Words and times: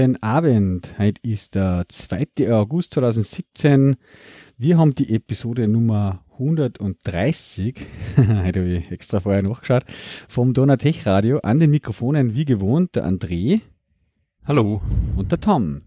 Guten 0.00 0.16
Abend. 0.22 0.94
Heute 0.96 1.20
ist 1.28 1.54
der 1.54 1.84
2. 1.86 2.50
August 2.54 2.94
2017. 2.94 3.96
Wir 4.56 4.78
haben 4.78 4.94
die 4.94 5.14
Episode 5.14 5.68
Nummer 5.68 6.24
130. 6.38 7.86
Heute 8.16 8.60
habe 8.60 8.68
ich 8.78 8.90
extra 8.90 9.20
vorher 9.20 9.42
nachgeschaut. 9.42 9.84
Vom 10.26 10.54
Donatech 10.54 11.04
Radio 11.04 11.40
an 11.40 11.58
den 11.58 11.70
Mikrofonen 11.70 12.34
wie 12.34 12.46
gewohnt 12.46 12.94
der 12.94 13.06
André. 13.06 13.60
Hallo. 14.46 14.80
Und 15.16 15.32
der 15.32 15.40
Tom. 15.40 15.82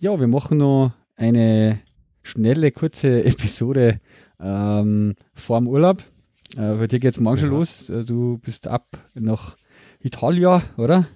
Ja, 0.00 0.18
wir 0.18 0.26
machen 0.26 0.58
noch 0.58 0.90
eine 1.14 1.78
schnelle, 2.24 2.72
kurze 2.72 3.22
Episode 3.24 4.00
ähm, 4.40 5.14
vor 5.32 5.60
dem 5.60 5.68
Urlaub. 5.68 6.02
Äh, 6.56 6.74
bei 6.74 6.88
dir 6.88 6.98
geht 6.98 7.14
es 7.14 7.20
morgen 7.20 7.36
ja. 7.36 7.42
schon 7.42 7.50
los. 7.50 7.88
Äh, 7.88 8.04
du 8.04 8.38
bist 8.38 8.66
ab 8.66 8.88
nach 9.14 9.56
Italien, 10.00 10.62
oder? 10.76 11.06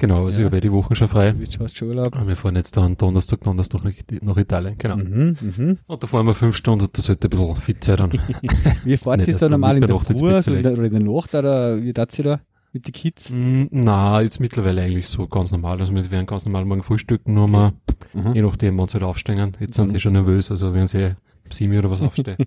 Genau, 0.00 0.24
also 0.24 0.40
ja. 0.40 0.46
ich 0.46 0.50
habe 0.50 0.62
die 0.62 0.72
Wochen 0.72 0.94
schon 0.94 1.08
frei. 1.08 1.34
Hast 1.60 1.82
Urlaub. 1.82 2.18
Und 2.18 2.26
wir 2.26 2.34
fahren 2.34 2.56
jetzt 2.56 2.74
dann 2.74 2.96
Donnerstag, 2.96 3.42
Donnerstag 3.42 3.82
nach 4.22 4.36
Italien, 4.38 4.78
genau. 4.78 4.96
Mhm, 4.96 5.36
mh. 5.38 5.76
Und 5.86 6.02
da 6.02 6.06
fahren 6.06 6.24
wir 6.24 6.32
fünf 6.32 6.56
Stunden 6.56 6.86
und 6.86 6.96
das 6.96 7.04
sollte 7.04 7.26
ein 7.26 7.30
bisschen 7.30 7.54
fit 7.56 7.84
sein 7.84 7.96
dann. 7.98 8.12
wie 8.84 8.96
fahrt 8.96 9.28
ihr 9.28 9.36
da 9.36 9.48
normal 9.50 9.76
in 9.76 9.86
der 9.86 10.00
Früh 10.00 10.32
also 10.32 10.54
in 10.54 10.62
der, 10.62 10.72
oder 10.72 10.84
in 10.84 10.92
der 10.92 11.02
Nacht 11.02 11.34
oder 11.34 11.82
wie 11.82 11.92
tat 11.92 12.18
ihr 12.18 12.24
da 12.24 12.40
mit 12.72 12.86
den 12.86 12.94
Kids? 12.94 13.28
Mm, 13.28 13.64
na, 13.72 14.22
jetzt 14.22 14.40
mittlerweile 14.40 14.80
eigentlich 14.80 15.06
so 15.06 15.26
ganz 15.26 15.52
normal. 15.52 15.78
Also 15.78 15.94
wir 15.94 16.10
werden 16.10 16.24
ganz 16.24 16.46
normal 16.46 16.64
morgen 16.64 16.82
frühstücken, 16.82 17.34
nur 17.34 17.46
mal, 17.46 17.74
mhm. 18.14 18.32
je 18.32 18.40
nachdem, 18.40 18.78
wann 18.78 18.88
sie 18.88 18.94
halt 18.94 19.04
aufstehen. 19.04 19.54
Jetzt 19.60 19.74
sind 19.74 19.88
mhm. 19.88 19.92
sie 19.92 20.00
schon 20.00 20.14
nervös, 20.14 20.50
also 20.50 20.72
werden 20.72 20.86
sie 20.86 21.14
sieben 21.50 21.76
oder 21.78 21.90
was 21.90 22.00
aufstehen. 22.00 22.38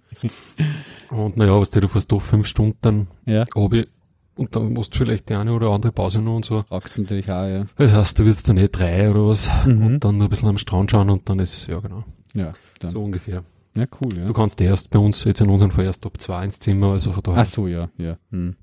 und 1.11 1.38
naja, 1.38 1.59
was 1.59 1.69
du 1.69 1.88
fährst 1.88 2.11
doch 2.11 2.22
fünf 2.23 2.47
Stunden, 2.47 3.09
ja. 3.28 3.44
ich 3.44 3.88
und 4.36 4.56
dann 4.56 4.73
musst 4.73 4.94
du 4.94 5.00
vielleicht 5.00 5.30
die 5.30 5.36
eine 5.36 5.53
oder 5.53 5.70
andere 5.70 5.92
Pause 5.92 6.22
noch 6.22 6.36
und 6.36 6.45
so. 6.45 6.64
Fragst 6.64 6.98
natürlich 6.98 7.30
auch, 7.31 7.48
ja. 7.48 7.66
Das 7.78 7.94
heißt, 7.94 8.20
du 8.20 8.26
willst 8.26 8.50
dann 8.50 8.58
eh 8.58 8.67
drei 8.67 9.09
oder 9.09 9.28
was 9.28 9.50
mhm. 9.66 9.86
und 9.86 10.03
dann 10.03 10.17
nur 10.17 10.28
ein 10.28 10.30
bisschen 10.30 10.50
am 10.50 10.58
Strand 10.58 10.92
schauen 10.92 11.09
und 11.09 11.30
dann 11.30 11.40
ist, 11.40 11.67
ja 11.67 11.80
genau. 11.80 12.03
Ja, 12.36 12.53
dann. 12.80 12.92
So 12.92 13.03
ungefähr. 13.03 13.44
Ja, 13.75 13.86
cool, 14.02 14.17
ja. 14.17 14.25
Du 14.25 14.34
kannst 14.34 14.62
erst 14.62 14.90
bei 14.92 15.00
uns 15.00 15.23
jetzt 15.23 15.42
in 15.42 15.50
unserem 15.50 15.72
Fall 15.72 15.86
erst 15.86 16.06
ab 16.06 16.20
zwei 16.20 16.45
ins 16.45 16.59
Zimmer, 16.59 16.92
also 16.92 17.12
von 17.12 17.23
daher. 17.23 17.42
Ach 17.42 17.45
so, 17.45 17.67
ja, 17.67 17.90
ja. 17.98 18.17
Hm. 18.31 18.56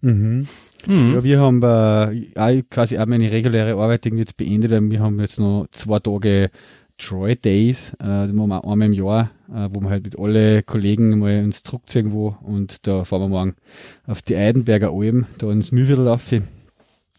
Mhm. 0.00 0.48
Mhm. 0.86 1.14
Ja, 1.14 1.24
wir 1.24 1.40
haben 1.40 1.62
äh, 1.62 2.62
quasi 2.70 2.98
auch 2.98 3.06
meine 3.06 3.30
reguläre 3.30 3.80
Arbeit 3.80 4.06
irgendwie 4.06 4.22
jetzt 4.22 4.36
beendet. 4.36 4.70
Wir 4.70 5.00
haben 5.00 5.20
jetzt 5.20 5.38
noch 5.38 5.66
zwei 5.70 5.98
Tage 5.98 6.50
Troy 6.98 7.36
Days, 7.36 7.92
äh, 8.00 8.26
die 8.26 8.32
machen 8.32 8.48
wir 8.48 8.64
einmal 8.64 8.86
im 8.88 8.92
Jahr, 8.92 9.30
äh, 9.48 9.68
wo 9.72 9.80
wir 9.80 9.90
halt 9.90 10.04
mit 10.04 10.18
alle 10.18 10.62
Kollegen 10.62 11.18
mal 11.18 11.44
uns 11.44 11.62
zurückziehen 11.62 12.06
irgendwo 12.06 12.36
und 12.42 12.86
da 12.86 13.04
fahren 13.04 13.22
wir 13.22 13.28
morgen 13.28 13.54
auf 14.06 14.20
die 14.22 14.36
Eidenberger 14.36 14.90
Alm, 14.90 15.26
da 15.38 15.50
ins 15.50 15.72
Mühlviertel 15.72 16.08
auf 16.08 16.32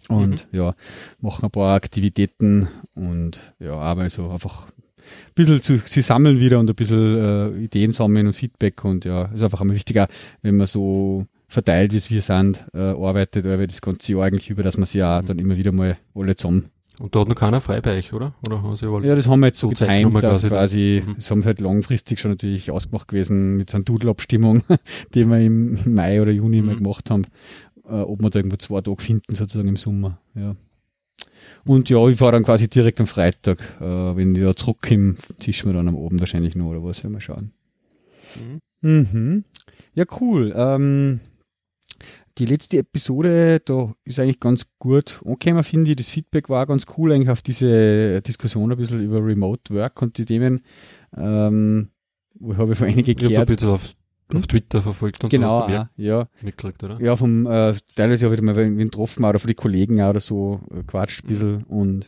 und 0.09 0.47
mhm. 0.51 0.59
ja, 0.59 0.75
machen 1.21 1.45
ein 1.45 1.51
paar 1.51 1.75
Aktivitäten 1.75 2.67
und 2.93 3.39
ja, 3.59 3.73
aber 3.75 4.09
so 4.09 4.29
einfach 4.29 4.67
ein 4.67 5.33
bisschen 5.33 5.61
zu, 5.61 5.77
sie 5.85 6.01
sammeln 6.01 6.39
wieder 6.39 6.59
und 6.59 6.69
ein 6.69 6.75
bisschen 6.75 7.55
äh, 7.55 7.63
Ideen 7.63 7.93
sammeln 7.93 8.27
und 8.27 8.33
Feedback 8.33 8.83
und 8.83 9.05
ja, 9.05 9.25
ist 9.25 9.43
einfach 9.43 9.61
immer 9.61 9.75
wichtiger, 9.75 10.07
wenn 10.41 10.57
man 10.57 10.67
so 10.67 11.25
verteilt, 11.47 11.93
wie 11.93 11.97
es 11.97 12.11
wir 12.11 12.21
sind, 12.21 12.65
äh, 12.73 12.79
arbeitet, 12.79 13.45
aber 13.45 13.65
das 13.65 13.81
ganze 13.81 14.11
Jahr 14.11 14.25
eigentlich 14.25 14.49
über, 14.49 14.61
dass 14.61 14.77
man 14.77 14.85
sich 14.85 14.99
ja 14.99 15.21
mhm. 15.21 15.25
dann 15.25 15.39
immer 15.39 15.57
wieder 15.57 15.71
mal 15.71 15.97
alle 16.13 16.35
zusammen 16.35 16.69
und 16.99 17.15
da 17.15 17.21
hat 17.21 17.29
noch 17.29 17.35
keiner 17.35 17.61
frei 17.61 17.79
bei 17.79 17.97
euch, 17.97 18.11
oder? 18.13 18.33
oder 18.45 18.61
haben 18.61 18.75
Sie 18.75 18.85
ja, 18.85 19.15
das 19.15 19.27
haben 19.27 19.39
wir 19.39 19.47
jetzt 19.47 19.59
so 19.59 19.69
getimt, 19.69 20.21
dass 20.21 20.43
quasi, 20.43 21.01
das, 21.05 21.15
das 21.15 21.31
haben 21.31 21.41
wir 21.41 21.47
halt 21.47 21.61
langfristig 21.61 22.19
schon 22.19 22.31
natürlich 22.31 22.71
ausgemacht 22.71 23.07
gewesen 23.07 23.55
mit 23.55 23.69
so 23.69 23.77
einer 23.77 23.85
Doodle-Abstimmung, 23.85 24.63
die 25.13 25.25
wir 25.25 25.39
im 25.39 25.79
Mai 25.85 26.21
oder 26.21 26.31
Juni 26.31 26.61
mhm. 26.61 26.67
mal 26.67 26.75
gemacht 26.75 27.09
haben, 27.09 27.23
äh, 27.85 28.01
ob 28.01 28.21
wir 28.21 28.29
da 28.29 28.39
irgendwo 28.39 28.57
zwei 28.57 28.81
Tage 28.81 29.01
finden, 29.01 29.33
sozusagen 29.33 29.69
im 29.69 29.77
Sommer, 29.77 30.19
ja. 30.35 30.55
Und 31.65 31.89
ja, 31.89 32.05
ich 32.07 32.17
fahre 32.17 32.33
dann 32.33 32.43
quasi 32.43 32.67
direkt 32.67 32.99
am 32.99 33.07
Freitag, 33.07 33.59
äh, 33.79 34.15
wenn 34.15 34.35
ich 34.35 34.43
da 34.43 34.55
zurückkomme, 34.55 35.15
zischen 35.39 35.69
wir 35.69 35.73
dann 35.73 35.87
am 35.87 35.97
Abend 35.97 36.19
wahrscheinlich 36.19 36.55
noch 36.55 36.67
oder 36.67 36.83
was, 36.83 37.03
werden 37.03 37.13
wir 37.13 37.21
schauen. 37.21 37.51
Mhm. 38.35 38.59
Mhm. 38.81 39.43
Ja, 39.93 40.05
cool. 40.19 40.53
Ähm, 40.55 41.19
die 42.39 42.45
letzte 42.45 42.77
Episode, 42.77 43.59
da 43.63 43.93
ist 44.05 44.19
eigentlich 44.19 44.39
ganz 44.39 44.65
gut 44.79 45.21
angekommen, 45.25 45.63
finde 45.63 45.91
ich. 45.91 45.97
Das 45.97 46.09
Feedback 46.09 46.49
war 46.49 46.65
ganz 46.65 46.85
cool 46.97 47.11
eigentlich 47.11 47.29
auf 47.29 47.41
diese 47.41 48.21
Diskussion 48.21 48.71
ein 48.71 48.77
bisschen 48.77 49.03
über 49.03 49.23
Remote 49.23 49.73
Work 49.73 50.01
und 50.01 50.17
die 50.17 50.25
Themen. 50.25 50.61
Ähm, 51.15 51.89
wo 52.39 52.55
habe 52.55 52.71
ich 52.71 52.77
vor 52.77 52.87
einige 52.87 53.13
geklärt. 53.13 53.31
Ich 53.31 53.37
habe 53.37 53.67
ein 53.67 53.73
auf, 53.73 53.93
auf 54.33 54.47
Twitter 54.47 54.81
verfolgt 54.81 55.23
und 55.23 55.29
genau, 55.29 55.67
sowas 55.67 55.87
ja. 55.97 56.27
mitgekriegt, 56.41 56.83
oder? 56.83 57.01
Ja, 57.01 57.15
vom, 57.17 57.45
äh, 57.45 57.73
teilweise 57.95 58.25
habe 58.25 58.35
ich 58.35 58.41
mal 58.41 58.55
wen 58.55 58.77
getroffen 58.77 59.25
oder 59.25 59.39
von 59.39 59.47
den 59.47 59.57
Kollegen 59.57 60.01
auch 60.01 60.11
oder 60.11 60.21
so, 60.21 60.61
äh, 60.71 60.83
quatscht 60.83 61.25
ein 61.25 61.27
bisschen 61.27 61.53
mhm. 61.53 61.63
und 61.63 62.05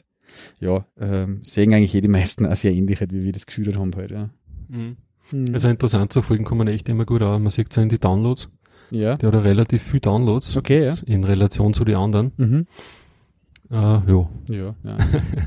ja, 0.62 0.86
ähm, 0.98 1.42
sehen 1.44 1.74
eigentlich 1.74 1.94
eh 1.94 2.00
die 2.00 2.08
meisten 2.08 2.46
auch 2.46 2.56
sehr 2.56 2.72
ähnlich, 2.72 3.02
wie 3.02 3.24
wir 3.26 3.34
das 3.34 3.46
geschildert 3.46 3.78
haben 3.78 3.92
heute. 3.96 4.18
Halt, 4.18 4.30
ja. 4.70 4.78
Mhm. 4.78 4.98
Mhm. 5.32 5.54
Also 5.54 5.68
interessant 5.68 6.14
zu 6.14 6.22
folgen 6.22 6.46
kommen 6.46 6.68
echt 6.68 6.88
immer 6.88 7.06
gut 7.06 7.22
an. 7.22 7.42
Man 7.42 7.50
sieht 7.50 7.68
es 7.70 7.76
ja 7.76 7.84
in 7.84 7.90
die 7.90 8.00
Downloads. 8.00 8.50
Ja. 8.92 9.16
Der 9.16 9.32
hat 9.32 9.44
relativ 9.44 9.82
viel 9.84 10.00
Downloads. 10.00 10.56
Okay, 10.58 10.84
ja. 10.84 10.94
In 11.06 11.24
Relation 11.24 11.74
zu 11.74 11.84
den 11.84 11.96
anderen. 11.96 12.32
Mhm. 12.38 12.68
Äh, 13.72 13.76
ja. 13.76 14.30
Ja, 14.50 14.76
ja. 14.84 14.98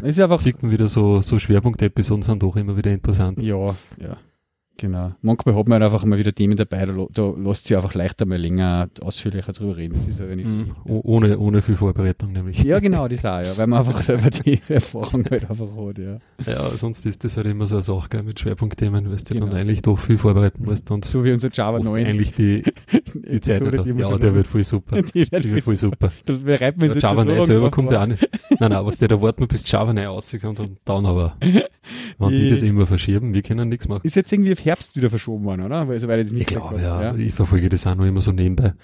Ist 0.02 0.18
einfach. 0.18 0.38
Sieht 0.40 0.62
man 0.62 0.72
wieder 0.72 0.88
so, 0.88 1.20
so 1.22 1.38
Schwerpunkt-Episoden 1.38 2.22
sind 2.22 2.42
doch 2.42 2.56
immer 2.56 2.76
wieder 2.76 2.90
interessant. 2.90 3.40
Ja, 3.40 3.68
ja. 3.98 4.16
Genau. 4.76 5.12
Manchmal 5.22 5.54
hat 5.54 5.68
man 5.68 5.82
einfach 5.82 6.04
mal 6.04 6.18
wieder 6.18 6.34
Themen 6.34 6.56
dabei, 6.56 6.84
da, 6.84 6.92
da 7.12 7.34
lässt 7.36 7.68
sich 7.68 7.76
einfach 7.76 7.94
leichter 7.94 8.26
mal 8.26 8.38
länger 8.38 8.88
ausführlicher 9.02 9.52
drüber 9.52 9.76
reden. 9.76 9.94
Das 9.94 10.08
ist 10.08 10.20
aber 10.20 10.34
nicht 10.34 10.48
mm, 10.48 10.72
ohne, 10.84 11.38
ohne 11.38 11.62
viel 11.62 11.76
Vorbereitung 11.76 12.32
nämlich. 12.32 12.62
Ja, 12.62 12.80
genau, 12.80 13.06
das 13.14 13.24
auch, 13.24 13.40
ja, 13.40 13.56
weil 13.56 13.68
man 13.68 13.78
einfach 13.78 14.02
selber 14.02 14.30
die 14.30 14.60
Erfahrung 14.68 15.24
halt 15.30 15.48
einfach 15.48 15.68
hat, 15.76 15.98
ja. 15.98 16.18
Ja, 16.44 16.68
sonst 16.70 17.06
ist 17.06 17.22
das 17.22 17.36
halt 17.36 17.46
immer 17.46 17.66
so 17.66 17.76
eine 17.76 17.82
Sache 17.82 18.08
gell, 18.10 18.22
mit 18.24 18.40
Schwerpunktthemen, 18.40 19.08
weil 19.08 19.16
du 19.16 19.34
genau. 19.34 19.46
dann 19.46 19.56
eigentlich 19.56 19.82
doch 19.82 19.98
viel 19.98 20.18
vorbereiten 20.18 20.64
musst 20.64 20.90
und 20.90 21.04
so 21.04 21.24
wie 21.24 21.30
unser 21.30 21.50
Java 21.52 21.78
9. 21.78 22.04
eigentlich 22.04 22.34
die, 22.34 22.64
die 23.14 23.40
Zeit 23.40 23.62
nicht 23.62 23.78
hast. 23.78 23.96
Ja, 23.96 24.18
der 24.18 24.34
wird 24.34 24.48
voll 24.48 24.64
super. 24.64 25.00
die, 25.14 25.30
wird, 25.30 25.64
voll 25.64 25.76
super. 25.76 26.10
Das 26.24 26.38
bereitet 26.38 26.80
man 26.80 26.98
Java 26.98 27.24
9 27.24 27.46
selber 27.46 27.70
kommt 27.70 27.92
ja 27.92 28.02
auch 28.02 28.06
nicht. 28.06 28.28
Nein, 28.58 28.70
nein, 28.72 28.84
was 28.84 28.98
der 28.98 29.08
da 29.08 29.22
warten, 29.22 29.46
bis 29.46 29.70
Java 29.70 29.92
9 29.92 30.04
rauskommt 30.04 30.58
und 30.58 30.78
dann 30.84 31.06
aber, 31.06 31.36
wenn 32.18 32.30
die 32.30 32.48
das 32.48 32.62
immer 32.62 32.88
verschieben, 32.88 33.34
wir 33.34 33.42
können 33.42 33.68
nichts 33.68 33.86
machen. 33.86 34.00
Ist 34.04 34.16
jetzt 34.16 34.32
irgendwie 34.32 34.52
auf 34.52 34.63
Herbst 34.64 34.96
wieder 34.96 35.10
verschoben 35.10 35.44
worden, 35.44 35.62
oder? 35.62 35.88
Weil, 35.88 36.00
soweit 36.00 36.26
ich 36.26 36.32
ich 36.32 36.46
glaube, 36.46 36.80
ja, 36.80 37.02
ja. 37.02 37.16
Ich 37.16 37.34
verfolge 37.34 37.68
das 37.68 37.86
auch 37.86 37.94
nur 37.94 38.06
immer 38.06 38.20
so 38.20 38.32
nebenbei. 38.32 38.74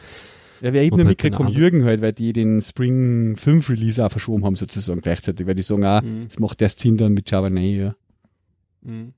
Ja, 0.61 0.73
wer 0.75 0.83
eben 0.83 0.97
nur 0.97 1.07
halt 1.07 1.09
mitgekriegt 1.09 1.37
vom 1.37 1.49
Jürgen 1.49 1.85
halt, 1.85 2.03
weil 2.03 2.13
die 2.13 2.33
den 2.33 2.61
Spring 2.61 3.37
5 3.37 3.71
Release 3.71 4.05
auch 4.05 4.11
verschoben 4.11 4.45
haben, 4.45 4.57
sozusagen 4.57 5.01
gleichzeitig, 5.01 5.47
weil 5.47 5.55
die 5.55 5.63
sagen, 5.63 5.85
ah, 5.85 6.03
mhm. 6.03 6.27
das 6.29 6.39
macht 6.39 6.61
erst 6.61 6.81
Sinn 6.81 6.97
dann 6.97 7.15
mit 7.15 7.31
Java 7.31 7.49
9, 7.49 7.65
ja. 7.65 7.95
Mhm. 8.83 9.13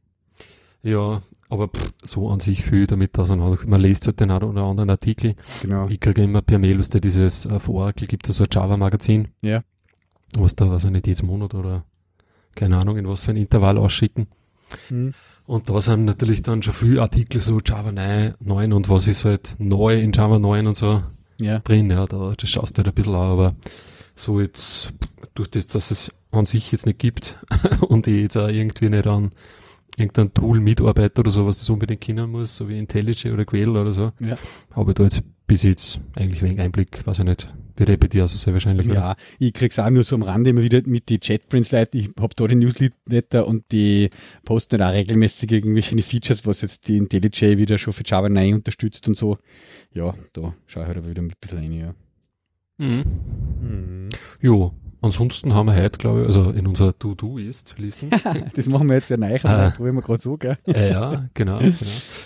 Ja, 0.85 1.23
aber 1.49 1.69
pff, 1.69 1.93
so 2.03 2.29
an 2.31 2.41
sich 2.41 2.63
viel 2.63 2.87
damit 2.87 3.19
auseinander. 3.19 3.59
Man 3.67 3.81
liest 3.81 4.07
halt 4.07 4.21
den 4.21 4.31
einen 4.31 4.45
oder 4.45 4.63
anderen 4.63 4.91
Artikel. 4.91 5.35
Genau. 5.63 5.89
Ich 5.89 6.01
kriege 6.01 6.23
immer 6.23 6.43
per 6.43 6.59
Mail, 6.59 6.79
was 6.79 6.89
da 6.89 6.99
dieses, 6.99 7.47
äh, 7.47 7.53
auf 7.53 7.69
Oracle 7.69 8.07
gibt 8.07 8.29
es 8.29 8.37
so 8.37 8.45
ein 8.45 8.49
Java-Magazin. 8.51 9.29
Ja. 9.43 9.63
Was 10.37 10.57
da, 10.57 10.71
was 10.71 10.85
nicht, 10.85 11.07
jedes 11.07 11.23
Monat 11.23 11.55
oder 11.55 11.85
keine 12.55 12.79
Ahnung, 12.79 12.97
in 12.97 13.07
was 13.09 13.25
für 13.25 13.33
ein 13.33 13.37
Intervall 13.37 13.79
ausschicken. 13.79 14.29
Mhm. 14.91 15.15
Und 15.47 15.69
da 15.69 15.81
sind 15.81 16.05
natürlich 16.05 16.43
dann 16.43 16.63
schon 16.63 16.75
viele 16.75 17.03
Artikel 17.03 17.41
so 17.41 17.61
Java 17.65 17.93
9, 17.93 18.73
und 18.73 18.89
was 18.89 19.09
ist 19.09 19.25
halt 19.25 19.57
neu 19.59 20.01
in 20.01 20.13
Java 20.13 20.39
9 20.39 20.67
und 20.67 20.77
so 20.77 21.03
ja. 21.41 21.59
drin. 21.61 21.91
Ja, 21.91 22.07
da, 22.07 22.35
das 22.37 22.49
schaust 22.49 22.77
du 22.77 22.79
halt 22.79 22.89
ein 22.89 22.95
bisschen 22.95 23.15
an, 23.15 23.31
aber 23.31 23.55
so 24.15 24.41
jetzt, 24.41 24.93
durch 25.35 25.51
das, 25.51 25.67
dass 25.67 25.91
es 25.91 26.13
an 26.31 26.47
sich 26.47 26.73
jetzt 26.73 26.87
nicht 26.87 26.99
gibt 26.99 27.39
und 27.81 28.07
ich 28.07 28.23
jetzt 28.23 28.37
auch 28.37 28.49
irgendwie 28.49 28.89
nicht 28.89 29.07
an 29.07 29.31
irgendein 29.97 30.33
Tool 30.33 30.61
mitarbeite 30.61 31.21
oder 31.21 31.31
so, 31.31 31.47
was 31.47 31.59
das 31.59 31.71
unbedingt 31.71 32.01
kennen 32.01 32.31
muss, 32.31 32.57
so 32.57 32.69
wie 32.69 32.79
IntelliJ 32.79 33.31
oder 33.33 33.45
Quell 33.45 33.69
oder 33.69 33.93
so, 33.93 34.13
ja. 34.21 34.37
habe 34.73 34.93
ich 34.93 34.95
da 34.95 35.03
jetzt 35.05 35.23
bis 35.47 35.63
jetzt 35.65 36.01
eigentlich 36.15 36.43
wenig 36.43 36.61
Einblick, 36.61 37.07
weiß 37.07 37.19
ich 37.19 37.25
nicht. 37.25 37.53
Bei 37.75 37.85
dir 37.97 38.23
also 38.23 38.37
sehr 38.37 38.53
wahrscheinlich. 38.53 38.87
Ja, 38.87 39.13
oder? 39.13 39.17
ich 39.39 39.53
krieg's 39.55 39.79
auch 39.79 39.91
nur 39.91 40.05
so 40.05 40.15
am 40.15 40.23
Rande 40.23 40.51
immer 40.51 40.63
wieder 40.63 40.83
mit 40.87 41.09
die 41.09 41.19
JetBrains-Leute. 41.21 41.99
Ich 41.99 42.11
habe 42.21 42.35
da 42.37 42.47
den 42.47 42.61
Newsletter 42.61 43.47
und 43.47 43.65
die 43.73 44.11
posten 44.45 44.79
dann 44.79 44.89
auch 44.89 44.95
regelmäßig 44.95 45.51
irgendwelche 45.51 46.01
Features, 46.03 46.47
was 46.47 46.61
jetzt 46.61 46.87
die 46.89 46.99
IntelliJ 46.99 47.57
wieder 47.57 47.79
schon 47.79 47.93
für 47.93 48.05
Java 48.05 48.29
9 48.29 48.55
unterstützt 48.55 49.09
und 49.09 49.17
so. 49.17 49.39
Ja, 49.93 50.15
da 50.33 50.55
schaue 50.67 50.83
ich 50.85 50.89
halt 50.89 51.09
wieder 51.09 51.23
ein 51.23 51.33
bisschen 51.41 51.59
rein, 51.59 51.73
ja. 51.73 51.95
Mhm. 52.79 53.05
Mhm. 53.61 54.09
Jo, 54.41 54.75
Ansonsten 55.03 55.53
haben 55.53 55.67
wir 55.67 55.75
heute, 55.75 55.99
glaube 55.99 56.21
ich, 56.21 56.27
also 56.27 56.51
in 56.51 56.67
unserer 56.67 56.97
To-Do-Ist-Listen. 56.97 58.11
das 58.55 58.67
machen 58.69 58.89
wir 58.89 58.95
jetzt 58.95 59.11
ja 59.11 59.17
neu, 59.17 59.35
äh, 59.35 59.71
probieren 59.71 59.97
wir 59.97 60.03
gerade 60.03 60.23
so, 60.23 60.37
gell? 60.37 60.57
Äh, 60.65 60.93
ja, 60.93 61.25
genau, 61.35 61.59
genau. 61.59 61.75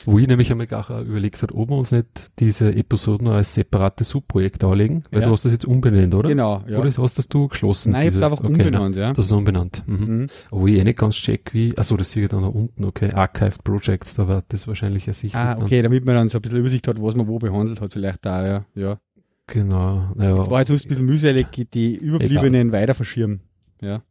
Wo 0.04 0.18
ich 0.18 0.26
nämlich 0.26 0.50
einmal 0.52 0.68
auch 0.74 0.90
überlegt 0.90 1.42
habe, 1.42 1.54
ob 1.54 1.70
wir 1.70 1.76
uns 1.76 1.90
nicht 1.90 2.06
diese 2.38 2.74
Episoden 2.74 3.28
als 3.28 3.54
separate 3.54 4.04
Subprojekte 4.04 4.66
anlegen, 4.66 5.04
weil 5.10 5.20
ja. 5.20 5.26
du 5.26 5.32
hast 5.32 5.46
das 5.46 5.52
jetzt 5.52 5.64
umbenannt, 5.64 6.14
oder? 6.14 6.28
Genau, 6.28 6.62
ja. 6.68 6.78
Oder 6.78 6.90
hast 6.90 7.18
das 7.18 7.28
du 7.28 7.48
geschlossen? 7.48 7.92
Nein, 7.92 8.08
ich 8.08 8.14
habe 8.16 8.26
einfach 8.26 8.44
okay, 8.44 8.52
umbenannt, 8.52 8.94
nein, 8.94 9.04
ja. 9.04 9.12
Das 9.14 9.24
ist 9.24 9.32
umbenannt. 9.32 9.82
Mhm. 9.86 9.96
Mhm. 9.96 10.26
Wo 10.50 10.66
ich 10.66 10.76
eh 10.76 10.84
nicht 10.84 10.98
ganz 10.98 11.14
check, 11.14 11.54
wie, 11.54 11.76
achso, 11.78 11.96
das 11.96 12.12
sehe 12.12 12.24
ich 12.24 12.28
dann 12.28 12.42
da 12.42 12.48
unten, 12.48 12.84
okay, 12.84 13.10
Archived 13.12 13.64
Projects, 13.64 14.14
da 14.16 14.28
war 14.28 14.42
das 14.48 14.68
wahrscheinlich 14.68 15.08
ersichtlich. 15.08 15.40
Ah, 15.40 15.56
okay, 15.58 15.80
damit 15.80 16.04
man 16.04 16.14
dann 16.14 16.28
so 16.28 16.38
ein 16.38 16.42
bisschen 16.42 16.58
Übersicht 16.58 16.86
hat, 16.88 17.00
was 17.00 17.14
man 17.14 17.26
wo 17.26 17.38
behandelt 17.38 17.80
hat, 17.80 17.94
vielleicht 17.94 18.24
da, 18.26 18.46
ja, 18.46 18.64
ja. 18.74 18.98
Genau. 19.46 20.12
Ja. 20.18 20.40
Es 20.40 20.50
war 20.50 20.60
jetzt 20.60 20.70
ein 20.70 20.88
bisschen 20.88 21.06
mühselig, 21.06 21.46
die 21.72 21.96
überbliebenen 21.96 22.68
Egal. 22.68 22.80
weiter 22.80 22.94
verschirmen. 22.94 23.40
Ja. 23.80 24.02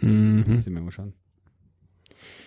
Mhm. 0.00 0.44
Das 0.56 0.66
wir 0.66 0.80
mal 0.80 0.90
schauen. 0.90 1.14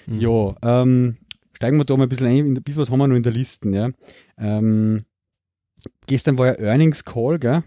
Mhm. 0.05 0.19
Ja, 0.19 0.55
ähm, 0.61 1.15
steigen 1.53 1.77
wir 1.77 1.85
da 1.85 1.97
mal 1.97 2.03
ein 2.03 2.09
bisschen 2.09 2.27
ein. 2.27 2.45
Ein 2.45 2.63
bisschen 2.63 2.81
was 2.81 2.91
haben 2.91 2.99
wir 2.99 3.07
noch 3.07 3.15
in 3.15 3.23
der 3.23 3.31
Liste, 3.31 3.69
ja. 3.69 3.89
Ähm, 4.37 5.05
gestern 6.05 6.37
war 6.37 6.47
ja 6.47 6.59
Earnings 6.59 7.03
Call, 7.03 7.39
gell? 7.39 7.63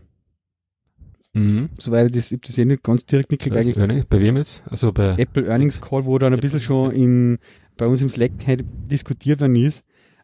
Mhm. 1.32 1.70
Soweit 1.78 2.14
das, 2.14 2.30
ich 2.30 2.40
das 2.40 2.56
eh 2.58 2.64
nicht 2.64 2.82
ganz 2.84 3.04
direkt 3.06 3.30
mitgekriegt. 3.30 3.76
Earning, 3.76 4.04
bei 4.08 4.20
wem 4.20 4.36
jetzt? 4.36 4.62
Also 4.68 4.92
bei 4.92 5.16
Apple 5.18 5.46
Earnings 5.46 5.80
Call, 5.80 6.04
wo 6.04 6.18
dann 6.18 6.34
ein 6.34 6.40
bisschen 6.40 6.60
schon 6.60 6.92
in, 6.92 7.38
bei 7.76 7.86
uns 7.86 8.02
im 8.02 8.10
Slack 8.10 8.32
halt 8.46 8.64
diskutiert 8.90 9.40
worden 9.40 9.56
ist 9.56 9.82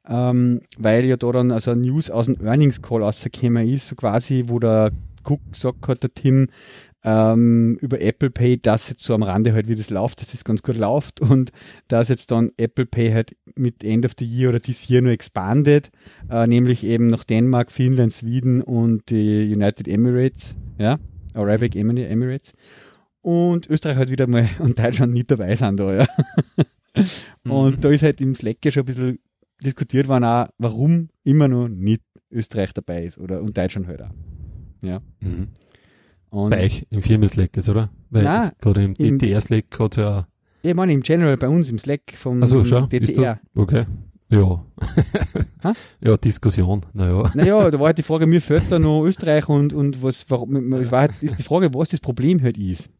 ähm, 0.08 0.60
weil 0.78 1.04
ja 1.04 1.16
da 1.16 1.30
dann 1.32 1.52
also 1.52 1.74
News 1.74 2.10
aus 2.10 2.26
dem 2.26 2.44
Earnings 2.44 2.82
Call 2.82 3.02
rausgekommen 3.02 3.68
ist, 3.68 3.88
so 3.88 3.96
quasi, 3.96 4.44
wo 4.46 4.58
der 4.58 4.90
Cook 5.24 5.40
gesagt 5.52 5.88
hat, 5.88 6.02
der 6.02 6.14
Tim, 6.14 6.48
ähm, 7.04 7.78
über 7.80 8.00
Apple 8.00 8.30
Pay, 8.30 8.58
dass 8.58 8.88
jetzt 8.88 9.04
so 9.04 9.14
am 9.14 9.22
Rande 9.22 9.52
halt, 9.52 9.68
wie 9.68 9.76
das 9.76 9.90
läuft, 9.90 10.20
dass 10.20 10.34
es 10.34 10.44
ganz 10.44 10.62
gut 10.62 10.76
läuft 10.76 11.20
und 11.20 11.52
dass 11.86 12.08
jetzt 12.08 12.30
dann 12.32 12.50
Apple 12.56 12.86
Pay 12.86 13.12
halt 13.12 13.36
mit 13.54 13.84
End 13.84 14.04
of 14.04 14.12
the 14.18 14.24
Year 14.24 14.50
oder 14.50 14.60
this 14.60 14.88
Year 14.88 15.00
nur 15.00 15.12
expandet, 15.12 15.90
äh, 16.28 16.46
nämlich 16.46 16.84
eben 16.84 17.06
nach 17.06 17.24
Dänemark, 17.24 17.70
Finnland, 17.70 18.12
Schweden 18.12 18.62
und 18.62 19.10
die 19.10 19.52
United 19.52 19.86
Emirates, 19.86 20.56
ja, 20.78 20.98
Arabic 21.34 21.76
Emirates. 21.76 22.52
Und 23.20 23.68
Österreich 23.68 23.96
halt 23.96 24.10
wieder 24.10 24.26
mal 24.26 24.48
und 24.58 24.78
Deutschland 24.78 25.12
nicht 25.12 25.30
dabei 25.30 25.54
sind 25.54 25.78
da, 25.78 25.94
ja. 25.94 26.06
und 27.44 27.76
mhm. 27.76 27.80
da 27.80 27.90
ist 27.90 28.02
halt 28.02 28.20
im 28.20 28.34
Slack 28.34 28.56
ja 28.64 28.70
schon 28.70 28.82
ein 28.82 28.86
bisschen 28.86 29.18
diskutiert 29.64 30.08
worden 30.08 30.24
auch, 30.24 30.48
warum 30.58 31.08
immer 31.24 31.48
noch 31.48 31.68
nicht 31.68 32.02
Österreich 32.30 32.72
dabei 32.72 33.04
ist 33.04 33.18
oder 33.18 33.40
und 33.40 33.56
Deutschland 33.56 33.86
halt 33.86 34.02
auch. 34.02 34.10
Ja. 34.82 35.00
Mhm. 35.20 35.48
Bei 36.30 36.64
euch 36.64 36.86
im 36.90 37.02
Firmen-Slack 37.02 37.56
jetzt, 37.56 37.68
oder? 37.68 37.90
Weil 38.10 38.50
gerade 38.60 38.84
im 38.84 38.94
DTR-Slack 38.94 39.78
hat 39.78 39.92
es 39.92 39.96
ja 39.96 40.28
Ich 40.62 40.74
meine, 40.74 40.92
im 40.92 41.00
General 41.00 41.36
bei 41.36 41.48
uns 41.48 41.70
im 41.70 41.78
Slack 41.78 42.02
vom 42.14 42.44
so, 42.46 42.64
schau, 42.64 42.86
DTR. 42.86 43.40
Okay. 43.54 43.86
Ja. 44.30 44.62
ja, 46.02 46.16
Diskussion, 46.18 46.84
naja. 46.92 47.30
Naja, 47.34 47.70
da 47.70 47.80
war 47.80 47.86
halt 47.86 47.98
die 47.98 48.02
Frage, 48.02 48.26
mir 48.26 48.42
fehlt 48.42 48.64
da 48.70 48.78
noch 48.78 49.04
Österreich 49.04 49.48
und, 49.48 49.72
und 49.72 50.02
was, 50.02 50.26
warum, 50.28 50.74
es 50.74 50.92
war 50.92 51.02
halt, 51.02 51.12
ist 51.22 51.38
die 51.38 51.42
Frage, 51.42 51.72
was 51.72 51.88
das 51.88 52.00
Problem 52.00 52.42
halt 52.42 52.58
ist. 52.58 52.90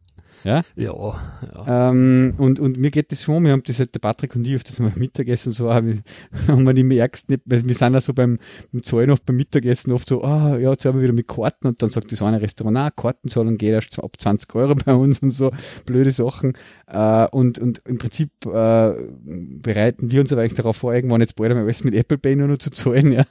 Ja, 0.43 0.61
ja. 0.75 0.93
ja. 0.93 1.89
Ähm, 1.89 2.33
und, 2.37 2.59
und 2.59 2.77
mir 2.77 2.91
geht 2.91 3.11
das 3.11 3.23
schon, 3.23 3.43
wir 3.43 3.51
haben 3.51 3.63
das 3.65 3.79
halt 3.79 3.93
der 3.93 3.99
Patrick 3.99 4.35
und 4.35 4.47
ich 4.47 4.55
auf 4.55 4.63
das 4.63 4.79
mal 4.79 4.91
Mittagessen 4.95 5.53
so, 5.53 5.73
haben 5.73 6.03
wir 6.47 6.73
nicht 6.73 6.83
merkst, 6.83 7.29
nicht, 7.29 7.41
weil 7.45 7.67
wir 7.67 7.75
sind 7.75 7.93
ja 7.93 8.01
so 8.01 8.13
beim, 8.13 8.39
beim 8.71 8.83
Zahlen 8.83 9.11
oft 9.11 9.25
beim 9.25 9.35
Mittagessen 9.35 9.91
oft 9.91 10.07
so, 10.07 10.23
ah, 10.23 10.57
ja, 10.57 10.71
jetzt 10.71 10.85
haben 10.85 10.97
wir 10.97 11.03
wieder 11.03 11.13
mit 11.13 11.27
Karten 11.27 11.67
und 11.67 11.81
dann 11.81 11.89
sagt 11.89 12.11
das 12.11 12.21
eine 12.21 12.41
Restaurant, 12.41 12.77
ah, 12.77 12.91
Kartenzahlung 12.91 13.57
geht 13.57 13.71
erst 13.71 14.01
ab 14.01 14.15
20 14.17 14.53
Euro 14.55 14.75
bei 14.75 14.93
uns 14.93 15.19
und 15.19 15.31
so, 15.31 15.51
blöde 15.85 16.11
Sachen. 16.11 16.53
Äh, 16.87 17.27
und, 17.27 17.59
und 17.59 17.81
im 17.85 17.97
Prinzip 17.97 18.31
äh, 18.45 18.93
bereiten 19.23 20.11
wir 20.11 20.21
uns 20.21 20.31
aber 20.31 20.41
eigentlich 20.41 20.57
darauf 20.57 20.77
vor, 20.77 20.93
irgendwann 20.93 21.21
jetzt 21.21 21.35
bald 21.35 21.51
einmal 21.51 21.65
alles 21.65 21.83
mit 21.83 21.93
Apple 21.95 22.17
Pay 22.17 22.35
nur 22.35 22.47
noch 22.47 22.57
zu 22.57 22.71
zahlen, 22.71 23.11
ja. 23.11 23.25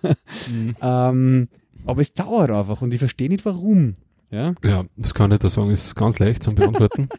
Mhm. 0.50 0.76
Ähm, 0.81 1.49
aber 1.84 2.02
es 2.02 2.12
dauert 2.12 2.50
einfach 2.50 2.82
und 2.82 2.93
ich 2.93 2.99
verstehe 2.99 3.28
nicht 3.28 3.44
warum. 3.44 3.96
Ja, 4.31 4.55
ja 4.65 4.85
das 4.97 5.15
kann 5.15 5.33
ich 5.33 5.39
da 5.39 5.49
sagen, 5.49 5.71
ist 5.71 5.95
ganz 5.95 6.19
leicht 6.19 6.43
zum 6.43 6.55
Beantworten. 6.55 7.09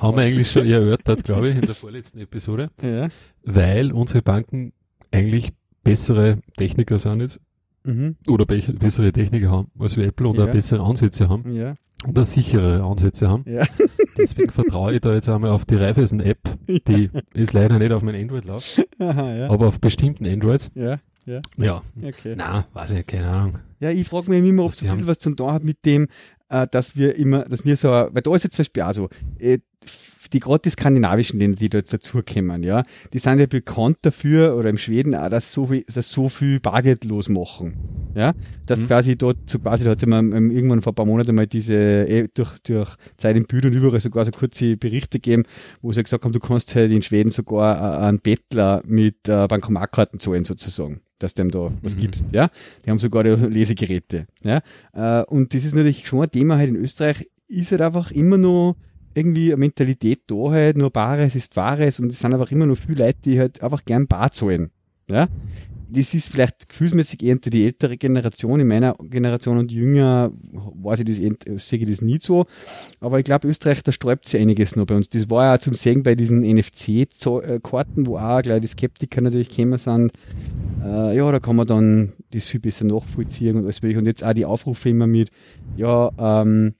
Haben 0.00 0.16
wir 0.16 0.24
eigentlich 0.24 0.50
schon 0.50 0.66
erörtert, 0.66 1.24
glaube 1.24 1.50
ich, 1.50 1.56
in 1.56 1.62
der 1.62 1.74
vorletzten 1.74 2.18
Episode. 2.18 2.70
Ja. 2.82 3.08
Weil 3.44 3.92
unsere 3.92 4.22
Banken 4.22 4.72
eigentlich 5.12 5.52
bessere 5.84 6.38
Techniker 6.56 6.98
sind 6.98 7.20
jetzt. 7.20 7.40
Mhm. 7.84 8.16
Oder 8.28 8.44
be 8.46 8.58
bessere 8.58 9.12
Techniker 9.12 9.50
haben 9.50 9.70
als 9.78 9.96
wir 9.96 10.06
Apple 10.06 10.26
oder 10.26 10.46
ja. 10.46 10.52
bessere 10.52 10.82
Ansätze 10.82 11.28
haben. 11.28 11.52
Ja. 11.52 11.74
Oder 12.06 12.24
sichere 12.24 12.82
Ansätze 12.82 13.28
haben. 13.28 13.44
Ja. 13.46 13.64
Deswegen 14.18 14.50
vertraue 14.50 14.94
ich 14.94 15.00
da 15.00 15.14
jetzt 15.14 15.28
einmal 15.28 15.50
auf 15.50 15.64
die 15.64 15.76
Raiffeisen-App, 15.76 16.38
die 16.88 17.10
ist 17.34 17.52
leider 17.52 17.78
nicht 17.78 17.92
auf 17.92 18.02
mein 18.02 18.16
Android 18.16 18.44
läuft, 18.44 18.86
aber 18.98 19.68
auf 19.68 19.80
bestimmten 19.80 20.26
Androids. 20.26 20.70
Ja. 20.74 20.98
Ja. 21.26 21.40
Ja. 21.56 21.82
Okay. 22.02 22.34
Na, 22.36 22.66
weiß 22.72 22.92
ich, 22.92 23.06
keine 23.06 23.28
Ahnung. 23.28 23.58
Ja, 23.80 23.90
ich 23.90 24.08
frage 24.08 24.30
mich 24.30 24.42
immer, 24.48 24.64
ob 24.64 24.70
es 24.70 24.78
so 24.78 24.86
viel 24.86 25.06
was 25.06 25.18
zu 25.18 25.34
tun 25.34 25.52
hat 25.52 25.64
mit 25.64 25.84
dem, 25.84 26.08
äh, 26.48 26.66
dass 26.68 26.96
wir 26.96 27.16
immer, 27.16 27.44
dass 27.44 27.64
wir 27.64 27.76
so, 27.76 27.88
weil 27.88 28.22
da 28.22 28.34
ist 28.34 28.44
jetzt 28.44 28.56
zum 28.56 28.62
Beispiel 28.62 28.82
auch 28.84 28.92
so, 28.94 29.08
äh, 29.38 29.58
die 30.32 30.40
gerade 30.40 30.60
die 30.64 30.70
skandinavischen 30.70 31.38
Länder, 31.38 31.56
die 31.56 31.68
da 31.68 31.78
jetzt 31.78 31.92
dazukommen, 31.92 32.62
ja, 32.62 32.82
die 33.12 33.18
sind 33.18 33.38
ja 33.38 33.46
bekannt 33.46 33.98
dafür, 34.02 34.56
oder 34.56 34.70
im 34.70 34.78
Schweden 34.78 35.14
auch, 35.14 35.28
dass 35.28 35.52
so 35.52 35.66
viel, 35.66 35.84
dass 35.92 36.08
so 36.08 36.28
viel 36.28 36.60
Bargeld 36.60 37.04
losmachen. 37.04 37.74
Ja, 38.14 38.32
dass 38.64 38.78
mhm. 38.78 38.86
quasi 38.86 39.16
dort, 39.16 39.36
so 39.46 39.58
quasi, 39.58 39.84
da 39.84 39.90
hat 39.90 39.98
es 39.98 40.02
ähm, 40.04 40.50
irgendwann 40.50 40.80
vor 40.80 40.92
ein 40.92 40.94
paar 40.94 41.04
Monaten 41.04 41.34
mal 41.34 41.46
diese, 41.46 41.74
eh, 41.74 42.28
durch, 42.32 42.58
durch 42.60 42.96
Zeit 43.18 43.36
im 43.36 43.44
Bild 43.44 43.66
und 43.66 43.74
überall 43.74 44.00
sogar 44.00 44.24
so 44.24 44.30
kurze 44.30 44.76
Berichte 44.76 45.18
gegeben, 45.18 45.42
wo 45.82 45.92
sie 45.92 46.02
gesagt 46.02 46.24
haben, 46.24 46.32
du 46.32 46.40
kannst 46.40 46.74
halt 46.74 46.90
in 46.90 47.02
Schweden 47.02 47.30
sogar 47.30 48.00
äh, 48.00 48.06
einen 48.06 48.18
Bettler 48.18 48.82
mit 48.86 49.28
äh, 49.28 49.46
Bankomatkarten 49.46 50.20
zahlen 50.20 50.44
sozusagen 50.44 51.00
dass 51.18 51.34
dem 51.34 51.50
da 51.50 51.72
was 51.82 51.96
mhm. 51.96 52.00
gibst, 52.00 52.26
ja. 52.32 52.50
Die 52.84 52.90
haben 52.90 52.98
sogar 52.98 53.24
Lesegeräte, 53.24 54.26
ja. 54.44 54.60
Äh, 54.92 55.24
und 55.24 55.54
das 55.54 55.64
ist 55.64 55.74
natürlich 55.74 56.06
schon 56.06 56.22
ein 56.22 56.30
Thema 56.30 56.56
halt 56.58 56.68
in 56.68 56.76
Österreich, 56.76 57.28
ist 57.48 57.70
halt 57.72 57.82
einfach 57.82 58.10
immer 58.10 58.38
noch 58.38 58.76
irgendwie 59.16 59.52
eine 59.52 59.58
Mentalität 59.58 60.20
da 60.26 60.50
halt, 60.50 60.76
nur 60.76 60.90
Bares 60.90 61.34
ist 61.34 61.56
Wahres 61.56 62.00
und 62.00 62.12
es 62.12 62.20
sind 62.20 62.34
einfach 62.34 62.52
immer 62.52 62.66
noch 62.66 62.76
viele 62.76 63.06
Leute, 63.06 63.18
die 63.24 63.40
halt 63.40 63.62
einfach 63.62 63.84
gern 63.84 64.06
Bar 64.06 64.30
zahlen. 64.30 64.70
Ja? 65.10 65.28
Das 65.88 66.14
ist 66.14 66.30
vielleicht 66.30 66.68
gefühlsmäßig 66.68 67.22
eher 67.22 67.36
die 67.36 67.64
ältere 67.64 67.96
Generation, 67.96 68.58
in 68.58 68.66
meiner 68.66 68.96
Generation 69.00 69.56
und 69.56 69.70
jünger 69.70 70.32
weiß 70.52 71.00
ich 71.00 71.06
das, 71.06 71.68
sehe 71.68 71.78
ich 71.78 71.88
das 71.88 72.02
nicht 72.02 72.24
so. 72.24 72.46
Aber 73.00 73.18
ich 73.20 73.24
glaube, 73.24 73.46
Österreich, 73.46 73.82
da 73.84 73.92
sträubt 73.92 74.28
sich 74.28 74.40
einiges 74.40 74.74
noch 74.74 74.84
bei 74.84 74.96
uns. 74.96 75.08
Das 75.08 75.30
war 75.30 75.44
ja 75.44 75.58
zum 75.60 75.74
Sehen 75.74 76.02
bei 76.02 76.16
diesen 76.16 76.40
NFC-Karten, 76.40 78.06
wo 78.06 78.18
auch 78.18 78.42
gleich 78.42 78.60
die 78.60 78.68
Skeptiker 78.68 79.20
natürlich 79.20 79.48
gekommen 79.48 79.78
sind. 79.78 80.12
Äh, 80.84 81.16
ja, 81.16 81.30
da 81.30 81.38
kann 81.38 81.56
man 81.56 81.68
dann 81.68 82.12
das 82.32 82.48
viel 82.48 82.60
besser 82.60 82.84
nachvollziehen 82.84 83.56
und 83.56 83.64
alles 83.64 83.80
mögliche. 83.80 84.00
Und 84.00 84.06
jetzt 84.06 84.24
auch 84.24 84.34
die 84.34 84.44
Aufrufe 84.44 84.88
immer 84.88 85.06
mit, 85.06 85.30
ja, 85.76 86.10
ähm, 86.18 86.74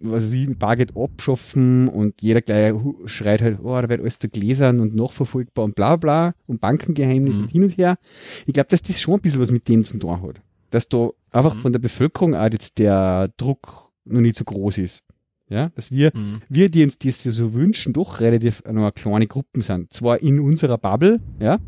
was 0.00 0.30
sie 0.30 0.46
Bargeld 0.46 0.96
abschaffen 0.96 1.88
und 1.88 2.20
jeder 2.22 2.42
gleich 2.42 2.74
schreit 3.06 3.42
halt, 3.42 3.58
oh, 3.62 3.80
da 3.80 3.88
wird 3.88 4.00
alles 4.00 4.18
zu 4.18 4.28
Gläsern 4.28 4.80
und 4.80 4.94
nachverfolgbar 4.94 5.64
und 5.64 5.74
bla 5.74 5.96
bla 5.96 6.34
und 6.46 6.60
Bankengeheimnis 6.60 7.36
mhm. 7.36 7.42
und 7.42 7.50
hin 7.50 7.62
und 7.64 7.78
her. 7.78 7.98
Ich 8.46 8.54
glaube, 8.54 8.68
dass 8.68 8.82
das 8.82 9.00
schon 9.00 9.14
ein 9.14 9.20
bisschen 9.20 9.40
was 9.40 9.50
mit 9.50 9.68
dem 9.68 9.84
zu 9.84 9.98
tun 9.98 10.22
hat. 10.22 10.42
Dass 10.70 10.88
da 10.88 11.10
einfach 11.30 11.54
mhm. 11.54 11.60
von 11.60 11.72
der 11.72 11.78
Bevölkerung 11.78 12.34
auch 12.34 12.50
jetzt 12.50 12.78
der 12.78 13.32
Druck 13.36 13.92
noch 14.04 14.20
nicht 14.20 14.36
so 14.36 14.44
groß 14.44 14.78
ist. 14.78 15.02
Ja, 15.48 15.68
dass 15.70 15.92
wir, 15.92 16.10
mhm. 16.12 16.42
wir, 16.48 16.68
die 16.70 16.82
uns 16.82 16.98
das 16.98 17.22
so 17.22 17.54
wünschen, 17.54 17.92
doch 17.92 18.20
relativ 18.20 18.64
noch 18.64 18.92
kleine 18.92 19.28
Gruppen 19.28 19.62
sind. 19.62 19.92
Zwar 19.92 20.20
in 20.20 20.40
unserer 20.40 20.76
Bubble, 20.76 21.20
ja, 21.38 21.60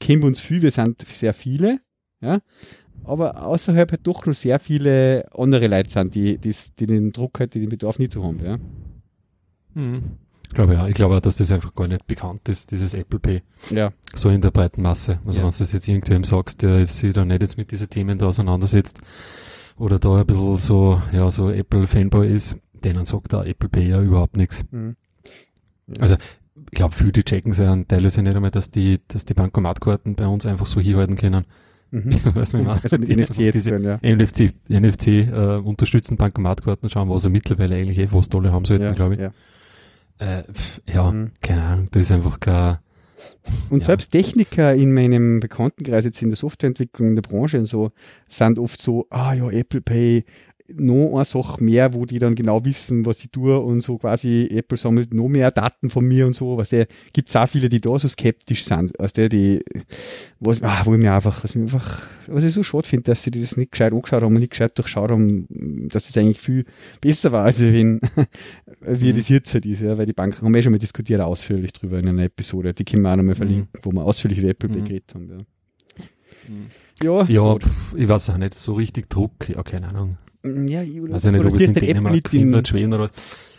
kennen 0.00 0.22
wir 0.22 0.28
uns 0.28 0.40
viel, 0.40 0.62
wir 0.62 0.70
sind 0.70 1.02
sehr 1.02 1.34
viele, 1.34 1.80
ja, 2.22 2.40
aber 3.08 3.42
außerhalb 3.42 3.90
halt 3.90 4.06
doch 4.06 4.26
noch 4.26 4.34
sehr 4.34 4.58
viele 4.58 5.26
andere 5.36 5.66
Leute 5.66 5.90
sind, 5.90 6.14
die, 6.14 6.38
die, 6.38 6.54
die 6.78 6.86
den 6.86 7.12
Druck 7.12 7.40
halt, 7.40 7.54
die 7.54 7.60
den 7.60 7.68
Bedarf 7.68 7.98
nicht 7.98 8.12
zu 8.12 8.22
haben. 8.22 8.40
Ja. 8.44 8.58
Mhm. 9.74 10.02
Ich 10.48 10.54
glaube 10.54 10.74
ja, 10.74 10.88
ich 10.88 10.94
glaube 10.94 11.16
auch, 11.16 11.20
dass 11.20 11.36
das 11.36 11.52
einfach 11.52 11.74
gar 11.74 11.88
nicht 11.88 12.06
bekannt 12.06 12.48
ist, 12.48 12.70
dieses 12.70 12.94
Apple 12.94 13.18
Pay. 13.18 13.42
Ja. 13.70 13.92
So 14.14 14.30
in 14.30 14.40
der 14.40 14.50
breiten 14.50 14.80
Masse. 14.80 15.20
Also 15.26 15.40
ja. 15.40 15.44
wenn 15.44 15.50
du 15.50 15.58
das 15.58 15.72
jetzt 15.72 15.88
irgendwem 15.88 16.24
sagst, 16.24 16.62
der 16.62 16.86
sich 16.86 17.12
da 17.12 17.24
nicht 17.24 17.42
jetzt 17.42 17.58
mit 17.58 17.70
diesen 17.70 17.90
Themen 17.90 18.18
da 18.18 18.26
auseinandersetzt 18.26 19.00
oder 19.76 19.98
da 19.98 20.20
ein 20.20 20.26
bisschen 20.26 20.56
so, 20.56 21.02
ja, 21.12 21.30
so 21.30 21.50
Apple-Fanboy 21.50 22.32
ist, 22.32 22.58
denen 22.72 23.04
sagt 23.04 23.32
da 23.32 23.44
Apple 23.44 23.68
Pay 23.68 23.88
ja 23.88 24.00
überhaupt 24.00 24.36
nichts. 24.36 24.64
Mhm. 24.70 24.96
Ja. 25.88 26.00
Also 26.00 26.16
ich 26.56 26.70
glaube, 26.72 26.94
viele 26.94 27.12
die 27.12 27.24
checken 27.24 27.52
es 27.52 27.58
ja 27.58 27.76
teilweise 27.84 28.22
nicht 28.22 28.34
einmal, 28.34 28.50
dass 28.50 28.70
die, 28.70 29.00
dass 29.08 29.24
die 29.24 29.34
Bankomatkarten 29.34 30.14
bei 30.14 30.26
uns 30.26 30.46
einfach 30.46 30.66
so 30.66 30.80
hinhalten 30.80 31.16
können. 31.16 31.44
Mhm. 31.90 32.14
was 32.34 32.52
man 32.52 32.64
macht. 32.64 32.84
Also 32.84 32.98
die 32.98 33.16
NFC 33.16 33.52
diese 33.52 33.70
können, 33.70 33.84
ja. 33.84 33.98
NFC, 34.02 34.52
NFC 34.68 35.06
äh, 35.06 35.56
unterstützen 35.56 36.16
Bankomatkarten 36.16 36.90
schauen, 36.90 37.08
was 37.08 37.22
sie 37.22 37.30
mittlerweile 37.30 37.76
eigentlich 37.76 37.98
eh 37.98 38.06
fast 38.06 38.34
alle 38.34 38.52
haben 38.52 38.64
sollten, 38.64 38.84
ja, 38.84 38.92
glaube 38.92 39.14
ich. 39.14 39.20
Ja, 39.20 39.32
äh, 40.18 40.42
pf, 40.52 40.80
ja 40.92 41.10
mhm. 41.10 41.32
keine 41.40 41.62
Ahnung, 41.62 41.88
da 41.90 42.00
ist 42.00 42.12
einfach 42.12 42.40
kein, 42.40 42.78
Und 43.70 43.80
ja. 43.80 43.84
selbst 43.86 44.10
Techniker 44.10 44.74
in 44.74 44.92
meinem 44.92 45.40
Bekanntenkreis 45.40 46.04
jetzt 46.04 46.22
in 46.22 46.30
der 46.30 46.36
Softwareentwicklung 46.36 47.08
in 47.08 47.14
der 47.16 47.22
Branche 47.22 47.58
und 47.58 47.66
so 47.66 47.92
sind 48.26 48.58
oft 48.58 48.80
so, 48.80 49.06
ah 49.10 49.32
ja, 49.34 49.50
Apple 49.50 49.80
Pay, 49.80 50.24
noch 50.74 51.14
eine 51.14 51.24
Sache 51.24 51.62
mehr, 51.64 51.94
wo 51.94 52.04
die 52.04 52.18
dann 52.18 52.34
genau 52.34 52.64
wissen, 52.64 53.06
was 53.06 53.24
ich 53.24 53.30
tue 53.30 53.58
und 53.58 53.80
so 53.80 53.98
quasi 53.98 54.48
Apple 54.50 54.76
sammelt 54.76 55.14
noch 55.14 55.28
mehr 55.28 55.50
Daten 55.50 55.88
von 55.88 56.04
mir 56.04 56.26
und 56.26 56.34
so, 56.34 56.58
was 56.58 56.68
der 56.68 56.86
gibt 57.12 57.30
es 57.30 57.36
auch 57.36 57.48
viele, 57.48 57.68
die 57.68 57.80
da 57.80 57.98
so 57.98 58.06
skeptisch 58.06 58.64
sind, 58.64 58.98
als 59.00 59.14
der 59.14 59.28
die 59.28 59.64
was 60.40 60.62
ah, 60.62 60.82
wo 60.84 60.94
ich 60.94 61.00
mir 61.00 61.14
einfach 61.14 61.42
was 61.42 61.54
ich 61.54 61.62
einfach 61.62 62.06
was 62.26 62.44
ich 62.44 62.52
so 62.52 62.62
schade 62.62 62.86
finde, 62.86 63.04
dass 63.04 63.22
sie 63.22 63.30
das 63.30 63.56
nicht 63.56 63.72
gescheit 63.72 63.92
angeschaut 63.92 64.22
haben 64.22 64.34
und 64.34 64.40
nicht 64.40 64.50
gescheit 64.50 64.76
durchschaut 64.76 65.10
haben, 65.10 65.46
dass 65.88 66.10
es 66.10 66.16
eigentlich 66.18 66.40
viel 66.40 66.66
besser 67.00 67.32
war, 67.32 67.44
als 67.44 67.60
wenn 67.60 68.00
wie 68.82 69.12
mhm. 69.12 69.16
das 69.16 69.28
jetzt 69.28 69.54
halt 69.54 69.64
ist, 69.64 69.80
ja, 69.80 69.96
weil 69.96 70.06
die 70.06 70.12
Banken 70.12 70.44
haben 70.44 70.54
wir 70.54 70.62
schon 70.62 70.72
mal 70.72 70.78
diskutiert 70.78 71.20
ausführlich 71.20 71.72
drüber 71.72 71.98
in 71.98 72.08
einer 72.08 72.24
Episode, 72.24 72.74
die 72.74 72.84
können 72.84 73.02
wir 73.02 73.12
auch 73.12 73.16
nochmal 73.16 73.34
mhm. 73.34 73.38
verlinken, 73.38 73.68
mhm. 73.74 73.80
wo 73.84 73.92
wir 73.92 74.04
ausführlich 74.04 74.38
über 74.40 74.50
Apple 74.50 74.68
mhm. 74.68 74.84
geredet 74.84 75.14
haben, 75.14 75.28
ja. 75.30 75.38
Mhm. 76.48 76.66
Ja, 77.02 77.24
ja 77.24 77.56
pf, 77.56 77.94
ich 77.96 78.08
weiß 78.08 78.30
auch 78.30 78.38
nicht, 78.38 78.54
so 78.54 78.74
richtig 78.74 79.08
Druck, 79.08 79.48
ja, 79.48 79.62
keine 79.62 79.88
Ahnung. 79.88 80.18
Mm, 80.42 80.68
ja, 80.68 80.82
ich, 80.82 81.00
also 81.12 81.30
nicht, 81.30 81.44
ob 81.44 81.54
es 81.54 81.60
in 81.60 81.74
Dänemark, 81.74 82.28
Finnland, 82.28 82.68
Schweden 82.68 82.92
oder 82.94 83.10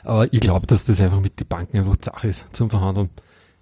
aber 0.03 0.31
ich 0.33 0.39
glaube, 0.39 0.67
dass 0.67 0.85
das 0.85 1.01
einfach 1.01 1.19
mit 1.19 1.39
den 1.39 1.47
Banken 1.47 1.77
einfach 1.77 1.95
Sache 2.01 2.27
ist 2.27 2.45
zum 2.51 2.69
Verhandeln. 2.69 3.09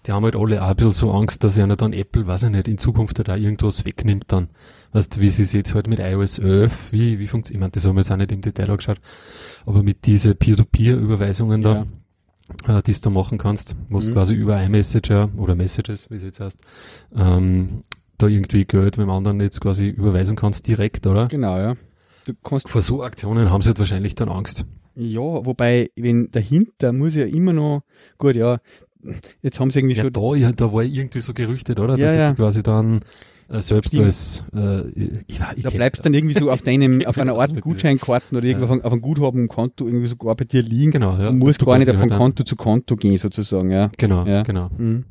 Die 0.06 0.12
haben 0.12 0.24
halt 0.24 0.36
alle 0.36 0.64
auch 0.64 0.70
ein 0.70 0.76
bisschen 0.76 0.94
so 0.94 1.12
Angst, 1.12 1.44
dass 1.44 1.60
einer 1.60 1.76
dann 1.76 1.92
Apple, 1.94 2.28
weiß 2.28 2.44
ich 2.44 2.50
nicht, 2.52 2.68
in 2.68 2.78
Zukunft 2.78 3.18
halt 3.18 3.30
auch 3.30 3.36
irgendwas 3.36 3.84
wegnimmt 3.84 4.26
dann. 4.28 4.48
Weißt 4.94 5.16
du, 5.16 5.20
wie 5.20 5.30
sie 5.30 5.44
es 5.44 5.52
jetzt 5.52 5.76
halt 5.76 5.88
mit 5.88 6.00
iOS 6.00 6.40
11, 6.40 6.94
wie, 6.94 7.20
wie 7.20 7.28
funktioniert, 7.28 7.58
ich 7.58 7.60
meine, 7.60 7.72
das 7.72 7.86
haben 7.86 7.96
wir 7.96 8.02
jetzt 8.02 8.12
auch 8.12 8.18
nicht 8.18 8.32
im 8.32 8.42
Detail 8.42 8.70
angeschaut, 8.70 9.02
aber 9.66 9.84
mit 9.84 10.06
diese 10.06 10.34
Peer-to-Peer-Überweisungen 10.34 11.62
ja. 11.62 11.86
da, 12.66 12.78
äh, 12.78 12.84
die 12.84 12.94
du 12.94 13.10
machen 13.10 13.38
kannst, 13.38 13.76
wo 13.90 14.00
mhm. 14.00 14.14
quasi 14.14 14.34
über 14.34 14.62
iMessenger 14.62 15.30
oder 15.36 15.56
Messages, 15.56 16.10
wie 16.10 16.16
es 16.16 16.24
jetzt 16.24 16.40
heißt, 16.40 16.62
ähm, 17.16 17.84
da 18.18 18.28
irgendwie 18.28 18.64
Geld 18.64 18.98
mit 18.98 19.06
dem 19.08 19.12
anderen 19.12 19.42
jetzt 19.42 19.60
quasi 19.60 19.90
überweisen 19.90 20.38
kannst 20.38 20.68
direkt, 20.68 21.06
oder? 21.06 21.28
Genau, 21.28 21.58
ja. 21.58 21.76
Du 22.28 22.34
kannst 22.44 22.68
Vor 22.68 22.82
so 22.82 23.04
Aktionen 23.04 23.50
haben 23.52 23.62
sie 23.62 23.70
halt 23.70 23.80
wahrscheinlich 23.80 24.14
dann 24.16 24.28
Angst. 24.28 24.66
Ja, 24.96 25.22
wobei, 25.22 25.90
wenn 25.96 26.30
dahinter 26.30 26.92
muss 26.92 27.16
ja 27.16 27.26
immer 27.26 27.54
noch, 27.54 27.84
gut, 28.18 28.36
ja, 28.36 28.58
jetzt 29.42 29.62
haben 29.62 29.72
sie 29.72 29.80
irgendwie 29.80 29.96
ja, 29.96 30.04
schon. 30.04 30.12
Da, 30.12 30.36
ja, 30.36 30.52
da 30.52 30.74
war 30.74 30.84
irgendwie 30.84 31.22
so 31.22 31.34
gerüchtet, 31.34 31.80
oder? 31.80 31.98
Ja, 31.98 32.08
Dass 32.08 32.16
ja. 32.16 32.34
quasi 32.34 32.64
dann 32.64 33.02
äh, 33.48 33.62
selbst 33.62 33.90
Stimmt. 33.90 34.06
als 34.06 34.44
äh, 34.54 35.24
ja, 35.30 35.54
da 35.56 35.70
bleibst 35.70 36.06
dann 36.06 36.14
irgendwie 36.14 36.38
so 36.38 36.52
auf 36.52 36.62
deinem, 36.64 37.02
auf 37.06 37.18
einer 37.18 37.36
Art 37.36 37.60
Gutscheinkarten 37.62 38.38
oder 38.38 38.46
irgendwo 38.46 38.74
ja. 38.74 38.82
auf, 38.82 38.92
einem 38.92 39.02
Guthabenkonto 39.02 39.86
irgendwie 39.86 40.08
sogar 40.08 40.36
bei 40.36 40.44
dir 40.44 40.62
liegen. 40.62 40.92
Genau, 40.92 41.18
ja. 41.18 41.30
Und 41.30 41.40
musst 41.40 41.64
gar 41.64 41.78
nicht 41.78 41.90
von 41.90 42.00
halt 42.00 42.18
Konto 42.18 42.44
zu 42.44 42.58
Konto 42.58 42.98
gehen, 42.98 43.18
sozusagen, 43.18 43.72
ja. 43.72 43.90
Genau, 43.98 44.26
ja. 44.26 44.44
genau. 44.44 44.70
Mhm. 44.78 45.06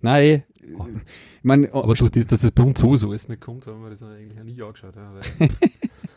Nein, 0.00 0.24
eh, 0.24 0.42
oh. 0.78 0.86
ich 0.88 1.02
mein, 1.42 1.70
Aber 1.72 1.94
durch 1.94 2.10
das, 2.10 2.26
dass 2.26 2.42
es 2.42 2.52
bei 2.52 2.62
uns 2.62 2.80
so, 2.80 2.96
so 2.96 3.12
ist 3.12 3.28
nicht 3.28 3.40
kommt, 3.40 3.66
haben 3.66 3.82
wir 3.82 3.90
das 3.90 4.02
eigentlich 4.02 4.42
nie 4.42 4.62
angeschaut. 4.62 4.94
Ja, 4.96 5.12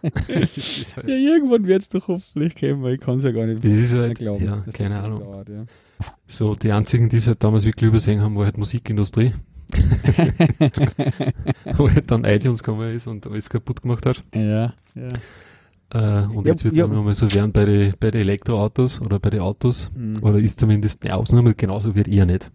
halt 0.03 1.08
ja, 1.08 1.15
irgendwann 1.15 1.65
wird 1.68 1.82
es 1.84 1.89
doch 1.89 2.08
hoffentlich 2.08 2.56
kommen, 2.56 2.84
weil 2.84 2.96
ich 2.96 3.01
kann 3.01 3.18
es 3.18 3.24
ja 3.24 3.32
gar 3.32 3.46
nicht 3.46 3.63
das 3.63 3.74
ist 3.74 3.94
halt, 3.94 4.18
glauben. 4.18 4.46
Ja, 4.46 4.63
keine 4.74 5.00
Ahnung. 5.00 5.20
Dauert, 5.20 5.50
ja. 5.50 5.63
So, 6.27 6.56
die 6.56 6.72
einzigen, 6.72 7.10
die 7.10 7.18
es 7.18 7.27
halt 7.27 7.44
damals 7.44 7.65
wirklich 7.65 7.88
übersehen 7.88 8.22
haben, 8.22 8.36
war 8.36 8.46
halt 8.46 8.58
Musikindustrie. 8.58 9.34
Wo 11.75 11.89
halt 11.89 12.10
dann 12.10 12.24
iTunes 12.24 12.63
gekommen 12.63 12.96
ist 12.96 13.06
und 13.08 13.27
alles 13.27 13.50
kaputt 13.50 13.82
gemacht 13.82 14.06
hat. 14.06 14.24
Ja, 14.34 14.74
ja. 14.96 15.10
Äh, 15.91 16.27
und 16.27 16.46
ja, 16.46 16.51
jetzt 16.51 16.63
wird 16.63 16.74
es 16.74 16.77
ja. 16.77 16.88
mal 16.88 17.13
so 17.13 17.32
werden 17.34 17.51
bei 17.51 17.65
den 17.65 17.94
bei 18.00 18.12
die 18.12 18.20
Elektroautos 18.20 19.01
oder 19.01 19.20
bei 19.20 19.32
den 19.32 19.41
Autos. 19.41 19.91
Mhm. 19.96 20.24
Oder 20.24 20.39
ist 20.39 20.60
zumindest 20.60 21.03
eine 21.03 21.15
Ausnahme, 21.15 21.53
genauso 21.56 21.96
wird 21.96 22.08
eher 22.08 22.25
nicht. 22.25 22.51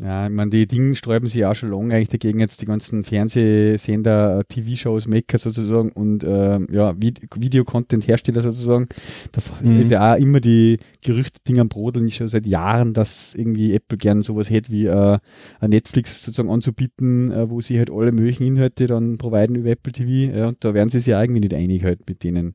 Ja, 0.00 0.28
ich 0.28 0.32
meine, 0.32 0.50
die 0.50 0.68
Dinge 0.68 0.94
sträuben 0.94 1.28
sich 1.28 1.44
auch 1.44 1.56
schon 1.56 1.70
lange 1.70 1.92
eigentlich 1.92 2.08
dagegen, 2.08 2.38
jetzt 2.38 2.60
die 2.60 2.66
ganzen 2.66 3.02
Fernsehsender, 3.02 4.44
TV-Shows, 4.48 5.08
Maker 5.08 5.38
sozusagen 5.38 5.90
und 5.90 6.22
äh, 6.22 6.60
ja, 6.70 6.94
Videocontent-Hersteller 7.00 8.40
sozusagen. 8.40 8.86
Da 9.32 9.40
mhm. 9.60 9.80
ist 9.80 9.90
ja 9.90 10.14
auch 10.14 10.18
immer 10.18 10.38
die 10.38 10.78
Gerüchte-Ding 11.02 11.58
am 11.58 11.68
Brodeln 11.68 12.10
schon 12.10 12.28
seit 12.28 12.46
Jahren, 12.46 12.92
dass 12.92 13.34
irgendwie 13.34 13.74
Apple 13.74 13.98
gern 13.98 14.22
sowas 14.22 14.50
hätte 14.50 14.70
wie 14.70 14.86
äh, 14.86 15.18
ein 15.58 15.70
Netflix 15.70 16.22
sozusagen 16.22 16.50
anzubieten, 16.50 17.32
äh, 17.32 17.50
wo 17.50 17.60
sie 17.60 17.78
halt 17.78 17.90
alle 17.90 18.12
möglichen 18.12 18.44
Inhalte 18.44 18.86
dann 18.86 19.18
providen 19.18 19.56
über 19.56 19.70
Apple 19.70 19.92
TV. 19.92 20.32
Ja, 20.32 20.48
und 20.48 20.64
da 20.64 20.74
werden 20.74 20.90
sie 20.90 20.98
sich 20.98 21.08
ja 21.08 21.20
irgendwie 21.20 21.40
nicht 21.40 21.54
einig 21.54 21.82
halt 21.82 22.08
mit 22.08 22.22
denen. 22.22 22.54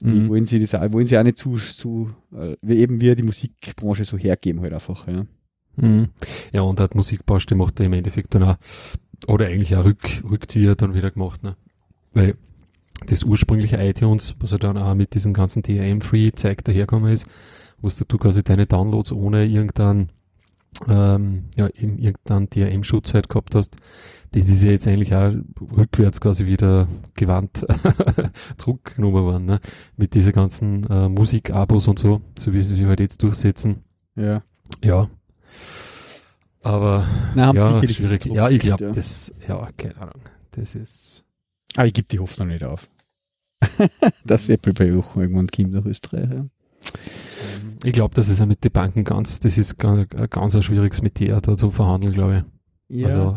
Mhm. 0.00 0.28
wollen 0.28 0.46
sie 0.46 0.60
das 0.60 0.74
auch, 0.74 0.92
wollen 0.92 1.06
sie 1.06 1.18
auch 1.18 1.22
nicht 1.22 1.38
zu, 1.38 1.56
zu 1.56 2.10
äh, 2.32 2.56
eben 2.66 3.00
wie 3.00 3.14
die 3.14 3.22
Musikbranche 3.22 4.04
so 4.04 4.16
hergeben 4.16 4.60
halt 4.60 4.72
einfach, 4.72 5.08
ja. 5.08 5.24
Mhm. 5.76 6.08
Ja, 6.52 6.62
und 6.62 6.80
hat 6.80 6.94
Musikbauste 6.94 7.54
macht 7.54 7.80
er 7.80 7.86
im 7.86 7.92
Endeffekt 7.92 8.34
dann 8.34 8.42
auch, 8.42 8.56
oder 9.26 9.46
eigentlich 9.46 9.76
auch 9.76 9.84
Rück, 9.84 10.22
Rückzieher 10.28 10.74
dann 10.74 10.94
wieder 10.94 11.10
gemacht, 11.10 11.42
ne? 11.42 11.56
Weil 12.12 12.36
das 13.06 13.24
ursprüngliche 13.24 13.76
iTunes, 13.76 14.34
was 14.38 14.52
er 14.52 14.58
dann 14.58 14.78
auch 14.78 14.94
mit 14.94 15.14
diesem 15.14 15.32
ganzen 15.32 15.62
DRM-Free-Zeug 15.62 16.62
daherkommen 16.64 17.12
ist, 17.12 17.26
wo 17.80 17.88
du 17.88 18.18
quasi 18.18 18.44
deine 18.44 18.66
Downloads 18.66 19.12
ohne 19.12 19.44
irgendeinen, 19.46 20.10
ähm, 20.88 21.44
ja, 21.56 21.68
eben 21.68 21.98
irgendeinen 21.98 22.48
DRM-Schutz 22.48 23.14
halt 23.14 23.28
gehabt 23.28 23.54
hast, 23.54 23.76
das 24.32 24.48
ist 24.48 24.62
ja 24.62 24.70
jetzt 24.70 24.86
eigentlich 24.86 25.14
auch 25.14 25.32
rückwärts 25.76 26.20
quasi 26.20 26.46
wieder 26.46 26.88
gewandt 27.14 27.66
zurückgenommen 28.56 29.22
worden, 29.24 29.44
ne? 29.46 29.60
Mit 29.96 30.14
diese 30.14 30.32
ganzen 30.32 30.84
äh, 30.88 31.08
Musik-Abos 31.08 31.88
und 31.88 31.98
so, 31.98 32.20
so 32.38 32.52
wie 32.52 32.60
sie 32.60 32.74
sich 32.74 32.86
halt 32.86 33.00
jetzt 33.00 33.22
durchsetzen. 33.22 33.84
Ja. 34.16 34.42
Ja, 34.82 35.08
aber 36.62 37.06
Nein, 37.34 37.56
ja, 37.56 37.88
schwierig. 37.88 38.24
Ja, 38.26 38.48
ich 38.48 38.60
glaube, 38.60 38.84
ja. 38.84 38.92
das, 38.92 39.32
ja, 39.48 39.68
keine 39.76 39.96
Ahnung. 39.96 40.22
Das 40.52 40.74
ist. 40.74 41.24
Aber 41.76 41.86
ich 41.86 41.92
gebe 41.92 42.06
die 42.08 42.18
Hoffnung 42.18 42.48
nicht 42.48 42.64
auf. 42.64 42.88
dass 44.24 44.48
Apple 44.48 44.72
bei 44.72 44.96
auch 44.96 45.16
irgendwann 45.16 45.48
kommt 45.48 45.72
nach 45.72 45.84
Österreich. 45.84 46.28
Ja. 46.30 46.46
Ich 47.84 47.92
glaube, 47.92 48.14
das 48.14 48.28
ist 48.28 48.40
ja 48.40 48.46
mit 48.46 48.62
den 48.64 48.72
Banken 48.72 49.04
ganz, 49.04 49.40
das 49.40 49.58
ist 49.58 49.78
ganz, 49.78 50.08
ganz 50.30 50.54
ein 50.54 50.62
schwieriges 50.62 51.02
Metier 51.02 51.40
da 51.40 51.56
zu 51.56 51.70
verhandeln, 51.70 52.12
glaube 52.12 52.44
ich. 52.88 53.00
Ja. 53.00 53.06
Also, 53.06 53.36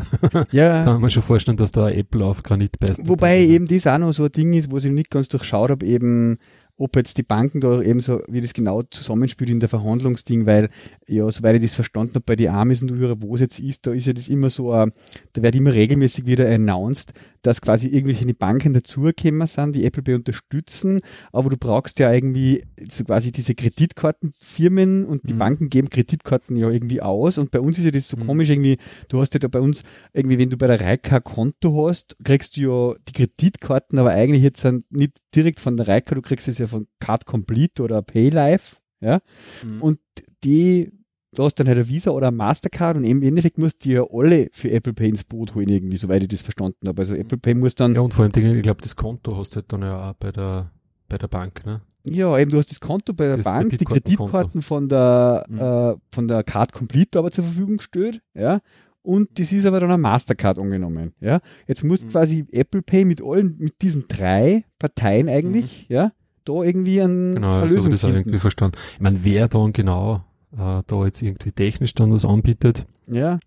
ja. 0.51 0.84
kann 0.86 1.01
man 1.01 1.10
schon 1.10 1.24
vorstellen, 1.24 1.58
dass 1.58 1.72
da 1.72 1.89
Apple 1.89 2.25
auf 2.25 2.44
Granit 2.44 2.77
beißt. 2.79 3.08
Wobei 3.08 3.39
eben 3.39 3.67
das 3.67 3.88
auch 3.88 3.98
noch 3.98 4.12
so 4.12 4.25
ein 4.25 4.32
Ding 4.32 4.53
ist, 4.53 4.70
wo 4.70 4.77
ich 4.77 4.86
nicht 4.86 5.10
ganz 5.10 5.29
durchschaut 5.29 5.70
habe, 5.70 5.86
eben 5.86 6.38
ob 6.77 6.96
jetzt 6.96 7.17
die 7.17 7.24
Banken 7.24 7.62
da 7.62 7.82
eben 7.82 8.01
so, 8.01 8.22
wie 8.27 8.41
das 8.41 8.53
genau 8.53 8.84
zusammenspielt 8.84 9.50
in 9.50 9.60
der 9.60 9.70
Verhandlungsding, 9.70 10.46
weil, 10.46 10.70
ja, 11.08 11.29
soweit 11.32 11.55
ich 11.55 11.62
das 11.62 11.75
verstanden 11.75 12.15
habe, 12.15 12.25
bei 12.25 12.36
die 12.36 12.50
Amis 12.50 12.82
und 12.82 13.00
wo 13.22 13.36
es 13.36 13.41
jetzt 13.41 13.60
ist, 13.60 13.88
da 13.88 13.94
ist 13.94 14.08
ja 14.08 14.13
das 14.13 14.27
immer 14.27 14.50
so, 14.50 14.74
uh, 14.74 14.88
da 15.34 15.41
wird 15.41 15.55
immer 15.55 15.74
regelmäßig 15.74 16.25
wieder 16.25 16.50
announced, 16.50 17.13
dass 17.44 17.62
quasi 17.62 17.88
irgendwelche 17.88 18.25
Banken 18.34 18.74
dazugekommen 18.74 19.48
sind, 19.48 19.75
die 19.75 19.86
Apple 19.86 20.03
Pay 20.03 20.15
unterstützen, 20.15 21.00
aber 21.32 21.50
du 21.50 21.58
brauchst 21.58 22.00
ja 22.00 22.12
irgendwie 22.12 22.63
so 22.89 23.03
quasi 23.05 23.32
diese 23.32 23.55
Kreditkartenfirmen 23.55 25.05
und 25.05 25.29
die 25.29 25.34
mhm. 25.34 25.38
Banken 25.38 25.70
geben 25.70 25.89
Kreditkarten 25.89 26.58
ja 26.58 26.70
irgendwie 26.70 27.01
aus 27.01 27.38
und 27.38 27.51
bei 27.51 27.60
uns 27.60 27.77
ist 27.77 27.86
ja 27.86 27.91
das 27.91 28.08
so 28.08 28.17
mhm. 28.17 28.27
komisch 28.27 28.50
irgendwie, 28.50 28.77
du 29.10 29.22
hast 29.22 29.34
ja 29.34 29.39
da 29.39 29.48
bei 29.48 29.62
uns 29.62 29.84
irgendwie, 30.12 30.39
wenn 30.39 30.50
du 30.50 30.58
bei 30.58 30.67
der 30.67 30.82
Reika 30.82 31.20
Konto 31.20 31.88
hast, 31.88 32.17
kriegst 32.24 32.58
du 32.58 32.62
ja 32.62 32.96
die 33.08 33.13
Kreditkarten, 33.13 34.00
aber 34.00 34.12
eigentlich 34.12 34.44
jetzt 34.44 34.62
sind 34.62 34.91
nicht 34.91 35.13
direkt 35.36 35.60
von 35.60 35.77
der 35.77 35.88
Reika, 35.88 36.15
du 36.15 36.22
kriegst 36.22 36.48
es 36.48 36.58
ja 36.58 36.68
von 36.68 36.88
Card 37.00 37.25
Complete 37.25 37.84
oder 37.84 38.01
PayLife, 38.01 38.77
ja, 39.01 39.20
mhm. 39.63 39.82
und 39.82 40.00
die 40.44 40.92
du 41.36 41.44
hast 41.44 41.56
dann 41.56 41.68
halt 41.68 41.77
ein 41.77 41.88
Visa 41.88 42.12
oder 42.12 42.30
ein 42.30 42.36
Mastercard 42.36 42.98
und 42.98 43.04
im 43.04 43.22
Endeffekt 43.22 43.58
musst 43.58 43.86
du 43.86 43.89
ja 43.89 44.06
alle 44.10 44.48
für 44.51 44.72
Apple 44.72 44.94
Pay 44.94 45.10
ins 45.10 45.24
Boot 45.24 45.54
holen 45.54 45.70
irgendwie, 45.70 45.98
soweit 45.98 46.24
ich 46.24 46.30
das 46.30 46.42
verstanden 46.42 46.88
habe. 46.88 47.01
Also 47.01 47.15
Apple 47.15 47.38
Pay 47.38 47.56
muss 47.56 47.75
dann... 47.75 47.94
Ja, 47.96 48.01
und 48.01 48.13
vor 48.13 48.24
allem, 48.24 48.56
ich 48.56 48.63
glaube, 48.63 48.82
das 48.82 48.96
Konto 48.96 49.38
hast 49.38 49.51
du 49.51 49.56
halt 49.58 49.72
dann 49.72 49.82
ja 49.82 50.12
auch 50.12 50.13
bei 50.13 50.32
der, 50.32 50.72
bei 51.10 51.18
der 51.18 51.27
Bank, 51.27 51.65
ne? 51.65 51.82
Ja, 52.08 52.38
eben, 52.38 52.51
du 52.51 52.58
hast 52.58 52.70
das 52.70 52.80
Konto 52.80 53.13
bei 53.13 53.25
der 53.25 53.38
das 53.38 53.46
Bank, 53.46 53.77
die 53.77 53.84
Kreditkarten 53.84 54.62
von 54.62 54.88
der, 54.88 55.46
mhm. 55.50 55.60
äh, 55.60 55.96
von 56.12 56.27
der 56.27 56.44
Card 56.44 56.72
Complete 56.72 57.18
aber 57.18 57.32
zur 57.32 57.44
Verfügung 57.44 57.77
gestellt, 57.77 58.22
ja. 58.36 58.62
Und 59.06 59.40
das 59.40 59.52
ist 59.52 59.66
aber 59.66 59.80
dann 59.80 59.92
ein 59.92 60.02
Mastercard 60.02 60.58
angenommen, 60.58 61.14
ja. 61.20 61.40
Jetzt 61.68 61.84
muss 61.84 62.04
mhm. 62.04 62.10
quasi 62.10 62.46
Apple 62.52 62.82
Pay 62.82 63.06
mit 63.06 63.22
allen, 63.24 63.56
mit 63.60 63.82
diesen 63.82 64.06
drei 64.08 64.66
Parteien 64.80 65.30
eigentlich, 65.30 65.86
mhm. 65.90 65.96
ja, 65.96 66.12
da 66.44 66.64
irgendwie 66.64 67.00
ein, 67.02 67.36
genau, 67.36 67.62
eine 67.62 67.68
Lösung 67.68 67.84
so 67.84 67.90
das 67.92 68.06
auch 68.06 68.10
irgendwie 68.10 68.40
verstanden. 68.40 68.78
Ich 68.94 69.00
meine, 69.00 69.24
wer 69.24 69.48
dann 69.48 69.74
genau 69.74 70.24
äh, 70.54 70.82
da 70.86 71.06
jetzt 71.06 71.22
irgendwie 71.22 71.52
technisch 71.52 71.94
dann 71.94 72.12
was 72.12 72.26
anbietet. 72.26 72.86
Ja. 73.08 73.40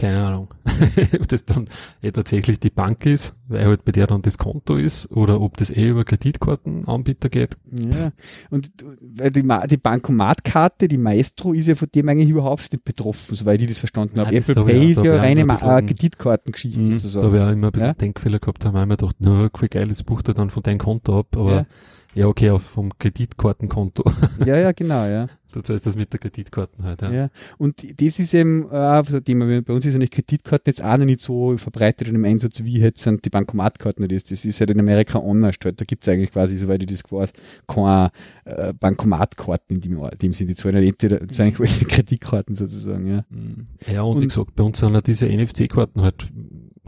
Keine 0.00 0.24
Ahnung. 0.24 0.48
ob 1.20 1.28
das 1.28 1.44
dann 1.44 1.68
eh 2.00 2.10
tatsächlich 2.10 2.58
die 2.58 2.70
Bank 2.70 3.04
ist, 3.04 3.34
weil 3.48 3.66
halt 3.66 3.84
bei 3.84 3.92
der 3.92 4.06
dann 4.06 4.22
das 4.22 4.38
Konto 4.38 4.76
ist, 4.76 5.12
oder 5.12 5.42
ob 5.42 5.58
das 5.58 5.68
eh 5.68 5.90
über 5.90 6.04
Kreditkartenanbieter 6.04 7.28
geht. 7.28 7.58
Ja. 7.70 8.08
Und 8.48 8.70
weil 9.02 9.30
die, 9.30 9.46
die 9.68 9.76
Bankomatkarte, 9.76 10.88
die 10.88 10.96
Maestro, 10.96 11.52
ist 11.52 11.66
ja 11.66 11.74
von 11.74 11.88
dem 11.94 12.08
eigentlich 12.08 12.30
überhaupt 12.30 12.72
nicht 12.72 12.82
betroffen, 12.82 13.34
soweit 13.34 13.60
ich 13.60 13.68
das 13.68 13.78
verstanden 13.78 14.18
habe. 14.20 14.34
Apple 14.34 14.54
Pay 14.64 14.84
ja, 14.84 14.90
ist 14.90 15.04
ja 15.04 15.16
reine 15.16 15.44
bisschen, 15.44 15.86
Kreditkartengeschichte 15.86 16.80
mh, 16.80 16.92
sozusagen. 16.92 17.32
Da 17.32 17.36
ich 17.36 17.44
auch 17.44 17.52
immer 17.52 17.66
ein 17.66 17.72
bisschen 17.72 17.86
ja? 17.88 17.92
Denkfehler 17.92 18.38
gehabt, 18.38 18.64
da 18.64 18.68
haben 18.68 18.76
wir 18.76 18.82
immer 18.84 18.96
gedacht, 18.96 19.16
na, 19.18 19.50
wie 19.60 19.68
geil, 19.68 19.88
das 19.88 20.02
bucht 20.02 20.28
er 20.28 20.34
dann 20.34 20.48
von 20.48 20.62
deinem 20.62 20.78
Konto 20.78 21.18
ab, 21.18 21.36
aber 21.36 21.52
ja. 21.52 21.66
Ja, 22.12 22.26
okay, 22.26 22.50
auf 22.50 22.64
vom 22.64 22.90
Kreditkartenkonto. 22.98 24.02
Ja, 24.44 24.56
ja, 24.56 24.72
genau, 24.72 25.04
ja. 25.06 25.28
Du 25.52 25.60
zahlst 25.62 25.86
das 25.86 25.96
mit 25.96 26.12
der 26.12 26.20
Kreditkarte 26.20 26.82
halt, 26.82 27.02
ja. 27.02 27.12
ja. 27.12 27.30
Und 27.58 27.82
das 28.00 28.18
ist 28.18 28.34
eben 28.34 28.70
äh, 28.70 29.02
so 29.04 29.16
ein 29.16 29.24
Thema. 29.24 29.62
Bei 29.62 29.72
uns 29.72 29.84
ist 29.84 29.94
eine 29.94 30.08
Kreditkarte 30.08 30.70
jetzt 30.70 30.82
auch 30.82 30.96
noch 30.96 31.04
nicht 31.04 31.20
so 31.20 31.56
verbreitet 31.58 32.08
in 32.08 32.14
dem 32.14 32.24
Einsatz, 32.24 32.62
wie 32.62 32.78
jetzt 32.78 33.02
sind 33.02 33.24
die 33.24 33.30
Bankomatkarten 33.30 34.08
das. 34.08 34.24
Das 34.24 34.44
ist 34.44 34.60
halt 34.60 34.70
in 34.70 34.80
Amerika 34.80 35.18
anders 35.18 35.56
halt. 35.64 35.80
Da 35.80 35.84
gibt 35.84 36.04
es 36.04 36.08
eigentlich 36.08 36.32
quasi, 36.32 36.56
soweit 36.56 36.82
ich 36.82 36.88
das 36.88 37.02
weiß, 37.10 37.32
keine 37.66 38.12
äh, 38.44 38.72
Bankomatkarten 38.72 39.76
in 39.76 39.82
dem, 39.82 40.08
dem 40.20 40.32
Sinne. 40.32 40.48
Die 40.48 40.54
zahlen 40.54 40.76
halt 40.76 40.86
entweder, 40.86 41.20
das 41.20 41.36
sind 41.36 41.46
eigentlich 41.46 41.60
alles 41.60 41.78
die 41.78 41.84
Kreditkarten 41.84 42.54
sozusagen, 42.56 43.06
ja. 43.06 43.24
Mhm. 43.30 43.66
Ja, 43.92 44.02
und, 44.02 44.16
und 44.16 44.22
wie 44.22 44.26
gesagt, 44.28 44.54
bei 44.54 44.62
uns 44.62 44.78
sind 44.78 44.94
ja 44.94 45.00
diese 45.00 45.26
NFC-Karten 45.26 46.02
halt 46.02 46.30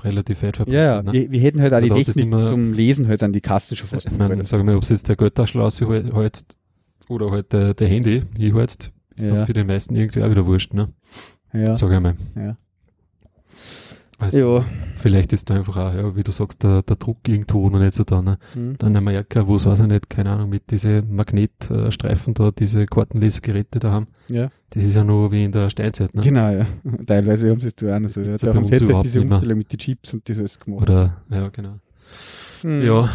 relativ 0.04 0.42
weit 0.42 0.56
verbreitet. 0.56 0.80
Ja, 0.80 0.96
ja. 0.96 1.02
Ne? 1.02 1.12
Wir, 1.12 1.30
wir, 1.30 1.40
hätten 1.40 1.60
halt 1.60 1.72
auch 1.72 1.76
also 1.76 1.94
die 1.94 2.04
Technik 2.04 2.48
zum 2.48 2.72
Lesen 2.72 3.08
halt 3.08 3.22
an 3.22 3.32
die 3.32 3.40
Kassen 3.40 3.76
schon 3.76 3.88
fast. 3.88 4.06
Ich 4.06 4.18
meine, 4.18 4.44
sag 4.46 4.64
mal, 4.64 4.76
ob 4.76 4.82
es 4.82 4.88
jetzt 4.88 5.08
der 5.08 5.16
Götterschlausse 5.16 5.86
halt 6.12 6.44
oder 7.08 7.30
halt 7.30 7.52
der, 7.52 7.74
der 7.74 7.88
Handy, 7.88 8.24
ich 8.36 8.54
halt, 8.54 8.70
ist 8.70 8.92
ja. 9.22 9.28
dann 9.28 9.46
für 9.46 9.52
die 9.52 9.64
meisten 9.64 9.94
irgendwie 9.94 10.22
auch 10.22 10.30
wieder 10.30 10.46
wurscht, 10.46 10.74
ne? 10.74 10.88
Ja. 11.52 11.76
Sag 11.76 11.92
ich 11.92 12.00
mal. 12.00 12.14
Ja. 12.34 12.56
Also, 14.22 14.58
ja. 14.58 14.64
vielleicht 15.00 15.32
ist 15.32 15.50
da 15.50 15.54
einfach 15.56 15.76
auch, 15.76 15.94
ja, 15.94 16.14
wie 16.14 16.22
du 16.22 16.30
sagst, 16.30 16.62
der, 16.62 16.82
der 16.82 16.94
Druck 16.94 17.28
irgendwo 17.28 17.68
noch 17.68 17.80
nicht 17.80 17.94
so 17.94 18.04
da, 18.04 18.22
ne? 18.22 18.38
Mhm. 18.54 18.76
Dann 18.78 18.92
in 18.92 18.96
Amerika, 18.98 19.46
wo 19.48 19.56
es 19.56 19.66
weiß 19.66 19.80
ich 19.80 19.86
nicht, 19.88 20.08
keine 20.08 20.30
Ahnung, 20.30 20.48
mit 20.48 20.70
diese 20.70 21.02
Magnetstreifen 21.02 22.34
da, 22.34 22.52
diese 22.52 22.86
Kartenlesegeräte 22.86 23.80
da 23.80 23.90
haben. 23.90 24.06
Ja. 24.28 24.50
Das 24.70 24.84
ist 24.84 24.94
ja 24.94 25.02
nur 25.02 25.32
wie 25.32 25.44
in 25.44 25.50
der 25.52 25.68
Steinzeit, 25.70 26.14
ne? 26.14 26.22
Genau, 26.22 26.50
ja. 26.50 26.66
Teilweise 27.06 27.50
haben 27.50 27.60
sie 27.60 27.66
es 27.66 27.74
da 27.74 27.96
auch 27.96 28.00
noch 28.00 28.08
so. 28.08 28.20
Ja. 28.20 28.36
Da 28.36 28.54
haben 28.54 28.64
sie 28.64 28.74
jetzt 28.74 29.04
diese 29.04 29.20
Umstellung 29.20 29.58
mit 29.58 29.72
den 29.72 29.78
Chips 29.78 30.14
und 30.14 30.28
das 30.28 30.38
alles 30.38 30.58
gemacht. 30.58 30.82
Oder, 30.82 31.16
ja, 31.28 31.48
genau. 31.48 31.80
Mhm. 32.62 32.82
Ja. 32.82 33.10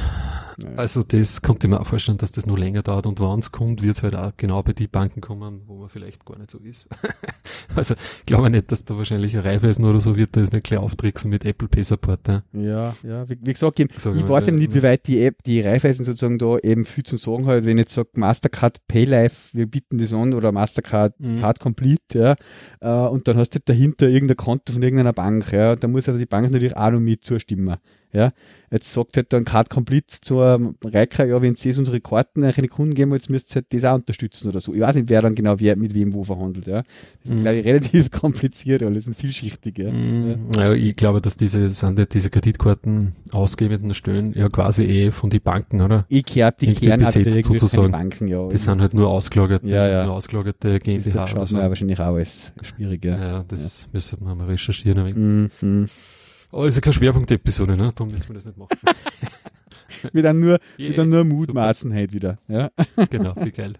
Also 0.75 1.03
das 1.03 1.43
kommt 1.43 1.63
mir 1.63 1.79
auch 1.79 1.85
vorstellen, 1.85 2.17
dass 2.17 2.31
das 2.31 2.47
noch 2.47 2.57
länger 2.57 2.81
dauert 2.81 3.05
und 3.05 3.19
wann 3.19 3.39
es 3.39 3.51
kommt, 3.51 3.83
wird 3.83 3.97
es 3.97 4.03
halt 4.03 4.15
auch 4.15 4.31
genau 4.37 4.63
bei 4.63 4.73
die 4.73 4.87
Banken 4.87 5.21
kommen, 5.21 5.61
wo 5.67 5.75
man 5.75 5.89
vielleicht 5.89 6.25
gar 6.25 6.37
nicht 6.39 6.49
so 6.49 6.57
ist. 6.57 6.87
also 7.75 7.93
ich 8.19 8.25
glaube 8.25 8.49
nicht, 8.49 8.71
dass 8.71 8.83
da 8.83 8.97
wahrscheinlich 8.97 9.35
ein 9.35 9.43
Reifeisen 9.43 9.85
oder 9.85 10.01
so 10.01 10.15
wird, 10.15 10.35
da 10.35 10.41
ist 10.41 10.53
nicht 10.53 10.65
gleich 10.65 10.79
auftricksen 10.79 11.29
mit 11.29 11.45
Apple 11.45 11.67
Pay 11.67 11.83
Support. 11.83 12.27
Ja, 12.27 12.43
ja, 12.53 12.95
ja. 13.03 13.29
Wie, 13.29 13.37
wie 13.39 13.53
gesagt, 13.53 13.79
ich, 13.79 13.85
ich 13.85 14.29
weiß 14.29 14.47
eben 14.47 14.57
nicht, 14.57 14.73
wie 14.73 14.81
weit 14.81 15.05
die 15.05 15.21
App, 15.21 15.43
die 15.43 15.61
Reifeisen 15.61 16.03
sozusagen 16.03 16.39
da 16.39 16.57
eben 16.57 16.85
viel 16.85 17.03
zu 17.03 17.17
sagen 17.17 17.45
hat, 17.45 17.65
wenn 17.65 17.77
ich 17.77 17.83
jetzt 17.83 17.93
sage 17.93 18.09
Mastercard 18.15 18.79
Paylife, 18.87 19.55
wir 19.55 19.67
bieten 19.67 19.99
das 19.99 20.11
an 20.11 20.33
oder 20.33 20.51
Mastercard 20.51 21.19
mhm. 21.19 21.39
Card 21.39 21.59
Complete, 21.59 21.99
ja, 22.13 22.35
äh, 22.79 23.09
und 23.09 23.27
dann 23.27 23.37
hast 23.37 23.53
du 23.53 23.59
dahinter 23.63 24.07
irgendein 24.07 24.37
Konto 24.37 24.73
von 24.73 24.81
irgendeiner 24.81 25.13
Bank, 25.13 25.51
ja, 25.51 25.75
da 25.75 25.87
muss 25.87 26.09
aber 26.09 26.17
die 26.17 26.25
Bank 26.25 26.51
natürlich 26.51 26.75
auch 26.75 26.89
noch 26.89 26.99
mit 26.99 27.23
zustimmen. 27.23 27.77
Ja, 28.13 28.31
jetzt 28.71 28.91
sagt 28.91 29.17
halt 29.17 29.33
dann 29.33 29.45
Card 29.45 29.69
Complete 29.69 30.17
zur 30.21 30.73
Reika, 30.83 31.25
ja, 31.25 31.41
wenn 31.41 31.55
sie 31.55 31.73
unsere 31.77 31.99
Karten 31.99 32.43
an 32.43 32.53
eine 32.55 32.67
Kunden 32.67 32.95
geben, 32.95 33.13
jetzt 33.13 33.29
müsst 33.29 33.51
ihr 33.51 33.55
halt 33.55 33.73
das 33.73 33.83
auch 33.83 33.95
unterstützen 33.95 34.49
oder 34.49 34.59
so. 34.59 34.73
Ich 34.73 34.81
weiß 34.81 34.95
nicht, 34.95 35.09
wer 35.09 35.21
dann 35.21 35.35
genau 35.35 35.59
wer, 35.59 35.75
mit 35.75 35.93
wem 35.93 36.13
wo 36.13 36.23
verhandelt, 36.23 36.67
ja. 36.67 36.83
Das 36.83 37.31
ist, 37.31 37.33
mm. 37.33 37.41
glaube 37.41 37.57
ich, 37.57 37.65
relativ 37.65 38.11
kompliziert, 38.11 38.83
alles 38.83 39.07
und 39.07 39.15
vielschichtig, 39.15 39.77
ja. 39.77 39.91
Mm. 39.91 40.51
ja. 40.55 40.73
ich 40.73 40.95
glaube, 40.95 41.21
dass 41.21 41.37
diese, 41.37 41.69
sind 41.69 42.13
diese 42.13 42.29
Kreditkarten 42.29 43.13
ausgebenden 43.31 43.93
Stellen 43.93 44.33
ja 44.33 44.49
quasi 44.49 44.83
eh 44.83 45.11
von 45.11 45.29
den 45.29 45.41
Banken, 45.41 45.81
oder? 45.81 46.05
Ich 46.09 46.25
glaube, 46.25 46.55
die 46.61 46.73
Kern 46.73 46.99
besetzt, 46.99 47.45
sozusagen. 47.45 47.91
Banken, 47.91 48.27
ja. 48.27 48.47
Die 48.47 48.57
sind 48.57 48.81
halt 48.81 48.93
nur 48.93 49.09
ausgelagert, 49.09 49.63
ja, 49.63 49.87
ja. 49.87 50.05
nur 50.05 50.15
ausgelagerte 50.15 50.79
GmbH. 50.79 51.21
Das 51.21 51.29
schaut 51.29 51.47
so. 51.47 51.57
wahrscheinlich 51.57 51.99
auch 51.99 52.05
alles 52.05 52.51
schwierig, 52.61 53.03
ja. 53.03 53.17
Ja, 53.17 53.45
das 53.47 53.83
ja. 53.83 53.89
müsste 53.93 54.23
man 54.23 54.37
mal 54.37 54.47
recherchieren. 54.47 55.51
Mm, 55.61 55.65
mm. 55.65 55.89
Aber 56.51 56.67
ist 56.67 56.75
ja 56.75 56.81
keine 56.81 56.93
Schwerpunkt-Episode, 56.93 57.75
ne? 57.75 57.91
Darum 57.93 58.11
müssen 58.11 58.27
wir 58.27 58.35
das 58.35 58.45
nicht 58.45 58.57
machen. 58.57 58.77
wir 60.13 60.23
dann 60.23 60.39
nur, 60.39 60.59
yeah, 60.79 60.95
wir 60.97 61.05
nur 61.05 61.23
mutmaßen 61.23 61.93
halt 61.93 62.13
wieder. 62.13 62.39
Ja? 62.47 62.71
Genau, 63.09 63.33
wie 63.37 63.51
geil. 63.51 63.73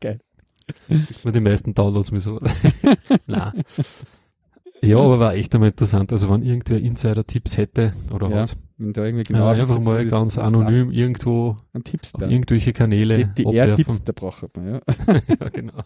geil. 0.00 0.20
Die 0.88 1.40
meisten 1.40 1.74
Downloads 1.74 2.10
mit 2.10 2.22
sowas. 2.22 2.54
Nein. 3.26 3.64
Ja, 4.80 4.98
aber 4.98 5.18
war 5.18 5.34
echt 5.34 5.54
einmal 5.54 5.70
interessant. 5.70 6.12
Also 6.12 6.30
wenn 6.30 6.42
irgendwer 6.42 6.78
Insider-Tipps 6.78 7.56
hätte 7.56 7.92
oder 8.12 8.28
ja, 8.28 8.36
hat, 8.42 8.56
wenn 8.78 8.92
da 8.92 9.04
irgendwie 9.04 9.24
genau 9.24 9.52
ja, 9.52 9.60
einfach 9.62 9.78
mal 9.78 10.06
ganz 10.06 10.36
anonym 10.38 10.90
irgendwo 10.90 11.56
auf 11.72 12.22
irgendwelche 12.22 12.72
Kanäle 12.72 13.26
Die, 13.26 13.44
die 13.44 13.56
R-Tipps, 13.56 14.04
da 14.04 14.12
braucht 14.12 14.56
man, 14.56 14.68
ja. 14.68 14.80
ja, 15.40 15.48
genau. 15.50 15.82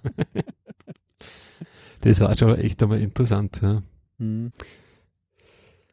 Das 2.01 2.21
war 2.21 2.37
schon 2.37 2.57
echt 2.57 2.83
einmal 2.83 3.01
interessant, 3.01 3.61
ja. 3.63 3.83
Mhm. 4.19 4.53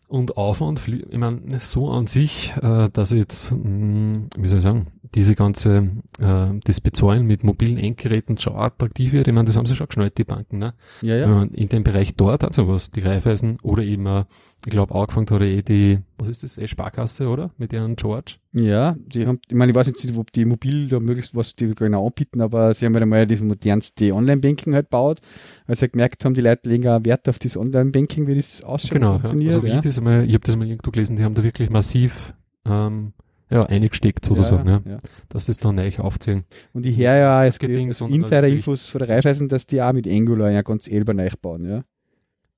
Und 0.07 0.37
Aufwand, 0.37 0.87
ich 0.87 1.17
meine, 1.17 1.41
so 1.59 1.89
an 1.89 2.07
sich, 2.07 2.53
äh, 2.61 2.89
dass 2.91 3.11
jetzt, 3.11 3.51
mh, 3.51 3.57
hm, 3.63 4.29
wie 4.37 4.47
soll 4.47 4.57
ich 4.57 4.63
sagen, 4.63 4.87
diese 5.15 5.35
ganze, 5.35 5.89
äh, 6.19 6.59
das 6.63 6.81
Bezahlen 6.81 7.25
mit 7.25 7.43
mobilen 7.43 7.77
Endgeräten 7.77 8.37
schon 8.37 8.55
attraktiv 8.55 9.13
wird. 9.13 9.27
Ich 9.27 9.33
meine, 9.33 9.45
das 9.45 9.55
haben 9.55 9.65
sie 9.65 9.75
schon 9.75 9.87
geschnallt, 9.87 10.17
die 10.17 10.25
Banken, 10.25 10.59
ne? 10.59 10.73
Ja, 11.01 11.15
ja. 11.15 11.43
In 11.43 11.69
dem 11.69 11.83
Bereich 11.83 12.15
dort 12.15 12.43
hat 12.43 12.53
sowas, 12.53 12.91
die 12.91 12.99
Reifeisen 12.99 13.57
oder 13.61 13.83
eben, 13.83 14.05
äh, 14.05 14.25
ich 14.65 14.71
glaube, 14.71 14.95
angefangen 14.95 15.29
hat 15.29 15.41
eh 15.41 15.61
die, 15.61 15.99
was 16.17 16.29
ist 16.29 16.43
das, 16.43 16.57
eh 16.57 16.67
Sparkasse, 16.67 17.27
oder? 17.27 17.51
Mit 17.57 17.71
ihren 17.71 17.95
George. 17.95 18.37
Ja, 18.51 18.95
die 18.97 19.27
haben, 19.27 19.39
ich 19.47 19.55
meine, 19.55 19.71
ich 19.71 19.75
weiß 19.75 19.87
nicht, 19.87 20.17
ob 20.17 20.31
die 20.31 20.45
mobil 20.45 20.87
da 20.87 20.99
möglichst 20.99 21.35
was 21.35 21.55
die 21.55 21.75
genau 21.75 22.07
anbieten, 22.07 22.41
aber 22.41 22.73
sie 22.73 22.85
haben 22.85 22.93
halt 22.93 23.03
einmal 23.03 23.27
das 23.27 23.41
modernste 23.41 24.13
Online-Banking 24.13 24.73
halt 24.73 24.89
baut, 24.89 25.19
weil 25.67 25.75
sie 25.75 25.81
halt 25.81 25.93
gemerkt 25.93 26.25
haben, 26.25 26.33
die 26.33 26.41
Leute 26.41 26.67
legen 26.67 26.87
auch 26.87 27.05
Wert 27.05 27.29
auf 27.29 27.37
das 27.37 27.57
Online-Banking, 27.57 28.25
wie 28.25 28.35
das 28.35 28.63
ausschaut. 28.63 28.91
Genau, 28.91 29.13
funktioniert. 29.19 29.51
Ja. 29.51 29.57
Also 29.57 29.67
ja. 29.67 29.75
ich, 29.75 29.81
das 29.81 29.97
einmal, 29.99 30.25
ich 30.25 30.33
habe 30.33 30.45
das 30.45 30.55
mal 30.55 30.67
irgendwo 30.67 30.89
gelesen, 30.89 31.17
die 31.17 31.23
haben 31.23 31.35
da 31.35 31.43
wirklich 31.43 31.69
massiv 31.69 32.33
ähm, 32.65 33.13
ja, 33.51 33.67
eingesteckt 33.67 34.25
sozusagen, 34.25 34.67
ja, 34.67 34.81
ja. 34.83 34.97
dass 35.29 35.45
das 35.45 35.59
dann 35.59 35.75
neu 35.75 35.91
aufziehen. 35.99 36.45
Und 36.73 36.87
ich 36.87 36.97
höre 36.97 37.15
ja, 37.15 37.45
es 37.45 37.59
gibt 37.59 37.71
Insider-Infos 37.71 38.87
von 38.87 38.99
der 38.99 39.09
Raiffeisen, 39.09 39.47
dass 39.47 39.67
die 39.67 39.81
auch 39.81 39.93
mit 39.93 40.07
Angular 40.07 40.49
ja 40.49 40.63
ganz 40.63 40.85
selber 40.85 41.13
neu 41.13 41.29
bauen, 41.39 41.69
ja. 41.69 41.83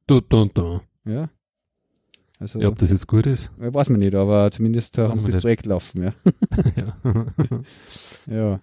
Du, 0.07 0.21
du, 0.21 0.45
du. 0.45 0.79
Ja. 1.03 1.29
Also, 2.39 2.59
ja, 2.59 2.67
ob 2.67 2.77
das 2.77 2.91
jetzt 2.91 3.07
gut 3.07 3.25
ist? 3.25 3.49
Weiß 3.57 3.89
man 3.89 3.99
nicht, 3.99 4.13
aber 4.13 4.51
zumindest 4.51 4.97
haben 4.97 5.19
sie 5.19 5.31
das 5.31 5.41
Projekt 5.41 5.65
laufen, 5.65 6.03
ja. 6.03 6.13
ja. 6.75 7.25
ja. 8.27 8.59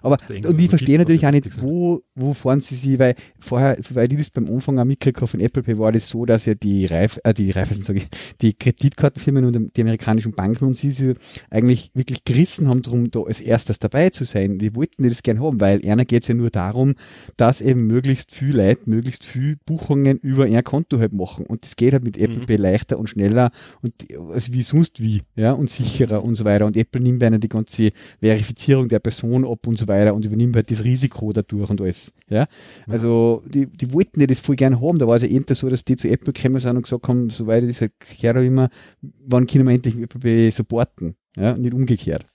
Aber 0.00 0.18
und 0.28 0.60
ich 0.60 0.68
verstehe 0.68 0.98
natürlich 0.98 1.26
auch 1.26 1.30
nicht, 1.30 1.62
wo, 1.62 2.02
wo 2.14 2.34
fahren 2.34 2.60
sie 2.60 2.76
sie, 2.76 2.98
weil 2.98 3.14
vorher, 3.38 3.76
weil 3.90 4.08
die 4.08 4.16
das 4.16 4.30
beim 4.30 4.46
Anfang 4.46 4.78
auch 4.78 4.84
mitgekriegt 4.84 5.28
von 5.28 5.40
Apple 5.40 5.62
Pay, 5.62 5.78
war 5.78 5.92
das 5.92 6.08
so, 6.08 6.24
dass 6.24 6.46
ja 6.46 6.54
die 6.54 6.86
Reif, 6.86 7.18
äh, 7.24 7.34
die 7.34 7.50
Reifeisen, 7.50 7.82
sage 7.82 8.00
ich, 8.00 8.08
die 8.40 8.54
Kreditkartenfirmen 8.54 9.44
und 9.44 9.76
die 9.76 9.80
amerikanischen 9.82 10.32
Banken 10.32 10.64
und 10.66 10.76
sie 10.76 10.90
sie 10.90 11.14
eigentlich 11.50 11.90
wirklich 11.94 12.24
gerissen 12.24 12.68
haben, 12.68 12.82
darum 12.82 13.10
da 13.10 13.20
als 13.20 13.40
erstes 13.40 13.78
dabei 13.78 14.10
zu 14.10 14.24
sein. 14.24 14.58
Die 14.58 14.74
wollten 14.74 15.08
das 15.08 15.22
gern 15.22 15.40
haben, 15.40 15.60
weil 15.60 15.80
einer 15.86 16.04
geht 16.04 16.22
es 16.22 16.28
ja 16.28 16.34
nur 16.34 16.50
darum, 16.50 16.94
dass 17.36 17.60
eben 17.60 17.86
möglichst 17.86 18.32
viel 18.32 18.56
Leute, 18.56 18.88
möglichst 18.88 19.24
viel 19.24 19.56
Buchungen 19.66 20.18
über 20.18 20.44
ein 20.44 20.64
Konto 20.64 20.98
halt 20.98 21.12
machen. 21.12 21.46
Und 21.46 21.64
das 21.64 21.76
geht 21.76 21.92
halt 21.92 22.04
mit 22.04 22.16
Apple 22.16 22.40
mhm. 22.40 22.46
Pay 22.46 22.56
leichter 22.56 22.98
und 22.98 23.08
schneller 23.08 23.50
und 23.80 23.94
also 24.32 24.52
wie 24.52 24.62
sonst 24.62 25.00
wie, 25.02 25.22
ja, 25.36 25.52
und 25.52 25.70
sicherer 25.70 26.22
und 26.22 26.34
so 26.34 26.44
weiter. 26.44 26.66
Und 26.66 26.76
Apple 26.76 27.00
nimmt 27.00 27.22
einer 27.22 27.38
die 27.38 27.48
ganze 27.48 27.90
Verifizierung 28.20 28.88
der 28.88 29.00
Person 29.00 29.44
ab 29.44 29.66
und 29.66 29.71
so 29.76 29.88
weiter 29.88 30.14
und 30.14 30.24
übernimmt 30.24 30.56
halt 30.56 30.70
das 30.70 30.84
Risiko 30.84 31.32
dadurch 31.32 31.70
und 31.70 31.80
alles. 31.80 32.12
Ja? 32.28 32.46
Also 32.86 33.42
die, 33.46 33.66
die 33.66 33.92
wollten 33.92 34.20
ja 34.20 34.26
das 34.26 34.40
voll 34.40 34.56
gerne 34.56 34.80
haben. 34.80 34.98
Da 34.98 35.06
war 35.06 35.16
es 35.16 35.22
ja 35.22 35.28
eher 35.28 35.42
so, 35.54 35.68
dass 35.68 35.84
die 35.84 35.96
zu 35.96 36.08
Apple 36.08 36.32
gekommen 36.32 36.60
sind 36.60 36.76
und 36.76 36.82
gesagt 36.82 37.08
haben, 37.08 37.30
soweit 37.30 37.68
das 37.68 37.80
halt 37.80 37.92
gehört 37.98 38.38
immer, 38.38 38.70
wann 39.00 39.46
können 39.46 39.66
wir 39.66 39.74
endlich 39.74 39.98
Apple 39.98 40.52
supporten? 40.52 41.16
Ja? 41.36 41.56
Nicht 41.56 41.74
umgekehrt. 41.74 42.26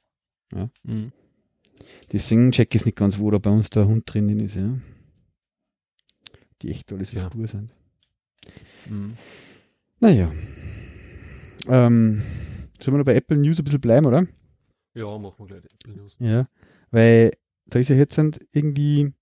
Ja? 0.54 0.69
Mhm. 0.84 1.12
Deswegen 2.12 2.52
check 2.52 2.73
ich 2.73 2.86
nicht 2.86 2.97
ganz, 2.97 3.19
wo 3.19 3.30
da 3.32 3.38
bei 3.38 3.50
uns 3.50 3.69
der 3.69 3.88
Hund 3.88 4.04
drinnen 4.06 4.39
ist. 4.39 4.56
Ja? 4.56 4.78
Die 6.62 6.69
echt 6.71 6.91
alles 6.91 7.12
ja. 7.12 7.26
Spur 7.26 7.47
sind. 7.47 7.71
Mhm. 8.89 9.13
Naja. 10.00 10.32
Ähm, 11.67 12.21
sollen 12.80 12.95
wir 12.95 13.00
noch 13.00 13.06
bei 13.06 13.15
Apple 13.15 13.38
News 13.38 13.60
ein 13.60 13.63
bisschen 13.63 13.82
bleiben, 13.82 14.06
oder? 14.06 14.26
Ja, 14.93 15.17
machen 15.17 15.36
wir 15.38 15.47
gleich 15.47 15.63
Apple 15.65 15.93
News. 15.93 16.17
Ja. 16.19 16.47
Weil 16.91 17.32
da 17.65 17.80
ist 17.80 17.89
ja 17.89 17.95
jetzt 17.95 18.17
irgendwie 18.52 19.13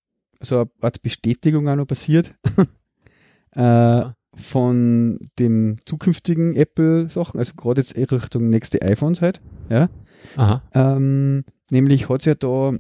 so 0.42 0.60
eine 0.60 0.70
Art 0.82 1.02
Bestätigung 1.02 1.68
auch 1.68 1.76
noch 1.76 1.88
passiert 1.88 2.36
äh, 3.56 3.62
ja. 3.62 4.16
von 4.36 5.20
den 5.40 5.78
zukünftigen 5.86 6.56
Apple-Sachen, 6.56 7.40
also 7.40 7.54
gerade 7.56 7.82
jetzt 7.82 7.94
in 7.94 8.06
Richtung 8.06 8.50
nächste 8.50 8.82
iPhones 8.82 9.22
halt. 9.22 9.42
Ja. 9.70 9.90
Ähm, 10.74 11.44
nämlich 11.72 12.10
hat 12.10 12.20
es 12.20 12.26
ja 12.26 12.36
da 12.36 12.74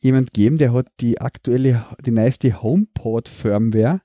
jemand 0.00 0.32
gegeben, 0.32 0.58
der 0.58 0.72
hat 0.72 0.86
die 1.00 1.20
aktuelle, 1.20 1.84
die 2.04 2.10
neueste 2.10 2.62
HomePod-Firmware 2.62 4.00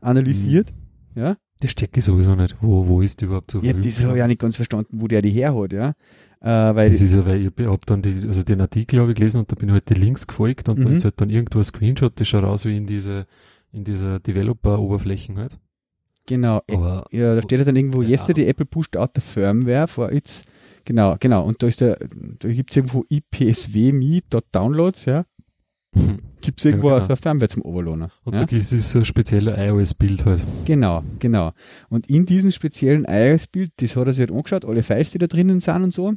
analysiert. 0.00 0.72
Mhm. 1.14 1.22
Ja. 1.22 1.36
Das 1.60 1.74
checke 1.74 2.00
ich 2.00 2.04
sowieso 2.04 2.34
nicht. 2.34 2.56
Wo, 2.60 2.86
wo 2.88 3.02
ist 3.02 3.20
die 3.20 3.26
überhaupt 3.26 3.50
so 3.50 3.60
Ja, 3.60 3.72
das 3.72 4.02
habe 4.02 4.16
ich 4.16 4.22
auch 4.22 4.26
nicht 4.26 4.40
ganz 4.40 4.56
verstanden, 4.56 5.00
wo 5.00 5.06
der 5.06 5.22
die 5.22 5.30
her 5.30 5.54
hat, 5.54 5.72
ja. 5.72 5.94
Äh, 6.42 6.74
weil 6.74 6.90
das 6.90 7.00
ist 7.00 7.14
ja, 7.14 7.24
weil 7.24 7.40
ich 7.40 7.52
habe 7.64 7.80
dann 7.86 8.02
die, 8.02 8.26
also 8.26 8.42
den 8.42 8.60
Artikel 8.60 8.98
habe 8.98 9.12
ich 9.12 9.16
gelesen 9.16 9.38
und 9.38 9.52
da 9.52 9.54
bin 9.54 9.68
ich 9.68 9.74
halt 9.74 9.88
die 9.88 9.94
Links 9.94 10.26
gefolgt 10.26 10.68
und 10.68 10.76
mhm. 10.76 10.84
da 10.84 10.90
ist 10.90 11.04
halt 11.04 11.20
dann 11.20 11.30
irgendwo 11.30 11.58
ein 11.58 11.64
Screenshot, 11.64 12.18
das 12.18 12.26
schaut 12.26 12.42
aus 12.42 12.64
wie 12.64 12.76
in 12.76 12.84
diese, 12.84 13.26
in 13.70 13.84
dieser 13.84 14.18
Developer-Oberflächen 14.18 15.38
halt. 15.38 15.60
Genau. 16.26 16.60
Aber, 16.68 17.04
ja, 17.12 17.36
da 17.36 17.42
steht 17.42 17.60
ja 17.60 17.64
dann 17.64 17.76
irgendwo, 17.76 18.02
yesterday 18.02 18.48
Apple 18.48 18.66
pushed 18.66 18.96
out 18.96 19.12
the 19.14 19.20
firmware 19.20 19.86
for 19.86 20.10
its, 20.10 20.44
genau, 20.84 21.14
genau. 21.20 21.44
Und 21.44 21.62
da 21.62 21.68
ist 21.68 21.80
der, 21.80 21.96
da 22.40 22.48
gibt 22.48 22.70
es 22.70 22.76
irgendwo 22.76 23.04
ipsw.me.downloads, 23.08 25.04
ja. 25.04 25.24
gibt 26.40 26.58
es 26.58 26.64
irgendwo 26.64 26.88
ja, 26.88 26.94
genau. 26.96 27.06
so 27.06 27.12
eine 27.12 27.16
Firmware 27.18 27.48
zum 27.50 27.62
Overlohner. 27.62 28.10
Und 28.24 28.34
ja? 28.34 28.40
da 28.40 28.46
gibt 28.46 28.62
es 28.62 28.90
so 28.90 28.98
ein 28.98 29.04
spezieller 29.04 29.64
iOS-Bild 29.64 30.24
halt. 30.24 30.42
Genau, 30.64 31.04
genau. 31.20 31.52
Und 31.88 32.10
in 32.10 32.26
diesem 32.26 32.50
speziellen 32.50 33.04
iOS-Bild, 33.08 33.70
das 33.76 33.94
hat 33.94 34.08
er 34.08 34.12
sich 34.12 34.22
halt 34.22 34.32
angeschaut, 34.32 34.64
alle 34.64 34.82
Files, 34.82 35.12
die 35.12 35.18
da 35.18 35.28
drinnen 35.28 35.60
sind 35.60 35.84
und 35.84 35.94
so, 35.94 36.14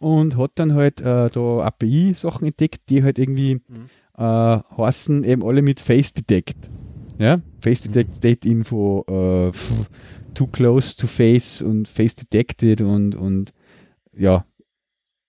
und 0.00 0.36
hat 0.36 0.52
dann 0.56 0.74
halt 0.74 1.00
äh, 1.00 1.30
da 1.30 1.58
API-Sachen 1.60 2.46
entdeckt, 2.46 2.88
die 2.88 3.02
halt 3.02 3.18
irgendwie 3.18 3.56
mhm. 3.56 3.88
äh, 4.16 4.22
heißen 4.22 5.24
eben 5.24 5.44
alle 5.44 5.62
mit 5.62 5.80
Face 5.80 6.12
Detect. 6.12 6.70
Ja, 7.18 7.40
Face 7.60 7.84
mhm. 7.84 7.92
Detect, 7.92 8.16
mhm. 8.16 8.20
Date 8.20 8.44
Info, 8.44 9.04
äh, 9.08 9.52
too 10.34 10.46
close 10.48 10.96
to 10.96 11.06
face 11.06 11.62
und 11.62 11.88
Face 11.88 12.14
Detected 12.14 12.80
und, 12.80 13.16
und 13.16 13.52
ja, 14.12 14.44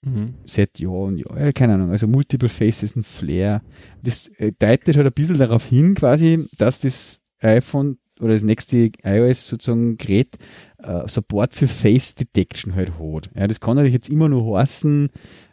Mhm. 0.03 0.35
Set 0.45 0.79
ja 0.79 0.89
und 0.89 1.17
ja, 1.17 1.51
keine 1.51 1.73
Ahnung, 1.73 1.89
also 1.91 2.07
Multiple 2.07 2.49
Faces 2.49 2.95
und 2.95 3.05
Flair. 3.05 3.61
Das 4.03 4.27
äh, 4.37 4.53
deutet 4.57 4.95
halt 4.95 5.07
ein 5.07 5.13
bisschen 5.13 5.37
darauf 5.37 5.65
hin, 5.65 5.95
quasi, 5.95 6.45
dass 6.57 6.79
das 6.79 7.19
iPhone 7.39 7.97
oder 8.19 8.33
das 8.33 8.43
nächste 8.43 8.91
iOS 9.03 9.47
sozusagen 9.47 9.97
Gerät 9.97 10.37
äh, 10.79 11.07
Support 11.07 11.53
für 11.53 11.67
Face 11.67 12.15
Detection 12.15 12.75
halt 12.75 12.93
hat. 12.99 13.29
Ja, 13.35 13.47
das 13.47 13.59
kann 13.59 13.75
natürlich 13.75 13.93
jetzt 13.93 14.09
immer 14.09 14.29
nur 14.29 14.59
heißen, 14.59 15.09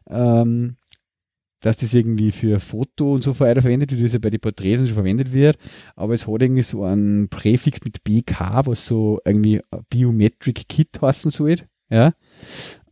ähm, 0.09 0.77
dass 1.61 1.79
das 1.79 1.94
irgendwie 1.94 2.31
für 2.31 2.61
Foto 2.61 3.14
und 3.14 3.24
so 3.24 3.38
weiter 3.40 3.62
verwendet 3.62 3.90
wird, 3.90 4.00
wie 4.00 4.05
das 4.05 4.12
ja 4.12 4.18
bei 4.18 4.31
den 4.31 4.40
Porträts 4.40 4.85
schon 4.85 4.94
verwendet 4.94 5.33
wird, 5.33 5.57
aber 5.96 6.12
es 6.12 6.27
hat 6.27 6.42
irgendwie 6.42 6.62
so 6.62 6.85
einen 6.85 7.29
Präfix 7.29 7.81
mit 7.85 8.05
BK, 8.05 8.66
was 8.66 8.87
so 8.87 9.20
irgendwie 9.24 9.62
Biometric 9.88 10.68
Kit 10.68 11.00
heißen 11.00 11.31
soll. 11.31 11.57
Ja. 11.88 12.12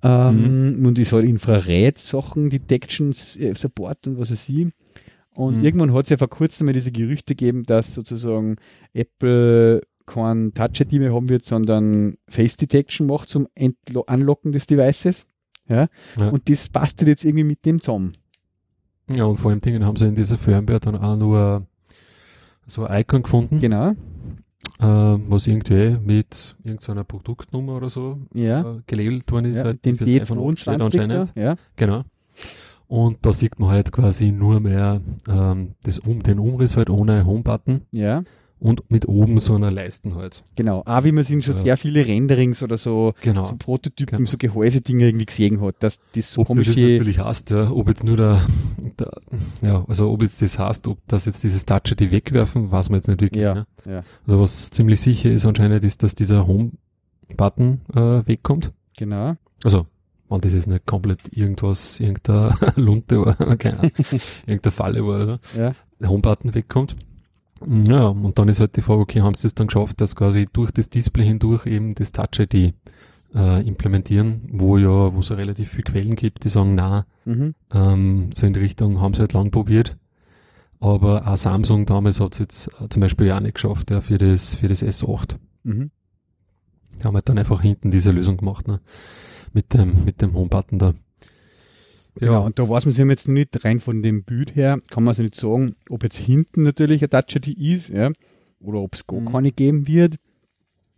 Ähm, 0.02 0.78
mhm. 0.78 0.86
Und 0.86 0.98
ich 0.98 1.08
soll 1.08 1.24
Infrared-Sachen, 1.24 2.50
Detections, 2.50 3.36
äh, 3.36 3.54
Support 3.54 4.06
und 4.06 4.18
was 4.18 4.30
weiß 4.30 4.48
ich. 4.48 4.68
Und 5.36 5.58
mhm. 5.58 5.64
irgendwann 5.64 5.94
hat 5.94 6.04
es 6.04 6.10
ja 6.10 6.16
vor 6.16 6.28
kurzem 6.28 6.66
mal 6.66 6.72
diese 6.72 6.92
Gerüchte 6.92 7.34
gegeben, 7.34 7.64
dass 7.64 7.94
sozusagen 7.94 8.56
Apple 8.92 9.82
kein 10.06 10.52
Touch-ID 10.52 10.92
mehr 10.94 11.14
haben 11.14 11.28
wird, 11.28 11.44
sondern 11.44 12.16
Face 12.28 12.56
Detection 12.56 13.06
macht 13.06 13.28
zum 13.28 13.48
Entlo 13.54 14.04
Unlocken 14.06 14.52
des 14.52 14.66
Devices. 14.66 15.26
Ja? 15.68 15.88
ja? 16.18 16.28
Und 16.28 16.50
das 16.50 16.68
passt 16.68 17.00
halt 17.00 17.08
jetzt 17.08 17.24
irgendwie 17.24 17.44
mit 17.44 17.64
dem 17.64 17.80
zusammen. 17.80 18.12
Ja, 19.10 19.24
und 19.24 19.36
vor 19.36 19.50
allem 19.50 19.60
Dingen 19.60 19.84
haben 19.84 19.96
sie 19.96 20.06
in 20.06 20.14
dieser 20.14 20.36
Firmware 20.36 20.80
dann 20.80 20.96
auch 20.96 21.16
nur 21.16 21.66
so 22.66 22.84
ein 22.84 23.00
Icon 23.00 23.22
gefunden. 23.22 23.60
Genau. 23.60 23.90
Äh, 24.78 24.84
was 24.84 25.46
irgendwie 25.46 25.96
mit 26.04 26.56
irgendeiner 26.64 27.04
Produktnummer 27.04 27.76
oder 27.76 27.88
so 27.88 28.18
ja. 28.34 28.60
äh, 28.60 28.80
gelabelt 28.86 29.30
worden 29.30 29.46
ist. 29.46 29.58
Ja, 29.58 29.64
halt 29.64 29.84
den 29.84 29.96
D22 29.96 30.68
anscheinend. 30.68 31.32
Da, 31.34 31.40
ja. 31.40 31.56
Genau. 31.76 32.04
Und 32.92 33.24
da 33.24 33.32
sieht 33.32 33.58
man 33.58 33.70
halt 33.70 33.90
quasi 33.90 34.32
nur 34.32 34.60
mehr 34.60 35.00
ähm, 35.26 35.76
das 35.82 35.98
um, 35.98 36.22
den 36.22 36.38
Umriss 36.38 36.76
halt 36.76 36.90
ohne 36.90 37.24
Home-Button. 37.24 37.86
Ja 37.90 38.22
und 38.58 38.88
mit 38.90 39.08
oben 39.08 39.40
so 39.40 39.56
einer 39.56 39.72
Leisten 39.72 40.14
halt. 40.14 40.44
Genau, 40.54 40.82
auch 40.86 41.02
wie 41.02 41.10
man 41.10 41.24
in 41.24 41.42
schon 41.42 41.54
ja. 41.54 41.60
sehr 41.62 41.76
viele 41.76 42.06
Renderings 42.06 42.62
oder 42.62 42.76
so, 42.76 43.14
genau. 43.20 43.42
so 43.42 43.56
Prototypen, 43.56 44.18
genau. 44.18 44.30
so 44.30 44.36
Gehäusedinger 44.36 45.06
irgendwie 45.06 45.24
gesehen 45.24 45.60
hat, 45.62 45.82
dass 45.82 45.98
das 46.14 46.32
so 46.32 46.42
ob 46.42 46.48
komische... 46.48 46.70
Ob 46.70 46.76
das 46.76 46.84
natürlich 46.84 47.18
heißt, 47.18 47.50
ja, 47.50 47.70
ob 47.72 47.88
jetzt 47.88 48.04
nur 48.04 48.16
der, 48.18 48.40
der, 49.00 49.10
ja, 49.62 49.84
also 49.88 50.12
ob 50.12 50.22
jetzt 50.22 50.42
das 50.42 50.60
heißt, 50.60 50.86
ob 50.86 50.98
das 51.08 51.24
jetzt 51.24 51.42
dieses 51.42 51.66
Touch 51.66 51.96
die 51.98 52.12
wegwerfen, 52.12 52.70
weiß 52.70 52.90
man 52.90 52.98
jetzt 52.98 53.08
nicht 53.08 53.20
wirklich. 53.20 53.42
Ja, 53.42 53.54
ne? 53.54 53.66
ja. 53.84 54.04
Also 54.28 54.40
was 54.40 54.70
ziemlich 54.70 55.00
sicher 55.00 55.30
ist 55.32 55.44
anscheinend, 55.44 55.82
ist, 55.82 56.04
dass 56.04 56.14
dieser 56.14 56.46
Home-Button 56.46 57.80
äh, 57.94 58.26
wegkommt. 58.28 58.70
Genau. 58.96 59.34
Also 59.64 59.86
wenn 60.32 60.40
das 60.40 60.54
jetzt 60.54 60.66
nicht 60.66 60.86
komplett 60.86 61.20
irgendwas, 61.30 62.00
irgendeine 62.00 62.56
Lunte 62.76 63.24
war, 63.24 63.34
keine 63.56 63.78
Ahnung, 63.78 63.92
irgendeine 64.46 64.72
Falle 64.72 65.06
war 65.06 65.16
oder 65.16 65.38
so, 65.42 65.60
ja. 65.60 65.72
der 66.00 66.08
Home-Button 66.08 66.54
wegkommt. 66.54 66.96
Ja, 67.64 68.08
und 68.08 68.38
dann 68.38 68.48
ist 68.48 68.58
halt 68.58 68.76
die 68.76 68.82
Frage, 68.82 69.00
okay, 69.00 69.20
haben 69.20 69.34
sie 69.34 69.46
es 69.46 69.54
dann 69.54 69.68
geschafft, 69.68 70.00
dass 70.00 70.16
quasi 70.16 70.48
durch 70.52 70.72
das 70.72 70.90
Display 70.90 71.24
hindurch 71.24 71.66
eben 71.66 71.94
das 71.94 72.10
Touch 72.10 72.40
ID 72.40 72.74
äh, 73.34 73.66
implementieren, 73.66 74.42
wo 74.50 74.78
ja, 74.78 75.14
wo 75.14 75.20
es 75.20 75.28
ja 75.28 75.36
relativ 75.36 75.70
viele 75.70 75.84
Quellen 75.84 76.16
gibt, 76.16 76.44
die 76.44 76.48
sagen, 76.48 76.74
na, 76.74 77.06
mhm. 77.24 77.54
ähm, 77.72 78.30
so 78.34 78.46
in 78.46 78.52
die 78.52 78.60
Richtung 78.60 79.00
haben 79.00 79.14
sie 79.14 79.20
halt 79.20 79.32
lang 79.32 79.50
probiert. 79.50 79.96
Aber 80.80 81.28
auch 81.28 81.36
Samsung 81.36 81.86
damals 81.86 82.18
hat 82.18 82.32
es 82.32 82.38
jetzt 82.40 82.66
äh, 82.80 82.88
zum 82.88 83.00
Beispiel 83.00 83.28
ja 83.28 83.36
auch 83.36 83.40
nicht 83.40 83.54
geschafft, 83.54 83.90
ja, 83.90 84.00
für 84.00 84.18
das, 84.18 84.56
für 84.56 84.68
das 84.68 84.82
S8. 84.82 85.36
Mhm. 85.62 85.90
Die 86.98 87.04
haben 87.04 87.14
halt 87.14 87.28
dann 87.28 87.38
einfach 87.38 87.62
hinten 87.62 87.90
diese 87.90 88.10
Lösung 88.10 88.36
gemacht, 88.36 88.66
ne? 88.68 88.80
Mit 89.52 89.74
dem, 89.74 90.04
mit 90.04 90.22
dem 90.22 90.34
Home-Button 90.34 90.78
da. 90.78 90.94
Genau, 92.16 92.32
ja. 92.32 92.38
und 92.40 92.58
da 92.58 92.68
weiß 92.68 92.84
man 92.84 92.92
sich 92.92 93.06
jetzt 93.06 93.28
nicht 93.28 93.64
rein 93.64 93.80
von 93.80 94.02
dem 94.02 94.22
Bild 94.24 94.54
her, 94.54 94.78
kann 94.90 95.04
man 95.04 95.14
sich 95.14 95.24
nicht 95.24 95.34
sagen, 95.36 95.76
ob 95.88 96.02
jetzt 96.02 96.18
hinten 96.18 96.62
natürlich 96.62 97.02
ein 97.02 97.10
Touch 97.10 97.36
ID 97.36 97.48
ist, 97.58 97.88
ja, 97.88 98.10
oder 98.60 98.80
ob 98.80 98.94
es 98.94 99.06
gar 99.06 99.20
mhm. 99.20 99.32
keine 99.32 99.50
geben 99.50 99.86
wird, 99.86 100.16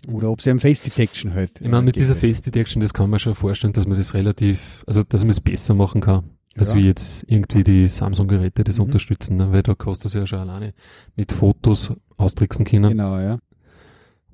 oder 0.08 0.30
ob 0.30 0.40
es 0.40 0.48
ein 0.48 0.58
Face 0.58 0.80
Detection 0.80 1.34
halt. 1.34 1.60
Ich 1.60 1.68
meine, 1.68 1.82
mit 1.84 1.96
dieser 1.96 2.16
Face 2.16 2.42
Detection, 2.42 2.80
das 2.80 2.92
kann 2.92 3.10
man 3.10 3.20
schon 3.20 3.36
vorstellen, 3.36 3.72
dass 3.72 3.86
man 3.86 3.96
das 3.96 4.14
relativ, 4.14 4.82
also 4.86 5.04
dass 5.04 5.22
man 5.22 5.30
es 5.30 5.40
besser 5.40 5.74
machen 5.74 6.00
kann, 6.00 6.24
als 6.56 6.70
ja. 6.70 6.76
wie 6.76 6.86
jetzt 6.86 7.24
irgendwie 7.28 7.62
die 7.62 7.86
Samsung-Geräte 7.86 8.64
das 8.64 8.78
mhm. 8.78 8.86
unterstützen, 8.86 9.36
ne? 9.36 9.52
weil 9.52 9.62
da 9.62 9.74
kostet 9.74 10.06
es 10.06 10.14
ja 10.14 10.26
schon 10.26 10.40
alleine 10.40 10.74
mit 11.14 11.30
Fotos 11.30 11.92
austricksen 12.16 12.64
können. 12.64 12.90
Genau, 12.90 13.18
ja 13.18 13.38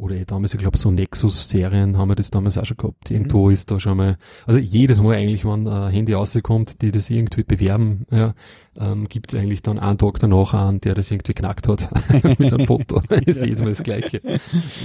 oder 0.01 0.17
eh 0.17 0.25
damals, 0.25 0.55
ich 0.55 0.61
glaube, 0.61 0.79
so 0.79 0.91
Nexus-Serien 0.91 1.99
haben 1.99 2.09
wir 2.09 2.15
das 2.15 2.31
damals 2.31 2.57
auch 2.57 2.65
schon 2.65 2.79
gehabt. 2.79 3.11
Irgendwo 3.11 3.47
mhm. 3.47 3.53
ist 3.53 3.71
da 3.71 3.79
schon 3.79 3.99
mal, 3.99 4.17
also 4.47 4.59
jedes 4.59 5.01
Mal 5.01 5.17
eigentlich, 5.17 5.45
wenn 5.45 5.69
ein 5.69 5.91
Handy 5.91 6.15
rauskommt, 6.15 6.81
die 6.81 6.91
das 6.91 7.11
irgendwie 7.11 7.43
bewerben, 7.43 8.07
ja, 8.11 8.35
ähm, 8.79 9.09
gibt 9.09 9.33
es 9.33 9.39
eigentlich 9.39 9.63
dann 9.63 9.79
einen 9.79 9.99
Tag 9.99 10.19
danach 10.19 10.55
an, 10.55 10.81
der 10.81 10.95
das 10.95 11.11
irgendwie 11.11 11.35
knackt 11.35 11.69
hat 11.69 11.89
mit 12.39 12.41
einem 12.41 12.67
Foto. 12.67 13.03
ist 13.27 13.43
jedes 13.43 13.61
Mal 13.61 13.69
das 13.69 13.83
Gleiche. 13.83 14.23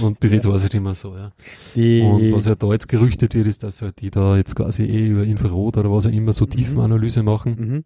Und 0.02 0.20
bis 0.20 0.32
jetzt 0.32 0.46
war 0.46 0.54
es 0.54 0.62
halt 0.62 0.74
immer 0.74 0.94
so, 0.94 1.16
ja. 1.16 1.32
Die 1.74 2.02
und 2.02 2.32
was 2.32 2.46
halt 2.46 2.62
da 2.62 2.70
jetzt 2.72 2.88
gerüchtet 2.88 3.34
wird, 3.34 3.46
ist, 3.46 3.62
dass 3.62 3.80
halt 3.80 4.00
die 4.00 4.10
da 4.10 4.36
jetzt 4.36 4.54
quasi 4.54 4.84
eh 4.84 5.06
über 5.06 5.24
Infrarot 5.24 5.78
oder 5.78 5.90
was 5.90 6.06
auch 6.06 6.12
immer 6.12 6.34
so 6.34 6.44
mhm. 6.44 6.50
Tiefenanalyse 6.50 7.22
machen. 7.22 7.56
Mhm. 7.58 7.84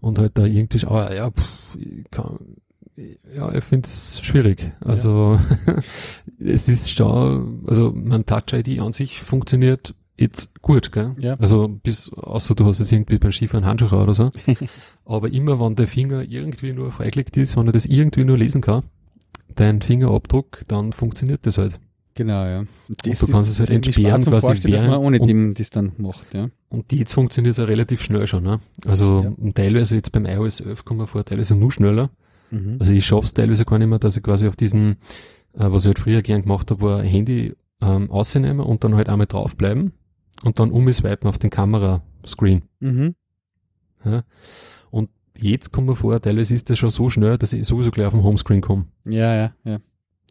Und 0.00 0.18
halt 0.18 0.36
da 0.36 0.44
irgendwie, 0.44 0.84
ah 0.86 1.12
ja, 1.12 1.30
pff, 1.30 1.76
kann, 2.10 2.38
ja, 3.34 3.54
ich 3.54 3.64
finde 3.64 3.86
es 3.86 4.20
schwierig. 4.22 4.72
Also 4.80 5.38
ja. 5.66 5.76
es 6.38 6.68
ist 6.68 6.90
schon, 6.90 7.64
also 7.66 7.92
mein 7.94 8.26
Touch 8.26 8.52
ID 8.52 8.80
an 8.80 8.92
sich 8.92 9.20
funktioniert 9.20 9.94
jetzt 10.16 10.60
gut, 10.62 10.92
gell? 10.92 11.14
Ja. 11.18 11.34
Also 11.34 11.68
bis, 11.68 12.12
außer 12.12 12.54
du 12.54 12.66
hast 12.66 12.80
es 12.80 12.90
irgendwie 12.90 13.18
beim 13.18 13.32
Skifahren 13.32 13.64
Handschuh 13.64 13.94
oder 13.94 14.14
so. 14.14 14.30
Aber 15.04 15.30
immer 15.30 15.60
wenn 15.60 15.76
der 15.76 15.86
Finger 15.86 16.22
irgendwie 16.22 16.72
nur 16.72 16.92
freigelegt 16.92 17.36
ist, 17.36 17.56
wenn 17.56 17.66
er 17.66 17.72
das 17.72 17.86
irgendwie 17.86 18.24
nur 18.24 18.36
lesen 18.36 18.60
kann, 18.60 18.82
dein 19.54 19.80
Fingerabdruck, 19.80 20.64
dann 20.68 20.92
funktioniert 20.92 21.46
das 21.46 21.58
halt. 21.58 21.78
Genau, 22.14 22.44
ja. 22.44 22.58
Und, 22.58 23.06
und 23.06 23.22
du 23.22 23.26
kannst 23.28 23.48
es 23.48 23.60
halt 23.60 23.70
entsperren, 23.70 24.24
quasi 24.24 24.64
während. 24.64 24.88
Man 24.88 24.98
ohne 24.98 25.20
dem 25.20 25.54
das 25.54 25.70
dann 25.70 25.92
macht, 25.98 26.34
ja. 26.34 26.48
Und 26.68 26.92
jetzt 26.92 27.12
funktioniert 27.12 27.52
es 27.52 27.58
ja 27.58 27.64
relativ 27.64 28.02
schnell 28.02 28.26
schon, 28.26 28.42
ne? 28.42 28.58
Also 28.84 29.36
ja. 29.40 29.52
teilweise 29.52 29.94
jetzt 29.94 30.10
beim 30.10 30.26
iOS 30.26 30.58
11 30.58 30.84
kommen 30.84 30.98
wir 30.98 31.06
vor, 31.06 31.24
teilweise 31.24 31.54
nur 31.54 31.70
schneller. 31.70 32.10
Mhm. 32.50 32.76
Also 32.78 32.92
ich 32.92 33.04
schaff's 33.04 33.34
teilweise 33.34 33.64
gar 33.64 33.78
nicht 33.78 33.88
mehr, 33.88 33.98
dass 33.98 34.16
ich 34.16 34.22
quasi 34.22 34.48
auf 34.48 34.56
diesen, 34.56 34.92
äh, 35.54 35.70
was 35.70 35.82
ich 35.82 35.88
halt 35.88 35.98
früher 35.98 36.22
gern 36.22 36.42
gemacht 36.42 36.70
habe, 36.70 36.80
war 36.82 37.02
Handy 37.02 37.54
ähm, 37.80 38.10
ausnehmen 38.10 38.60
und 38.60 38.84
dann 38.84 38.94
halt 38.94 39.08
einmal 39.08 39.26
draufbleiben 39.26 39.92
und 40.42 40.58
dann 40.58 40.70
umswipen 40.70 41.28
auf 41.28 41.38
den 41.38 41.50
Kamerascreen. 41.50 42.62
Mhm. 42.80 43.14
Ja. 44.04 44.24
Und 44.90 45.10
jetzt 45.36 45.72
kommt 45.72 45.88
mir 45.88 45.96
vor, 45.96 46.20
teilweise 46.20 46.54
ist 46.54 46.70
das 46.70 46.78
schon 46.78 46.90
so 46.90 47.10
schnell, 47.10 47.38
dass 47.38 47.52
ich 47.52 47.66
sowieso 47.66 47.90
gleich 47.90 48.06
auf 48.06 48.14
den 48.14 48.22
Homescreen 48.22 48.60
komme. 48.60 48.86
Ja, 49.04 49.34
ja, 49.34 49.52
ja. 49.64 49.78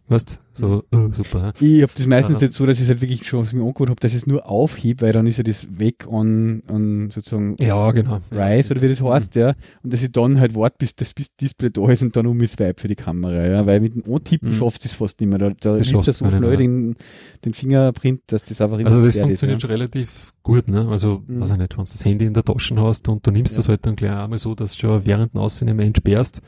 Weißt 0.09 0.39
so, 0.53 0.85
oh, 0.91 1.11
super. 1.11 1.53
Ich 1.59 1.81
habe 1.83 1.91
das 1.95 2.07
meistens 2.07 2.41
jetzt 2.41 2.55
so, 2.55 2.65
dass 2.65 2.77
ich 2.77 2.83
es 2.83 2.89
halt 2.89 3.01
wirklich 3.01 3.27
schon 3.27 3.41
aus 3.41 3.51
mir 3.51 3.61
angehört 3.61 3.89
habe, 3.89 3.99
dass 3.99 4.13
ich 4.13 4.19
es 4.19 4.27
nur 4.27 4.49
aufhebe, 4.49 5.05
weil 5.05 5.13
dann 5.13 5.27
ist 5.27 5.37
ja 5.37 5.43
das 5.43 5.67
weg 5.69 6.07
an, 6.09 6.63
an 6.67 7.11
sozusagen 7.11 7.57
ja, 7.59 7.91
genau. 7.91 8.21
Rise 8.31 8.73
oder 8.73 8.81
wie 8.81 8.87
das 8.87 9.01
heißt, 9.01 9.35
mhm. 9.35 9.41
ja. 9.41 9.53
Und 9.83 9.93
dass 9.93 10.01
ich 10.01 10.11
dann 10.11 10.39
halt 10.39 10.55
warte, 10.55 10.77
bis 10.79 10.95
das 10.95 11.13
Display 11.13 11.69
da 11.71 11.89
ist 11.89 12.01
und 12.01 12.15
dann 12.15 12.25
um 12.25 12.43
Swipe 12.45 12.81
für 12.81 12.87
die 12.87 12.95
Kamera, 12.95 13.45
ja. 13.45 13.65
Weil 13.65 13.81
mit 13.81 13.95
dem 13.95 14.11
Antippen 14.11 14.49
mhm. 14.49 14.55
schaffst 14.55 14.85
du 14.85 14.87
es 14.87 14.95
fast 14.95 15.19
nicht 15.19 15.29
mehr. 15.29 15.39
Da, 15.39 15.49
da 15.49 15.75
ist 15.75 15.93
das 15.93 16.17
so 16.17 16.29
schnell 16.29 16.55
den, 16.55 16.95
den 17.43 17.53
Fingerprint, 17.53 18.21
dass 18.27 18.43
das 18.43 18.61
einfach 18.61 18.79
immer 18.79 18.89
Also 18.89 19.05
das 19.05 19.17
funktioniert 19.17 19.57
ist, 19.57 19.63
ja. 19.63 19.67
schon 19.67 19.71
relativ 19.71 20.33
gut, 20.41 20.69
ne? 20.69 20.87
Also, 20.89 21.21
mhm. 21.27 21.41
weiß 21.41 21.51
ich 21.51 21.57
nicht, 21.57 21.77
wenn 21.77 21.83
du 21.83 21.91
das 21.91 22.05
Handy 22.05 22.25
in 22.25 22.33
der 22.33 22.45
Tasche 22.45 22.75
hast 22.77 23.09
und 23.09 23.27
du 23.27 23.31
nimmst 23.31 23.53
ja. 23.53 23.57
das 23.57 23.67
halt 23.67 23.85
dann 23.85 23.97
gleich 23.97 24.11
einmal 24.11 24.39
so, 24.39 24.55
dass 24.55 24.71
du 24.73 24.79
schon 24.79 25.05
während 25.05 25.33
dem 25.33 25.41
Aussehen 25.41 25.77
entsperrst 25.77 26.41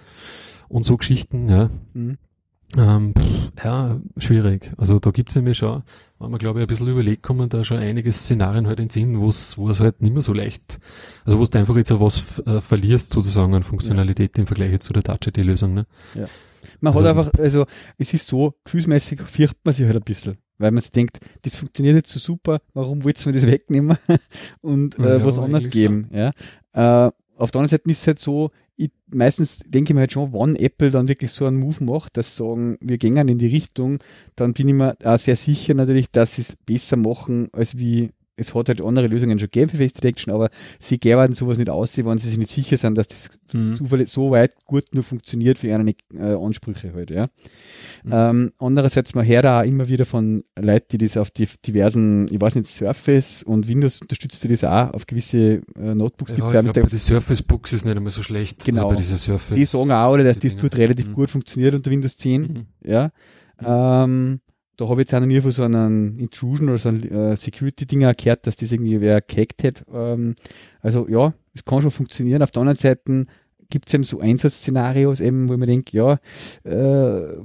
und 0.69 0.85
so 0.85 0.95
Geschichten, 0.95 1.49
ja. 1.49 1.69
Mhm. 1.93 2.17
Ähm, 2.77 3.13
pff, 3.17 3.51
ja, 3.63 3.99
schwierig. 4.17 4.71
Also 4.77 4.99
da 4.99 5.09
gibt's 5.09 5.35
nämlich 5.35 5.57
schon, 5.57 5.83
wenn 6.19 6.29
man 6.29 6.37
glaube 6.37 6.59
ich 6.59 6.63
ein 6.63 6.67
bisschen 6.67 6.87
überlegt, 6.87 7.23
kommen 7.23 7.49
da 7.49 7.63
schon 7.63 7.77
einige 7.77 8.11
Szenarien 8.11 8.67
halt 8.67 8.79
in 8.79 8.89
Sinn, 8.89 9.19
wo 9.19 9.27
es 9.27 9.57
wo 9.57 9.69
es 9.69 9.79
halt 9.79 10.01
nicht 10.01 10.13
mehr 10.13 10.21
so 10.21 10.33
leicht, 10.33 10.79
also 11.25 11.39
wo 11.39 11.43
du 11.43 11.59
einfach 11.59 11.75
jetzt 11.77 11.91
auch 11.91 11.99
was 11.99 12.39
äh, 12.45 12.61
verlierst 12.61 13.13
sozusagen 13.13 13.55
an 13.55 13.63
Funktionalität 13.63 14.37
ja. 14.37 14.41
im 14.41 14.47
Vergleich 14.47 14.71
jetzt 14.71 14.85
zu 14.85 14.93
der 14.93 15.03
Touch-ID-Lösung. 15.03 15.73
Ne? 15.73 15.87
Ja. 16.13 16.27
Man 16.79 16.93
also, 16.93 17.07
hat 17.07 17.17
einfach, 17.17 17.39
also 17.39 17.65
es 17.97 18.13
ist 18.13 18.27
so, 18.27 18.53
gefühlsmäßig 18.63 19.21
fürchtet 19.21 19.59
man 19.63 19.73
sich 19.73 19.85
halt 19.85 19.97
ein 19.97 20.03
bisschen, 20.03 20.37
weil 20.59 20.71
man 20.71 20.81
sich 20.81 20.91
denkt, 20.91 21.19
das 21.41 21.55
funktioniert 21.55 21.95
jetzt 21.95 22.11
so 22.11 22.19
super, 22.19 22.61
warum 22.73 23.03
willst 23.03 23.25
du 23.25 23.29
mir 23.29 23.33
das 23.33 23.47
wegnehmen 23.47 23.97
und 24.61 24.97
äh, 24.99 25.17
ja, 25.17 25.25
was 25.25 25.39
anderes 25.39 25.69
geben? 25.69 26.07
Ja. 26.11 26.31
Äh, 26.73 27.11
auf 27.37 27.51
der 27.51 27.61
anderen 27.61 27.69
Seite 27.69 27.89
ist 27.89 28.01
es 28.01 28.07
halt 28.07 28.19
so, 28.19 28.51
ich, 28.79 28.91
meistens 29.13 29.59
denke 29.65 29.91
ich 29.91 29.93
mir 29.93 30.01
halt 30.01 30.13
schon, 30.13 30.31
wann 30.31 30.55
Apple 30.55 30.89
dann 30.89 31.09
wirklich 31.09 31.33
so 31.33 31.45
einen 31.45 31.59
Move 31.59 31.83
macht, 31.83 32.15
dass 32.15 32.37
sagen, 32.37 32.77
wir 32.79 32.97
gehen 32.97 33.27
in 33.27 33.37
die 33.37 33.47
Richtung, 33.47 33.99
dann 34.37 34.53
bin 34.53 34.69
ich 34.69 34.73
mir 34.73 34.95
auch 35.03 35.19
sehr 35.19 35.35
sicher 35.35 35.73
natürlich, 35.73 36.09
dass 36.11 36.35
sie 36.35 36.43
es 36.43 36.55
besser 36.55 36.95
machen, 36.95 37.49
als 37.51 37.77
wie 37.77 38.11
es 38.39 38.55
hat 38.55 38.69
halt 38.69 38.81
andere 38.81 39.07
Lösungen 39.07 39.37
schon 39.39 39.47
gegeben 39.47 39.69
für 39.69 39.77
Face 39.77 39.93
Detection, 39.93 40.33
aber 40.33 40.49
sie 40.79 40.97
geben 40.97 41.33
sowas 41.33 41.57
nicht 41.57 41.69
aus, 41.69 41.97
wenn 41.97 42.17
sie 42.17 42.29
sich 42.29 42.37
nicht 42.37 42.51
sicher 42.51 42.77
sind, 42.77 42.97
dass 42.97 43.07
das 43.07 43.29
mhm. 43.53 43.75
zufällig 43.75 44.09
so 44.09 44.31
weit 44.31 44.55
gut 44.65 44.85
nur 44.93 45.03
funktioniert 45.03 45.57
für 45.57 45.67
ihre 45.67 45.83
äh, 46.15 46.35
Ansprüche 46.35 46.93
halt, 46.93 47.11
ja. 47.11 47.27
Mhm. 48.03 48.11
Ähm, 48.11 48.51
andererseits, 48.59 49.13
man 49.15 49.25
hört 49.25 49.45
auch 49.45 49.63
immer 49.63 49.87
wieder 49.87 50.05
von 50.05 50.43
Leuten, 50.57 50.97
die 50.97 51.05
das 51.05 51.17
auf 51.17 51.31
die 51.31 51.47
diversen, 51.65 52.27
ich 52.33 52.39
weiß 52.39 52.55
nicht, 52.55 52.67
Surface 52.67 53.43
und 53.43 53.67
Windows 53.67 54.01
unterstützt 54.01 54.49
das 54.49 54.63
auch 54.63 54.93
auf 54.93 55.05
gewisse 55.05 55.61
äh, 55.77 55.95
Notebooks. 55.95 56.31
Ja, 56.31 56.45
ich 56.45 56.51
glaub, 56.51 56.73
bei 56.73 56.81
den 56.81 56.99
Surface 56.99 57.41
Books 57.43 57.73
ist 57.73 57.85
nicht 57.85 57.97
einmal 57.97 58.11
so 58.11 58.23
schlecht. 58.23 58.61
Also 58.61 58.71
genau. 58.71 58.89
Also 58.89 59.17
Surface, 59.17 59.55
die 59.55 59.65
sagen 59.65 59.91
auch, 59.91 60.13
oder, 60.13 60.23
dass 60.23 60.39
das 60.39 60.55
tut 60.55 60.77
relativ 60.77 61.09
mhm. 61.09 61.13
gut 61.13 61.29
funktioniert 61.29 61.75
unter 61.75 61.91
Windows 61.91 62.17
10, 62.17 62.41
mhm. 62.41 62.65
ja. 62.83 63.11
Mhm. 63.59 63.65
Ähm, 63.65 64.39
da 64.79 64.87
habe 64.87 65.01
ich 65.01 65.07
jetzt 65.07 65.13
auch 65.13 65.19
noch 65.19 65.27
nie 65.27 65.41
von 65.41 65.51
so 65.51 65.63
einem 65.63 66.17
Intrusion 66.19 66.69
oder 66.69 66.77
so 66.77 66.87
einem 66.87 67.03
äh, 67.03 67.35
Security-Ding 67.35 67.99
gehört, 67.99 68.47
dass 68.47 68.55
das 68.55 68.71
irgendwie 68.71 69.01
wer 69.01 69.19
gehackt 69.19 69.63
hat. 69.65 69.83
Ähm, 69.93 70.35
also 70.79 71.05
ja, 71.09 71.33
es 71.53 71.65
kann 71.65 71.81
schon 71.81 71.91
funktionieren. 71.91 72.41
Auf 72.41 72.51
der 72.51 72.61
anderen 72.61 72.77
Seite 72.77 73.25
gibt 73.69 73.89
es 73.89 73.93
eben 73.93 74.03
so 74.03 74.21
Einsatzszenarios, 74.21 75.19
eben, 75.19 75.49
wo 75.49 75.57
man 75.57 75.67
denkt, 75.67 75.91
ja, 75.91 76.19
äh, 76.63 77.35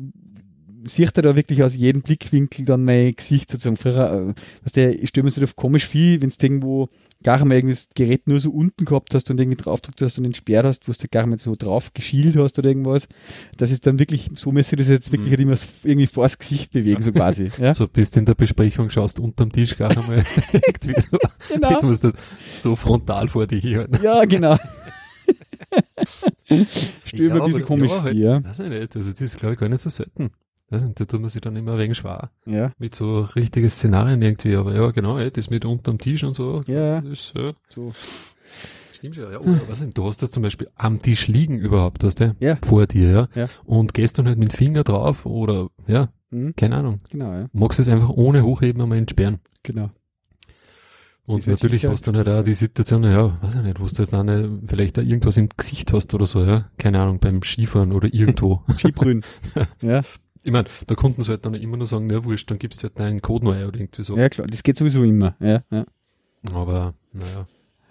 sieht 0.85 1.17
er 1.17 1.23
da 1.23 1.37
wirklich 1.37 1.63
aus 1.63 1.75
jedem 1.75 2.03
Blickwinkel 2.03 2.65
dann 2.65 2.85
mein 2.85 3.15
Gesicht 3.15 3.51
sozusagen. 3.51 3.77
Früher, 3.77 4.31
äh, 4.31 4.35
was 4.63 4.73
der, 4.73 5.03
ich 5.03 5.09
stelle 5.09 5.25
mir 5.25 5.31
so 5.31 5.43
auf 5.43 5.57
komisch 5.57 5.87
viel, 5.87 6.21
wenn 6.23 6.29
es 6.29 6.39
irgendwo 6.41 6.89
gar 7.23 7.43
mal 7.45 7.55
irgendwie 7.57 7.75
das 7.75 7.89
Gerät 7.95 8.29
nur 8.29 8.39
so 8.39 8.51
unten 8.51 8.85
gehabt 8.85 9.15
hast 9.15 9.31
und 9.31 9.41
irgendwie 9.41 9.61
draufgedrückt 9.61 10.03
hast 10.03 10.19
und 10.19 10.27
entsperrt 10.27 10.67
hast, 10.67 10.87
wo 10.87 10.93
du 10.93 11.09
gar 11.11 11.27
nicht 11.27 11.41
so 11.41 11.55
drauf 11.57 11.93
geschielt 11.95 12.37
hast 12.37 12.59
oder 12.59 12.69
irgendwas. 12.69 13.09
Das 13.57 13.71
ist 13.71 13.87
dann 13.87 13.99
wirklich, 13.99 14.29
so 14.35 14.53
müsste 14.53 14.77
das 14.77 14.89
jetzt 14.89 15.11
wirklich 15.11 15.29
mhm. 15.29 15.31
halt 15.31 15.41
immer 15.41 15.57
irgendwie 15.85 16.07
vors 16.07 16.39
Gesicht 16.39 16.73
bewegen, 16.73 17.03
so 17.03 17.13
quasi. 17.13 17.51
Ja? 17.59 17.75
So 17.75 17.89
bist 17.89 18.17
in 18.17 18.27
der 18.27 18.35
Besprechung, 18.35 18.91
schaust 18.91 19.19
unterm 19.19 19.51
Tisch 19.51 19.77
gar 19.77 19.91
einmal 19.91 20.25
irgendwie 20.53 21.01
so, 21.01 21.19
genau. 21.53 21.71
jetzt 21.71 21.83
musst 21.83 22.05
du 22.05 22.13
so 22.61 22.77
frontal 22.77 23.29
vor 23.29 23.47
dich 23.47 23.65
halten. 23.65 23.99
Ja, 24.03 24.25
genau. 24.25 24.59
Stöber 27.05 27.37
ja, 27.37 27.43
ein 27.43 27.47
bisschen 27.47 27.65
komisch 27.65 27.91
ja, 27.91 28.03
halt, 28.03 28.17
ja. 28.17 28.45
Weiß 28.45 28.59
ich 28.61 28.69
nicht, 28.69 28.97
also 28.97 29.11
das 29.11 29.21
ist 29.21 29.39
glaube 29.39 29.55
ich 29.55 29.61
gar 29.61 29.69
nicht 29.69 29.81
so 29.81 29.91
selten. 29.91 30.31
Da 30.71 30.79
tut 30.79 31.21
man 31.21 31.29
sich 31.29 31.41
dann 31.41 31.57
immer 31.57 31.79
wegen 31.79 31.95
schwer. 31.95 32.31
Ja. 32.47 32.73
Mit 32.79 32.95
so 32.95 33.21
richtigen 33.21 33.69
Szenarien 33.69 34.23
irgendwie. 34.23 34.57
Aber 34.57 34.75
ja, 34.75 34.91
genau, 34.91 35.19
ey, 35.19 35.31
das 35.31 35.51
mit 35.51 35.65
unterm 35.65 35.99
Tisch 35.99 36.25
und 36.25 36.35
so. 36.35 36.63
Ja. 36.67 37.01
Das, 37.01 37.33
ja. 37.37 37.53
So. 37.69 37.93
Stimmt 38.93 39.17
schon, 39.17 39.31
ja. 39.31 39.39
Oder 39.39 39.61
was 39.69 39.81
denn? 39.81 39.93
Du 39.93 40.07
hast 40.07 40.23
das 40.23 40.31
zum 40.31 40.43
Beispiel 40.43 40.71
am 40.75 41.03
Tisch 41.03 41.29
liegen 41.29 41.59
überhaupt, 41.59 42.03
weißt 42.03 42.21
du? 42.21 42.37
Ja. 42.41 42.57
Vor 42.65 42.87
dir, 42.87 43.11
ja. 43.11 43.29
ja. 43.35 43.49
Und 43.65 43.93
gehst 43.93 44.19
dann 44.19 44.27
halt 44.27 44.39
mit 44.39 44.53
Finger 44.53 44.83
drauf 44.83 45.27
oder, 45.27 45.69
ja. 45.87 46.09
Mhm. 46.31 46.57
Keine 46.57 46.77
Ahnung. 46.77 47.01
Genau, 47.11 47.33
ja. 47.33 47.47
Magst 47.53 47.79
es 47.79 47.89
einfach 47.89 48.09
ohne 48.09 48.43
Hochheben 48.43 48.81
einmal 48.81 48.99
entsperren. 48.99 49.41
Genau. 49.63 49.91
Und 51.27 51.47
natürlich 51.47 51.87
hast 51.87 52.07
du 52.07 52.13
dann 52.13 52.27
halt 52.27 52.41
auch 52.41 52.45
die 52.45 52.55
Situation, 52.55 53.05
ja, 53.05 53.39
weiß 53.43 53.55
ich 53.55 53.63
nicht, 53.63 53.81
wo 53.81 53.87
du 53.87 54.07
dann 54.07 54.29
halt 54.29 54.51
vielleicht 54.67 54.99
da 54.99 55.03
irgendwas 55.03 55.39
im 55.39 55.49
Gesicht 55.57 55.93
hast 55.95 56.13
oder 56.13 56.27
so, 56.27 56.45
ja. 56.45 56.71
Keine 56.77 57.01
Ahnung, 57.01 57.19
beim 57.19 57.43
Skifahren 57.43 57.93
oder 57.93 58.13
irgendwo. 58.13 58.63
Skibrühen. 58.77 59.25
ja. 59.81 60.03
Ich 60.45 60.53
meine, 60.53 60.69
da 60.87 60.95
konnten 60.95 61.23
sie 61.23 61.31
halt 61.31 61.45
dann 61.47 61.55
immer 61.55 61.79
nur 61.79 61.87
sagen, 61.87 62.07
na 62.07 62.23
wurscht, 62.23 62.51
dann 62.51 62.59
gibst 62.59 62.83
du 62.83 62.89
halt 62.89 63.01
einen 63.01 63.23
Code 63.23 63.47
neu 63.47 63.67
oder 63.67 63.81
irgendwie 63.81 64.03
so. 64.03 64.17
Ja 64.17 64.29
klar, 64.29 64.47
das 64.47 64.63
geht 64.63 64.77
sowieso 64.77 65.03
immer, 65.03 65.35
ja, 65.41 65.65
ja. 65.71 65.87
Aber, 66.53 66.95
naja. 67.13 67.49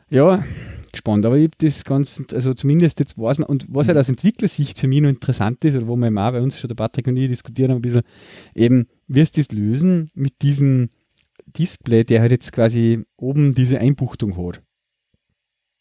Ja, 0.10 0.44
gespannt, 0.92 1.26
aber 1.26 1.38
ich 1.38 1.46
habe 1.46 1.58
das 1.58 1.84
ganz, 1.84 2.24
also 2.32 2.54
zumindest 2.54 3.00
jetzt 3.00 3.18
weiß 3.18 3.40
man, 3.40 3.50
und 3.50 3.66
was 3.70 3.88
halt 3.88 3.98
aus 3.98 4.08
Entwicklersicht 4.08 4.78
für 4.78 4.88
mich 4.88 5.02
noch 5.02 5.10
interessant 5.10 5.66
ist, 5.66 5.76
oder 5.76 5.88
wo 5.88 5.96
wir 5.96 6.10
auch 6.10 6.32
bei 6.32 6.42
uns 6.42 6.60
schon 6.60 6.68
der 6.68 6.76
Patrick 6.76 7.08
und 7.08 7.18
ich 7.18 7.30
diskutieren 7.30 7.72
haben 7.72 7.80
ein 7.80 7.82
bisschen, 7.82 8.04
eben, 8.54 8.88
wirst 9.08 9.36
du 9.36 9.42
das 9.42 9.52
lösen 9.52 10.10
mit 10.14 10.44
diesem 10.44 10.92
Display, 11.48 12.04
der 12.04 12.22
halt 12.22 12.32
jetzt 12.32 12.52
quasi 12.52 13.04
oben 13.18 13.56
diese 13.56 13.80
Einbuchtung 13.80 14.38
hat. 14.38 14.62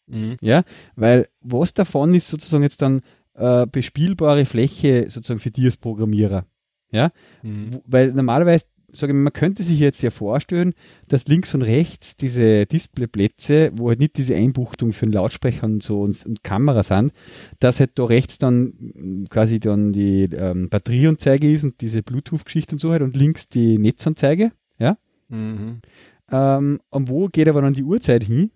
Mhm. 0.07 0.37
Ja, 0.41 0.63
weil 0.95 1.29
was 1.41 1.73
davon 1.75 2.15
ist 2.15 2.27
sozusagen 2.27 2.63
jetzt 2.63 2.81
dann 2.81 3.01
äh, 3.35 3.67
bespielbare 3.67 4.45
Fläche 4.45 5.05
sozusagen 5.09 5.39
für 5.39 5.51
dich 5.51 5.65
als 5.65 5.77
Programmierer. 5.77 6.45
Ja, 6.93 7.11
mhm. 7.41 7.81
weil 7.87 8.13
normalerweise, 8.13 8.65
sage 8.93 9.11
ich 9.11 9.15
mal, 9.15 9.23
man 9.23 9.33
könnte 9.33 9.63
sich 9.63 9.79
jetzt 9.79 10.03
ja 10.03 10.11
vorstellen, 10.11 10.73
dass 11.09 11.25
links 11.25 11.55
und 11.55 11.63
rechts 11.63 12.15
diese 12.15 12.67
Displayplätze, 12.67 13.71
wo 13.75 13.89
halt 13.89 13.99
nicht 13.99 14.15
diese 14.17 14.35
Einbuchtung 14.35 14.93
für 14.93 15.07
den 15.07 15.13
Lautsprecher 15.13 15.65
und 15.65 15.81
so 15.81 16.01
und, 16.01 16.23
und 16.25 16.43
Kamera 16.43 16.83
sind, 16.83 17.11
dass 17.59 17.79
halt 17.79 17.91
da 17.95 18.05
rechts 18.05 18.37
dann 18.37 19.25
quasi 19.31 19.59
dann 19.59 19.91
die 19.91 20.25
ähm, 20.25 20.69
Batterieanzeige 20.69 21.51
ist 21.51 21.63
und 21.63 21.81
diese 21.81 22.03
Bluetooth-Geschichte 22.03 22.75
und 22.75 22.79
so 22.79 22.91
halt 22.91 23.01
und 23.01 23.17
links 23.17 23.49
die 23.49 23.79
Netzanzeige. 23.79 24.51
Ja. 24.77 24.97
Mhm. 25.29 25.81
Ähm, 26.31 26.79
und 26.91 27.09
wo 27.09 27.27
geht 27.27 27.47
aber 27.47 27.63
dann 27.63 27.73
die 27.73 27.83
Uhrzeit 27.83 28.23
hin? 28.23 28.51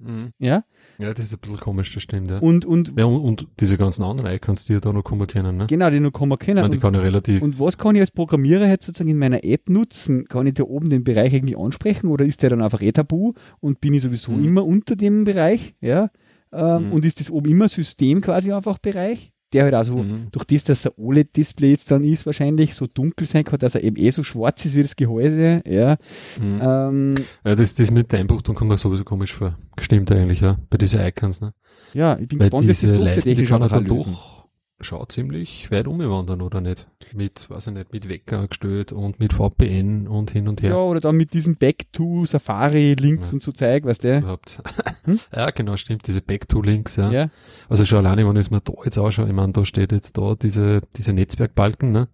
Mhm. 0.00 0.32
Ja. 0.38 0.64
Ja, 1.00 1.12
das 1.12 1.26
ist 1.26 1.34
ein 1.34 1.40
bisschen 1.40 1.58
komisch, 1.58 1.92
das 1.92 2.02
stimmt, 2.02 2.30
ja. 2.30 2.38
Und, 2.38 2.64
und, 2.64 2.92
ja, 2.96 3.04
und, 3.04 3.20
und 3.20 3.48
diese 3.58 3.76
ganzen 3.76 4.04
anderen 4.04 4.32
Icons, 4.32 4.64
die 4.66 4.74
ja 4.74 4.80
da 4.80 4.92
noch 4.92 5.02
kommen 5.02 5.26
können, 5.26 5.56
ne? 5.56 5.66
Genau, 5.66 5.90
die 5.90 6.00
noch 6.00 6.12
kommen 6.12 6.38
können. 6.38 6.62
Meine, 6.62 6.74
die 6.74 6.78
kann 6.78 6.94
ich 6.94 7.00
relativ. 7.00 7.42
Und 7.42 7.58
was 7.58 7.78
kann 7.78 7.94
ich 7.94 8.00
als 8.00 8.10
Programmierer 8.10 8.68
jetzt 8.68 8.86
sozusagen 8.86 9.10
in 9.10 9.18
meiner 9.18 9.44
App 9.44 9.68
nutzen? 9.68 10.24
Kann 10.26 10.46
ich 10.46 10.54
da 10.54 10.64
oben 10.64 10.88
den 10.88 11.04
Bereich 11.04 11.32
irgendwie 11.32 11.56
ansprechen 11.56 12.08
oder 12.08 12.24
ist 12.24 12.42
der 12.42 12.50
dann 12.50 12.62
einfach 12.62 12.82
eh 12.82 12.92
tabu 12.92 13.34
und 13.60 13.80
bin 13.80 13.94
ich 13.94 14.02
sowieso 14.02 14.32
mhm. 14.32 14.44
immer 14.44 14.64
unter 14.64 14.96
dem 14.96 15.24
Bereich, 15.24 15.74
ja? 15.80 16.10
Ähm, 16.52 16.86
mhm. 16.86 16.92
Und 16.92 17.04
ist 17.04 17.20
das 17.20 17.30
oben 17.30 17.50
immer 17.50 17.68
System 17.68 18.20
quasi 18.20 18.52
einfach 18.52 18.78
Bereich? 18.78 19.32
Der 19.52 19.64
halt 19.64 19.74
auch 19.74 19.84
so, 19.84 19.98
mhm. 19.98 20.28
durch 20.30 20.44
das, 20.44 20.64
dass 20.64 20.84
er 20.84 20.98
OLED-Display 20.98 21.70
jetzt 21.70 21.90
dann 21.90 22.04
ist, 22.04 22.26
wahrscheinlich 22.26 22.74
so 22.74 22.86
dunkel 22.86 23.26
sein 23.26 23.44
kann, 23.44 23.58
dass 23.58 23.74
er 23.74 23.82
eben 23.82 23.96
eh 23.96 24.10
so 24.10 24.22
schwarz 24.22 24.64
ist 24.64 24.74
wie 24.74 24.82
das 24.82 24.96
Gehäuse, 24.96 25.62
ja. 25.66 25.96
Mhm. 26.40 26.60
Ähm, 26.62 27.14
ja, 27.44 27.54
das, 27.54 27.74
das 27.74 27.90
mit 27.90 28.12
der 28.12 28.20
Einbuchtung 28.20 28.54
kommt 28.54 28.70
mir 28.70 28.78
sowieso 28.78 29.04
komisch 29.04 29.32
vor. 29.32 29.56
Stimmt 29.78 30.12
eigentlich, 30.12 30.40
ja, 30.40 30.58
bei 30.70 30.78
diesen 30.78 31.00
Icons, 31.00 31.40
ne? 31.40 31.54
Ja, 31.94 32.18
ich 32.18 32.28
bin 32.28 32.38
Weil 32.38 32.50
gespannt, 32.50 32.68
diese 32.68 32.96
Leisten, 32.96 33.34
die 33.34 33.44
kann 33.44 33.62
er 33.62 33.68
dann 33.68 33.86
doch 33.86 34.37
schaut 34.80 35.12
ziemlich 35.12 35.70
weit 35.70 35.88
umwandern, 35.88 36.40
oder 36.40 36.60
nicht? 36.60 36.86
Mit, 37.12 37.50
weiß 37.50 37.68
ich 37.68 37.72
nicht, 37.72 37.92
mit 37.92 38.08
Wecker 38.08 38.46
gestellt 38.46 38.92
und 38.92 39.18
mit 39.18 39.32
VPN 39.32 40.06
und 40.06 40.30
hin 40.30 40.48
und 40.48 40.62
her. 40.62 40.70
Ja, 40.70 40.76
oder 40.76 41.00
dann 41.00 41.16
mit 41.16 41.34
diesem 41.34 41.56
Back-to-Safari-Links 41.56 43.28
ja. 43.28 43.34
und 43.34 43.42
so 43.42 43.52
Zeug, 43.52 43.84
weißt 43.84 44.04
du? 44.04 44.18
Überhaupt. 44.18 44.62
Hm? 45.04 45.20
Ja, 45.34 45.50
genau, 45.50 45.78
stimmt, 45.78 46.06
diese 46.06 46.20
Back-to-Links, 46.20 46.96
ja. 46.96 47.10
ja. 47.10 47.30
Also 47.70 47.86
schon 47.86 48.04
alleine, 48.04 48.28
wenn 48.28 48.36
ich 48.36 48.46
es 48.46 48.50
mir 48.50 48.60
da 48.60 48.74
jetzt 48.84 48.98
anschaue, 48.98 49.26
ich 49.26 49.32
meine, 49.32 49.52
da 49.52 49.64
steht 49.64 49.90
jetzt 49.90 50.18
da 50.18 50.34
diese, 50.34 50.82
diese 50.98 51.14
Netzwerkbalken, 51.14 51.92
ne? 51.92 52.08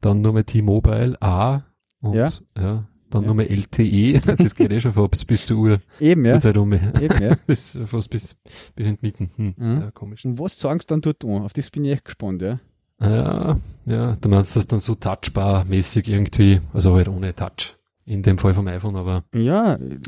Dann 0.00 0.22
nur 0.22 0.32
mit 0.32 0.46
T-Mobile, 0.46 1.20
A 1.20 1.64
und, 2.00 2.14
ja, 2.14 2.30
ja 2.56 2.86
dann 3.10 3.22
ja. 3.22 3.28
nochmal 3.28 3.46
LTE, 3.46 4.20
das 4.38 4.54
geht 4.54 4.70
eh 4.70 4.80
schon 4.80 4.92
fast 4.92 5.26
bis 5.26 5.44
zur 5.44 5.58
Uhr. 5.58 5.80
Eben, 6.00 6.24
ja. 6.24 6.34
Uhrzeit 6.34 6.56
um. 6.56 6.72
Eben, 6.72 7.22
ja. 7.22 7.36
das 7.46 7.74
ist 7.74 7.88
fast 7.88 8.10
bis, 8.10 8.36
bis 8.74 8.86
in 8.86 8.96
die 8.96 9.06
Mitten. 9.06 9.30
Hm. 9.36 9.54
Mhm. 9.56 9.80
Ja, 9.80 9.90
komisch. 9.90 10.24
Und 10.24 10.38
was 10.38 10.58
sagen 10.58 10.80
sie 10.80 10.86
dann 10.86 11.00
dort 11.00 11.24
an? 11.24 11.42
Auf 11.42 11.52
das 11.52 11.70
bin 11.70 11.84
ich 11.84 11.92
echt 11.92 12.04
gespannt, 12.04 12.42
ja. 12.42 12.60
Ja, 13.00 13.58
ja, 13.86 14.16
du 14.20 14.28
meinst 14.28 14.56
das 14.56 14.66
dann 14.66 14.78
so 14.78 14.94
touchbar-mäßig 14.94 16.08
irgendwie, 16.08 16.60
also 16.72 16.94
halt 16.94 17.08
ohne 17.08 17.34
Touch. 17.34 17.76
In 18.04 18.22
dem 18.22 18.38
Fall 18.38 18.54
vom 18.54 18.66
iPhone, 18.66 18.96
aber. 18.96 19.24
Ja, 19.34 19.76
ein 19.76 20.00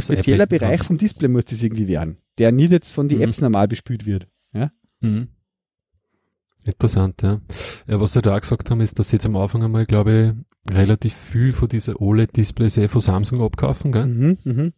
spezieller 0.00 0.46
Bereich 0.46 0.78
drauf. 0.78 0.86
vom 0.86 0.98
Display 0.98 1.28
muss 1.28 1.44
das 1.44 1.62
irgendwie 1.62 1.86
werden, 1.86 2.16
der 2.38 2.50
nicht 2.50 2.72
jetzt 2.72 2.90
von 2.90 3.08
den 3.08 3.18
mhm. 3.18 3.24
Apps 3.24 3.40
normal 3.40 3.68
bespielt 3.68 4.06
wird. 4.06 4.26
Ja? 4.52 4.72
Mhm. 5.00 5.28
Interessant, 6.64 7.22
ja. 7.22 7.40
ja. 7.86 8.00
Was 8.00 8.12
sie 8.12 8.22
da 8.22 8.36
auch 8.36 8.40
gesagt 8.40 8.70
haben, 8.70 8.80
ist, 8.80 8.98
dass 8.98 9.10
sie 9.10 9.16
jetzt 9.16 9.26
am 9.26 9.36
Anfang 9.36 9.62
einmal, 9.62 9.84
glaube 9.84 10.34
ich, 10.38 10.51
relativ 10.70 11.14
viel 11.14 11.52
von 11.52 11.68
dieser 11.68 12.00
OLED-Displays 12.00 12.78
eh 12.78 12.88
von 12.88 13.00
Samsung 13.00 13.42
abkaufen, 13.42 13.92
gell? 13.92 14.06
Mhm, 14.06 14.38
mh. 14.44 14.70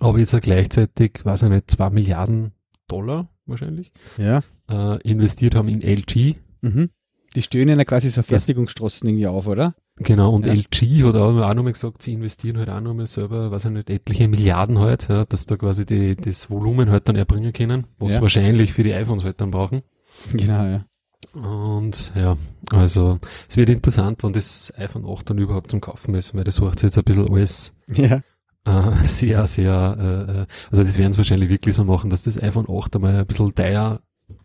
Aber 0.00 0.18
jetzt 0.18 0.34
auch 0.34 0.40
gleichzeitig, 0.40 1.20
weiß 1.24 1.42
ich 1.42 1.48
nicht, 1.50 1.70
zwei 1.70 1.90
Milliarden 1.90 2.52
Dollar 2.88 3.28
wahrscheinlich, 3.46 3.92
ja. 4.18 4.42
äh, 4.70 5.00
investiert 5.02 5.54
haben 5.54 5.68
in 5.68 5.82
LG. 5.82 6.36
Mhm. 6.62 6.90
Die 7.34 7.42
stöhnen 7.42 7.78
ja 7.78 7.84
quasi 7.84 8.10
so 8.10 8.22
Fertigungsstraßen 8.22 9.08
irgendwie 9.08 9.26
auf, 9.26 9.46
oder? 9.46 9.74
Genau, 9.96 10.34
und 10.34 10.46
ja. 10.46 10.52
LG 10.52 11.04
hat 11.04 11.16
auch, 11.16 11.36
auch 11.36 11.54
nochmal 11.54 11.72
gesagt, 11.72 12.02
sie 12.02 12.12
investieren 12.12 12.58
halt 12.58 12.68
auch 12.68 12.80
nochmal 12.80 13.06
selber, 13.06 13.50
weiß 13.50 13.66
ich 13.66 13.70
nicht, 13.70 13.90
etliche 13.90 14.28
Milliarden 14.28 14.78
halt, 14.78 15.08
ja, 15.08 15.24
dass 15.24 15.46
da 15.46 15.56
quasi 15.56 15.86
die, 15.86 16.16
das 16.16 16.50
Volumen 16.50 16.90
halt 16.90 17.08
dann 17.08 17.16
erbringen 17.16 17.52
können, 17.52 17.86
was 17.98 18.14
ja. 18.14 18.22
wahrscheinlich 18.22 18.72
für 18.72 18.82
die 18.82 18.94
iPhones 18.94 19.24
halt 19.24 19.40
dann 19.40 19.50
brauchen. 19.50 19.82
Genau, 20.32 20.64
ja. 20.64 20.84
Und 21.32 22.12
ja, 22.14 22.36
also 22.70 23.18
es 23.48 23.56
wird 23.56 23.70
interessant, 23.70 24.22
wann 24.22 24.32
das 24.32 24.72
iPhone 24.76 25.06
8 25.06 25.30
dann 25.30 25.38
überhaupt 25.38 25.70
zum 25.70 25.80
Kaufen 25.80 26.14
ist, 26.14 26.34
weil 26.34 26.44
das 26.44 26.56
sucht 26.56 26.82
jetzt 26.82 26.98
ein 26.98 27.04
bisschen 27.04 27.30
alles 27.30 27.72
ja. 27.88 28.22
äh, 28.64 29.04
sehr, 29.04 29.46
sehr, 29.46 29.96
äh, 29.98 30.32
äh 30.32 30.46
also 30.70 30.82
das 30.82 30.98
werden 30.98 31.12
sie 31.12 31.18
wahrscheinlich 31.18 31.48
wirklich 31.48 31.74
so 31.74 31.84
machen, 31.84 32.10
dass 32.10 32.24
das 32.24 32.40
iPhone 32.42 32.66
8 32.68 32.96
einmal 32.96 33.16
ein 33.16 33.26
bisschen 33.26 33.54
teuer, 33.54 34.00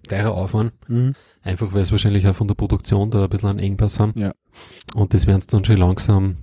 teurer 0.08 0.34
auffahren. 0.34 0.72
Mhm. 0.88 1.16
Einfach 1.42 1.74
weil 1.74 1.82
es 1.82 1.92
wahrscheinlich 1.92 2.28
auch 2.28 2.36
von 2.36 2.48
der 2.48 2.56
Produktion 2.56 3.12
da 3.12 3.24
ein 3.24 3.30
bisschen 3.30 3.50
einen 3.50 3.60
Engpass 3.60 4.00
haben. 4.00 4.14
Ja. 4.16 4.34
Und 4.96 5.14
das 5.14 5.28
werden 5.28 5.42
sie 5.42 5.48
dann 5.48 5.66
schon 5.66 5.78
langsam 5.78 6.38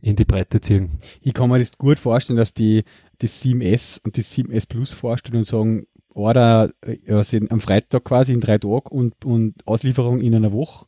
in 0.00 0.16
die 0.16 0.24
Breite 0.24 0.60
ziehen. 0.60 0.98
Ich 1.22 1.34
kann 1.34 1.50
mir 1.50 1.58
das 1.58 1.76
gut 1.76 1.98
vorstellen, 1.98 2.36
dass 2.36 2.54
die 2.54 2.84
das 3.18 3.42
7S 3.42 4.00
und 4.04 4.16
das 4.16 4.32
7S 4.32 4.68
Plus 4.68 4.92
vorstellen 4.92 5.38
und 5.38 5.46
sagen, 5.46 5.86
Order 6.18 6.70
also 7.08 7.38
am 7.48 7.60
Freitag 7.60 8.04
quasi 8.04 8.32
in 8.32 8.40
drei 8.40 8.58
Tagen 8.58 8.88
und, 8.90 9.24
und 9.24 9.54
Auslieferung 9.66 10.20
in 10.20 10.34
einer 10.34 10.52
Woche. 10.52 10.86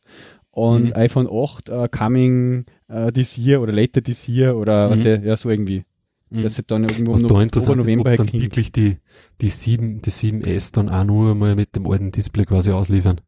Und 0.51 0.87
mhm. 0.87 0.93
iPhone 0.95 1.27
8 1.31 1.69
uh, 1.69 1.87
coming 1.89 2.65
uh, 2.89 3.09
this 3.11 3.37
year 3.37 3.61
oder 3.61 3.71
later 3.71 4.03
this 4.03 4.27
year 4.27 4.57
oder 4.57 4.95
mhm. 4.95 5.03
der, 5.03 5.21
ja, 5.21 5.37
so 5.37 5.49
irgendwie. 5.49 5.85
Mhm. 6.29 6.43
Dass 6.43 6.55
sie 6.55 6.63
dann 6.63 6.83
irgendwo 6.83 7.13
Was 7.13 7.21
no 7.21 7.29
da 7.29 7.41
interessant 7.41 7.77
November 7.77 8.13
ist, 8.13 8.19
ob 8.19 8.31
dann 8.31 8.41
wirklich 8.41 8.71
die, 8.71 8.97
die 9.39 9.49
7, 9.49 10.01
die 10.01 10.11
7S 10.11 10.73
dann 10.73 10.89
auch 10.89 11.03
nur 11.03 11.35
mal 11.35 11.55
mit 11.55 11.75
dem 11.75 11.89
alten 11.89 12.11
Display 12.11 12.45
quasi 12.45 12.71
ausliefern. 12.71 13.21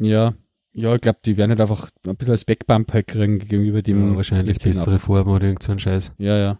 Ja, 0.00 0.34
ja, 0.76 0.92
ich 0.94 1.00
glaube, 1.00 1.20
die 1.24 1.36
werden 1.36 1.50
halt 1.50 1.60
einfach 1.60 1.88
ein 2.04 2.16
bisschen 2.16 2.32
als 2.32 2.44
Backbump 2.44 2.92
halt 2.92 3.06
kriegen 3.06 3.38
gegenüber 3.38 3.80
dem. 3.80 4.10
Ja, 4.10 4.16
wahrscheinlich 4.16 4.58
bessere 4.58 4.98
Farben 4.98 5.30
oder 5.30 5.46
irgend 5.46 5.62
so 5.62 5.70
ein 5.70 5.78
Scheiß. 5.78 6.12
Ja, 6.18 6.36
ja. 6.36 6.58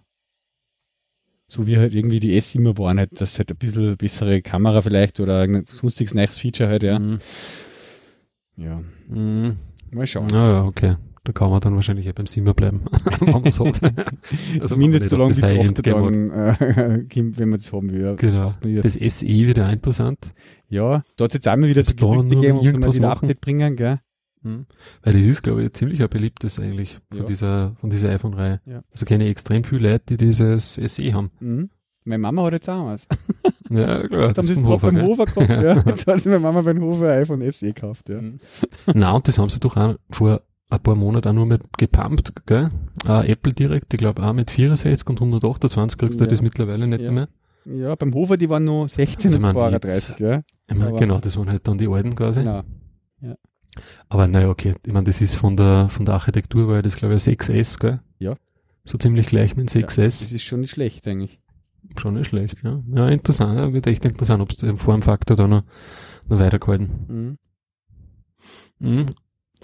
So 1.55 1.69
wie 1.69 1.79
halt 1.79 1.95
irgendwie 1.95 2.19
die 2.19 2.37
S 2.37 2.53
immer 2.57 2.77
waren, 2.79 2.99
halt, 2.99 3.21
dass 3.21 3.39
halt 3.39 3.49
ein 3.53 3.57
bisschen 3.57 3.97
bessere 3.97 4.43
Kamera 4.43 4.83
vielleicht 4.83 5.21
oder 5.21 5.43
ein 5.43 5.65
sonstiges 5.69 6.13
neues 6.13 6.37
Feature 6.37 6.69
halt, 6.69 6.83
ja. 6.83 6.99
Mhm. 6.99 7.21
Ja. 8.57 8.83
Mhm. 9.09 9.57
Mal 9.93 10.07
schauen. 10.09 10.29
Ja, 10.33 10.51
ja, 10.51 10.65
okay. 10.65 10.97
Da 11.23 11.33
kann 11.33 11.51
man 11.51 11.61
dann 11.61 11.77
wahrscheinlich 11.77 12.09
auch 12.11 12.13
beim 12.13 12.27
Simmer 12.27 12.55
bleiben, 12.55 12.83
wenn 13.21 13.31
man 13.31 13.47
es 13.47 13.61
hat. 13.61 13.81
also 14.61 14.77
Mindestens 14.77 15.11
so 15.13 15.17
lange 15.17 15.29
bis 15.29 15.39
Tagen, 15.39 16.31
äh, 16.33 16.57
wenn 17.39 17.49
man 17.49 17.59
das 17.61 17.73
haben 17.73 17.93
will. 17.93 18.17
Genau. 18.17 18.53
Das 18.83 18.95
SE 18.95 19.27
wieder 19.29 19.73
interessant. 19.73 20.33
Ja, 20.69 21.05
da 21.17 21.25
hat 21.25 21.31
es 21.31 21.35
jetzt 21.35 21.47
einmal 21.47 21.71
wieder 21.71 21.85
so 21.85 21.95
Gerüchte 21.95 22.35
gegeben, 22.35 22.59
ob 22.59 22.65
wir 22.65 22.95
wieder 22.95 23.11
Update 23.13 23.41
bringen, 23.41 23.77
gell? 23.77 24.01
Hm. 24.45 24.67
Weil 25.03 25.15
das 25.15 25.23
ist, 25.23 25.43
glaube 25.43 25.65
ich, 25.65 25.73
ziemlich 25.73 26.03
ein 26.03 26.09
beliebtes 26.09 26.61
eigentlich 26.61 27.01
von 27.11 27.21
ja. 27.21 27.25
dieser, 27.25 27.77
von 27.81 27.91
dieser 27.91 28.11
iPhone-Reihe. 28.11 28.61
Ja. 28.67 28.83
Also 28.93 29.07
kenne 29.07 29.25
ich 29.25 29.31
extrem 29.31 29.65
viele 29.65 29.91
Leute, 29.93 30.05
die 30.11 30.17
dieses 30.19 30.75
SE 30.75 31.15
haben. 31.15 31.31
Mhm. 31.41 31.71
Meine 32.05 32.19
Mama 32.19 32.45
hat 32.45 32.53
jetzt 32.53 32.69
auch 32.69 32.87
was. 32.87 33.09
Ja, 33.71 34.07
klar. 34.07 34.29
Jetzt 34.29 34.37
haben 34.39 34.47
sie 34.47 34.53
es 34.53 34.63
Hofer, 34.63 34.93
beim 34.93 35.03
Hofer 35.03 35.25
gekauft, 35.25 35.49
ja. 35.49 35.83
Jetzt 35.87 36.07
hat 36.07 36.21
sie 36.21 36.29
meine 36.29 36.41
Mama 36.41 36.61
beim 36.61 36.83
Hofer 36.83 37.11
ein 37.11 37.23
iPhone 37.23 37.51
SE 37.51 37.67
gekauft, 37.67 38.11
ja. 38.11 38.21
Mhm. 38.21 38.39
Na, 38.93 39.13
und 39.13 39.27
das 39.27 39.39
haben 39.39 39.49
sie 39.49 39.59
doch 39.59 39.75
auch 39.79 39.97
vor 40.11 40.43
ein 40.69 40.81
paar 40.81 40.95
Monaten 40.95 41.29
auch 41.29 41.33
nur 41.33 41.47
mit 41.47 41.63
gepumpt, 41.79 42.47
gell? 42.47 42.71
Uh, 43.07 43.23
Apple 43.23 43.55
direkt, 43.55 43.93
ich 43.95 43.99
glaube 43.99 44.23
auch 44.23 44.35
mit 44.35 44.51
64 44.51 45.09
und 45.09 45.17
128 45.17 45.99
kriegst 45.99 46.21
ja. 46.21 46.27
du 46.27 46.31
das 46.31 46.43
mittlerweile 46.43 46.87
nicht 46.87 47.01
ja. 47.01 47.11
mehr. 47.11 47.29
Ja, 47.65 47.95
beim 47.95 48.13
Hofer, 48.13 48.37
die 48.37 48.51
waren 48.51 48.65
nur 48.65 48.89
16 48.89 49.33
also 49.33 49.47
und 49.47 49.53
32, 49.53 50.19
ja. 50.19 50.43
Ich 50.69 50.77
mein, 50.77 50.95
genau, 50.97 51.19
das 51.19 51.37
waren 51.39 51.49
halt 51.49 51.67
dann 51.67 51.79
die 51.79 51.89
alten 51.89 52.15
quasi. 52.15 52.41
Genau. 52.41 52.63
Ja. 53.23 53.37
Aber 54.09 54.27
naja, 54.27 54.49
okay, 54.49 54.75
ich 54.85 54.93
meine, 54.93 55.05
das 55.05 55.21
ist 55.21 55.37
von 55.37 55.57
der, 55.57 55.89
von 55.89 56.07
der 56.07 56.15
Architektur 56.15 56.69
war 56.69 56.77
ja 56.77 56.83
das, 56.83 56.97
glaube 56.97 57.15
ich, 57.15 57.23
6S, 57.23 57.79
gell? 57.81 58.01
Ja. 58.19 58.37
So 58.85 58.99
ziemlich 58.99 59.27
gleich 59.27 59.57
mit 59.57 59.69
6S. 59.69 59.99
Ja, 59.99 60.05
das 60.05 60.33
ist 60.33 60.43
schon 60.43 60.61
nicht 60.61 60.71
schlecht, 60.71 61.07
eigentlich. 61.07 61.41
Schon 61.99 62.15
nicht 62.15 62.29
schlecht, 62.29 62.59
ja. 62.63 62.83
Ja, 62.95 63.09
interessant, 63.09 63.59
ja, 63.59 63.73
wird 63.73 63.87
echt 63.87 64.05
interessant, 64.05 64.43
ob 64.43 64.51
es 64.51 64.57
den 64.57 64.77
Formfaktor 64.77 65.37
da 65.37 65.47
noch, 65.47 65.65
noch 66.29 66.39
weitergehalten. 66.39 66.89
Mhm. 67.09 67.39
Mhm. 68.79 69.07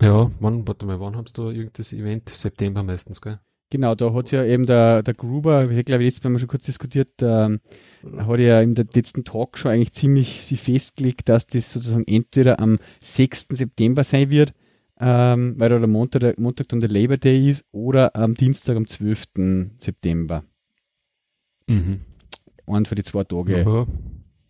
Ja, 0.01 0.31
wann, 0.41 0.67
warte 0.67 0.87
mal, 0.87 1.01
wann 1.01 1.17
hast 1.17 1.37
du 1.37 1.51
irgendein 1.51 1.99
Event? 1.99 2.29
September 2.31 2.83
meistens, 2.83 3.21
gell? 3.21 3.39
Genau, 3.71 3.95
da 3.95 4.13
hat 4.13 4.33
ja 4.33 4.45
eben 4.45 4.65
der, 4.65 5.03
der 5.03 5.15
Gruber, 5.15 5.71
ich 5.71 5.85
glaube, 5.85 6.05
letztes 6.05 6.25
Mal 6.25 6.39
schon 6.39 6.49
kurz 6.49 6.65
diskutiert, 6.65 7.11
ähm, 7.23 7.61
hat 8.03 8.41
ja 8.41 8.61
in 8.61 8.75
der 8.75 8.87
letzten 8.93 9.25
Talk 9.25 9.59
schon 9.59 9.73
eigentlich 9.73 9.93
ziemlich 9.93 10.41
festgelegt, 10.61 11.29
dass 11.29 11.47
das 11.47 11.73
sozusagen 11.73 12.07
entweder 12.07 12.61
am 12.61 12.79
6. 13.03 13.49
September 13.51 14.05
sein 14.05 14.31
wird, 14.31 14.53
ähm, 14.99 15.55
weil 15.59 15.69
da 15.69 15.79
der 15.79 15.89
Montag, 15.89 16.21
der 16.21 16.35
Montag 16.39 16.69
dann 16.69 16.81
der 16.81 16.91
Labor 16.91 17.17
Day 17.17 17.51
ist, 17.51 17.65
oder 17.73 18.15
am 18.17 18.35
Dienstag 18.35 18.77
am 18.77 18.87
12. 18.87 19.71
September. 19.79 20.45
Mhm. 21.67 22.01
Einen 22.67 22.87
für 22.87 22.95
die 22.95 23.03
zwei 23.03 23.25
Tage. 23.25 23.67
Aha. 23.67 23.87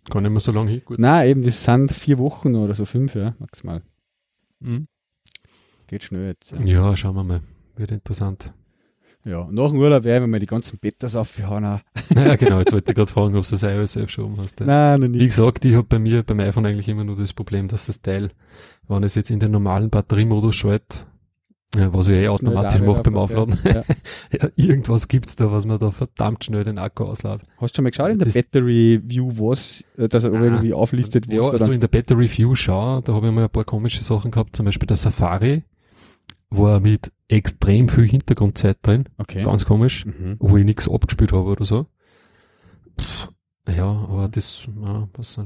Gar 0.09 0.23
nicht 0.23 0.31
mehr 0.31 0.41
so 0.41 0.53
lange 0.53 0.71
hin. 0.71 0.83
Gut. 0.85 0.99
Nein, 0.99 1.29
eben, 1.29 1.43
das 1.43 1.63
sind 1.63 1.93
vier 1.93 2.19
Wochen 2.19 2.55
oder 2.55 2.75
so 2.75 2.85
fünf, 2.85 3.15
ja, 3.15 3.35
maximal. 3.39 3.83
Mhm. 4.61 4.89
Geht 5.87 6.05
schnell 6.05 6.29
jetzt. 6.29 6.53
Ja. 6.53 6.61
ja, 6.61 6.97
schauen 6.97 7.17
wir 7.17 7.25
mal. 7.25 7.41
Wird 7.77 7.91
interessant. 7.91 8.53
Ja, 9.25 9.47
nach 9.51 9.71
dem 9.71 9.79
Urlaub 9.79 10.05
werden 10.05 10.23
wir 10.25 10.29
mal 10.29 10.41
die 10.41 10.47
ganzen 10.47 10.79
Betas 10.79 11.15
aufhauen. 11.17 11.81
Ja, 12.15 12.37
genau. 12.37 12.59
Jetzt 12.59 12.73
wollte 12.73 12.91
ich 12.91 12.97
gerade 12.97 13.11
fragen, 13.11 13.37
ob 13.37 13.45
du 13.45 13.51
das 13.51 13.63
iOS 13.63 13.97
11 13.97 14.11
schon 14.11 14.37
hast. 14.39 14.61
Ja. 14.61 14.67
Nein, 14.67 15.01
noch 15.01 15.09
nicht. 15.09 15.21
Wie 15.21 15.27
gesagt, 15.27 15.65
ich 15.65 15.75
habe 15.75 15.87
bei 15.89 15.99
mir 15.99 16.23
beim 16.23 16.41
iPhone 16.41 16.67
eigentlich 16.67 16.89
immer 16.89 17.05
nur 17.05 17.17
das 17.17 17.33
Problem, 17.33 17.69
dass 17.69 17.87
das 17.87 18.03
Teil, 18.03 18.31
wenn 18.89 19.03
es 19.05 19.15
jetzt 19.15 19.31
in 19.31 19.39
den 19.39 19.53
normalen 19.53 19.91
Batteriemodus 19.91 20.57
schaltet, 20.57 21.07
ja, 21.77 21.93
was 21.93 22.09
ich 22.09 22.17
eh 22.17 22.29
automatisch 22.29 22.81
mache 22.81 23.03
beim 23.03 23.17
Aufladen. 23.17 23.57
Ja. 23.63 23.83
ja, 24.33 24.49
irgendwas 24.57 25.07
gibt's 25.07 25.37
da, 25.37 25.53
was 25.53 25.67
man 25.67 25.79
da 25.79 25.93
verdammt 25.93 26.45
schnell 26.45 26.65
den 26.65 26.79
Akku 26.79 27.05
ausladen. 27.05 27.47
Hast 27.59 27.75
du 27.75 27.77
schon 27.77 27.85
mal 27.85 27.91
geschaut 27.91 28.11
in 28.11 28.19
der 28.19 28.25
das 28.27 28.35
Battery 28.35 29.01
View, 29.05 29.31
was, 29.37 29.85
äh, 29.97 30.09
dass 30.09 30.25
er 30.25 30.33
irgendwie 30.33 30.73
auflistet, 30.73 31.29
was 31.29 31.35
Ja, 31.35 31.43
also 31.49 31.71
in 31.71 31.81
der 31.81 31.89
Battery 31.89 32.29
View 32.29 32.57
schau, 32.57 33.01
da 33.03 33.15
habe 33.15 33.29
ich 33.29 33.33
mal 33.33 33.45
ein 33.45 33.51
paar 33.51 33.65
komische 33.65 34.03
Sachen 34.03 34.33
gehabt, 34.33 34.57
zum 34.57 34.67
Beispiel 34.67 34.89
der 34.89 34.97
Safari, 34.97 35.63
war 36.51 36.81
mit 36.81 37.13
extrem 37.29 37.89
viel 37.89 38.07
Hintergrundzeit 38.09 38.79
drin. 38.83 39.09
Okay. 39.19 39.45
Ganz 39.45 39.65
komisch, 39.65 40.05
mhm. 40.05 40.37
wo 40.41 40.57
ich 40.57 40.65
nichts 40.65 40.89
abgespielt 40.89 41.33
habe 41.33 41.49
oder 41.49 41.65
so. 41.65 41.87
Pff, 43.01 43.29
ja, 43.69 43.87
aber 43.87 44.29
das, 44.29 44.67
ja, 44.83 45.09
was. 45.15 45.39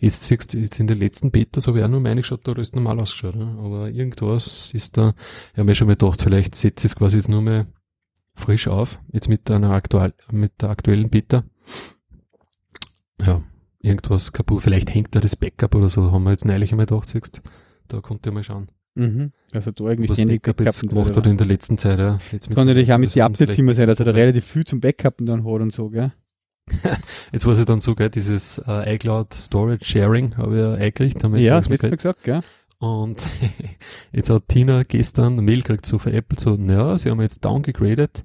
Jetzt 0.00 0.24
siehst 0.24 0.54
du, 0.54 0.58
jetzt 0.58 0.80
in 0.80 0.86
den 0.86 0.98
letzten 0.98 1.30
Betas 1.30 1.66
habe 1.66 1.78
ich 1.78 1.84
auch 1.84 1.88
nur 1.88 2.00
meine 2.00 2.20
geschaut, 2.20 2.46
da 2.46 2.52
ist 2.52 2.74
normal 2.74 3.00
ausgeschaut. 3.00 3.36
Ne? 3.36 3.56
Aber 3.58 3.90
irgendwas 3.90 4.72
ist 4.74 4.96
da, 4.96 5.14
ich 5.52 5.58
habe 5.58 5.64
mir 5.64 5.74
schon 5.74 5.86
mal 5.86 5.94
gedacht, 5.94 6.22
vielleicht 6.22 6.54
setze 6.54 6.86
ich 6.86 6.92
es 6.92 6.96
quasi 6.96 7.16
jetzt 7.16 7.28
nur 7.28 7.42
mal 7.42 7.66
frisch 8.34 8.68
auf, 8.68 9.00
jetzt 9.12 9.28
mit 9.28 9.50
einer 9.50 9.70
aktuell, 9.70 10.14
mit 10.32 10.62
der 10.62 10.70
aktuellen 10.70 11.10
Beta. 11.10 11.44
Ja, 13.20 13.42
irgendwas 13.80 14.32
kaputt. 14.32 14.62
Vielleicht 14.62 14.94
hängt 14.94 15.14
da 15.14 15.20
das 15.20 15.36
Backup 15.36 15.74
oder 15.74 15.88
so, 15.88 16.10
haben 16.12 16.24
wir 16.24 16.30
jetzt 16.30 16.44
neulich 16.44 16.72
einmal 16.72 16.86
gedacht, 16.86 17.08
siehst 17.08 17.42
Da 17.88 18.00
konnte 18.00 18.30
ich 18.30 18.34
mal 18.34 18.42
schauen. 18.42 18.68
Mhm. 18.94 19.32
Also 19.54 19.70
da 19.70 19.84
eigentlich 19.84 20.12
ständig 20.12 20.42
Backup 20.42 20.64
jetzt 20.64 20.88
gemacht 20.88 21.16
hat 21.16 21.26
in 21.26 21.36
der 21.36 21.46
letzten 21.46 21.78
Zeit, 21.78 21.98
ja. 21.98 22.18
Jetzt 22.32 22.52
kann 22.54 22.66
natürlich 22.66 22.92
auch 22.92 22.98
mit 22.98 23.14
den 23.14 23.22
Updates 23.22 23.58
immer 23.58 23.74
sein, 23.74 23.86
dass 23.86 24.00
er 24.00 24.06
da 24.06 24.12
relativ 24.12 24.44
viel 24.44 24.64
zum 24.64 24.80
Backupen 24.80 25.26
dann 25.26 25.44
hat 25.44 25.60
und 25.60 25.72
so, 25.72 25.88
gell? 25.88 26.12
jetzt 27.32 27.46
war 27.46 27.52
es 27.52 27.58
ja 27.58 27.64
dann 27.64 27.80
so, 27.80 27.94
gell, 27.94 28.10
dieses 28.10 28.58
äh, 28.66 28.94
iCloud 28.94 29.32
Storage 29.32 29.84
Sharing 29.84 30.36
habe 30.36 30.54
ich 30.56 30.60
ja 30.60 30.74
eingerichtet. 30.74 31.24
Haben 31.24 31.34
wir 31.34 31.40
ja, 31.40 31.56
das 31.56 31.68
mir 31.68 31.78
gesagt, 31.78 32.24
gell? 32.24 32.40
Und 32.78 33.20
jetzt 34.12 34.30
hat 34.30 34.48
Tina 34.48 34.82
gestern 34.82 35.34
eine 35.34 35.42
Mail 35.42 35.62
gekriegt 35.62 35.86
so 35.86 35.98
von 35.98 36.12
Apple, 36.12 36.38
so, 36.38 36.56
naja, 36.56 36.98
sie 36.98 37.10
haben 37.10 37.20
jetzt 37.20 37.44
downgegradet 37.44 38.24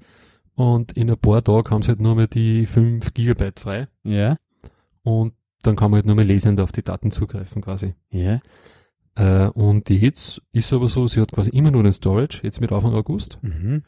und 0.56 0.94
in 0.94 1.10
ein 1.10 1.18
paar 1.18 1.44
Tagen 1.44 1.70
haben 1.72 1.82
sie 1.82 1.90
halt 1.90 2.00
nur 2.00 2.16
mehr 2.16 2.28
die 2.28 2.66
5 2.66 3.14
Gigabyte 3.14 3.60
frei. 3.60 3.88
Ja. 4.04 4.38
Und 5.02 5.34
dann 5.64 5.76
kann 5.76 5.92
man 5.92 6.00
halt 6.00 6.06
nur 6.06 6.16
mehr 6.16 6.26
lesend 6.26 6.60
auf 6.60 6.72
die 6.72 6.84
Daten 6.84 7.10
zugreifen 7.10 7.62
quasi. 7.62 7.96
Ja. 8.12 8.42
Äh, 9.16 9.48
und 9.48 9.90
jetzt 9.90 10.42
ist 10.52 10.74
aber 10.74 10.90
so, 10.90 11.08
sie 11.08 11.22
hat 11.22 11.32
quasi 11.32 11.52
immer 11.52 11.72
nur 11.72 11.84
den 11.84 11.94
Storage, 11.94 12.40
jetzt 12.44 12.62
mit 12.62 12.72
Anfang 12.72 12.94
August. 12.94 13.38
Mhm. 13.42 13.84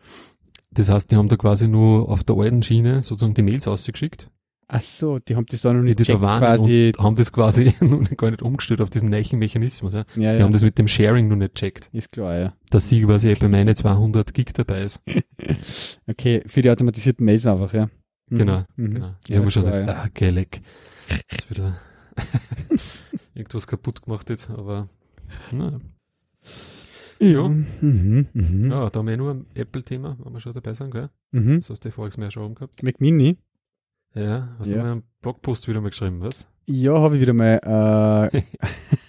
Das 0.71 0.89
heißt, 0.89 1.11
die 1.11 1.15
haben 1.15 1.29
da 1.29 1.37
quasi 1.37 1.67
nur 1.67 2.09
auf 2.09 2.23
der 2.23 2.35
alten 2.35 2.61
Schiene 2.61 3.01
sozusagen 3.01 3.33
die 3.33 3.43
Mails 3.43 3.67
ausgeschickt. 3.67 4.29
Ach 4.67 4.81
so, 4.81 5.19
die 5.19 5.35
haben 5.35 5.45
das 5.47 5.61
da 5.61 5.73
noch 5.73 5.83
nicht 5.83 5.99
die 5.99 6.03
da 6.03 6.21
waren 6.21 6.39
quasi. 6.39 6.91
Und 6.97 7.03
haben 7.03 7.15
das 7.15 7.31
quasi 7.31 7.73
noch 7.81 8.09
gar 8.17 8.31
nicht 8.31 8.41
umgestellt 8.41 8.81
auf 8.81 8.89
diesen 8.89 9.09
neuen 9.09 9.37
Mechanismus. 9.37 9.93
Ja. 9.93 9.99
Ja, 10.15 10.33
die 10.33 10.39
ja. 10.39 10.43
haben 10.43 10.53
das 10.53 10.63
mit 10.63 10.77
dem 10.79 10.87
Sharing 10.87 11.27
noch 11.27 11.35
nicht 11.35 11.55
checkt. 11.55 11.89
Ist 11.93 12.11
klar, 12.11 12.37
ja. 12.37 12.53
Dass 12.71 12.89
sie 12.89 13.01
quasi 13.03 13.33
bei 13.35 13.47
meine 13.47 13.75
200 13.75 14.33
Gig 14.33 14.53
dabei 14.53 14.81
ist. 14.81 15.01
okay, 16.07 16.41
für 16.47 16.61
die 16.61 16.71
automatisierten 16.71 17.25
Mails 17.25 17.45
einfach, 17.45 17.73
ja. 17.73 17.89
Mhm. 18.29 18.37
Genau, 18.37 18.63
mhm. 18.75 18.93
genau. 18.95 19.15
Ich 19.23 19.29
ja, 19.29 19.35
habe 19.37 19.45
mir 19.45 19.51
schon 19.51 19.65
gedacht, 19.65 19.89
ah, 19.89 20.07
geil, 20.13 20.33
leck. 20.33 20.61
ist 21.31 21.49
wieder 21.49 21.79
irgendwas 23.35 23.67
kaputt 23.67 24.01
gemacht 24.01 24.29
jetzt, 24.29 24.49
aber 24.49 24.89
na. 25.51 25.79
Ja. 27.19 27.47
Mhm, 27.47 28.27
mhm. 28.33 28.71
Ja, 28.71 28.89
da 28.89 28.99
haben 28.99 29.07
wir 29.07 29.17
nur 29.17 29.31
ein 29.31 29.45
Apple-Thema, 29.53 30.17
wenn 30.23 30.33
wir 30.33 30.39
schon 30.39 30.53
dabei 30.53 30.73
sind, 30.73 30.91
gell? 30.91 31.09
Mhm. 31.31 31.57
Das 31.57 31.69
hast 31.69 31.85
du 31.85 31.91
voriges 31.91 32.17
Mal 32.17 32.31
schon 32.31 32.55
gehabt. 32.55 32.83
Mac 32.83 32.99
Mini? 32.99 33.37
Ja, 34.13 34.49
hast 34.59 34.67
ja. 34.67 34.75
du 34.75 34.81
mal 34.81 34.91
einen 34.91 35.03
Blogpost 35.21 35.67
wieder 35.67 35.81
mal 35.81 35.89
geschrieben, 35.89 36.21
was? 36.21 36.47
Ja, 36.67 36.99
habe 36.99 37.15
ich 37.15 37.21
wieder 37.21 37.33
mal. 37.33 37.59
Äh, 38.33 38.41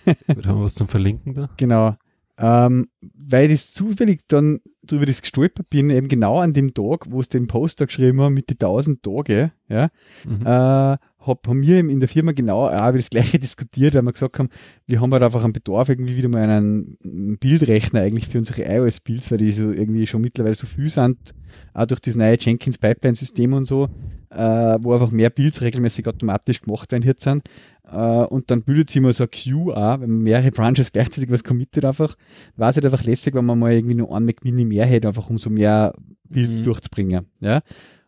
wir 0.36 0.44
haben 0.44 0.62
was 0.62 0.74
zum 0.74 0.88
Verlinken 0.88 1.34
da. 1.34 1.50
Genau. 1.56 1.96
Ähm, 2.38 2.88
weil 3.00 3.50
ich 3.50 3.70
zufällig 3.70 4.20
dann 4.28 4.60
drüber 4.82 5.06
das 5.06 5.22
gestolpert 5.22 5.70
bin, 5.70 5.88
eben 5.90 6.08
genau 6.08 6.38
an 6.38 6.52
dem 6.52 6.74
Tag, 6.74 7.10
wo 7.10 7.20
es 7.20 7.28
den 7.28 7.46
Poster 7.46 7.86
geschrieben 7.86 8.20
haben 8.20 8.34
mit 8.34 8.50
den 8.50 8.56
1000 8.56 9.02
Tage, 9.02 9.52
ja, 9.68 9.88
mhm. 10.24 10.42
äh, 10.44 10.98
hab, 11.26 11.46
haben 11.48 11.62
wir 11.62 11.78
in 11.78 11.98
der 11.98 12.08
Firma 12.08 12.32
genau 12.32 12.66
auch 12.66 12.88
über 12.88 12.98
das 12.98 13.10
Gleiche 13.10 13.38
diskutiert, 13.40 13.94
weil 13.94 14.02
wir 14.02 14.12
gesagt 14.12 14.38
haben, 14.38 14.48
wir 14.86 15.00
haben 15.00 15.12
halt 15.12 15.22
einfach 15.22 15.44
einen 15.44 15.52
Bedarf 15.52 15.88
irgendwie 15.88 16.16
wieder 16.16 16.28
mal 16.28 16.48
einen 16.48 16.96
Bildrechner 17.38 18.00
eigentlich 18.00 18.28
für 18.28 18.38
unsere 18.38 18.62
iOS-Builds, 18.62 19.30
weil 19.30 19.38
die 19.38 19.52
so 19.52 19.70
irgendwie 19.70 20.06
schon 20.06 20.20
mittlerweile 20.20 20.54
so 20.54 20.66
viel 20.66 20.88
sind, 20.88 21.34
auch 21.74 21.86
durch 21.86 22.00
das 22.00 22.14
neue 22.14 22.36
Jenkins 22.38 22.78
Pipeline-System 22.78 23.52
und 23.52 23.64
so, 23.66 23.88
äh, 24.30 24.78
wo 24.80 24.92
einfach 24.92 25.10
mehr 25.10 25.30
Builds 25.30 25.60
regelmäßig 25.60 26.06
automatisch 26.06 26.62
gemacht 26.62 26.92
werden 26.92 27.04
jetzt 27.04 27.22
sind. 27.22 27.44
Äh, 27.90 27.96
und 27.96 28.50
dann 28.50 28.62
bildet 28.62 28.90
sich 28.90 28.96
immer 28.96 29.12
so 29.12 29.24
ein 29.24 29.30
Queue 29.30 29.76
auch, 29.76 30.00
wenn 30.00 30.10
man 30.10 30.22
mehrere 30.22 30.50
Branches 30.50 30.92
gleichzeitig 30.92 31.30
was 31.30 31.44
committet 31.44 31.84
einfach, 31.84 32.16
war 32.56 32.70
es 32.70 32.76
halt 32.76 32.84
einfach 32.84 33.04
lässig, 33.04 33.34
wenn 33.34 33.44
man 33.44 33.58
mal 33.58 33.72
irgendwie 33.72 33.94
nur 33.94 34.14
einen 34.14 34.26
Mac 34.26 34.44
Mini 34.44 34.64
mehr 34.64 34.86
hätte, 34.86 35.08
einfach 35.08 35.30
um 35.30 35.38
so 35.38 35.50
mehr 35.50 35.92
Bild 36.28 36.50
mhm. 36.50 36.64
durchzubringen. 36.64 37.26
Ja? 37.40 37.62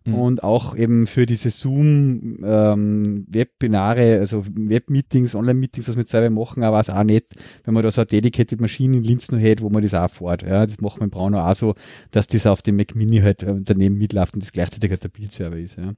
Mhm. 0.09 0.15
und 0.15 0.43
auch 0.43 0.77
eben 0.77 1.07
für 1.07 1.27
diese 1.27 1.51
Zoom 1.51 2.39
ähm, 2.45 3.27
Webinare, 3.29 4.19
also 4.19 4.45
Webmeetings, 4.47 5.35
Online-Meetings, 5.35 5.89
was 5.89 5.97
wir 5.97 6.05
selber 6.05 6.31
machen, 6.31 6.63
aber 6.63 6.81
es 6.81 6.91
auch 6.91 7.05
nicht, 7.05 7.35
wenn 7.65 7.75
man 7.75 7.83
da 7.83 7.91
so 7.91 8.01
eine 8.01 8.07
dedicated 8.07 8.61
Maschine 8.61 8.99
in 8.99 9.05
Linz 9.05 9.31
noch 9.31 9.39
hätte, 9.39 9.63
wo 9.63 9.71
man 9.71 9.83
das 9.83 9.95
auch 9.95 10.11
fährt. 10.11 10.43
Ja, 10.43 10.67
das 10.67 10.81
machen 10.81 11.01
wir 11.01 11.05
in 11.05 11.11
Braunau 11.11 11.41
auch 11.41 11.55
so, 11.55 11.75
dass 12.11 12.27
das 12.27 12.47
auf 12.47 12.63
dem 12.63 12.77
Mac 12.77 12.95
Mini 12.95 13.19
halt 13.19 13.43
äh, 13.43 13.55
daneben 13.61 13.97
mitläuft 13.97 14.35
und 14.35 14.43
das 14.43 14.53
gleichzeitig 14.53 14.91
halt 14.91 15.05
der 15.05 15.09
Bildserver 15.09 15.57
ist. 15.57 15.77
Ja. 15.77 15.93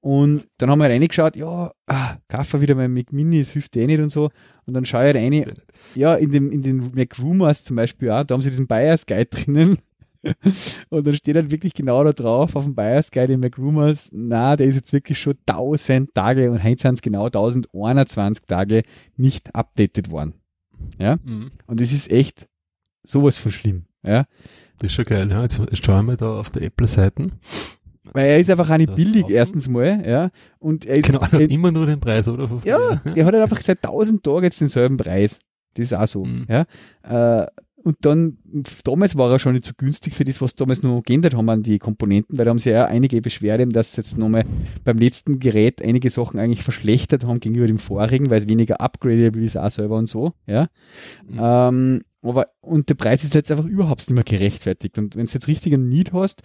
Und 0.00 0.46
dann 0.58 0.70
haben 0.70 0.78
wir 0.78 0.88
reingeschaut, 0.88 1.36
ja, 1.36 1.72
ah, 1.86 2.16
kaufen 2.28 2.60
wieder 2.60 2.74
mein 2.74 2.92
Mac 2.92 3.12
Mini, 3.12 3.40
das 3.40 3.50
hilft 3.50 3.76
eh 3.76 3.86
nicht 3.86 4.00
und 4.00 4.10
so. 4.10 4.30
Und 4.66 4.74
dann 4.74 4.84
schaue 4.84 5.10
ich 5.10 5.16
rein, 5.16 5.44
ja, 5.94 6.14
in, 6.14 6.30
dem, 6.30 6.50
in 6.50 6.62
den 6.62 6.92
Mac 6.94 7.18
Rumors 7.18 7.64
zum 7.64 7.76
Beispiel 7.76 8.10
auch, 8.10 8.24
da 8.24 8.34
haben 8.34 8.42
sie 8.42 8.50
diesen 8.50 8.66
Buyers 8.66 9.06
Guide 9.06 9.26
drinnen. 9.26 9.78
und 10.90 11.06
dann 11.06 11.14
steht 11.14 11.36
halt 11.36 11.50
wirklich 11.50 11.74
genau 11.74 12.02
da 12.04 12.12
drauf 12.12 12.56
auf 12.56 12.64
dem 12.64 12.74
Buyers 12.74 13.10
Guide 13.10 13.32
in 13.32 13.40
Mac 13.40 13.58
Rumors, 13.58 14.10
na, 14.12 14.56
der 14.56 14.66
ist 14.66 14.76
jetzt 14.76 14.92
wirklich 14.92 15.18
schon 15.18 15.34
1000 15.46 16.14
Tage 16.14 16.50
und 16.50 16.62
heute 16.62 16.82
sind 16.82 16.94
es 16.94 17.02
genau 17.02 17.26
1021 17.26 18.46
Tage 18.46 18.82
nicht 19.16 19.54
updated 19.54 20.10
worden. 20.10 20.34
Ja, 20.98 21.18
mhm. 21.24 21.50
und 21.66 21.80
das 21.80 21.92
ist 21.92 22.10
echt 22.10 22.48
sowas 23.02 23.38
von 23.38 23.52
schlimm. 23.52 23.84
Ja, 24.02 24.26
das 24.78 24.86
ist 24.90 24.94
schon 24.94 25.04
geil. 25.04 25.30
Ja. 25.30 25.42
Jetzt, 25.42 25.58
jetzt 25.58 25.84
schauen 25.84 26.06
wir 26.06 26.16
da 26.16 26.38
auf 26.38 26.50
der 26.50 26.62
Apple-Seiten. 26.62 27.32
Weil 28.12 28.26
er 28.26 28.40
ist 28.40 28.50
einfach 28.50 28.68
auch 28.70 28.76
nicht 28.76 28.94
billig, 28.94 29.28
erstens 29.30 29.68
mal, 29.68 30.02
ja. 30.06 30.30
Und 30.58 30.84
er 30.84 30.96
ist 30.96 31.06
genau, 31.06 31.20
er 31.20 31.32
hat 31.32 31.40
immer 31.40 31.72
nur 31.72 31.86
den 31.86 32.00
Preis, 32.00 32.28
oder? 32.28 32.48
Ja, 32.64 33.00
er 33.04 33.24
hat 33.24 33.32
halt 33.32 33.42
einfach 33.42 33.60
seit 33.62 33.84
1000 33.84 34.22
Tagen 34.22 34.44
jetzt 34.44 34.60
denselben 34.60 34.96
Preis. 34.96 35.38
Das 35.74 35.84
ist 35.86 35.94
auch 35.94 36.06
so, 36.06 36.24
mhm. 36.24 36.46
ja. 36.48 36.66
Äh, 37.42 37.46
und 37.84 37.98
dann, 38.00 38.38
damals 38.82 39.16
war 39.16 39.30
er 39.30 39.38
schon 39.38 39.52
nicht 39.52 39.66
so 39.66 39.72
günstig 39.76 40.14
für 40.14 40.24
das, 40.24 40.40
was 40.40 40.54
damals 40.54 40.82
noch 40.82 41.02
geändert 41.02 41.34
haben 41.34 41.50
an 41.50 41.62
die 41.62 41.78
Komponenten, 41.78 42.38
weil 42.38 42.46
da 42.46 42.50
haben 42.50 42.58
sie 42.58 42.70
ja 42.70 42.86
einige 42.86 43.20
Beschwerden, 43.20 43.68
dass 43.70 43.96
jetzt 43.96 44.16
nochmal 44.16 44.44
beim 44.84 44.96
letzten 44.96 45.38
Gerät 45.38 45.82
einige 45.82 46.08
Sachen 46.08 46.40
eigentlich 46.40 46.62
verschlechtert 46.62 47.24
haben 47.24 47.40
gegenüber 47.40 47.66
dem 47.66 47.78
vorigen, 47.78 48.30
weil 48.30 48.40
es 48.40 48.48
weniger 48.48 48.80
upgradable 48.80 49.44
ist 49.44 49.58
auch 49.58 49.70
selber 49.70 49.98
und 49.98 50.08
so, 50.08 50.32
ja. 50.46 50.68
Mhm. 51.28 51.38
Ähm, 51.38 52.02
aber, 52.22 52.46
und 52.62 52.88
der 52.88 52.94
Preis 52.94 53.22
ist 53.22 53.34
jetzt 53.34 53.50
einfach 53.50 53.66
überhaupt 53.66 54.00
nicht 54.00 54.14
mehr 54.14 54.24
gerechtfertigt. 54.24 54.96
Und 54.96 55.14
wenn 55.14 55.26
du 55.26 55.32
jetzt 55.32 55.46
richtig 55.46 55.74
einen 55.74 55.90
Need 55.90 56.14
hast, 56.14 56.42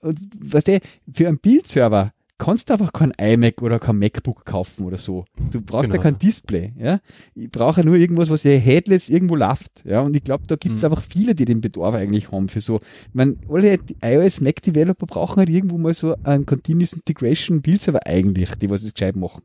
und 0.00 0.18
weißt 0.36 0.66
du, 0.66 0.80
für 1.12 1.28
einen 1.28 1.38
Bildserver 1.38 2.12
kannst 2.38 2.68
du 2.68 2.74
einfach 2.74 2.92
kein 2.92 3.12
iMac 3.20 3.62
oder 3.62 3.78
kein 3.78 3.98
MacBook 3.98 4.44
kaufen 4.44 4.84
oder 4.84 4.96
so. 4.96 5.24
Du 5.50 5.60
brauchst 5.60 5.90
genau. 5.90 5.96
ja 5.96 6.02
kein 6.02 6.18
Display, 6.18 6.72
ja. 6.76 7.00
Ich 7.34 7.50
brauche 7.50 7.84
nur 7.84 7.96
irgendwas, 7.96 8.30
was 8.30 8.42
ja 8.42 8.52
headless 8.52 9.08
irgendwo 9.08 9.36
läuft, 9.36 9.84
ja. 9.84 10.00
Und 10.00 10.16
ich 10.16 10.24
glaube, 10.24 10.44
da 10.46 10.56
gibt 10.56 10.76
es 10.76 10.82
mhm. 10.82 10.90
einfach 10.90 11.02
viele, 11.02 11.34
die 11.34 11.44
den 11.44 11.60
Bedarf 11.60 11.94
eigentlich 11.94 12.32
haben 12.32 12.48
für 12.48 12.60
so. 12.60 12.76
Ich 12.76 13.14
meine, 13.14 13.36
alle 13.48 13.78
iOS 14.02 14.40
Mac 14.40 14.60
Developer 14.62 15.06
brauchen 15.06 15.36
halt 15.36 15.50
irgendwo 15.50 15.78
mal 15.78 15.94
so 15.94 16.16
einen 16.24 16.46
Continuous 16.46 16.94
Integration 16.94 17.62
Bildserver 17.62 18.06
eigentlich, 18.06 18.54
die 18.56 18.70
was 18.70 18.82
es 18.82 18.92
gescheit 18.94 19.16
machen. 19.16 19.42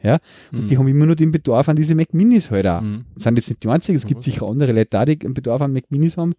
Ja, 0.00 0.20
und 0.52 0.64
mhm. 0.64 0.68
die 0.68 0.78
haben 0.78 0.86
immer 0.86 1.06
nur 1.06 1.16
den 1.16 1.32
Bedarf 1.32 1.68
an 1.68 1.74
diese 1.74 1.96
Mac 1.96 2.14
Minis 2.14 2.52
halt 2.52 2.66
auch. 2.66 2.80
Mhm. 2.80 3.04
Das 3.14 3.24
sind 3.24 3.36
jetzt 3.36 3.48
nicht 3.48 3.64
die 3.64 3.68
einzigen, 3.68 3.98
es 3.98 4.06
gibt 4.06 4.22
sicher 4.22 4.46
andere 4.46 4.70
Leute, 4.72 5.04
die 5.04 5.26
einen 5.26 5.34
Bedarf 5.34 5.60
an 5.60 5.72
Mac 5.72 5.90
Minis 5.90 6.16
haben, 6.16 6.34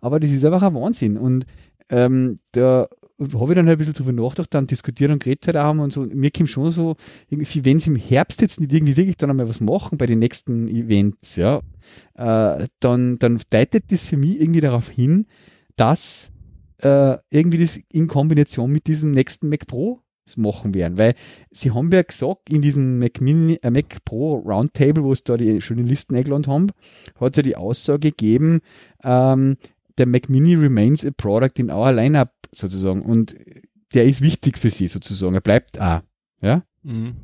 aber 0.00 0.18
das 0.18 0.32
ist 0.32 0.44
einfach 0.44 0.62
ein 0.62 0.74
Wahnsinn. 0.74 1.16
Und 1.16 1.46
ähm, 1.88 2.36
da 2.50 2.88
habe 3.18 3.52
ich 3.52 3.56
dann 3.56 3.66
halt 3.66 3.76
ein 3.76 3.78
bisschen 3.78 3.94
drüber 3.94 4.12
nachgedacht, 4.12 4.52
dann 4.52 4.66
diskutiert 4.66 5.10
und 5.10 5.22
geredet 5.22 5.46
halt 5.46 5.56
haben 5.56 5.80
und 5.80 5.92
so. 5.92 6.02
Mir 6.02 6.30
kommt 6.30 6.50
schon 6.50 6.70
so, 6.70 6.96
irgendwie, 7.28 7.64
wenn 7.64 7.78
sie 7.78 7.90
im 7.90 7.96
Herbst 7.96 8.42
jetzt 8.42 8.60
nicht 8.60 8.72
irgendwie 8.72 8.96
wirklich 8.96 9.16
dann 9.16 9.30
einmal 9.30 9.48
was 9.48 9.60
machen 9.60 9.98
bei 9.98 10.06
den 10.06 10.18
nächsten 10.18 10.68
Events, 10.68 11.36
ja, 11.36 11.62
äh, 12.14 12.66
dann, 12.80 13.18
dann 13.18 13.40
deutet 13.50 13.90
das 13.90 14.04
für 14.04 14.16
mich 14.16 14.40
irgendwie 14.40 14.60
darauf 14.60 14.90
hin, 14.90 15.26
dass 15.76 16.30
äh, 16.82 17.16
irgendwie 17.30 17.58
das 17.58 17.78
in 17.90 18.06
Kombination 18.06 18.70
mit 18.70 18.86
diesem 18.86 19.12
nächsten 19.12 19.48
Mac 19.48 19.66
Pro 19.66 20.02
machen 20.36 20.74
werden, 20.74 20.98
weil 20.98 21.14
sie 21.52 21.70
haben 21.70 21.92
ja 21.92 22.02
gesagt, 22.02 22.50
in 22.50 22.60
diesem 22.60 22.98
Mac, 22.98 23.20
Mini, 23.20 23.60
äh, 23.62 23.70
Mac 23.70 24.04
Pro 24.04 24.34
Roundtable, 24.34 25.04
wo 25.04 25.14
sie 25.14 25.22
da 25.24 25.36
die 25.36 25.60
schönen 25.60 25.86
Listen 25.86 26.16
eingeladen 26.16 26.48
haben, 26.48 26.66
hat 27.20 27.34
es 27.34 27.36
ja 27.36 27.42
die 27.44 27.56
Aussage 27.56 28.10
gegeben, 28.10 28.60
ähm, 29.04 29.56
der 29.98 30.06
Mac 30.06 30.28
Mini 30.28 30.54
remains 30.54 31.06
a 31.06 31.10
product 31.16 31.58
in 31.58 31.70
our 31.70 31.92
lineup 31.92 32.30
sozusagen 32.52 33.02
und 33.02 33.36
der 33.94 34.04
ist 34.04 34.20
wichtig 34.20 34.58
für 34.58 34.70
sie 34.70 34.88
sozusagen, 34.88 35.34
er 35.34 35.40
bleibt 35.40 35.80
auch, 35.80 36.02
ja. 36.40 36.62
Mhm. 36.82 37.16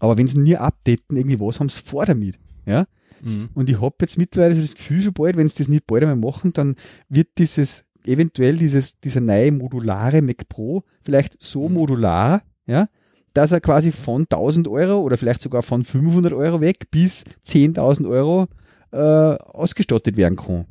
Aber 0.00 0.16
wenn 0.16 0.26
sie 0.26 0.38
nie 0.38 0.56
updaten, 0.56 1.16
irgendwie 1.16 1.40
was 1.40 1.60
haben 1.60 1.68
sie 1.68 1.82
vor 1.82 2.06
damit, 2.06 2.38
ja. 2.66 2.86
Mhm. 3.22 3.50
Und 3.54 3.68
ich 3.68 3.80
habe 3.80 3.96
jetzt 4.00 4.18
mittlerweile 4.18 4.60
das 4.60 4.74
Gefühl 4.74 5.02
schon 5.02 5.12
bald, 5.12 5.36
wenn 5.36 5.48
sie 5.48 5.58
das 5.58 5.68
nicht 5.68 5.86
bald 5.86 6.02
einmal 6.02 6.16
machen, 6.16 6.52
dann 6.52 6.76
wird 7.08 7.28
dieses 7.38 7.84
eventuell 8.06 8.56
dieses, 8.56 8.98
dieser 9.00 9.20
neue 9.20 9.52
modulare 9.52 10.22
Mac 10.22 10.48
Pro 10.48 10.84
vielleicht 11.02 11.36
so 11.42 11.68
mhm. 11.68 11.74
modular, 11.74 12.42
ja, 12.66 12.88
dass 13.34 13.52
er 13.52 13.60
quasi 13.60 13.92
von 13.92 14.22
1000 14.22 14.68
Euro 14.68 15.00
oder 15.00 15.16
vielleicht 15.16 15.40
sogar 15.40 15.62
von 15.62 15.84
500 15.84 16.32
Euro 16.32 16.60
weg 16.60 16.90
bis 16.90 17.24
10.000 17.46 18.08
Euro 18.08 18.48
äh, 18.92 18.96
ausgestattet 18.96 20.16
werden 20.16 20.36
kann. 20.36 20.66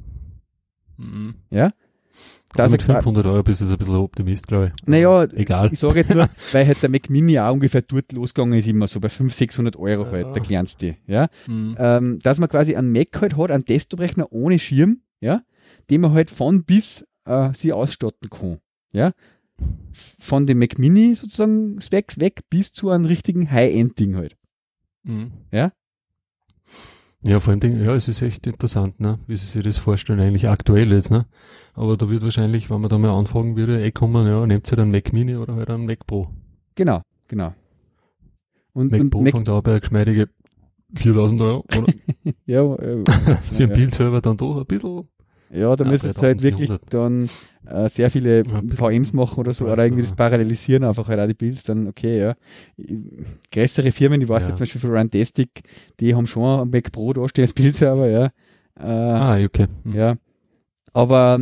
Mhm. 0.98 1.36
Ja? 1.50 1.72
Das 2.56 2.72
mit 2.72 2.82
500 2.82 3.26
Euro 3.28 3.44
bist 3.44 3.62
du 3.62 3.66
ein 3.66 3.78
bisschen 3.78 3.96
Optimist, 3.96 4.48
glaube 4.48 4.68
ich. 4.74 4.88
Naja, 4.88 5.24
egal. 5.36 5.70
Ich 5.72 5.80
sage 5.80 6.00
jetzt 6.00 6.14
nur, 6.14 6.28
weil 6.52 6.66
halt 6.66 6.82
der 6.82 6.90
Mac 6.90 7.10
Mini 7.10 7.38
auch 7.40 7.54
ungefähr 7.54 7.84
dort 7.84 8.12
losgegangen 8.12 8.58
ist, 8.58 8.68
immer 8.68 8.88
so 8.88 9.00
bei 9.00 9.10
500, 9.10 9.38
600 9.38 9.76
Euro 9.76 10.04
ja. 10.06 10.12
halt, 10.12 10.36
der 10.36 10.42
kleinste, 10.42 10.98
ja. 11.06 11.28
Mhm. 11.46 11.76
Ähm, 11.78 12.20
dass 12.24 12.40
man 12.40 12.50
quasi 12.50 12.76
einen 12.76 12.92
Mac 12.92 13.22
halt 13.22 13.38
hat, 13.38 13.52
einen 13.52 13.66
Desktop-Rechner 13.66 14.32
ohne 14.32 14.58
Schirm, 14.58 15.02
ja, 15.22 15.44
den 15.90 16.02
man 16.02 16.14
halt 16.14 16.32
von 16.32 16.64
bis 16.64 17.06
äh, 17.26 17.50
sie 17.54 17.72
ausstatten 17.72 18.30
kann, 18.30 18.58
ja. 18.92 19.12
Von 20.20 20.48
dem 20.48 20.58
Mac 20.58 20.80
Mini 20.80 21.14
sozusagen 21.14 21.80
Specs 21.82 22.20
weg 22.20 22.42
bis 22.50 22.72
zu 22.72 22.90
einem 22.90 23.06
richtigen 23.06 23.52
High-End-Ding 23.52 24.16
halt. 24.16 24.38
Mhm. 25.04 25.32
Ja. 25.52 25.72
Ja, 27.26 27.40
vor 27.42 27.54
allem, 27.54 27.84
ja, 27.84 27.96
es 27.96 28.08
ist 28.08 28.22
echt 28.22 28.48
interessant, 28.48 29.00
ne? 29.00 29.20
wie 29.28 29.36
sie 29.36 29.46
sich 29.46 29.64
das 29.64 29.78
vorstellen, 29.78 30.22
eigentlich 30.22 30.48
aktuell 30.48 30.92
jetzt, 30.94 31.12
ne? 31.12 31.26
Aber 31.74 31.98
da 31.98 32.10
wird 32.10 32.24
wahrscheinlich, 32.24 32.70
wenn 32.70 32.80
man 32.80 32.90
da 32.90 32.98
mal 32.98 33.12
anfragen 33.12 33.58
würde, 33.58 33.84
eh 33.84 33.92
kommen, 33.92 34.26
ja, 34.26 34.46
nehmt 34.46 34.68
ihr 34.68 34.72
halt 34.72 34.80
einen 34.80 34.92
Mac 34.92 35.12
Mini 35.12 35.36
oder 35.36 35.56
halt 35.56 35.70
einen 35.70 35.86
Mac 35.86 36.08
Pro. 36.08 36.30
Genau, 36.76 37.02
genau. 37.28 37.54
Und, 38.72 38.92
Mac 38.92 39.02
und 39.02 39.10
Pro 39.10 39.22
Mac 39.22 39.34
fängt 39.34 39.50
auch 39.50 39.62
bei 39.62 39.80
geschmeidige 39.80 40.30
4000 40.96 41.42
Euro, 41.42 41.66
oder? 41.78 41.94
ja, 42.46 42.76
äh, 42.76 43.04
Für 43.52 43.64
einen 43.64 43.70
ja. 43.70 43.76
Bildserver 43.76 44.22
dann 44.22 44.38
doch 44.38 44.58
ein 44.58 44.66
bisschen 44.66 45.10
ja, 45.52 45.76
da 45.76 45.84
müsstest 45.84 46.20
du 46.20 46.22
halt 46.22 46.44
wirklich 46.44 46.72
dann 46.90 47.30
äh, 47.70 47.88
sehr 47.90 48.10
viele 48.10 48.44
ja, 48.44 48.62
VMs 48.74 49.14
machen 49.14 49.40
oder 49.40 49.54
so, 49.54 49.66
oder 49.66 49.84
irgendwie 49.84 50.02
das 50.02 50.14
parallelisieren, 50.14 50.84
einfach 50.84 51.08
halt 51.08 51.20
auch 51.20 51.28
die 51.28 51.34
Builds, 51.34 51.64
dann 51.64 51.88
okay, 51.88 52.20
ja. 52.20 52.36
Größere 53.52 53.92
Firmen, 53.92 54.20
die 54.20 54.28
weiß 54.28 54.44
ja. 54.44 54.50
jetzt 54.50 54.58
zum 54.58 54.64
Beispiel 54.64 54.82
für 54.82 54.92
Runtastic, 54.92 55.50
die 56.00 56.16
haben 56.16 56.26
schon 56.26 56.62
ein 56.62 56.70
Mac 56.70 56.92
Pro 56.92 57.14
da 57.14 57.28
stehen 57.30 57.44
als 57.44 57.54
Bildserver, 57.54 58.10
ja. 58.10 58.26
Äh, 58.80 58.84
ah, 58.84 59.44
okay. 59.44 59.68
Mhm. 59.84 59.94
Ja. 59.94 60.16
Aber 60.94 61.40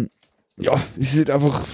ja, 0.57 0.81
es 0.99 1.13
ist 1.13 1.17
halt 1.17 1.31
einfach, 1.31 1.65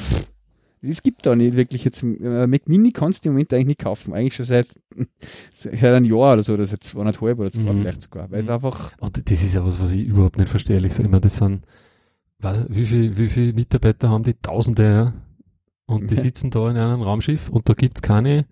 es 0.82 1.02
gibt 1.02 1.26
da 1.26 1.36
nicht 1.36 1.56
wirklich 1.56 1.84
jetzt, 1.84 2.04
äh, 2.04 2.46
Mac 2.46 2.68
Mini 2.68 2.92
kannst 2.92 3.26
du 3.26 3.30
im 3.30 3.34
Moment 3.34 3.54
eigentlich 3.54 3.68
nicht 3.68 3.80
kaufen, 3.80 4.14
eigentlich 4.14 4.36
schon 4.36 4.46
seit, 4.46 4.68
seit 5.52 5.84
einem 5.84 6.06
Jahr 6.06 6.34
oder 6.34 6.44
so, 6.44 6.54
oder 6.54 6.66
seit 6.66 6.84
zweieinhalb 6.84 7.40
oder 7.40 7.50
zwei 7.50 7.74
mhm. 7.74 7.82
vielleicht 7.82 8.04
sogar, 8.04 8.30
weil 8.30 8.42
es 8.42 8.46
mhm. 8.46 8.54
einfach... 8.54 8.92
Und 9.00 9.18
das 9.30 9.42
ist 9.42 9.56
ja 9.56 9.66
was, 9.66 9.80
was 9.80 9.94
ich 9.94 10.06
überhaupt 10.06 10.38
nicht 10.38 10.50
verstehe, 10.50 10.78
ich 10.86 10.94
sage 10.94 11.10
immer, 11.10 11.20
das 11.20 11.38
sind 11.38 11.64
was, 12.44 12.66
wie 12.70 12.86
viele 12.86 13.18
wie 13.18 13.30
viel 13.30 13.54
Mitarbeiter 13.54 14.10
haben 14.10 14.24
die? 14.24 14.34
Tausende, 14.36 14.84
ja. 14.84 15.14
Und 15.86 16.10
die 16.10 16.16
sitzen 16.16 16.50
da 16.50 16.70
in 16.70 16.78
einem 16.78 17.02
Raumschiff 17.02 17.50
und 17.50 17.68
da 17.68 17.74
gibt's 17.74 18.02
keine, 18.02 18.46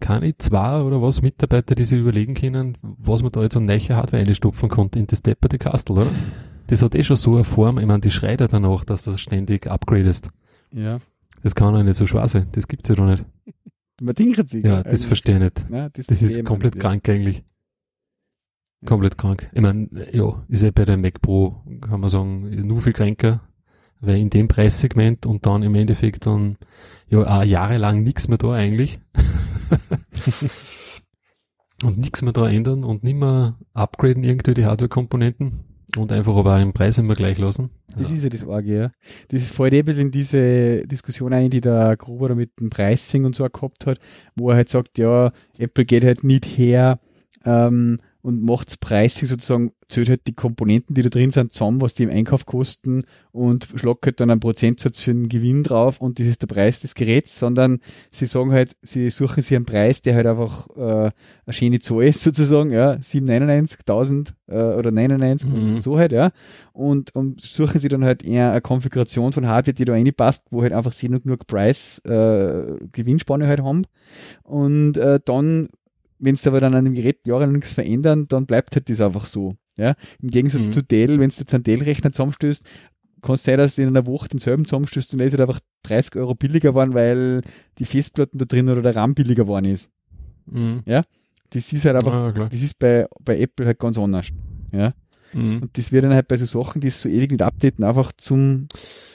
keine 0.00 0.36
zwei 0.36 0.82
oder 0.82 1.00
was 1.00 1.22
Mitarbeiter, 1.22 1.74
die 1.74 1.84
sich 1.84 1.98
überlegen 1.98 2.34
können, 2.34 2.76
was 2.82 3.22
man 3.22 3.32
da 3.32 3.42
jetzt 3.42 3.56
an 3.56 3.64
neue 3.64 3.88
Hardware 3.88 4.22
einstopfen 4.22 4.68
konnte 4.68 4.98
in 4.98 5.06
das 5.06 5.22
Depperte 5.22 5.58
Castle, 5.58 5.96
oder? 5.96 6.10
Das 6.66 6.82
hat 6.82 6.94
eh 6.94 7.02
schon 7.02 7.16
so 7.16 7.34
eine 7.34 7.44
Form, 7.44 7.78
ich 7.78 7.86
meine, 7.86 8.00
die 8.00 8.10
schreit 8.10 8.40
ja 8.40 8.48
danach, 8.48 8.84
dass 8.84 9.04
du 9.04 9.12
das 9.12 9.20
ständig 9.20 9.66
upgradest. 9.66 10.30
Ja. 10.72 10.98
Das 11.42 11.54
kann 11.54 11.74
ja 11.74 11.82
nicht 11.82 11.96
so 11.96 12.06
schwer 12.06 12.28
sein, 12.28 12.48
das 12.52 12.68
gibt's 12.68 12.88
ja 12.88 12.94
doch 12.94 13.06
nicht. 13.06 13.24
Man 14.00 14.14
denkt 14.14 14.50
sich. 14.50 14.64
Ja, 14.64 14.82
das 14.82 15.04
verstehe 15.04 15.36
ich 15.36 15.42
nicht. 15.42 15.66
Ja, 15.70 15.88
das, 15.88 16.06
das 16.06 16.22
ist 16.22 16.44
komplett 16.44 16.78
krank 16.78 17.08
eigentlich. 17.08 17.44
Komplett 18.86 19.16
krank. 19.16 19.50
Ich 19.52 19.60
meine, 19.60 19.88
ja, 20.12 20.44
ist 20.48 20.62
ja 20.62 20.70
bei 20.70 20.84
der 20.84 20.96
Mac 20.96 21.20
Pro, 21.22 21.62
kann 21.80 22.00
man 22.00 22.10
sagen, 22.10 22.66
nur 22.66 22.80
viel 22.80 22.92
kränker, 22.92 23.40
weil 24.00 24.18
in 24.18 24.30
dem 24.30 24.48
Preissegment 24.48 25.26
und 25.26 25.46
dann 25.46 25.62
im 25.62 25.74
Endeffekt 25.74 26.26
dann 26.26 26.56
ja 27.08 27.20
auch 27.20 27.44
jahrelang 27.44 28.02
nichts 28.02 28.28
mehr 28.28 28.38
da 28.38 28.52
eigentlich. 28.52 28.98
und 31.84 31.98
nichts 31.98 32.22
mehr 32.22 32.32
da 32.32 32.48
ändern 32.48 32.84
und 32.84 33.04
nicht 33.04 33.16
mehr 33.16 33.56
upgraden 33.72 34.24
irgendwie 34.24 34.54
die 34.54 34.66
Hardware-Komponenten 34.66 35.64
und 35.96 36.12
einfach 36.12 36.36
aber 36.36 36.56
auch 36.56 36.60
im 36.60 36.72
Preis 36.72 36.98
immer 36.98 37.14
gleich 37.14 37.38
lassen. 37.38 37.70
Das 37.96 38.10
ja. 38.10 38.16
ist 38.16 38.24
ja 38.24 38.28
das 38.28 38.46
Arge, 38.46 38.76
ja. 38.76 38.92
Das 39.28 39.42
ist 39.42 39.54
voll 39.54 39.72
eben 39.72 39.96
in 39.98 40.10
diese 40.10 40.86
Diskussion 40.86 41.32
ein, 41.32 41.50
die 41.50 41.60
der 41.60 41.96
Gruber 41.96 42.34
mit 42.34 42.58
dem 42.60 42.70
Pricing 42.70 43.24
und 43.24 43.36
so 43.36 43.46
gehabt 43.48 43.86
hat, 43.86 43.98
wo 44.34 44.50
er 44.50 44.56
halt 44.56 44.68
sagt, 44.68 44.98
ja, 44.98 45.32
Apple 45.58 45.84
geht 45.84 46.04
halt 46.04 46.24
nicht 46.24 46.44
her, 46.44 46.98
ähm, 47.44 47.98
und 48.24 48.42
macht's 48.42 48.78
preislich 48.78 49.28
sozusagen, 49.28 49.72
zählt 49.86 50.08
halt 50.08 50.26
die 50.26 50.32
Komponenten, 50.32 50.94
die 50.94 51.02
da 51.02 51.10
drin 51.10 51.30
sind, 51.30 51.52
zusammen, 51.52 51.82
was 51.82 51.92
die 51.92 52.04
im 52.04 52.10
Einkauf 52.10 52.46
kosten 52.46 53.04
und 53.32 53.68
schlagt 53.74 54.06
halt 54.06 54.18
dann 54.18 54.30
einen 54.30 54.40
Prozentsatz 54.40 54.98
für 54.98 55.12
den 55.12 55.28
Gewinn 55.28 55.62
drauf 55.62 56.00
und 56.00 56.18
das 56.18 56.26
ist 56.26 56.40
der 56.40 56.46
Preis 56.46 56.80
des 56.80 56.94
Geräts, 56.94 57.38
sondern 57.38 57.80
sie 58.10 58.24
sagen 58.24 58.50
halt, 58.50 58.76
sie 58.80 59.10
suchen 59.10 59.42
sich 59.42 59.54
einen 59.54 59.66
Preis, 59.66 60.00
der 60.00 60.14
halt 60.14 60.26
einfach 60.26 60.66
äh, 60.74 60.80
eine 60.80 61.52
schöne 61.52 61.80
Zahl 61.80 62.04
ist 62.04 62.22
sozusagen, 62.22 62.70
ja, 62.70 62.96
799, 62.98 63.80
1000 63.80 64.34
äh, 64.46 64.54
oder 64.54 64.90
99 64.90 65.50
mhm. 65.50 65.74
und 65.74 65.82
so 65.82 65.98
halt, 65.98 66.12
ja, 66.12 66.30
und, 66.72 67.14
und 67.14 67.42
suchen 67.42 67.78
sie 67.78 67.88
dann 67.88 68.06
halt 68.06 68.24
eher 68.24 68.52
eine 68.52 68.62
Konfiguration 68.62 69.34
von 69.34 69.46
Hardware, 69.46 69.74
die 69.74 69.84
da 69.84 69.92
reinpasst, 69.92 70.46
wo 70.50 70.62
halt 70.62 70.72
einfach 70.72 70.92
sie 70.92 71.10
nur 71.10 71.20
genug 71.20 71.46
Preis, 71.46 71.98
äh, 72.06 72.78
Gewinnspanne 72.90 73.46
halt 73.46 73.60
haben 73.60 73.82
und 74.44 74.96
äh, 74.96 75.20
dann 75.22 75.68
wenn 76.24 76.36
sie 76.36 76.48
aber 76.48 76.60
dann 76.60 76.74
an 76.74 76.84
dem 76.84 76.94
Gerät 76.94 77.26
jahrelang 77.26 77.52
nichts 77.52 77.74
verändern, 77.74 78.26
dann 78.28 78.46
bleibt 78.46 78.74
halt 78.74 78.88
das 78.88 79.00
einfach 79.00 79.26
so. 79.26 79.54
Ja? 79.76 79.94
Im 80.22 80.30
Gegensatz 80.30 80.66
mhm. 80.66 80.72
zu 80.72 80.82
Dell, 80.82 81.18
wenn 81.18 81.30
du 81.30 81.36
jetzt 81.36 81.52
einen 81.52 81.64
Dell-Rechner 81.64 82.12
zusammenstößt, 82.12 82.64
kann 83.22 83.34
es 83.34 83.42
sein, 83.44 83.58
dass 83.58 83.74
du 83.74 83.82
in 83.82 83.88
einer 83.88 84.06
Woche 84.06 84.28
denselben 84.28 84.64
zusammenstößt 84.64 85.12
und 85.12 85.18
der 85.18 85.26
ist 85.26 85.32
halt 85.32 85.48
einfach 85.48 85.60
30 85.84 86.16
Euro 86.16 86.34
billiger 86.34 86.70
geworden, 86.70 86.94
weil 86.94 87.42
die 87.78 87.84
Festplatten 87.84 88.38
da 88.38 88.44
drin 88.44 88.68
oder 88.68 88.82
der 88.82 88.96
RAM 88.96 89.14
billiger 89.14 89.44
geworden 89.44 89.66
ist. 89.66 89.90
Mhm. 90.46 90.82
Ja? 90.86 91.02
Das 91.50 91.72
ist 91.72 91.84
halt 91.84 91.96
einfach, 91.96 92.14
ah, 92.14 92.48
das 92.50 92.62
ist 92.62 92.78
bei, 92.78 93.06
bei 93.20 93.38
Apple 93.38 93.66
halt 93.66 93.78
ganz 93.78 93.98
anders. 93.98 94.28
Ja? 94.72 94.94
Mhm. 95.34 95.62
Und 95.62 95.78
das 95.78 95.92
wird 95.92 96.04
dann 96.04 96.14
halt 96.14 96.28
bei 96.28 96.36
so 96.36 96.46
Sachen, 96.46 96.80
die 96.80 96.90
so 96.90 97.08
ewig 97.08 97.30
nicht 97.30 97.42
updaten, 97.42 97.84
einfach 97.84 98.12
zum 98.16 98.68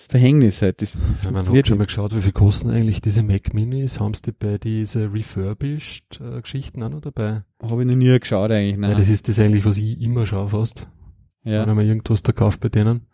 Verhängnis 0.09 0.61
halt. 0.61 0.81
Das, 0.81 0.97
das 1.09 1.23
ja, 1.23 1.31
man 1.31 1.47
hat 1.47 1.67
schon 1.67 1.77
mal 1.77 1.85
geschaut, 1.85 2.15
wie 2.15 2.21
viel 2.21 2.31
kosten 2.31 2.69
eigentlich 2.69 3.01
diese 3.01 3.23
Mac 3.23 3.53
Minis? 3.53 3.99
Haben 3.99 4.13
sie 4.13 4.31
bei 4.31 4.57
diese 4.57 5.13
refurbished 5.13 6.19
äh, 6.19 6.41
Geschichten 6.41 6.83
auch 6.83 6.89
noch 6.89 7.01
dabei? 7.01 7.43
Habe 7.61 7.81
ich 7.81 7.87
noch 7.87 7.95
nie 7.95 8.19
geschaut 8.19 8.51
eigentlich, 8.51 8.77
nein. 8.77 8.91
Ja, 8.91 8.97
das 8.97 9.09
ist 9.09 9.27
das 9.27 9.39
eigentlich, 9.39 9.65
was 9.65 9.77
ich 9.77 10.01
immer 10.01 10.25
schaue 10.25 10.49
fast. 10.49 10.87
Ja. 11.43 11.65
Wenn 11.65 11.75
man 11.75 11.85
irgendwas 11.85 12.23
da 12.23 12.31
kauft 12.31 12.59
bei 12.59 12.69
denen. 12.69 13.07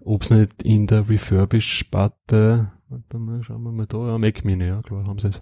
Ob 0.00 0.22
es 0.22 0.30
nicht 0.30 0.62
in 0.62 0.86
der 0.86 1.08
Refurbish-Sparte, 1.08 2.70
warte 2.88 3.18
mal, 3.18 3.42
schauen 3.42 3.62
wir 3.64 3.72
mal 3.72 3.86
da, 3.86 4.08
ja, 4.08 4.18
Mac 4.18 4.44
Mini, 4.44 4.66
ja, 4.66 4.82
klar, 4.82 5.04
haben 5.06 5.18
sie 5.18 5.28
es. 5.28 5.40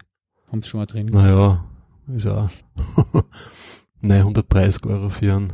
Haben 0.51 0.63
sie 0.63 0.69
schon 0.69 0.79
mal 0.79 0.85
drin. 0.87 1.07
Naja, 1.07 1.65
ist 2.13 2.25
auch. 2.25 2.49
Nein, 4.01 4.21
130 4.21 4.85
Euro 4.85 5.09
für 5.09 5.35
einen 5.35 5.53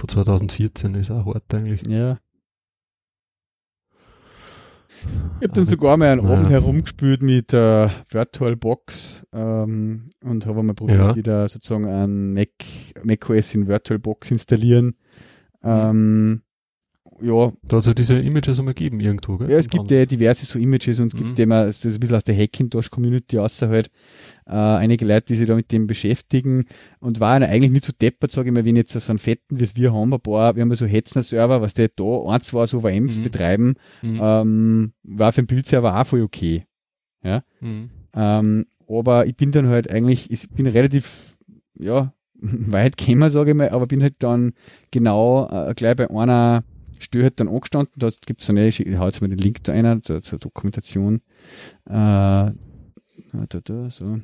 von 0.00 0.08
2014 0.08 0.94
ist 0.94 1.10
auch 1.10 1.26
hart 1.26 1.52
eigentlich. 1.54 1.86
Ja. 1.86 2.18
Ich 5.40 5.48
habe 5.48 5.54
dann 5.54 5.66
sogar 5.66 5.96
mal 5.96 6.08
einen 6.08 6.26
Abend 6.26 6.50
herumgespielt 6.50 7.22
mit 7.22 7.52
äh, 7.54 7.88
VirtualBox 8.08 9.26
ähm, 9.32 10.06
und 10.22 10.46
habe 10.46 10.62
mal 10.62 10.74
probiert, 10.74 10.98
ja. 10.98 11.16
wieder 11.16 11.48
sozusagen 11.48 11.86
ein 11.86 12.34
Mac, 12.34 12.48
macOS 13.02 13.54
in 13.54 13.68
VirtualBox 13.68 14.30
installieren. 14.30 14.94
Ähm, 15.62 16.42
ja. 17.22 17.52
Da 17.62 17.76
hat 17.76 17.82
es 17.82 17.86
ja 17.86 17.94
diese 17.94 18.18
Images 18.18 18.58
einmal 18.58 18.74
gegeben 18.74 19.00
irgendwo, 19.00 19.36
gell? 19.36 19.50
Ja, 19.50 19.58
es 19.58 19.68
gibt 19.68 19.90
ja 19.90 20.04
diverse 20.06 20.46
so 20.46 20.58
Images 20.58 20.98
und 21.00 21.14
mhm. 21.14 21.18
gibt 21.18 21.38
immer, 21.38 21.66
das 21.66 21.84
ist 21.84 21.96
ein 21.96 22.00
bisschen 22.00 22.16
aus 22.16 22.24
der 22.24 22.36
Hackintosh-Community 22.36 23.38
außer 23.38 23.68
halt, 23.68 23.90
äh, 24.50 24.54
einige 24.54 25.06
Leute, 25.06 25.26
die 25.28 25.36
sich 25.36 25.46
da 25.46 25.54
mit 25.54 25.70
dem 25.70 25.86
beschäftigen 25.86 26.64
und 26.98 27.20
war 27.20 27.40
eigentlich 27.40 27.70
nicht 27.70 27.84
so 27.84 27.92
deppert, 27.92 28.32
sage 28.32 28.48
ich 28.48 28.54
mal, 28.54 28.64
wenn 28.64 28.74
jetzt 28.74 28.92
so 28.92 29.12
einen 29.12 29.20
fetten, 29.20 29.60
wie 29.60 29.68
wir 29.76 29.94
haben, 29.94 30.12
ein 30.12 30.20
paar, 30.20 30.56
wir 30.56 30.62
haben 30.62 30.74
so 30.74 30.86
Hetzner-Server, 30.86 31.60
was 31.60 31.74
der 31.74 31.88
da 31.94 32.24
ein, 32.26 32.40
zwei 32.40 32.66
so 32.66 32.80
VMs 32.80 33.18
mhm. 33.18 33.22
betreiben, 33.22 33.74
mhm. 34.02 34.20
Ähm, 34.20 34.92
war 35.04 35.32
für 35.32 35.42
den 35.42 35.46
Bildserver 35.46 36.00
auch 36.00 36.06
voll 36.06 36.22
okay. 36.22 36.64
Ja. 37.22 37.44
Mhm. 37.60 37.90
Ähm, 38.14 38.66
aber 38.88 39.26
ich 39.26 39.36
bin 39.36 39.52
dann 39.52 39.68
halt 39.68 39.88
eigentlich, 39.88 40.30
ich 40.32 40.50
bin 40.50 40.66
relativ, 40.66 41.36
ja, 41.78 42.12
weit 42.34 42.96
gekommen, 42.96 43.30
sage 43.30 43.50
ich 43.52 43.56
mal, 43.56 43.68
aber 43.68 43.86
bin 43.86 44.02
halt 44.02 44.16
dann 44.18 44.54
genau 44.90 45.48
äh, 45.48 45.74
gleich 45.74 45.94
bei 45.94 46.10
einer 46.10 46.64
Stör 46.98 47.24
hat 47.24 47.40
dann 47.40 47.48
angestanden, 47.48 47.94
da 47.96 48.10
gibt 48.26 48.42
es 48.42 48.50
eine, 48.50 48.66
ich 48.68 48.80
halte 48.80 49.04
jetzt 49.04 49.20
mal 49.22 49.28
den 49.28 49.38
Link 49.38 49.64
da 49.64 49.72
rein, 49.72 50.02
zur, 50.02 50.22
zur 50.22 50.38
Dokumentation. 50.38 51.22
Äh, 51.86 52.50
da, 53.32 53.60
da, 53.64 53.90
so. 53.90 54.20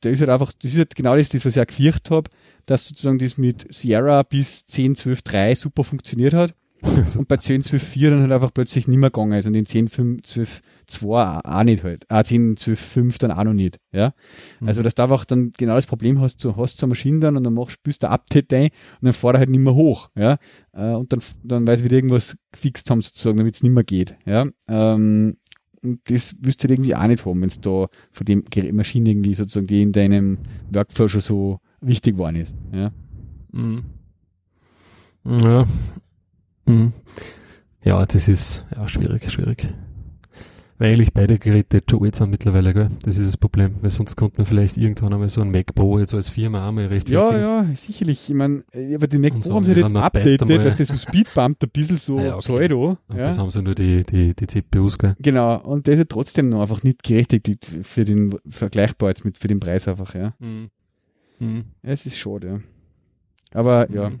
Da 0.00 0.10
ist 0.10 0.20
halt 0.20 0.30
einfach, 0.30 0.52
das 0.52 0.72
ist 0.72 0.78
halt 0.78 0.94
genau 0.94 1.16
das, 1.16 1.28
das 1.28 1.44
was 1.44 1.56
ich 1.56 1.62
auch 1.62 1.66
gefürchtet 1.66 2.10
habe, 2.10 2.30
dass 2.66 2.86
sozusagen 2.86 3.18
das 3.18 3.38
mit 3.38 3.72
Sierra 3.72 4.22
bis 4.22 4.66
10, 4.66 4.96
12, 4.96 5.22
3 5.22 5.54
super 5.54 5.84
funktioniert 5.84 6.34
hat. 6.34 6.54
und 7.16 7.26
bei 7.26 7.36
10, 7.36 7.62
12, 7.62 7.82
4 7.82 8.10
dann 8.10 8.20
halt 8.20 8.32
einfach 8.32 8.54
plötzlich 8.54 8.86
nicht 8.86 8.98
mehr 8.98 9.10
gegangen 9.10 9.32
ist 9.32 9.46
und 9.46 9.54
in 9.54 9.66
10, 9.66 9.88
5, 9.88 10.22
12, 10.22 10.60
2 10.86 11.40
auch 11.44 11.62
nicht 11.64 11.82
halt. 11.82 12.04
Ah, 12.08 12.22
10, 12.22 12.56
12, 12.56 12.78
5 12.78 13.18
dann 13.18 13.32
auch 13.32 13.42
noch 13.44 13.52
nicht. 13.52 13.78
Ja? 13.90 14.14
Mhm. 14.60 14.68
Also, 14.68 14.82
dass 14.82 14.94
du 14.94 15.02
einfach 15.02 15.24
dann 15.24 15.52
genau 15.56 15.74
das 15.74 15.86
Problem 15.86 16.20
hast, 16.20 16.44
du 16.44 16.56
hast 16.56 16.78
zur 16.78 16.88
Maschine 16.88 17.18
dann 17.18 17.36
und 17.36 17.42
dann 17.42 17.54
machst, 17.54 17.72
spürst 17.72 18.04
du 18.04 18.08
Update 18.08 18.52
ein 18.52 18.66
und 19.00 19.06
dann 19.06 19.12
fährt 19.12 19.34
er 19.34 19.40
halt 19.40 19.50
nicht 19.50 19.60
mehr 19.60 19.74
hoch. 19.74 20.10
Ja? 20.14 20.38
Äh, 20.72 20.92
und 20.92 21.12
dann, 21.12 21.20
dann 21.42 21.66
weiß 21.66 21.82
wieder 21.82 21.96
irgendwas 21.96 22.36
gefixt 22.52 22.90
haben 22.90 23.00
sozusagen, 23.00 23.38
damit 23.38 23.56
es 23.56 23.62
nicht 23.62 23.72
mehr 23.72 23.84
geht. 23.84 24.16
Ja? 24.24 24.46
Ähm, 24.68 25.36
und 25.82 26.00
das 26.10 26.36
wirst 26.40 26.62
du 26.62 26.68
halt 26.68 26.78
irgendwie 26.78 26.94
auch 26.94 27.06
nicht 27.06 27.24
haben, 27.24 27.40
wenn 27.40 27.48
es 27.48 27.60
da 27.60 27.86
von 28.12 28.24
dem 28.26 28.44
Maschine 28.72 29.10
irgendwie 29.10 29.34
sozusagen, 29.34 29.66
die 29.66 29.82
in 29.82 29.92
deinem 29.92 30.38
Workflow 30.72 31.08
schon 31.08 31.20
so 31.20 31.60
wichtig 31.80 32.14
geworden 32.14 32.36
ist. 32.36 32.54
Ja. 32.72 32.90
Mhm. 33.52 33.84
Ja, 35.24 35.66
Mhm. 36.68 36.92
Ja, 37.82 38.04
das 38.04 38.28
ist 38.28 38.66
ja 38.76 38.88
schwierig, 38.88 39.30
schwierig. 39.30 39.68
Weil 40.78 40.92
eigentlich 40.92 41.12
beide 41.12 41.38
Geräte 41.38 41.82
alt 41.92 42.14
sind 42.14 42.30
mittlerweile, 42.30 42.72
gell? 42.72 42.90
Das 43.02 43.18
ist 43.18 43.26
das 43.26 43.36
Problem. 43.36 43.74
Weil 43.80 43.90
sonst 43.90 44.14
konnte 44.14 44.38
man 44.38 44.46
vielleicht 44.46 44.76
irgendwann 44.76 45.12
einmal 45.12 45.28
so 45.28 45.40
ein 45.40 45.50
Mac 45.50 45.74
Pro 45.74 45.98
jetzt 45.98 46.14
als 46.14 46.28
Firma 46.28 46.68
einmal 46.68 46.86
recht 46.86 47.08
Ja, 47.08 47.36
ja, 47.36 47.66
sicherlich. 47.74 48.30
Ich 48.30 48.34
meine, 48.34 48.62
aber 48.94 49.08
die 49.08 49.18
Mac 49.18 49.32
Pro 49.32 49.42
so, 49.42 49.54
haben 49.54 49.64
sie 49.64 49.72
jetzt 49.72 49.96
updated, 49.96 50.64
dass 50.64 50.76
das 50.76 50.88
so 50.88 50.96
speedbumpt 50.96 51.64
ein 51.64 51.70
bisschen 51.70 51.96
so 51.96 52.18
ja, 52.20 52.34
okay. 52.34 52.38
Pseudo. 52.38 52.96
Und 53.08 53.16
ja. 53.16 53.24
das 53.24 53.38
haben 53.38 53.50
sie 53.50 53.60
nur 53.60 53.74
die, 53.74 54.04
die, 54.04 54.34
die 54.34 54.46
CPUs, 54.46 54.98
gell? 54.98 55.16
Genau. 55.18 55.60
Und 55.62 55.88
das 55.88 55.98
ist 55.98 56.10
trotzdem 56.10 56.48
noch 56.48 56.60
einfach 56.60 56.84
nicht 56.84 57.02
gerechtigt 57.02 57.48
für 57.82 58.04
den, 58.04 58.36
vergleichbar 58.48 59.08
jetzt 59.08 59.24
mit, 59.24 59.36
für 59.36 59.48
den 59.48 59.58
Preis 59.58 59.88
einfach, 59.88 60.14
ja. 60.14 60.34
Mhm. 60.38 60.70
Mhm. 61.40 61.64
Ja, 61.82 61.90
es 61.90 62.06
ist 62.06 62.18
schade, 62.18 62.46
ja. 62.46 62.58
Aber, 63.52 63.88
mhm. 63.88 63.96
ja 63.96 64.12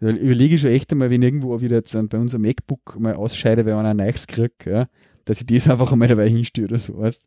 überlege 0.00 0.54
ich 0.54 0.62
schon 0.62 0.70
echt 0.70 0.90
einmal, 0.92 1.10
wenn 1.10 1.22
irgendwo 1.22 1.60
wieder 1.60 1.76
jetzt 1.76 1.92
bei 2.08 2.18
unserem 2.18 2.42
MacBook 2.42 2.98
mal 2.98 3.14
ausscheide, 3.14 3.66
weil 3.66 3.74
man 3.74 3.86
ein 3.86 3.98
neues 3.98 4.26
kriegt, 4.26 4.64
ja, 4.64 4.88
dass 5.30 5.40
ich 5.40 5.46
das 5.46 5.68
einfach 5.68 5.92
einmal 5.92 6.08
dabei 6.08 6.28
hinstehe 6.28 6.64
oder 6.64 6.78
so, 6.78 6.98
weißt 6.98 7.22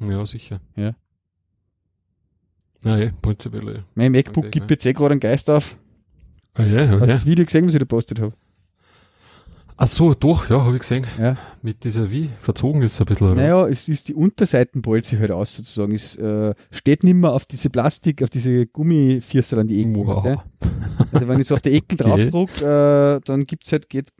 Ja, 0.00 0.26
sicher. 0.26 0.60
Ja. 0.74 0.96
Nein, 2.82 3.14
prinzipiell. 3.22 3.84
Mein 3.94 4.10
MacBook 4.10 4.50
gibt 4.50 4.72
jetzt 4.72 4.84
eh 4.86 4.92
gerade 4.92 5.12
einen 5.12 5.20
Geist 5.20 5.48
auf. 5.48 5.78
Ah, 6.54 6.64
ja, 6.64 6.82
ja. 6.82 6.90
Hast 6.94 7.02
du 7.02 7.06
das 7.06 7.24
Video 7.24 7.44
gesehen, 7.44 7.64
was 7.64 7.74
ich 7.74 7.78
da 7.78 7.84
postet 7.84 8.20
habe? 8.20 8.32
Ach 9.84 9.88
so, 9.88 10.14
doch, 10.14 10.48
ja, 10.48 10.64
habe 10.64 10.76
ich 10.76 10.82
gesehen. 10.82 11.08
Ja. 11.18 11.36
Mit 11.60 11.82
dieser, 11.82 12.08
wie, 12.12 12.30
verzogen 12.38 12.82
ist 12.82 12.92
es 12.92 13.00
ein 13.00 13.06
bisschen, 13.06 13.26
oder? 13.26 13.34
Naja, 13.34 13.66
es 13.66 13.88
ist 13.88 14.06
die 14.06 14.14
Unterseiten 14.14 14.80
bolzt 14.80 15.10
sich 15.10 15.18
halt 15.18 15.32
aus, 15.32 15.56
sozusagen. 15.56 15.92
Es 15.92 16.14
äh, 16.14 16.54
steht 16.70 17.02
nicht 17.02 17.16
mehr 17.16 17.32
auf 17.32 17.46
diese 17.46 17.68
Plastik, 17.68 18.22
auf 18.22 18.30
diese 18.30 18.68
Gummifirster 18.68 19.58
an 19.58 19.66
die 19.66 19.80
Ecken. 19.80 19.96
Wow. 19.96 20.22
Ne? 20.22 20.40
Also 21.10 21.26
wenn 21.26 21.40
ich 21.40 21.48
so 21.48 21.56
auf 21.56 21.62
die 21.62 21.70
Ecken 21.74 21.98
okay. 22.00 22.30
draufdruck, 22.30 22.62
äh, 22.62 23.20
dann 23.24 23.44
gibt's 23.44 23.72
halt, 23.72 23.88
geht, 23.88 24.10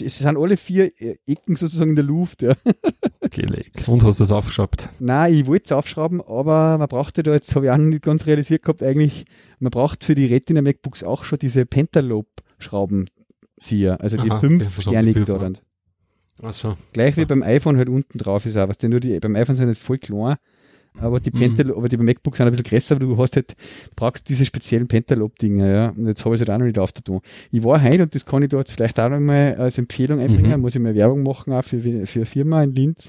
es 0.00 0.18
sind 0.18 0.36
alle 0.36 0.56
vier 0.56 0.90
Ecken 1.28 1.54
sozusagen 1.54 1.90
in 1.90 1.96
der 1.96 2.04
Luft, 2.04 2.42
ja. 2.42 2.54
Gelegt. 3.30 3.86
Und 3.86 4.02
hast 4.02 4.18
du 4.18 4.24
das 4.24 4.32
aufgeschraubt? 4.32 4.88
Nein, 4.98 5.32
ich 5.32 5.46
wollte 5.46 5.66
es 5.66 5.72
aufschrauben, 5.72 6.22
aber 6.22 6.76
man 6.76 6.88
brauchte 6.88 7.22
da, 7.22 7.34
jetzt 7.34 7.54
habe 7.54 7.66
ich 7.66 7.70
auch 7.70 7.76
nicht 7.76 8.02
ganz 8.02 8.26
realisiert 8.26 8.62
gehabt, 8.62 8.82
eigentlich, 8.82 9.26
man 9.60 9.70
braucht 9.70 10.02
für 10.02 10.16
die 10.16 10.26
Retina 10.26 10.60
MacBooks 10.60 11.04
auch 11.04 11.22
schon 11.22 11.38
diese 11.38 11.66
Pentalobe-Schrauben 11.66 13.06
Zieher, 13.60 14.00
also 14.00 14.16
die 14.16 14.30
Aha, 14.30 14.40
fünf 14.40 14.80
sternigen 14.80 15.24
dort. 15.24 15.62
Ach 16.42 16.52
so. 16.52 16.76
Gleich 16.92 17.16
wie 17.16 17.24
beim 17.24 17.42
iPhone 17.42 17.76
halt 17.76 17.88
unten 17.88 18.18
drauf 18.18 18.44
ist 18.46 18.56
auch, 18.56 18.68
was 18.68 18.78
denn 18.78 18.90
nur 18.90 19.00
die, 19.00 19.18
beim 19.20 19.36
iPhone 19.36 19.54
sind 19.56 19.66
halt 19.66 19.78
voll 19.78 19.98
klein, 19.98 20.36
aber 20.98 21.18
die 21.20 21.30
mhm. 21.32 21.40
Pental, 21.40 21.76
aber 21.76 21.88
die 21.88 21.96
beim 21.96 22.06
MacBook 22.06 22.36
sind 22.36 22.46
ein 22.46 22.52
bisschen 22.52 22.64
größer, 22.64 22.96
aber 22.96 23.04
du 23.04 23.18
hast 23.18 23.36
halt, 23.36 23.54
brauchst 23.96 24.28
diese 24.28 24.44
speziellen 24.44 24.86
Pentalob-Dinger, 24.86 25.68
ja. 25.68 25.88
Und 25.90 26.06
jetzt 26.06 26.24
habe 26.24 26.34
ich 26.34 26.40
es 26.40 26.46
halt 26.46 26.54
auch 26.54 26.58
noch 26.58 26.66
nicht 26.66 26.78
aufgetan. 26.78 27.20
Ich 27.50 27.64
war 27.64 27.82
heute, 27.82 28.02
und 28.04 28.14
das 28.14 28.24
kann 28.26 28.42
ich 28.42 28.52
jetzt 28.52 28.72
vielleicht 28.72 28.98
auch 29.00 29.08
noch 29.08 29.20
mal 29.20 29.56
als 29.56 29.78
Empfehlung 29.78 30.20
einbringen, 30.20 30.52
mhm. 30.52 30.60
muss 30.60 30.74
ich 30.74 30.80
mal 30.80 30.94
Werbung 30.94 31.22
machen 31.22 31.52
auch 31.52 31.64
für, 31.64 31.80
für 31.80 31.90
eine 31.90 32.26
Firma 32.26 32.62
in 32.62 32.74
Linz, 32.74 33.08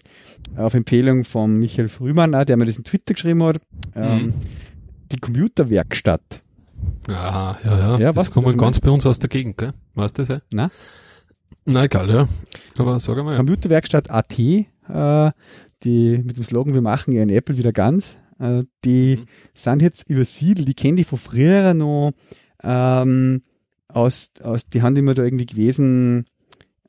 auf 0.56 0.74
Empfehlung 0.74 1.24
von 1.24 1.58
Michael 1.58 1.90
Frühmann 1.90 2.34
auch, 2.34 2.46
der 2.46 2.58
mir 2.58 2.66
das 2.66 2.78
in 2.78 2.84
Twitter 2.84 3.14
geschrieben 3.14 3.44
hat, 3.44 3.58
ähm, 3.96 4.18
mhm. 4.18 4.34
die 5.12 5.18
Computerwerkstatt. 5.18 6.42
Aha, 7.10 7.58
ja, 7.64 7.80
ja. 7.80 8.00
ja 8.00 8.12
das 8.12 8.32
kommt 8.32 8.58
ganz 8.58 8.80
bei 8.80 8.90
uns 8.90 9.06
aus 9.06 9.20
der 9.20 9.30
Gegend, 9.30 9.58
gell? 9.58 9.74
Weißt 9.94 10.18
du 10.18 10.24
das? 10.24 10.30
Ja? 10.30 10.42
Na? 10.52 10.72
Na 11.66 11.84
egal, 11.84 12.10
ja. 12.10 12.28
Aber 12.78 13.00
sag 13.00 13.18
einmal. 13.18 13.34
Ja. 13.34 13.38
Computerwerkstatt 13.38 14.10
AT, 14.10 14.38
äh, 14.40 15.32
die 15.84 16.18
mit 16.24 16.38
dem 16.38 16.44
Slogan, 16.44 16.74
wir 16.74 16.82
machen 16.82 17.14
ihren 17.14 17.30
Apple 17.30 17.58
wieder 17.58 17.72
ganz, 17.72 18.18
äh, 18.40 18.64
die 18.84 19.18
mhm. 19.18 19.26
sind 19.54 19.82
jetzt 19.82 20.10
übersiedelt, 20.10 20.68
die 20.68 20.74
kenne 20.74 21.02
ich 21.02 21.08
von 21.08 21.20
früher 21.20 21.74
noch 21.74 22.12
ähm, 22.64 23.42
aus, 23.88 24.32
aus, 24.42 24.66
die 24.66 24.82
haben 24.82 24.96
immer 24.96 25.14
da 25.14 25.24
irgendwie 25.24 25.46
gewesen, 25.46 26.26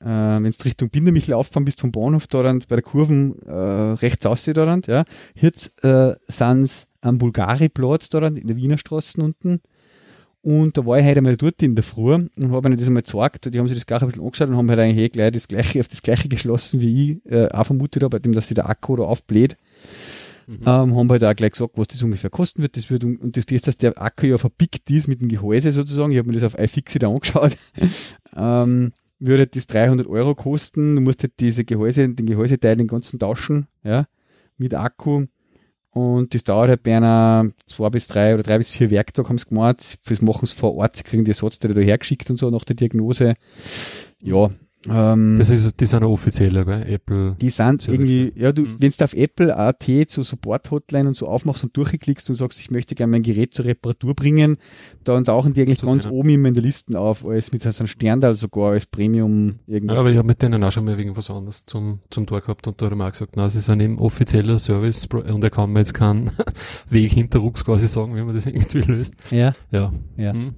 äh, 0.00 0.06
wenn 0.06 0.44
du 0.44 0.64
Richtung 0.64 0.90
Bindermichel 0.90 1.34
auffahren 1.34 1.64
bist 1.64 1.80
vom 1.80 1.92
Bahnhof 1.92 2.26
da 2.26 2.42
dann 2.42 2.60
bei 2.60 2.76
der 2.76 2.82
Kurven 2.82 3.38
äh, 3.42 3.52
rechts 3.52 4.26
aussehen 4.26 4.54
da 4.54 4.66
dann, 4.66 4.82
ja. 4.86 5.04
Jetzt 5.34 5.82
äh, 5.84 6.14
sind 6.26 6.86
am 7.00 7.18
Bulgariplatz 7.18 8.08
da 8.08 8.20
dann 8.20 8.36
in 8.36 8.46
der 8.46 8.56
Wiener 8.56 8.78
Straße 8.78 9.22
unten 9.22 9.60
Und 10.46 10.78
da 10.78 10.86
war 10.86 10.96
ich 10.96 11.04
heute 11.04 11.18
einmal 11.18 11.36
dort 11.36 11.60
in 11.60 11.74
der 11.74 11.82
Früh 11.82 12.14
und 12.14 12.52
habe 12.52 12.68
ihnen 12.68 12.76
das 12.76 12.86
einmal 12.86 13.02
gezeigt. 13.02 13.52
Die 13.52 13.58
haben 13.58 13.66
sich 13.66 13.76
das 13.76 13.84
gleich 13.84 14.00
ein 14.02 14.06
bisschen 14.06 14.22
angeschaut 14.22 14.48
und 14.48 14.56
haben 14.56 14.70
halt 14.70 14.78
eigentlich 14.78 15.04
eh 15.04 15.08
gleich 15.08 15.32
das 15.32 15.48
gleiche, 15.48 15.80
auf 15.80 15.88
das 15.88 16.02
gleiche 16.02 16.28
geschlossen, 16.28 16.80
wie 16.80 17.18
ich 17.24 17.32
äh, 17.32 17.48
auch 17.48 17.66
vermutet 17.66 18.04
habe, 18.04 18.20
dem, 18.20 18.32
dass 18.32 18.46
sich 18.46 18.54
der 18.54 18.68
Akku 18.68 18.94
da 18.94 19.02
aufbläht. 19.02 19.56
Mhm. 20.46 20.60
Ähm, 20.64 20.96
haben 20.96 21.10
halt 21.10 21.24
auch 21.24 21.34
gleich 21.34 21.50
gesagt, 21.50 21.72
was 21.74 21.88
das 21.88 22.00
ungefähr 22.04 22.30
kosten 22.30 22.62
wird. 22.62 22.76
Das 22.76 22.92
wird 22.92 23.02
und 23.02 23.36
das 23.36 23.46
ist, 23.46 23.66
dass 23.66 23.76
der 23.76 24.00
Akku 24.00 24.26
ja 24.26 24.38
verpickt 24.38 24.88
ist 24.88 25.08
mit 25.08 25.20
dem 25.20 25.28
Gehäuse 25.28 25.72
sozusagen. 25.72 26.12
Ich 26.12 26.18
habe 26.18 26.28
mir 26.28 26.38
das 26.38 26.44
auf 26.44 26.56
iFixit 26.56 27.02
angeschaut. 27.02 27.56
ähm, 28.36 28.92
würde 29.18 29.48
das 29.48 29.66
300 29.66 30.06
Euro 30.06 30.36
kosten. 30.36 30.94
Du 30.94 31.00
musst 31.00 31.24
halt 31.24 31.32
diese 31.40 31.64
Gehäuse, 31.64 32.08
den 32.08 32.26
Gehäuseteil 32.26 32.76
den 32.76 32.86
ganzen 32.86 33.18
tauschen, 33.18 33.66
ja, 33.82 34.06
mit 34.58 34.76
Akku. 34.76 35.26
Und 35.96 36.34
das 36.34 36.44
dauert 36.44 36.68
halt 36.68 36.82
bei 36.82 36.94
einer 36.94 37.48
zwei 37.64 37.88
bis 37.88 38.06
drei 38.06 38.34
oder 38.34 38.42
drei 38.42 38.58
bis 38.58 38.70
vier 38.70 38.90
Werktage 38.90 39.30
haben 39.30 39.38
sie 39.38 39.48
gemacht. 39.48 39.98
Das 40.04 40.20
machen 40.20 40.44
sie 40.44 40.54
vor 40.54 40.74
Ort, 40.74 40.96
sie 40.96 41.04
kriegen 41.04 41.24
die 41.24 41.30
Ersatzteile 41.30 41.72
da 41.72 41.80
hergeschickt 41.80 42.28
und 42.28 42.36
so 42.36 42.50
nach 42.50 42.64
der 42.64 42.76
Diagnose. 42.76 43.32
Ja, 44.20 44.50
ähm, 44.90 45.36
das 45.38 45.50
ist, 45.50 45.80
die 45.80 45.86
sind 45.86 46.02
auch 46.02 46.10
offizielle, 46.10 46.64
gell? 46.64 46.84
Apple. 46.88 47.36
Die 47.40 47.50
sind 47.50 47.88
irgendwie, 47.88 48.32
ja, 48.36 48.52
du, 48.52 48.62
mhm. 48.62 48.76
wenn 48.78 48.92
du 48.96 49.04
auf 49.04 49.14
Apple 49.14 49.56
AT 49.56 49.84
zur 50.06 50.24
Support-Hotline 50.24 51.08
und 51.08 51.16
so 51.16 51.26
aufmachst 51.26 51.64
und 51.64 51.76
durchklickst 51.76 52.28
und 52.30 52.36
sagst, 52.36 52.60
ich 52.60 52.70
möchte 52.70 52.94
gerne 52.94 53.12
mein 53.12 53.22
Gerät 53.22 53.54
zur 53.54 53.64
Reparatur 53.64 54.14
bringen, 54.14 54.58
dann 55.04 55.24
tauchen 55.24 55.54
die 55.54 55.62
eigentlich 55.62 55.78
so 55.78 55.86
ganz 55.86 56.06
oben 56.06 56.28
immer 56.30 56.48
in 56.48 56.54
der 56.54 56.62
Listen 56.62 56.96
auf, 56.96 57.24
als 57.24 57.52
mit 57.52 57.62
so 57.62 57.70
einem 57.78 57.88
Sterndal 57.88 58.34
sogar 58.34 58.72
als 58.72 58.86
Premium 58.86 59.56
irgendwas. 59.66 59.94
Ja, 59.94 60.00
aber 60.00 60.10
ich 60.10 60.16
habe 60.16 60.26
mit 60.26 60.42
denen 60.42 60.62
auch 60.62 60.72
schon 60.72 60.84
mal 60.84 60.98
wegen 60.98 61.16
was 61.16 61.30
anderes 61.30 61.66
zum, 61.66 62.00
zum 62.10 62.26
Tor 62.26 62.40
gehabt 62.40 62.66
und 62.66 62.80
da 62.80 62.90
haben 62.90 63.00
auch 63.00 63.12
gesagt, 63.12 63.34
na, 63.36 63.48
sie 63.48 63.60
sind 63.60 63.80
eben 63.80 63.98
offizieller 63.98 64.58
Service 64.58 65.06
und 65.06 65.42
er 65.42 65.50
kann 65.50 65.72
mir 65.72 65.80
jetzt 65.80 65.94
keinen 65.94 66.30
Weg 66.90 67.12
hinterrucks 67.12 67.64
quasi 67.64 67.86
sagen, 67.86 68.16
wie 68.16 68.22
man 68.22 68.34
das 68.34 68.46
irgendwie 68.46 68.80
löst. 68.80 69.14
Ja. 69.30 69.54
Ja. 69.70 69.92
ja. 70.16 70.32
Hm. 70.32 70.54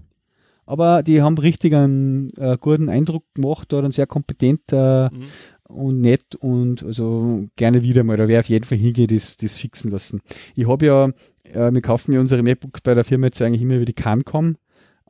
Aber 0.69 1.03
die 1.03 1.23
haben 1.23 1.39
richtig 1.39 1.75
einen 1.75 2.29
äh, 2.37 2.59
guten 2.61 2.91
Eindruck 2.91 3.25
gemacht, 3.33 3.73
da 3.73 3.91
sehr 3.91 4.07
kompetent 4.07 4.61
äh, 4.71 5.05
mhm. 5.05 5.25
und 5.67 6.03
nett 6.03 6.35
und 6.35 6.83
also 6.83 7.47
gerne 7.57 7.83
wieder 7.85 8.05
mal. 8.05 8.19
Da 8.19 8.29
wäre 8.29 8.41
auf 8.41 8.51
jeden 8.51 8.67
Fall 8.67 8.77
hingehen, 8.77 9.07
das, 9.07 9.39
das 9.39 9.57
fixen 9.57 9.91
lassen. 9.91 10.21
Ich 10.55 10.69
habe 10.69 10.85
ja, 10.85 11.07
äh, 11.45 11.73
wir 11.73 11.81
kaufen 11.81 12.13
ja 12.13 12.21
unsere 12.21 12.43
MacBooks 12.43 12.83
bei 12.83 12.93
der 12.93 13.05
Firma 13.05 13.29
jetzt 13.29 13.41
eigentlich 13.41 13.63
immer 13.63 13.77
über 13.77 13.87
die 13.87 13.95
Cancom. 13.95 14.57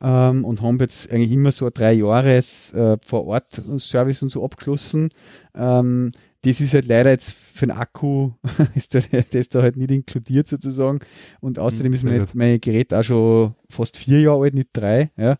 Ähm, 0.01 0.45
und 0.45 0.61
haben 0.61 0.79
jetzt 0.79 1.11
eigentlich 1.11 1.33
immer 1.33 1.51
so 1.51 1.69
drei 1.69 1.91
Jahres 1.91 2.71
äh, 2.71 2.95
vor 3.05 3.27
Ort 3.27 3.49
Service 3.79 4.23
und 4.23 4.29
so 4.29 4.45
abgeschlossen. 4.45 5.09
Ähm, 5.53 6.13
das 6.41 6.61
ist 6.61 6.73
halt 6.73 6.87
leider 6.87 7.11
jetzt 7.11 7.33
für 7.33 7.67
den 7.67 7.75
Akku, 7.75 8.31
ist 8.75 8.93
der, 8.93 9.01
der 9.01 9.41
ist 9.41 9.53
da 9.55 9.61
halt 9.61 9.75
nicht 9.75 9.91
inkludiert 9.91 10.47
sozusagen. 10.47 10.99
Und 11.41 11.59
außerdem 11.59 11.93
ist 11.93 12.03
mein, 12.03 12.25
mein 12.33 12.61
Gerät 12.61 12.93
auch 12.93 13.03
schon 13.03 13.55
fast 13.69 13.97
vier 13.97 14.21
Jahre 14.21 14.43
alt, 14.43 14.53
nicht 14.53 14.69
drei. 14.73 15.11
Ja. 15.17 15.37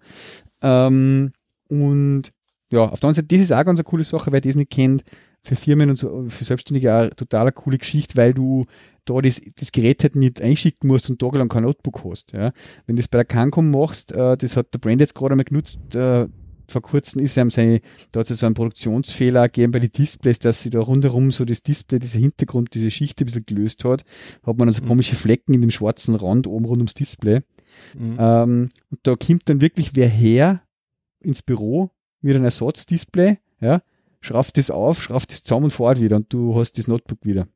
Ähm, 0.62 1.32
und 1.70 2.34
ja, 2.72 2.82
auf 2.82 3.00
der 3.00 3.10
anderen 3.10 3.16
Seite, 3.16 3.28
das 3.28 3.40
ist 3.40 3.54
auch 3.54 3.66
ganz 3.66 3.80
eine 3.80 3.86
coole 3.86 4.04
Sache, 4.04 4.32
wer 4.32 4.42
das 4.42 4.56
nicht 4.56 4.72
kennt, 4.72 5.04
für 5.42 5.56
Firmen 5.56 5.90
und 5.90 5.96
so, 5.96 6.26
für 6.28 6.44
Selbstständige 6.44 6.94
auch 6.94 7.10
total 7.16 7.44
eine 7.44 7.52
coole 7.54 7.78
Geschichte, 7.78 8.18
weil 8.18 8.34
du 8.34 8.66
da 9.06 9.22
das, 9.22 9.40
das 9.56 9.72
Gerät 9.72 10.04
halt 10.04 10.16
nicht 10.16 10.42
einschicken 10.42 10.88
musst 10.88 11.10
und 11.10 11.20
tagelang 11.20 11.48
kein 11.48 11.64
Notebook 11.64 12.04
hast. 12.04 12.34
Ja. 12.34 12.52
Wenn 12.86 12.96
du 12.96 13.02
das 13.02 13.08
bei 13.08 13.20
der 13.20 13.26
Cancom 13.26 13.72
machst, 13.72 14.12
äh, 14.12 14.38
das 14.38 14.58
hat 14.58 14.74
der 14.74 14.80
Brand 14.80 15.02
jetzt 15.02 15.16
gerade 15.16 15.34
einmal 15.34 15.46
genutzt, 15.46 15.80
äh, 15.96 16.28
vor 16.72 16.82
kurzem 16.82 17.22
ist 17.22 17.38
ihm 17.38 17.50
seine, 17.50 17.82
da 18.12 18.20
hat 18.20 18.30
es 18.30 18.40
so 18.40 18.46
einen 18.46 18.56
Produktionsfehler 18.56 19.48
gegeben 19.48 19.72
bei 19.72 19.80
den 19.80 19.92
Displays, 19.92 20.40
dass 20.40 20.62
sie 20.62 20.70
da 20.70 20.80
rundherum 20.80 21.32
so 21.32 21.46
das 21.46 21.64
Display, 21.64 22.00
dieser 22.00 22.20
Hintergrund, 22.20 22.74
diese 22.74 22.92
Schicht 22.92 23.22
ein 23.22 23.26
bisschen 23.26 23.46
gelöst 23.46 23.84
hat. 23.86 24.04
Hat 24.44 24.58
man 24.58 24.68
dann 24.68 24.74
so 24.74 24.84
mhm. 24.84 24.88
komische 24.88 25.16
Flecken 25.16 25.54
in 25.54 25.62
dem 25.62 25.72
schwarzen 25.72 26.16
Rand 26.16 26.48
oben 26.48 26.66
rund 26.66 26.80
ums 26.80 26.94
Display. 26.94 27.42
Mhm. 27.98 28.18
Ähm, 28.20 28.70
und 28.90 29.00
da 29.04 29.16
kommt 29.16 29.48
dann 29.50 29.62
wirklich 29.62 29.96
wer 29.96 30.08
her 30.08 30.62
ins 31.20 31.42
Büro 31.42 31.92
mit 32.22 32.36
einem 32.36 32.46
Ersatzdisplay, 32.46 33.38
ja, 33.62 33.82
schraubt 34.22 34.58
das 34.58 34.70
auf, 34.70 35.02
schraubt 35.02 35.32
das 35.32 35.44
zusammen 35.44 35.66
und 35.66 35.72
fährt 35.72 36.00
wieder 36.02 36.18
und 36.18 36.32
du 36.34 36.56
hast 36.56 36.78
das 36.78 36.88
Notebook 36.88 37.26
wieder. 37.26 37.48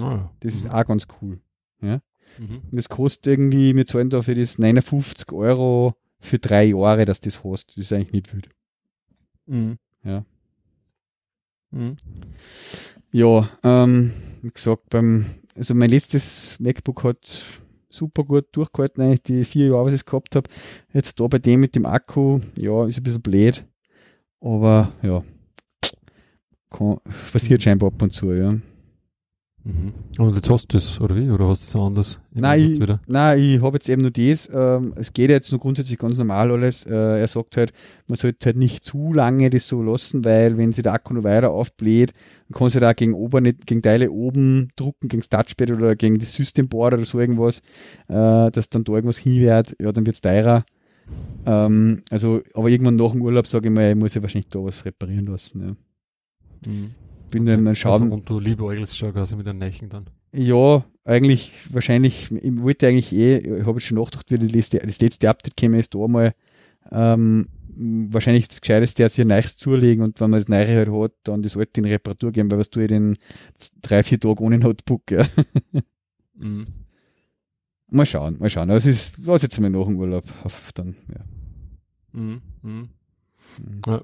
Oh, 0.00 0.20
das 0.40 0.54
ist 0.54 0.64
mhm. 0.64 0.70
auch 0.70 0.86
ganz 0.86 1.06
cool. 1.20 1.40
Ja. 1.80 2.00
Mhm. 2.38 2.62
Und 2.70 2.76
das 2.76 2.88
kostet 2.88 3.26
irgendwie, 3.26 3.74
wir 3.74 3.86
zahlen 3.86 4.10
da 4.10 4.22
für 4.22 4.34
das 4.34 4.58
59 4.58 5.32
Euro 5.32 5.94
für 6.20 6.38
drei 6.38 6.64
Jahre, 6.64 7.04
dass 7.04 7.20
das 7.20 7.44
hast. 7.44 7.68
Das 7.70 7.84
ist 7.84 7.92
eigentlich 7.92 8.12
nicht 8.12 8.32
wild. 8.32 8.48
Mhm. 9.46 9.78
Ja. 10.04 10.24
Mhm. 11.70 11.96
Ja, 13.12 13.48
ähm, 13.62 14.12
wie 14.42 14.50
gesagt, 14.50 14.90
beim, 14.90 15.26
also 15.54 15.74
mein 15.74 15.90
letztes 15.90 16.58
MacBook 16.60 17.04
hat 17.04 17.42
super 17.90 18.24
gut 18.24 18.46
durchgehalten, 18.52 19.02
eigentlich 19.02 19.22
die 19.22 19.44
vier 19.44 19.68
Jahre, 19.68 19.86
was 19.86 19.94
ich 19.94 20.04
gehabt 20.04 20.36
habe. 20.36 20.48
Jetzt 20.92 21.18
da 21.18 21.26
bei 21.26 21.38
dem 21.38 21.60
mit 21.60 21.74
dem 21.74 21.86
Akku, 21.86 22.40
ja, 22.58 22.86
ist 22.86 22.98
ein 22.98 23.02
bisschen 23.02 23.22
blöd. 23.22 23.64
Aber 24.40 24.92
ja, 25.02 25.24
kann, 26.70 26.98
passiert 27.32 27.62
scheinbar 27.62 27.88
ab 27.88 28.02
und 28.02 28.12
zu, 28.12 28.32
ja. 28.32 28.54
Mhm. 29.68 29.92
Und 30.16 30.34
jetzt 30.34 30.48
hast 30.48 30.72
du 30.72 30.78
das, 30.78 30.98
oder 30.98 31.14
wie? 31.14 31.30
Oder 31.30 31.46
hast 31.46 31.74
du 31.74 31.78
es 31.78 31.84
anders? 31.84 32.18
Nein, 32.32 32.72
ich, 32.72 32.80
nein, 33.06 33.38
ich 33.38 33.60
habe 33.60 33.76
jetzt 33.76 33.90
eben 33.90 34.00
nur 34.00 34.10
das. 34.10 34.48
Ähm, 34.50 34.94
es 34.96 35.12
geht 35.12 35.28
jetzt 35.28 35.52
nur 35.52 35.60
grundsätzlich 35.60 35.98
ganz 35.98 36.16
normal 36.16 36.50
alles. 36.50 36.86
Äh, 36.86 37.20
er 37.20 37.28
sagt 37.28 37.58
halt, 37.58 37.74
man 38.08 38.16
sollte 38.16 38.46
halt 38.46 38.56
nicht 38.56 38.82
zu 38.82 39.12
lange 39.12 39.50
das 39.50 39.68
so 39.68 39.82
lassen, 39.82 40.24
weil 40.24 40.56
wenn 40.56 40.72
sich 40.72 40.84
der 40.84 40.94
Akku 40.94 41.12
noch 41.12 41.22
weiter 41.22 41.50
aufbläht, 41.50 42.14
dann 42.48 42.58
kann 42.58 42.70
sich 42.70 42.80
da 42.80 42.94
gegen 42.94 43.12
oben 43.12 43.42
nicht, 43.42 43.66
gegen 43.66 43.82
Teile 43.82 44.10
oben 44.10 44.70
drucken, 44.74 45.08
gegen 45.08 45.20
das 45.20 45.28
Touchpad 45.28 45.70
oder 45.70 45.96
gegen 45.96 46.18
das 46.18 46.32
Systemboard 46.32 46.94
oder 46.94 47.04
so 47.04 47.20
irgendwas, 47.20 47.58
äh, 48.08 48.50
dass 48.50 48.70
dann 48.70 48.84
da 48.84 48.94
irgendwas 48.94 49.18
hinwert, 49.18 49.76
ja, 49.78 49.92
dann 49.92 50.06
wird 50.06 50.16
es 50.16 50.22
teurer. 50.22 50.64
Ähm, 51.44 52.00
also, 52.08 52.40
aber 52.54 52.70
irgendwann 52.70 52.96
nach 52.96 53.12
dem 53.12 53.20
Urlaub 53.20 53.46
sage 53.46 53.68
ich 53.68 53.74
mal, 53.74 53.90
ich 53.90 53.96
muss 53.96 54.14
ja 54.14 54.22
wahrscheinlich 54.22 54.48
da 54.48 54.64
was 54.64 54.86
reparieren 54.86 55.26
lassen. 55.26 55.60
Ja. 55.60 56.72
Mhm 56.72 56.94
bin 57.30 57.42
okay. 57.48 57.62
dann 57.62 57.74
schauen. 57.74 58.02
Also, 58.02 58.14
und 58.14 58.28
du 58.28 58.40
liebäugelst 58.40 58.96
schon 58.96 59.12
quasi 59.12 59.36
mit 59.36 59.46
den 59.46 59.58
Nächen 59.58 59.88
dann? 59.88 60.06
Ja, 60.32 60.84
eigentlich, 61.04 61.52
wahrscheinlich, 61.72 62.30
ich 62.30 62.60
wollte 62.60 62.86
eigentlich 62.86 63.12
eh, 63.12 63.38
ich 63.38 63.66
habe 63.66 63.80
schon 63.80 63.98
nachgedacht, 63.98 64.30
wie 64.30 64.38
das, 64.38 64.70
das 64.70 65.00
letzte 65.00 65.28
Update 65.28 65.56
käme, 65.56 65.78
ist 65.78 65.94
da 65.94 66.06
mal, 66.06 66.34
ähm, 66.90 67.46
wahrscheinlich 67.78 68.48
das 68.48 68.60
Gescheiteste, 68.60 69.08
sich 69.08 69.20
ein 69.20 69.28
neues 69.28 69.56
zulegen 69.56 70.04
und 70.04 70.20
wenn 70.20 70.30
man 70.30 70.40
das 70.40 70.48
Neue 70.48 70.66
halt 70.66 70.90
hat, 70.90 71.12
dann 71.22 71.42
das 71.42 71.56
alte 71.56 71.80
in 71.80 71.86
Reparatur 71.86 72.32
geben, 72.32 72.50
weil 72.50 72.58
was 72.58 72.70
tue 72.70 72.82
ich 72.82 72.88
denn 72.88 73.16
drei, 73.80 74.02
vier 74.02 74.18
Tage 74.18 74.42
ohne 74.42 74.58
Notebook, 74.58 75.10
ja. 75.10 75.26
Mhm. 76.40 76.66
Mal 77.90 78.06
schauen, 78.06 78.36
mal 78.38 78.48
schauen. 78.48 78.70
Aber 78.70 78.76
es 78.76 78.86
ist, 78.86 79.26
was 79.26 79.42
jetzt 79.42 79.56
einmal 79.56 79.70
nach 79.70 79.86
dem 79.86 79.98
Urlaub, 79.98 80.24
auf 80.44 80.70
dann, 80.72 80.94
ja. 81.08 81.24
Mhm. 82.12 82.42
Mhm. 82.62 82.88
mhm. 83.58 83.80
Ja. 83.86 84.02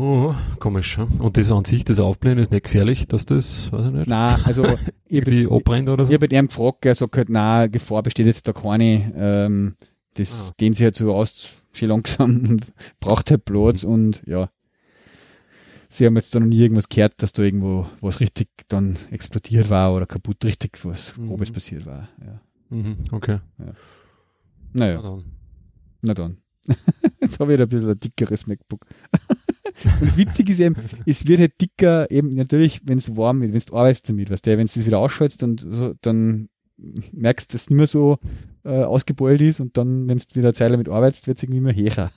Oh, 0.00 0.32
komisch. 0.60 0.96
Und 0.96 1.36
das 1.36 1.50
an 1.50 1.64
sich, 1.64 1.84
das 1.84 1.98
Aufblähen 1.98 2.38
ist 2.38 2.52
nicht 2.52 2.62
gefährlich, 2.62 3.08
dass 3.08 3.26
das, 3.26 3.72
weiß 3.72 3.86
ich 3.86 3.92
nicht. 3.92 4.06
Nein, 4.06 4.38
also 4.44 4.64
irgendwie 5.08 5.48
abbrennt 5.50 5.88
oder 5.88 6.04
so? 6.04 6.12
Ich 6.12 6.22
habe 6.22 6.32
ihm 6.32 6.46
gefragt, 6.46 6.86
er 6.86 6.94
sagt 6.94 7.16
halt, 7.16 7.28
nein, 7.28 7.68
Gefahr 7.72 8.04
besteht 8.04 8.26
jetzt 8.26 8.46
da 8.46 8.52
keine. 8.52 9.12
Ähm, 9.16 9.74
das 10.14 10.50
ah. 10.50 10.54
dehnt 10.60 10.76
sich 10.76 10.84
halt 10.84 10.94
so 10.94 11.12
aus, 11.12 11.48
schon 11.72 11.88
langsam 11.88 12.30
und 12.48 12.72
braucht 13.00 13.32
halt 13.32 13.44
Platz 13.44 13.82
mhm. 13.82 13.92
und 13.92 14.22
ja. 14.24 14.50
Sie 15.88 16.06
haben 16.06 16.14
jetzt 16.14 16.32
da 16.32 16.38
noch 16.38 16.46
nie 16.46 16.60
irgendwas 16.60 16.88
gehört, 16.88 17.20
dass 17.20 17.32
da 17.32 17.42
irgendwo 17.42 17.88
was 18.00 18.20
richtig 18.20 18.50
dann 18.68 18.96
explodiert 19.10 19.68
war 19.68 19.92
oder 19.94 20.06
kaputt 20.06 20.44
richtig 20.44 20.78
was 20.84 21.16
mhm. 21.16 21.26
Grobes 21.26 21.50
passiert 21.50 21.86
war. 21.86 22.08
Ja. 22.24 22.40
Mhm, 22.68 22.98
okay. 23.10 23.40
Ja. 23.58 23.72
Naja. 24.74 25.00
Na 25.02 25.02
dann. 25.02 25.24
Na 26.02 26.14
dann. 26.14 26.36
jetzt 27.20 27.40
habe 27.40 27.54
ich 27.54 27.60
ein 27.60 27.68
bisschen 27.68 27.90
ein 27.90 27.98
dickeres 27.98 28.46
MacBook. 28.46 28.86
Und 29.84 30.08
das 30.08 30.18
Witzige 30.18 30.52
ist 30.52 30.60
eben, 30.60 30.76
es 31.06 31.26
wird 31.26 31.40
halt 31.40 31.60
dicker, 31.60 32.10
eben 32.10 32.30
natürlich, 32.30 32.80
wenn 32.84 32.98
es 32.98 33.16
warm 33.16 33.40
wird, 33.40 33.52
wenn 33.52 33.60
du 33.60 33.76
arbeitest 33.76 34.08
damit, 34.08 34.30
weißt 34.30 34.46
du, 34.46 34.50
wenn 34.50 34.66
du 34.66 34.80
es 34.80 34.86
wieder 34.86 34.98
ausschaltest 34.98 35.42
und 35.42 35.60
so, 35.60 35.94
dann 36.00 36.48
merkst 37.12 37.50
du, 37.50 37.54
dass 37.54 37.62
es 37.62 37.70
nicht 37.70 37.76
mehr 37.76 37.86
so 37.86 38.18
äh, 38.64 38.82
ausgebeult 38.82 39.40
ist 39.40 39.60
und 39.60 39.76
dann, 39.76 40.08
wenn 40.08 40.18
du 40.18 40.24
wieder 40.34 40.48
eine 40.48 40.54
Zeit 40.54 40.72
damit 40.72 40.88
arbeitest, 40.88 41.26
wird 41.26 41.38
es 41.38 41.42
irgendwie 41.42 41.58
immer 41.58 41.74
höher. 41.74 42.10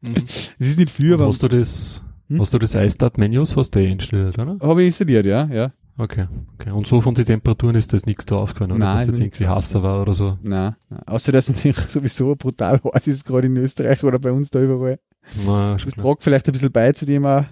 mhm. 0.00 0.14
Es 0.58 0.66
ist 0.66 0.78
nicht 0.78 0.90
viel, 0.90 1.14
aber. 1.14 1.26
Hast 1.26 1.42
du 1.42 1.48
das, 1.48 2.04
hm? 2.28 2.40
hast 2.40 2.54
du 2.54 2.58
das 2.58 2.74
iStart-Menus, 2.74 3.56
hast 3.56 3.74
du 3.74 3.80
eh 3.80 3.90
installiert, 3.90 4.38
oder? 4.38 4.58
Habe 4.60 4.82
ich 4.82 4.88
installiert, 4.88 5.26
ja, 5.26 5.46
ja. 5.46 5.72
Okay, 5.96 6.26
okay. 6.54 6.70
Und 6.70 6.88
so 6.88 7.00
von 7.00 7.14
den 7.14 7.24
Temperaturen 7.24 7.76
ist 7.76 7.92
das 7.92 8.04
nichts 8.04 8.26
da 8.26 8.36
aufgefallen, 8.36 8.72
oder? 8.72 8.80
Nein, 8.80 8.96
dass 8.96 9.06
jetzt 9.06 9.20
irgendwie 9.20 9.46
Hasser 9.46 9.82
war 9.82 10.02
oder 10.02 10.12
so? 10.12 10.38
Nein, 10.42 10.74
nein. 10.88 11.02
Außer, 11.06 11.30
dass 11.30 11.48
es 11.64 11.92
sowieso 11.92 12.34
brutal 12.34 12.80
heiß 12.82 13.06
ist, 13.06 13.24
gerade 13.24 13.46
in 13.46 13.56
Österreich 13.56 14.02
oder 14.02 14.18
bei 14.18 14.32
uns 14.32 14.50
da 14.50 14.60
überall. 14.60 14.98
Na, 15.46 15.76
das 15.76 15.92
tragt 15.94 16.24
vielleicht 16.24 16.46
ein 16.48 16.52
bisschen 16.52 16.72
bei 16.72 16.92
zu 16.92 17.06
dem 17.06 17.24
auch, 17.24 17.44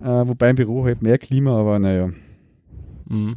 äh, 0.00 0.28
wobei 0.28 0.50
im 0.50 0.56
Büro 0.56 0.84
halt 0.84 1.02
mehr 1.02 1.18
Klima, 1.18 1.58
aber 1.58 1.78
naja. 1.78 2.10
Mhm. 3.08 3.36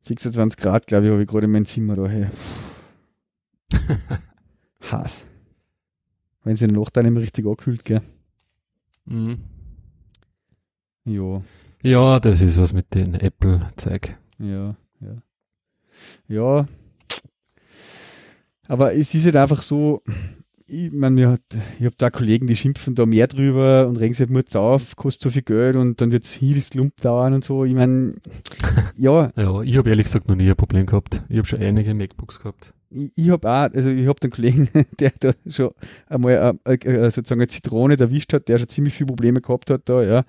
26 0.00 0.58
Grad, 0.58 0.86
glaube 0.86 1.06
ich, 1.06 1.12
habe 1.12 1.22
ich 1.22 1.28
gerade 1.28 1.46
in 1.46 1.52
meinem 1.52 1.66
Zimmer 1.66 1.96
da. 1.96 2.06
Hey. 2.06 2.28
Hass. 4.80 5.24
Wenn 6.44 6.56
sie 6.56 6.64
in 6.64 6.72
der 6.72 6.80
Nacht 6.80 6.96
dann 6.96 7.04
immer 7.04 7.20
richtig 7.20 7.44
angekühlt, 7.44 7.84
gell? 7.84 8.00
Mhm. 9.06 9.38
Ja. 11.04 11.42
Ja, 11.82 12.20
das 12.20 12.40
ist 12.40 12.60
was 12.60 12.72
mit 12.72 12.94
den 12.94 13.14
Apple-Zeug. 13.14 14.16
Ja, 14.38 14.76
ja. 15.00 15.22
Ja. 16.28 16.66
Aber 18.68 18.94
es 18.94 19.14
ist 19.14 19.24
halt 19.24 19.36
einfach 19.36 19.62
so, 19.62 20.02
ich 20.66 20.92
meine, 20.92 21.38
ich 21.78 21.84
habe 21.84 21.96
da 21.98 22.10
Kollegen, 22.10 22.46
die 22.46 22.54
schimpfen 22.54 22.94
da 22.94 23.06
mehr 23.06 23.26
drüber 23.26 23.88
und 23.88 23.96
regen 23.96 24.14
sich 24.14 24.20
halt 24.20 24.30
Mut 24.30 24.54
auf, 24.54 24.94
kostet 24.94 25.22
so 25.22 25.30
viel 25.30 25.42
Geld 25.42 25.76
und 25.76 26.00
dann 26.00 26.12
wird 26.12 26.24
es 26.24 26.38
das 26.38 26.70
Klump 26.70 26.96
dauern 27.00 27.34
und 27.34 27.44
so. 27.44 27.64
Ich 27.64 27.74
meine, 27.74 28.14
ja. 28.96 29.30
ja, 29.36 29.62
ich 29.62 29.76
habe 29.76 29.90
ehrlich 29.90 30.04
gesagt 30.04 30.28
noch 30.28 30.36
nie 30.36 30.48
ein 30.48 30.56
Problem 30.56 30.86
gehabt. 30.86 31.24
Ich 31.28 31.38
habe 31.38 31.46
schon 31.46 31.60
einige 31.60 31.94
MacBooks 31.94 32.40
gehabt. 32.40 32.72
Ich, 32.90 33.12
ich 33.16 33.30
habe 33.30 33.48
auch, 33.48 33.70
also 33.72 33.88
ich 33.88 34.06
habe 34.06 34.20
den 34.20 34.30
Kollegen, 34.30 34.68
der 34.98 35.12
da 35.18 35.32
schon 35.48 35.70
einmal 36.08 36.56
äh, 36.66 36.74
äh, 36.74 37.10
sozusagen 37.10 37.40
eine 37.40 37.48
Zitrone 37.48 37.98
erwischt 37.98 38.32
hat, 38.32 38.48
der 38.48 38.58
schon 38.58 38.68
ziemlich 38.68 38.94
viele 38.94 39.06
Probleme 39.08 39.40
gehabt 39.40 39.70
hat 39.70 39.82
da, 39.84 40.02
ja. 40.02 40.24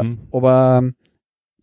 Äh, 0.00 0.04
mhm. 0.04 0.18
Aber 0.32 0.90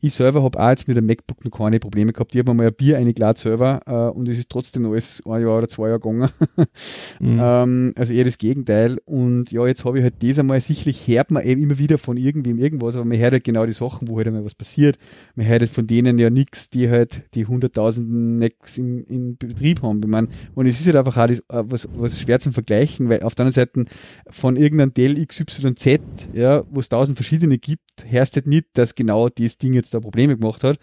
ich 0.02 0.16
selber 0.16 0.42
habe 0.42 0.60
auch 0.60 0.70
jetzt 0.70 0.88
mit 0.88 0.98
dem 0.98 1.06
MacBook 1.06 1.46
noch 1.46 1.52
keine 1.52 1.80
Probleme 1.80 2.12
gehabt. 2.12 2.34
Ich 2.34 2.40
habe 2.40 2.54
mal 2.54 2.68
ein 2.68 2.74
Bier 2.74 2.98
eingeladen 2.98 3.38
selber 3.38 3.82
äh, 3.86 4.18
und 4.18 4.28
es 4.28 4.40
ist 4.40 4.50
trotzdem 4.50 4.86
alles 4.88 5.22
ein 5.26 5.44
Jahr 5.44 5.60
oder 5.60 5.68
zwei 5.68 5.90
Jahre 5.90 6.00
gegangen. 6.00 6.30
mhm. 7.20 7.40
ähm, 7.40 7.94
also 7.96 8.14
eher 8.14 8.24
das 8.26 8.40
Gegenteil. 8.40 8.98
Und 9.06 9.52
ja, 9.52 9.68
jetzt 9.68 9.86
habe 9.86 10.00
ich 10.00 10.04
halt 10.04 10.16
das 10.24 10.40
einmal, 10.40 10.60
sicherlich 10.60 11.08
hört 11.08 11.30
man 11.30 11.44
eben 11.44 11.62
immer 11.62 11.78
wieder 11.78 12.00
von 12.00 12.18
irgendwem 12.18 12.58
irgendwas, 12.58 12.96
aber 12.96 13.06
man 13.06 13.20
hört 13.20 13.34
halt 13.34 13.44
genau 13.44 13.66
die 13.68 13.74
Sachen, 13.74 14.08
wo 14.08 14.18
halt 14.18 14.28
einmal 14.28 14.44
was 14.44 14.56
passiert. 14.56 14.98
Man 15.36 15.46
hört 15.46 15.62
halt 15.62 15.72
von 15.72 15.86
denen 15.86 16.18
ja 16.18 16.32
nichts, 16.32 16.70
die 16.70 16.90
halt 16.90 17.22
die 17.36 17.46
hunderttausenden 17.46 18.40
Macs 18.40 18.80
in, 18.80 19.04
in 19.06 19.38
Betrieb 19.38 19.84
haben. 19.84 20.02
Ich 20.04 20.10
mein, 20.10 20.30
und 20.56 20.66
es 20.66 20.80
ist 20.80 20.88
halt 20.88 20.96
einfach 20.96 21.18
auch 21.18 21.28
das, 21.28 21.40
äh, 21.40 21.64
was, 21.70 21.88
was 21.96 22.20
schwer 22.20 22.40
zum 22.40 22.54
Vergleichen, 22.54 23.08
weil 23.10 23.22
auf 23.22 23.36
der 23.36 23.46
anderen 23.46 23.68
Seite 23.68 23.86
von 24.32 24.56
irgendeinem 24.56 24.96
Dell 24.96 25.24
XYZ, 25.24 26.00
ja, 26.34 26.64
wo 26.72 26.80
es 26.80 26.90
tausend 26.90 27.18
verschiedene 27.18 27.60
gibt, 27.60 27.82
hörst 28.08 28.36
halt 28.36 28.48
nicht, 28.48 28.66
dass 28.74 28.96
genau 28.96 29.30
das 29.30 29.58
Ding 29.58 29.74
jetzt 29.74 29.91
da 29.92 30.00
Probleme 30.00 30.38
gemacht 30.38 30.64
hat. 30.64 30.78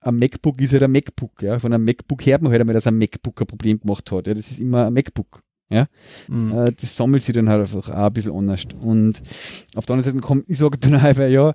Ein 0.00 0.16
MacBook 0.16 0.60
ist 0.60 0.72
halt 0.72 0.82
ein 0.82 0.92
MacBook, 0.92 1.42
ja. 1.42 1.58
Von 1.58 1.72
einem 1.72 1.84
MacBook 1.84 2.26
hört 2.26 2.42
man 2.42 2.50
halt 2.50 2.60
einmal, 2.60 2.74
dass 2.74 2.86
ein 2.86 2.98
MacBook 2.98 3.40
ein 3.40 3.46
Problem 3.46 3.78
gemacht 3.78 4.10
hat. 4.10 4.26
Ja, 4.26 4.34
das 4.34 4.50
ist 4.50 4.58
immer 4.58 4.86
ein 4.86 4.94
MacBook. 4.94 5.42
Ja, 5.70 5.86
mhm. 6.28 6.52
äh, 6.52 6.72
das 6.78 6.96
sammelt 6.96 7.22
sich 7.22 7.34
dann 7.34 7.48
halt 7.48 7.60
einfach 7.62 7.88
auch 7.88 8.06
ein 8.06 8.12
bisschen 8.12 8.32
anders. 8.32 8.66
Und 8.80 9.22
auf 9.74 9.86
der 9.86 9.94
anderen 9.94 10.12
Seite 10.12 10.26
kommt, 10.26 10.44
ich 10.48 10.58
sage 10.58 10.76
dann 10.78 10.96
einfach, 10.96 11.28
ja, 11.28 11.54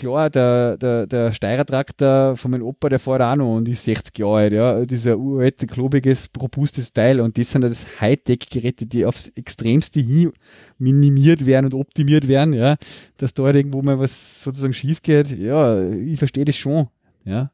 klar, 0.00 0.30
der, 0.30 0.76
der, 0.76 1.06
der 1.06 1.32
Steirer-Traktor 1.32 2.36
von 2.36 2.50
meinem 2.50 2.64
Opa, 2.64 2.88
der 2.88 2.98
fährt 2.98 3.22
auch 3.22 3.36
noch 3.36 3.56
und 3.56 3.68
ist 3.68 3.84
60 3.84 4.18
Jahre 4.18 4.36
alt, 4.36 4.52
ja. 4.52 4.84
Dieser 4.84 5.18
uralte, 5.18 5.66
klobiges, 5.66 6.30
robustes 6.40 6.92
Teil 6.92 7.20
und 7.20 7.38
das 7.38 7.50
sind 7.50 7.62
ja 7.62 7.68
das 7.68 7.86
Hightech-Geräte, 8.00 8.86
die 8.86 9.06
aufs 9.06 9.28
Extremste 9.28 10.00
hin 10.00 10.32
minimiert 10.78 11.46
werden 11.46 11.66
und 11.66 11.74
optimiert 11.74 12.28
werden, 12.28 12.52
ja. 12.52 12.76
Dass 13.16 13.34
da 13.34 13.44
halt 13.44 13.56
irgendwo 13.56 13.82
mal 13.82 13.98
was 13.98 14.42
sozusagen 14.42 14.74
schief 14.74 15.02
geht, 15.02 15.30
ja, 15.38 15.88
ich 15.90 16.18
verstehe 16.18 16.44
das 16.44 16.56
schon, 16.56 16.88
ja. 17.24 17.50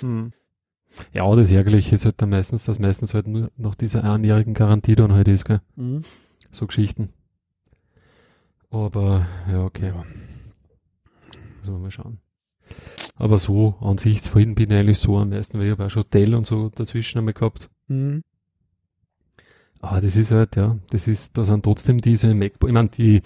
Hm. 0.00 0.32
Ja, 1.12 1.34
das 1.34 1.50
Ärgerliche 1.50 1.94
ist 1.94 2.04
halt 2.04 2.20
dann 2.20 2.30
meistens, 2.30 2.64
dass 2.64 2.78
meistens 2.78 3.14
halt 3.14 3.26
nur 3.26 3.50
noch 3.56 3.74
diese 3.74 4.02
einjährigen 4.04 4.54
Garantie 4.54 4.96
dann 4.96 5.12
halt 5.12 5.28
ist, 5.28 5.44
gell. 5.44 5.60
Mhm. 5.76 6.02
So 6.50 6.66
Geschichten. 6.66 7.10
Aber, 8.70 9.26
ja, 9.50 9.64
okay. 9.64 9.88
Ja. 9.88 10.04
Müssen 11.70 11.80
wir 11.80 11.84
mal 11.84 11.90
schauen. 11.90 12.18
Aber 13.16 13.38
so 13.38 13.74
an 13.80 13.98
sich, 13.98 14.22
vorhin 14.22 14.54
bin 14.54 14.70
ich 14.70 14.76
eigentlich 14.76 14.98
so 14.98 15.18
am 15.18 15.30
meisten, 15.30 15.58
weil 15.58 15.66
ich 15.66 15.72
habe 15.72 15.86
auch 15.86 15.90
schon 15.90 16.04
Dell 16.12 16.34
und 16.34 16.46
so 16.46 16.68
dazwischen 16.70 17.18
einmal 17.18 17.34
gehabt. 17.34 17.68
Mhm. 17.88 18.22
Aber 19.80 20.00
das 20.00 20.16
ist 20.16 20.30
halt, 20.30 20.56
ja, 20.56 20.78
das 20.90 21.08
ist, 21.08 21.38
da 21.38 21.44
sind 21.44 21.64
trotzdem 21.64 22.00
diese 22.00 22.34
MacBook, 22.34 22.68
ich 22.68 22.74
meine, 22.74 22.88
die, 22.88 23.22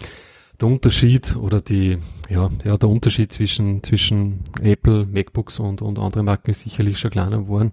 der 0.60 0.68
Unterschied 0.68 1.36
oder 1.36 1.60
die, 1.60 1.98
ja, 2.28 2.50
ja, 2.64 2.76
der 2.76 2.88
Unterschied 2.88 3.32
zwischen, 3.32 3.82
zwischen 3.82 4.40
Apple, 4.62 5.06
MacBooks 5.06 5.58
und, 5.58 5.82
und 5.82 5.98
anderen 5.98 6.26
Marken 6.26 6.50
ist 6.50 6.60
sicherlich 6.60 6.98
schon 6.98 7.10
kleiner 7.10 7.38
geworden. 7.38 7.72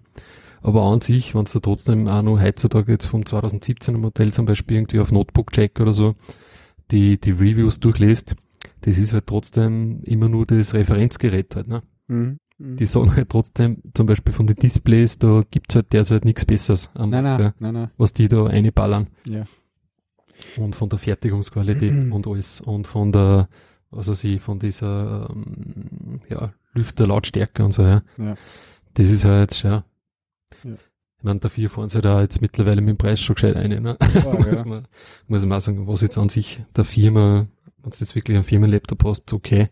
Aber 0.64 0.84
an 0.84 1.02
sich, 1.02 1.34
wenn 1.34 1.44
es 1.44 1.54
da 1.54 1.60
trotzdem 1.60 2.08
auch 2.08 2.22
noch 2.22 2.40
heutzutage 2.40 2.92
jetzt 2.92 3.08
vom 3.08 3.22
2017er 3.22 3.98
Modell 3.98 4.32
zum 4.34 4.46
Beispiel 4.46 4.78
irgendwie 4.78 5.00
auf 5.00 5.12
Notebook 5.12 5.52
Check 5.52 5.80
oder 5.80 5.94
so, 5.94 6.16
die, 6.92 7.20
die 7.20 7.32
Reviews 7.32 7.80
durchlässt, 7.80 8.36
das 8.82 8.98
ist 8.98 9.14
halt 9.14 9.28
trotzdem 9.28 10.02
immer 10.04 10.30
nur 10.30 10.46
das 10.46 10.74
Referenzgerät 10.74 11.56
halt, 11.56 11.68
ne? 11.68 11.84
Mhm. 12.08 12.38
mhm. 12.58 12.78
Die 12.78 12.86
sagen 12.86 13.16
halt 13.16 13.30
trotzdem, 13.30 13.82
zum 13.94 14.06
Beispiel 14.06 14.34
von 14.34 14.48
den 14.48 14.56
Displays, 14.56 15.20
da 15.20 15.44
gibt's 15.50 15.76
halt 15.76 15.94
derzeit 15.94 16.26
nichts 16.26 16.46
Besseres 16.46 16.92
am 16.96 17.10
nein, 17.10 17.24
nein, 17.24 17.54
nein, 17.60 17.74
nein. 17.74 17.92
was 17.98 18.14
die 18.14 18.28
da 18.28 18.44
reinballern. 18.44 19.08
Ja. 19.28 19.46
Und 20.58 20.76
von 20.76 20.90
der 20.90 21.00
Fertigungsqualität 21.00 21.94
und 22.12 22.28
alles 22.28 22.62
und 22.62 22.88
von 22.88 23.12
der, 23.12 23.48
weiß 23.92 24.24
ich, 24.24 24.42
von 24.42 24.60
dieser, 24.60 25.30
ähm, 25.32 26.20
ja, 26.30 26.54
Lüfterlautstärke 26.74 27.64
und 27.64 27.74
so, 27.74 27.84
ja. 27.84 28.02
ja. 28.18 28.36
Das 28.94 29.10
ist 29.10 29.26
halt, 29.26 29.62
ja. 29.64 29.84
Ich 31.22 31.26
meine, 31.26 31.40
dafür 31.40 31.70
fahren 31.70 31.90
sie 31.90 32.02
da 32.02 32.20
jetzt 32.22 32.42
mittlerweile 32.42 32.82
mit 32.82 32.90
dem 32.90 32.98
Preis 32.98 33.22
schon 33.22 33.36
gescheit 33.36 33.56
ein, 33.56 33.70
ne? 33.70 33.96
Ja. 34.16 34.34
muss, 34.34 34.66
man, 34.66 34.88
muss 35.28 35.46
man 35.46 35.58
auch 35.58 35.62
sagen, 35.62 35.88
was 35.88 36.02
jetzt 36.02 36.18
an 36.18 36.30
sich 36.30 36.64
der 36.76 36.84
Firma 36.84 37.48
wenn 37.84 37.92
du 37.92 37.98
jetzt 37.98 38.16
wirklich 38.16 38.36
einen 38.36 38.44
Firmenlaptop 38.44 39.04
hast, 39.06 39.34
okay, 39.34 39.70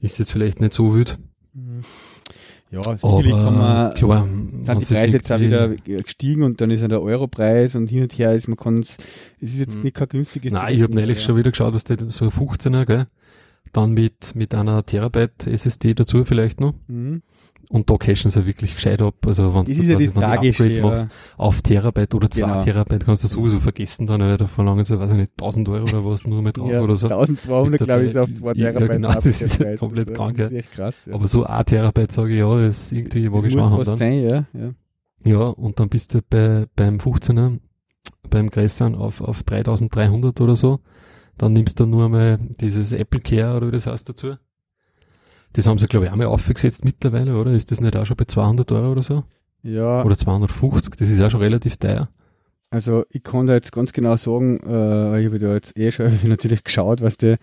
ist 0.00 0.18
jetzt 0.18 0.32
vielleicht 0.32 0.60
nicht 0.60 0.72
so 0.72 0.94
wild. 0.94 1.18
Ja, 2.70 2.82
sicherlich 2.82 3.34
aber, 3.34 3.44
kann 3.44 3.58
man, 3.58 3.94
klar, 3.94 4.24
sind 4.24 4.88
die 4.88 4.94
Preise 4.94 5.12
jetzt 5.12 5.30
auch 5.30 5.40
wieder 5.40 5.68
gestiegen 5.68 6.42
und 6.42 6.60
dann 6.60 6.70
ist 6.70 6.80
ja 6.80 6.88
der 6.88 7.02
Europreis 7.02 7.74
und 7.74 7.88
hin 7.88 8.04
und 8.04 8.18
her 8.18 8.32
ist, 8.32 8.48
man 8.48 8.56
kann 8.56 8.78
es, 8.78 8.96
es 9.40 9.52
ist 9.52 9.58
jetzt 9.58 9.74
hm. 9.74 9.82
nicht 9.82 9.96
kein 9.96 10.08
günstiges. 10.08 10.52
Nein, 10.52 10.74
ich 10.74 10.82
habe 10.82 10.94
neulich 10.94 11.18
ja. 11.18 11.24
schon 11.24 11.36
wieder 11.36 11.50
geschaut, 11.50 11.74
was 11.74 11.84
der 11.84 11.98
so 12.08 12.26
15er, 12.28 12.86
gell? 12.86 13.06
Dann 13.72 13.92
mit, 13.92 14.34
mit 14.34 14.54
einer 14.54 14.84
Terabyte 14.84 15.46
SSD 15.46 15.94
dazu 15.94 16.24
vielleicht 16.24 16.60
noch. 16.60 16.74
Mhm. 16.88 17.22
Und 17.72 17.88
da 17.88 17.96
cashen 17.96 18.30
sie 18.30 18.44
wirklich 18.44 18.74
gescheit 18.74 19.00
ab. 19.00 19.14
Also 19.26 19.54
wenn 19.54 19.64
du 19.64 19.72
ja 19.72 19.96
die 19.96 20.08
Upgrades 20.08 20.76
ja. 20.76 20.82
machst 20.82 21.08
auf 21.38 21.62
Terabyte 21.62 22.14
oder 22.14 22.30
zwei 22.30 22.42
genau. 22.42 22.62
Terabyte, 22.62 23.06
kannst 23.06 23.24
du 23.24 23.28
sowieso 23.28 23.60
vergessen 23.60 24.06
dann, 24.06 24.20
weil 24.20 24.36
da 24.36 24.46
verlangen 24.46 24.84
sie, 24.84 25.00
weiß 25.00 25.12
ich 25.12 25.16
nicht, 25.16 25.32
1000 25.40 25.70
Euro 25.70 25.84
oder 25.84 26.04
was 26.04 26.26
nur 26.26 26.42
mehr 26.42 26.52
drauf 26.52 26.70
ja, 26.70 26.82
oder 26.82 26.96
so. 26.96 27.08
1200 27.08 27.80
glaube 27.80 28.04
ich 28.04 28.18
auf 28.18 28.30
zwei 28.34 28.52
Terabyte. 28.52 28.80
Ja, 28.80 28.86
genau, 28.88 29.14
das 29.14 29.40
ist 29.40 29.58
ja 29.58 29.74
komplett 29.76 30.10
also, 30.10 30.20
krank. 30.20 30.38
Ja. 30.38 30.50
Krass, 30.70 30.96
ja. 31.06 31.14
Aber 31.14 31.26
so 31.26 31.44
ein 31.44 31.64
Terabyte 31.64 32.12
sage 32.12 32.34
ich, 32.34 32.40
ja, 32.40 32.60
das 32.60 32.76
ist 32.76 32.92
irgendwie, 32.92 33.32
wo 33.32 33.42
ich 33.42 33.56
haben 33.56 33.82
dann. 33.82 33.96
Sein, 33.96 34.22
ja, 34.22 34.44
ja. 34.52 34.74
ja, 35.24 35.38
und 35.38 35.80
dann 35.80 35.88
bist 35.88 36.12
du 36.12 36.20
bei, 36.28 36.66
beim 36.76 36.98
15er, 36.98 37.58
beim 38.28 38.50
größeren 38.50 38.94
auf, 38.96 39.22
auf 39.22 39.44
3300 39.44 40.38
oder 40.42 40.56
so. 40.56 40.80
Dann 41.38 41.54
nimmst 41.54 41.80
du 41.80 41.86
nur 41.86 42.04
einmal 42.04 42.38
dieses 42.60 42.92
Apple 42.92 43.20
Care 43.20 43.56
oder 43.56 43.68
wie 43.68 43.72
das 43.72 43.86
heißt 43.86 44.10
dazu. 44.10 44.34
Das 45.54 45.66
haben 45.66 45.78
sie, 45.78 45.86
glaube 45.86 46.06
ich, 46.06 46.12
auch 46.12 46.16
mal 46.16 46.26
aufgesetzt 46.26 46.84
mittlerweile, 46.84 47.36
oder? 47.36 47.52
Ist 47.52 47.70
das 47.70 47.80
nicht 47.80 47.96
auch 47.96 48.06
schon 48.06 48.16
bei 48.16 48.24
200 48.24 48.70
Euro 48.72 48.92
oder 48.92 49.02
so? 49.02 49.24
Ja. 49.62 50.04
Oder 50.04 50.16
250, 50.16 50.96
das 50.96 51.08
ist 51.08 51.20
auch 51.20 51.30
schon 51.30 51.40
relativ 51.40 51.76
teuer. 51.76 52.08
Also 52.72 53.04
ich 53.10 53.22
kann 53.22 53.46
da 53.46 53.52
jetzt 53.52 53.70
ganz 53.70 53.92
genau 53.92 54.16
sagen, 54.16 54.58
äh, 54.60 55.20
ich 55.20 55.26
habe 55.26 55.38
da 55.38 55.52
jetzt 55.52 55.76
eh 55.76 55.92
schon 55.92 56.10
natürlich 56.24 56.64
geschaut, 56.64 57.02
was 57.02 57.18
der, 57.18 57.34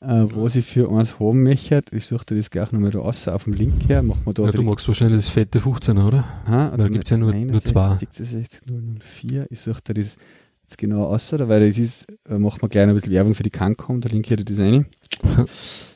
äh, 0.00 0.26
was 0.34 0.56
ich 0.56 0.66
für 0.66 0.92
eins 0.92 1.18
haben 1.18 1.42
möchte. 1.42 1.82
Ich 1.92 2.06
suche 2.06 2.26
dir 2.26 2.36
das 2.36 2.50
gleich 2.50 2.70
nochmal 2.70 2.90
da 2.90 2.98
raus, 2.98 3.26
auf 3.26 3.44
dem 3.44 3.54
Link 3.54 3.88
her. 3.88 4.02
Machen 4.02 4.20
wir 4.26 4.34
da 4.34 4.44
ja, 4.44 4.52
du 4.52 4.62
magst 4.62 4.86
wahrscheinlich 4.86 5.16
das 5.16 5.30
fette 5.30 5.58
15er, 5.58 6.06
oder? 6.06 6.24
Ha, 6.46 6.76
da 6.76 6.88
gibt 6.88 7.04
es 7.04 7.10
ja 7.10 7.16
nur, 7.16 7.32
61, 7.32 7.50
nur 7.50 7.64
zwei. 7.64 7.96
66, 7.96 8.60
004. 9.00 9.46
Ich 9.50 9.60
suche 9.60 9.80
dir 9.80 9.94
das 9.94 10.16
jetzt 10.64 10.76
genau 10.76 11.06
aus, 11.06 11.32
weil 11.32 11.66
das 11.66 11.78
ist, 11.78 12.06
äh, 12.28 12.38
machen 12.38 12.60
wir 12.60 12.68
gleich 12.68 12.86
ein 12.86 12.94
bisschen 12.94 13.12
Werbung 13.12 13.34
für 13.34 13.42
die 13.42 13.50
Cancom, 13.50 14.02
da 14.02 14.10
linke 14.10 14.34
ich 14.34 14.44
dir 14.44 14.44
das 14.44 14.58
rein. 14.58 14.86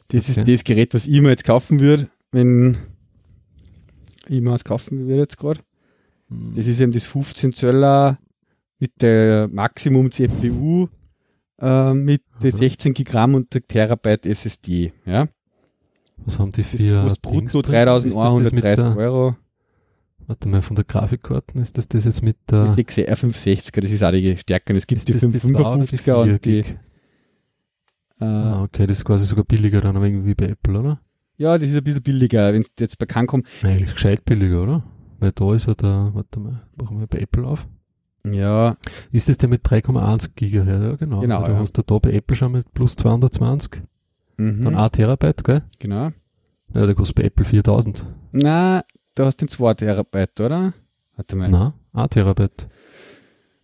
Das 0.09 0.31
okay. 0.31 0.41
ist 0.41 0.49
das 0.49 0.65
Gerät, 0.65 0.95
was 0.95 1.07
ich 1.07 1.21
mir 1.21 1.31
jetzt 1.31 1.45
kaufen 1.45 1.81
würde, 1.81 2.09
wenn 2.33 2.77
ich 4.27 4.41
mir 4.41 4.51
was 4.51 4.65
kaufen 4.65 5.07
würde 5.07 5.23
jetzt 5.23 5.39
gerade. 5.39 5.61
Hm. 6.29 6.55
Das 6.57 6.67
ist 6.67 6.81
eben 6.81 6.93
das 6.93 7.07
15 7.07 7.53
Zöller 7.53 8.19
mit 8.79 9.03
der 9.03 9.49
Maximum 9.49 10.11
CPU, 10.11 10.89
äh, 11.61 11.93
mit 11.93 12.23
der 12.43 12.53
16 12.53 12.95
Gramm 12.95 13.35
und 13.35 13.53
der 13.53 13.67
Terabyte 13.67 14.27
SSD, 14.27 14.93
ja. 15.05 15.29
Was 16.25 16.39
haben 16.39 16.53
die 16.53 16.65
für 16.65 16.77
das 16.77 17.19
brutto 17.19 17.63
3130 17.63 18.85
Euro. 18.97 19.37
Warte 20.27 20.49
mal, 20.49 20.63
von 20.63 20.77
der 20.77 20.85
Grafikkarten 20.85 21.61
ist 21.63 21.79
das 21.79 21.89
das 21.89 22.05
jetzt 22.05 22.23
mit 22.23 22.37
der... 22.51 22.67
Die 22.67 22.73
6 22.73 22.99
R560er, 22.99 23.81
das 23.81 23.91
ist 23.91 24.03
auch 24.03 24.11
die 24.11 24.37
Stärke. 24.37 24.75
Es 24.75 24.87
gibt 24.87 25.09
die 25.09 25.15
555er 25.15 26.15
und 26.15 26.45
die... 26.45 26.65
Äh, 28.21 28.25
ah, 28.25 28.63
okay, 28.63 28.87
das 28.87 28.99
ist 28.99 29.05
quasi 29.05 29.27
sogar 29.27 29.45
billiger 29.45 29.81
dann 29.81 30.03
irgendwie 30.03 30.35
bei 30.35 30.47
Apple, 30.47 30.79
oder? 30.79 31.01
Ja, 31.37 31.57
das 31.57 31.69
ist 31.69 31.77
ein 31.77 31.85
bisschen 31.85 32.03
billiger, 32.03 32.53
wenn 32.53 32.63
es 32.63 32.73
jetzt 32.79 32.99
bei 32.99 33.07
Cancom. 33.07 33.45
Eigentlich 33.63 33.93
gescheit 33.93 34.25
billiger, 34.25 34.63
oder? 34.63 34.83
Weil 35.21 35.33
da 35.33 35.55
ist 35.55 35.67
ja 35.67 35.75
der, 35.75 36.11
warte 36.13 36.41
mal, 36.41 36.63
machen 36.77 36.99
wir 36.99 37.07
bei 37.07 37.19
Apple 37.19 37.47
auf. 37.47 37.67
Ja. 38.25 38.77
Ist 39.13 39.29
das 39.29 39.39
der 39.39 39.49
mit 39.49 39.65
3,1 39.65 40.31
Gigahertz? 40.35 40.83
Ja, 40.83 40.97
genau. 40.97 41.21
Genau. 41.21 41.45
Du 41.45 41.53
ja. 41.53 41.59
hast 41.59 41.79
du 41.79 41.83
da 41.83 41.99
bei 41.99 42.13
Apple 42.13 42.37
schon 42.37 42.53
mit 42.53 42.73
plus 42.75 42.97
220. 42.97 43.83
Mhm. 44.37 44.65
Dann 44.65 44.75
1 44.75 44.93
Terabyte, 44.93 45.45
gell? 45.45 45.63
Genau. 45.79 46.11
Ja, 46.75 46.87
der 46.87 46.95
kostet 46.95 47.17
bei 47.17 47.25
Apple 47.25 47.45
4000. 47.45 48.05
Na, 48.33 48.83
du 49.15 49.25
hast 49.25 49.41
den 49.41 49.49
2 49.49 49.75
Terabyte, 49.75 50.41
oder? 50.41 50.73
Warte 51.17 51.37
mal. 51.37 51.49
Na, 51.49 51.75
1 51.93 52.11
Terabyte. 52.11 52.69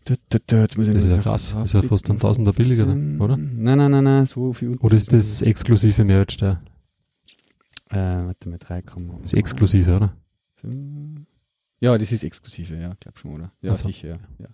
Jetzt 0.09 0.77
muss 0.77 0.89
ich 0.89 0.95
das 0.95 1.05
ist 1.05 1.11
ja 1.11 1.19
krass. 1.19 1.55
Das 1.55 1.67
ist 1.67 1.73
ja 1.73 1.83
fast 1.83 2.11
ein 2.11 2.19
Tausender 2.19 2.53
billiger, 2.53 2.85
oder? 2.85 3.37
Nein, 3.37 3.79
nein, 3.79 3.91
nein, 3.91 4.05
nein, 4.05 4.27
so 4.27 4.53
viel. 4.53 4.77
Oder 4.79 4.97
ist 4.97 5.13
das 5.13 5.41
exklusive 5.43 6.05
Mehrwertsteuer? 6.05 6.61
Äh, 7.91 7.97
warte 7.97 8.49
mal, 8.49 8.59
3, 8.59 8.83
Das 8.83 9.33
ist 9.33 9.35
exklusive, 9.35 9.97
oder? 9.97 10.17
Ja, 11.81 11.97
das 11.99 12.13
ist 12.13 12.25
exklusive, 12.25 12.77
ja, 12.77 12.95
glaub 12.99 13.19
schon, 13.19 13.35
oder? 13.35 13.53
Ja, 13.61 13.73
also. 13.73 13.89
sicher, 13.89 14.09
ja. 14.09 14.19
ja. 14.39 14.49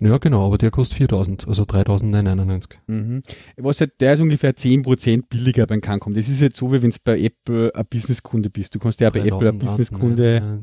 Ja, 0.00 0.18
genau, 0.18 0.44
aber 0.44 0.58
der 0.58 0.70
kostet 0.70 0.98
4000, 0.98 1.46
also 1.46 1.64
3999. 1.64 2.80
Mhm. 2.88 3.22
Was 3.56 3.80
halt, 3.80 4.00
der 4.00 4.14
ist 4.14 4.20
ungefähr 4.20 4.54
10% 4.54 5.28
billiger 5.28 5.66
beim 5.66 5.80
Cancom. 5.80 6.14
Das 6.14 6.28
ist 6.28 6.40
jetzt 6.40 6.56
so, 6.56 6.72
wie 6.72 6.82
wenn 6.82 6.90
du 6.90 6.96
bei 7.04 7.20
Apple 7.20 7.72
ein 7.74 7.86
Businesskunde 7.86 8.50
bist. 8.50 8.74
Du 8.74 8.80
kannst 8.80 9.00
ja 9.00 9.10
bei 9.10 9.20
Apple 9.20 9.48
ein 9.48 9.58
Businesskunde. 9.58 10.60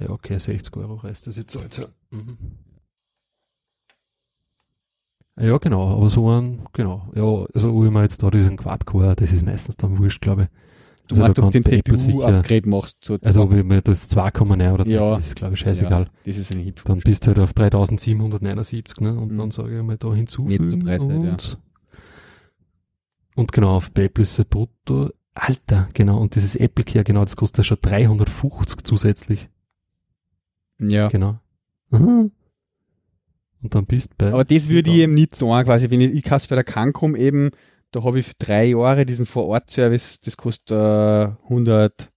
Ja, 0.00 0.10
okay, 0.10 0.38
60 0.38 0.76
Euro 0.76 0.94
reißt 0.94 1.26
das 1.26 1.36
jetzt 1.36 1.56
also. 1.56 1.86
Mhm. 2.10 2.38
Ja, 5.38 5.56
genau, 5.58 5.96
aber 5.96 6.08
so 6.08 6.28
ein, 6.30 6.66
genau, 6.72 7.10
ja, 7.14 7.46
also 7.54 7.72
wo 7.72 7.84
ich 7.84 7.90
mir 7.90 8.02
jetzt 8.02 8.22
da 8.22 8.30
diesen 8.30 8.56
Quad-Core, 8.56 9.16
das 9.16 9.32
ist 9.32 9.44
meistens 9.44 9.76
dann 9.76 9.98
wurscht, 9.98 10.20
glaube 10.20 10.42
ich. 10.44 10.48
Du 11.08 11.14
also, 11.14 11.22
meinst, 11.22 11.38
ob 11.40 11.50
du 11.50 11.60
den 11.60 11.96
CPU-Upgrade 11.96 12.68
machst? 12.68 13.04
So 13.04 13.18
also, 13.22 13.50
wenn 13.50 13.66
man 13.66 13.80
das 13.82 14.10
2,9 14.10 14.72
oder 14.72 14.86
ja. 14.86 15.16
das 15.16 15.26
ist, 15.26 15.36
glaube 15.36 15.54
ich, 15.54 15.60
scheißegal. 15.60 16.02
Ja, 16.02 16.10
das 16.24 16.36
ist 16.36 16.52
ein 16.52 16.60
Hip 16.60 16.82
Dann 16.84 17.00
bist 17.00 17.24
du 17.24 17.28
halt 17.28 17.38
auf 17.38 17.52
3779, 17.54 19.00
ne, 19.00 19.18
und 19.18 19.32
mhm. 19.32 19.38
dann 19.38 19.50
sage 19.50 19.76
ich 19.76 19.82
mal 19.82 19.96
da 19.96 20.14
hinzufügen. 20.14 20.88
Halt, 20.88 21.02
und, 21.02 21.24
ja. 21.24 21.36
und 23.34 23.52
genau, 23.52 23.76
auf 23.76 23.90
es 23.94 24.44
brutto, 24.44 25.10
Alter, 25.34 25.88
genau, 25.94 26.20
und 26.20 26.34
dieses 26.34 26.54
Apple 26.54 26.84
Care, 26.84 27.04
genau, 27.04 27.24
das 27.24 27.36
kostet 27.36 27.58
ja 27.58 27.64
schon 27.64 27.78
350 27.80 28.84
zusätzlich. 28.84 29.48
Ja. 30.80 31.08
Genau. 31.08 31.38
Und 33.62 33.74
dann 33.74 33.86
bist 33.86 34.12
du 34.12 34.14
bei. 34.18 34.32
Aber 34.32 34.44
das 34.44 34.68
würde 34.68 34.90
ich 34.90 34.96
eben 34.96 35.14
nicht 35.14 35.38
tun, 35.38 35.64
quasi, 35.64 35.90
wenn 35.90 36.00
ich, 36.00 36.14
ich 36.14 36.22
kann 36.22 36.38
es 36.38 36.46
bei 36.46 36.54
der 36.54 36.64
Cancom 36.64 37.14
eben, 37.14 37.50
da 37.90 38.02
habe 38.04 38.18
ich 38.18 38.26
für 38.26 38.34
drei 38.38 38.66
Jahre 38.66 39.04
diesen 39.04 39.26
Vor-Ort-Service, 39.26 40.20
das 40.20 40.36
kostet 40.36 40.70
äh, 40.70 41.32
100, 41.44 42.08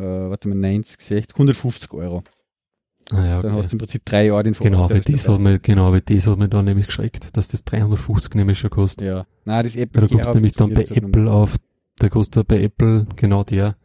äh, 0.00 0.04
warte 0.04 0.48
mal, 0.48 0.54
90, 0.54 1.00
60, 1.00 1.34
150 1.34 1.92
Euro. 1.94 2.22
Ah, 3.10 3.24
ja, 3.24 3.38
okay. 3.38 3.48
Dann 3.48 3.56
hast 3.56 3.70
du 3.70 3.74
im 3.74 3.78
Prinzip 3.78 4.04
drei 4.04 4.26
Jahre 4.26 4.44
den 4.44 4.54
Vor-Ort-Service. 4.54 5.04
Genau, 5.06 5.16
das 5.16 5.28
hat 5.28 5.40
mich, 5.40 5.62
genau, 5.62 5.88
aber 5.88 6.00
das 6.00 6.26
hat 6.26 6.38
mich 6.38 6.50
dann 6.50 6.64
nämlich 6.66 6.86
geschreckt, 6.86 7.36
dass 7.36 7.48
das 7.48 7.64
350 7.64 8.34
nämlich 8.34 8.58
schon 8.58 8.70
kostet. 8.70 9.06
Ja. 9.06 9.26
Nein, 9.44 9.64
das 9.64 9.74
Apple. 9.74 10.02
Weil 10.02 10.08
du 10.08 10.14
kommst 10.14 10.34
nämlich 10.34 10.52
dann 10.52 10.74
bei 10.74 10.82
Apple 10.82 11.30
auf, 11.30 11.56
der 12.00 12.10
kostet 12.10 12.46
bei 12.46 12.62
Apple, 12.62 13.06
genau 13.16 13.42
der, 13.42 13.76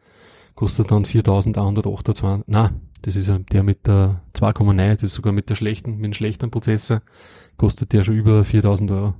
kostet 0.56 0.92
dann 0.92 1.06
4128, 1.06 2.48
nein, 2.48 2.82
das 3.02 3.16
ist 3.16 3.32
der 3.52 3.64
mit 3.64 3.88
der 3.88 4.22
2,9, 4.36 4.94
das 4.94 5.04
ist 5.04 5.14
sogar 5.14 5.34
mit 5.34 5.50
der 5.50 5.56
schlechten, 5.56 5.96
mit 5.96 6.06
dem 6.06 6.14
schlechten 6.14 6.52
Prozessor, 6.52 7.02
kostet 7.58 7.94
der 7.94 8.04
schon 8.04 8.16
über 8.16 8.46
4000 8.46 8.92
Euro. 8.92 9.14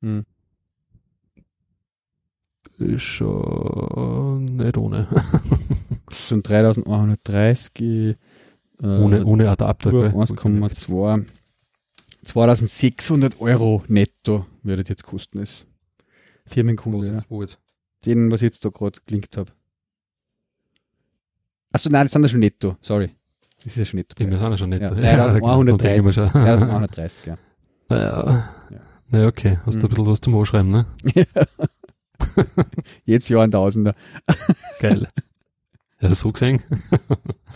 Hm 0.00 0.24
ist 2.80 3.02
schon 3.02 4.56
nicht 4.56 4.76
ohne. 4.76 5.06
Schon 6.12 6.42
3130 6.42 7.80
äh, 7.80 8.16
ohne, 8.82 9.24
ohne 9.24 9.48
Adapter. 9.48 9.90
1,2 9.90 11.24
2600 12.24 13.40
Euro 13.40 13.84
netto 13.86 14.44
würde 14.64 14.84
jetzt 14.88 15.04
kosten 15.04 15.38
es. 15.38 15.66
Firmenkunde. 16.46 17.14
Was, 17.14 17.30
wo 17.30 17.42
jetzt? 17.42 17.60
Den, 18.04 18.32
was 18.32 18.42
ich 18.42 18.46
jetzt 18.46 18.64
da 18.64 18.70
gerade 18.70 18.98
gelinkt 19.06 19.36
habe. 19.36 19.52
Achso, 21.72 21.88
nein, 21.90 22.04
das 22.04 22.12
sind 22.12 22.22
ja 22.22 22.28
schon 22.28 22.40
netto, 22.40 22.76
sorry. 22.80 23.10
Das 23.56 23.66
ist 23.66 23.76
ja 23.76 23.84
schon 23.84 23.98
netto. 23.98 24.22
Ja, 24.22 24.30
wir 24.30 24.38
sind 24.38 24.50
ja 24.50 24.58
schon 24.58 24.70
netto. 24.70 24.94
Ja, 24.94 25.28
3130. 25.28 26.32
3130, 26.32 27.26
ja. 27.26 27.38
Naja, 27.88 28.48
ja. 28.70 28.80
Na 29.08 29.26
okay, 29.26 29.58
hast 29.66 29.76
du 29.76 29.82
hm. 29.82 29.84
ein 29.84 29.88
bisschen 29.90 30.06
was 30.06 30.20
zum 30.20 30.36
Anschreiben, 30.36 30.70
ne? 30.70 30.86
Ja. 31.14 31.24
Jetzt 33.06 33.30
Jahr 33.30 33.44
ein 33.44 33.50
Tausender. 33.50 33.94
Geil. 34.78 35.08
Ja, 36.00 36.14
so 36.14 36.32
gesehen. 36.32 36.62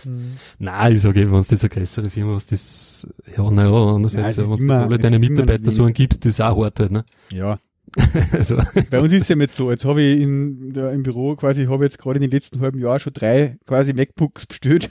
hm. 0.03 0.37
Nein, 0.59 0.95
ich 0.95 1.03
sage 1.03 1.21
eben, 1.21 1.33
wenn 1.33 1.41
es 1.41 1.49
diese 1.49 1.69
größere 1.69 2.11
Firma 2.11 2.35
was 2.35 2.47
das, 2.47 3.07
ja, 3.37 3.51
naja, 3.51 3.71
andererseits, 3.71 4.37
ja, 4.37 4.51
wenn 4.51 4.67
du 4.67 4.75
alle 4.75 4.99
deine 4.99 5.19
Mitarbeiter 5.19 5.71
so 5.71 5.85
angibst, 5.85 6.25
das 6.25 6.35
ist 6.35 6.41
auch 6.41 6.63
hart 6.63 6.81
halt, 6.81 6.93
ne? 6.93 7.05
Ja. 7.31 7.59
also. 8.33 8.57
Bei 8.91 9.01
uns 9.01 9.13
ist 9.13 9.23
es 9.23 9.29
ja 9.29 9.37
nicht 9.37 9.55
so. 9.55 9.71
Jetzt 9.71 9.85
habe 9.85 10.03
ich 10.03 10.21
in 10.21 10.73
der, 10.73 10.93
im 10.93 11.03
Büro 11.03 11.37
quasi, 11.37 11.67
habe 11.67 11.85
jetzt 11.85 11.99
gerade 11.99 12.17
in 12.17 12.23
den 12.23 12.31
letzten 12.31 12.61
halben 12.61 12.79
Jahren 12.79 13.01
schon 13.01 13.13
drei 13.13 13.57
quasi 13.67 13.93
MacBooks 13.93 14.47
bestellt. 14.47 14.91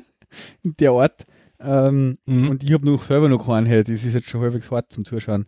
in 0.62 0.76
der 0.78 0.92
Art. 0.92 1.26
Ähm, 1.60 2.18
mhm. 2.26 2.50
Und 2.50 2.62
ich 2.62 2.72
habe 2.72 2.86
noch 2.86 3.04
selber 3.04 3.28
noch 3.28 3.46
keinen 3.46 3.68
halt. 3.68 3.88
Das 3.88 4.04
ist 4.04 4.14
jetzt 4.14 4.28
schon 4.28 4.40
halbwegs 4.40 4.70
hart 4.70 4.92
zum 4.92 5.04
Zuschauen. 5.04 5.44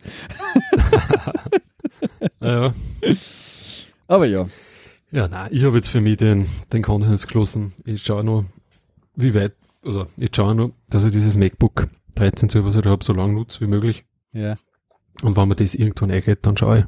ja. 2.41 2.73
Aber 4.07 4.25
ja. 4.25 4.47
Ja, 5.11 5.27
nein, 5.27 5.49
ich 5.51 5.63
habe 5.63 5.75
jetzt 5.75 5.89
für 5.89 6.01
mich 6.01 6.17
den, 6.17 6.47
den 6.73 6.81
Konsens 6.81 7.27
geschlossen. 7.27 7.73
Ich 7.85 8.03
schaue 8.03 8.23
nur, 8.23 8.45
wie 9.15 9.33
weit, 9.33 9.53
also 9.83 10.07
ich 10.17 10.35
schaue 10.35 10.55
nur, 10.55 10.71
dass 10.89 11.05
ich 11.05 11.11
dieses 11.11 11.37
MacBook 11.37 11.87
13 12.15 12.49
Zoll, 12.49 12.65
was 12.65 12.75
ich 12.75 12.81
da 12.81 12.89
habe, 12.89 13.03
so 13.03 13.13
lange 13.13 13.33
nutze 13.33 13.61
wie 13.61 13.67
möglich. 13.67 14.03
Ja. 14.33 14.57
Und 15.23 15.35
wenn 15.35 15.47
man 15.47 15.57
das 15.57 15.75
irgendwann 15.75 16.11
eingeht, 16.11 16.39
dann 16.43 16.57
schaue 16.57 16.79
ich. 16.79 16.85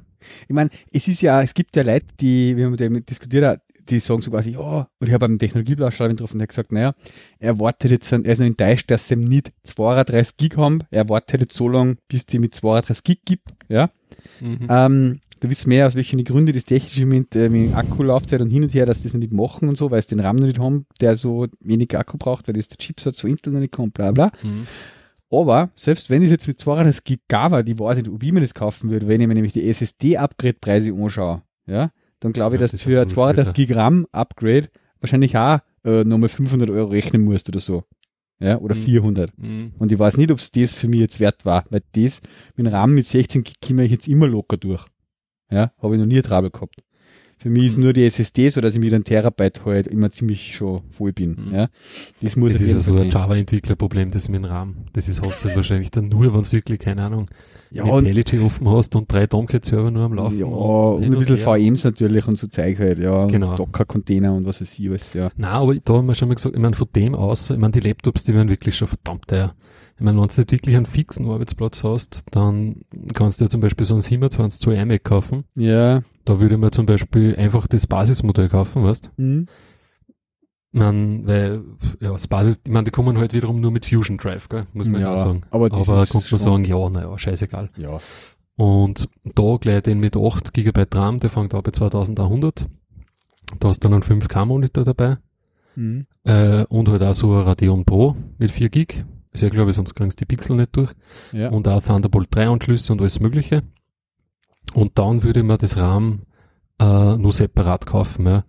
Ich 0.48 0.54
meine, 0.54 0.70
es 0.92 1.08
ist 1.08 1.22
ja, 1.22 1.42
es 1.42 1.54
gibt 1.54 1.76
ja 1.76 1.84
Leute, 1.84 2.08
die, 2.20 2.56
wenn 2.58 2.70
man 2.70 2.78
damit 2.78 3.10
diskutiert, 3.10 3.62
die 3.90 4.00
sagen 4.00 4.22
so 4.22 4.32
quasi, 4.32 4.52
ja, 4.52 4.88
und 5.00 5.08
ich 5.08 5.14
habe 5.14 5.26
einen 5.26 5.40
Technologieblauscher 5.40 6.08
getroffen, 6.10 6.38
der 6.38 6.44
hat 6.44 6.50
gesagt, 6.50 6.72
naja, 6.72 6.94
er 7.40 7.60
wartet 7.60 7.92
jetzt, 7.92 8.12
er 8.12 8.24
ist 8.26 8.40
noch 8.40 8.46
enttäuscht, 8.46 8.92
dass 8.92 9.08
sie 9.08 9.16
ihm 9.16 9.22
nicht 9.22 9.52
32 9.64 10.38
Gig 10.38 10.58
haben, 10.58 10.82
er 10.92 11.10
wartet 11.10 11.42
jetzt 11.42 11.56
so 11.56 11.68
lange, 11.68 11.98
bis 12.08 12.26
die 12.26 12.40
mit 12.40 12.54
32 12.54 13.04
Gig 13.04 13.20
gibt, 13.26 13.50
ja. 13.68 13.90
Mhm. 14.42 14.68
Ähm, 14.70 15.20
du 15.40 15.50
wisst 15.50 15.68
mehr, 15.68 15.88
aus 15.88 15.96
welchen 15.96 16.24
Gründen 16.24 16.54
das 16.54 16.66
technische 16.66 17.06
mit, 17.06 17.36
äh, 17.36 17.50
mit 17.50 17.74
Akkulaufzeit 17.74 18.42
und 18.42 18.50
hin 18.50 18.64
und 18.64 18.74
her, 18.74 18.86
dass 18.86 19.00
die 19.00 19.06
das 19.06 19.14
noch 19.14 19.20
nicht 19.20 19.34
machen 19.34 19.70
und 19.70 19.78
so, 19.78 19.90
weil 19.90 20.02
sie 20.02 20.10
den 20.10 20.20
RAM 20.20 20.36
noch 20.36 20.48
nicht 20.48 20.60
haben, 20.60 20.86
der 21.02 21.16
so 21.16 21.48
wenig 21.62 21.98
Akku 21.98 22.18
braucht, 22.18 22.48
weil 22.48 22.56
das 22.56 22.68
der 22.68 22.78
Chipsatz 22.78 23.20
so 23.20 23.28
Intel 23.28 23.54
noch 23.54 23.60
nicht 23.60 23.74
kommt, 23.74 23.94
bla 23.94 24.12
bla. 24.12 24.30
Mhm. 24.44 24.68
Aber 25.32 25.70
selbst 25.76 26.10
wenn 26.10 26.24
ich 26.24 26.32
jetzt 26.32 26.48
mit 26.48 26.60
200 26.60 27.04
Gig 27.04 27.20
Gava, 27.28 27.62
die 27.64 27.78
weiß 27.78 27.98
nicht, 27.98 28.10
ob 28.10 28.24
ich 28.24 28.32
mir 28.32 28.42
das 28.42 28.54
kaufen 28.54 28.90
würde, 28.90 29.08
wenn 29.08 29.22
ich 29.22 29.28
mir 29.28 29.36
nämlich 29.36 29.54
die 29.54 29.70
SSD-Upgrade-Preise 29.70 30.94
anschaue, 30.94 31.44
ja, 31.68 31.92
dann 32.20 32.34
glaube 32.34 32.56
ich, 32.56 32.62
dass 32.62 32.72
das 32.72 32.84
für 32.84 33.06
200 33.06 33.54
Gig 33.54 33.76
RAM-Upgrade 33.76 34.70
wahrscheinlich 35.00 35.38
auch 35.38 35.60
äh, 35.86 36.04
nochmal 36.04 36.30
500 36.30 36.70
Euro 36.70 36.90
rechnen 36.90 37.24
musst 37.24 37.48
oder 37.50 37.60
so. 37.60 37.84
Ja, 38.40 38.58
oder 38.58 38.76
mhm. 38.76 38.82
400. 38.82 39.38
Mhm. 39.38 39.74
Und 39.78 39.92
ich 39.92 40.00
weiß 40.00 40.18
nicht, 40.18 40.32
ob 40.32 40.40
es 40.40 40.52
das 40.52 40.74
für 40.74 40.88
mich 40.88 41.02
jetzt 41.02 41.20
wert 41.20 41.46
war, 41.46 41.66
weil 41.70 41.82
das 41.92 42.22
mit 42.56 42.72
RAM 42.72 42.94
mit 42.94 43.06
16 43.06 43.44
Gig 43.44 43.56
komme 43.66 43.84
ich 43.84 43.92
jetzt 43.92 44.08
immer 44.08 44.28
locker 44.28 44.58
durch. 44.58 44.86
Ja, 45.52 45.72
habe 45.82 45.96
ich 45.96 46.00
noch 46.00 46.08
nie 46.08 46.22
Trouble 46.22 46.52
gehabt. 46.52 46.84
Für 47.42 47.50
mich 47.50 47.68
ist 47.68 47.78
nur 47.78 47.94
die 47.94 48.04
SSD 48.04 48.50
so, 48.50 48.60
dass 48.60 48.74
ich 48.74 48.82
mit 48.82 48.94
einem 48.94 49.06
Terabyte 49.06 49.64
halt 49.64 49.88
immer 49.88 50.12
ziemlich 50.12 50.54
schon 50.54 50.82
voll 50.92 51.14
bin. 51.14 51.38
Mhm. 51.48 51.56
Ja, 51.56 51.70
das 52.22 52.36
muss 52.36 52.52
das 52.52 52.62
ist 52.62 52.76
also 52.76 53.00
ein 53.00 53.10
Java-Entwicklerproblem, 53.10 54.12
das 54.12 54.28
mit 54.28 54.44
dem 54.44 54.46
RAM. 54.46 54.76
Das 54.92 55.08
ist 55.08 55.26
hast 55.26 55.46
du 55.46 55.56
wahrscheinlich 55.56 55.90
dann 55.90 56.10
nur, 56.10 56.34
wenn 56.34 56.42
du 56.42 56.52
wirklich, 56.52 56.80
keine 56.80 57.02
Ahnung, 57.02 57.30
ja, 57.72 57.86
IntelliJ 57.86 58.40
offen 58.44 58.68
hast 58.68 58.94
und 58.98 59.10
drei 59.10 59.26
Tomcat-Server 59.26 59.90
nur 59.90 60.04
am 60.04 60.14
Laufen. 60.16 60.38
Ja, 60.38 60.48
und, 60.48 61.06
und 61.06 61.14
ein 61.14 61.18
bisschen 61.18 61.38
VMs 61.38 61.86
natürlich 61.86 62.28
und 62.28 62.38
so 62.38 62.48
Zeug 62.48 62.78
halt, 62.78 63.00
ja. 63.00 63.26
Genau. 63.28 63.56
Docker-Container 63.56 64.34
und 64.34 64.46
was 64.46 64.60
weiß 64.60 64.78
ich 64.78 64.90
alles, 64.90 65.14
ja. 65.14 65.30
Nein, 65.38 65.50
aber 65.50 65.76
da 65.76 65.94
haben 65.94 66.08
wir 66.08 66.16
schon 66.16 66.28
mal 66.28 66.36
gesagt, 66.36 66.56
ich 66.56 66.62
meine, 66.62 66.76
von 66.76 66.88
dem 66.94 67.16
aus, 67.16 67.52
ich 67.52 67.58
meine, 67.58 67.72
die 67.72 67.80
Laptops, 67.80 68.26
die 68.26 68.34
werden 68.34 68.50
wirklich 68.50 68.76
schon 68.76 68.90
verdammt 68.90 69.30
teuer. 69.30 69.56
Ich 70.00 70.06
meine, 70.06 70.16
wenn 70.18 70.30
du 70.30 70.42
nicht 70.42 70.52
wirklich 70.54 70.78
einen 70.78 70.86
fixen 70.86 71.30
Arbeitsplatz 71.30 71.84
hast, 71.84 72.24
dann 72.32 72.86
kannst 73.14 73.42
du 73.42 73.46
ja 73.46 73.50
zum 73.50 73.60
Beispiel 73.60 73.86
so 73.86 73.96
einen 73.96 74.02
27 74.02 74.62
Zoll 74.62 74.76
iMac 74.76 75.04
kaufen. 75.04 75.44
Ja. 75.56 76.04
Da 76.24 76.40
würde 76.40 76.58
man 76.58 76.72
zum 76.72 76.86
Beispiel 76.86 77.36
einfach 77.36 77.68
das 77.68 77.86
Basismodell 77.86 78.48
kaufen, 78.48 78.86
weißt? 78.86 79.12
Mhm. 79.18 79.48
Man, 80.72 81.28
weil, 81.28 81.64
ja, 82.00 82.14
das 82.14 82.28
Basis, 82.28 82.62
ich 82.66 82.72
meine, 82.72 82.86
die 82.86 82.92
kommen 82.92 83.18
halt 83.18 83.34
wiederum 83.34 83.60
nur 83.60 83.72
mit 83.72 83.88
Fusion 83.88 84.18
Drive, 84.18 84.48
gell? 84.48 84.68
muss 84.72 84.88
man 84.88 85.02
ja, 85.02 85.14
auch 85.14 85.18
sagen. 85.18 85.42
Aber, 85.52 85.66
aber 85.66 86.06
kommt 86.06 86.32
man 86.32 86.40
sagen, 86.40 86.64
ja, 86.64 86.90
naja, 86.90 87.18
scheißegal. 87.18 87.70
Ja. 87.76 88.00
Und 88.56 89.10
da 89.36 89.58
gleich 89.60 89.84
den 89.84 90.00
mit 90.00 90.16
8 90.16 90.54
GB 90.54 90.86
RAM, 90.94 91.20
der 91.20 91.30
fängt 91.30 91.54
auch 91.54 91.62
bei 91.62 91.72
2100. 91.72 92.70
Da 93.60 93.68
hast 93.68 93.84
du 93.84 93.90
dann 93.90 94.02
einen 94.02 94.22
5K 94.22 94.46
Monitor 94.46 94.86
dabei. 94.86 95.18
Mhm. 95.76 96.06
Äh, 96.24 96.64
und 96.70 96.88
halt 96.88 97.04
auch 97.04 97.14
so 97.14 97.34
ein 97.34 97.42
Radeon 97.42 97.84
Pro 97.84 98.16
mit 98.38 98.52
4 98.52 98.70
GB. 98.70 99.04
Ist 99.32 99.42
ja 99.42 99.50
glaube 99.50 99.74
sonst 99.74 99.94
kriegst 99.94 100.20
du 100.20 100.26
die 100.26 100.36
Pixel 100.36 100.56
nicht 100.56 100.76
durch. 100.76 100.92
Ja. 101.32 101.50
Und 101.50 101.68
auch 101.68 101.82
Thunderbolt 101.84 102.30
3 102.32 102.50
Anschlüsse 102.50 102.94
und 102.94 103.02
alles 103.02 103.20
mögliche. 103.20 103.64
Und 104.74 104.98
dann 104.98 105.24
würde 105.24 105.44
man 105.44 105.58
das 105.58 105.78
RAM 105.78 106.24
äh, 106.80 107.18
nur 107.18 107.32
separat 107.32 107.86
kaufen, 107.86 108.26
ja, 108.26 108.44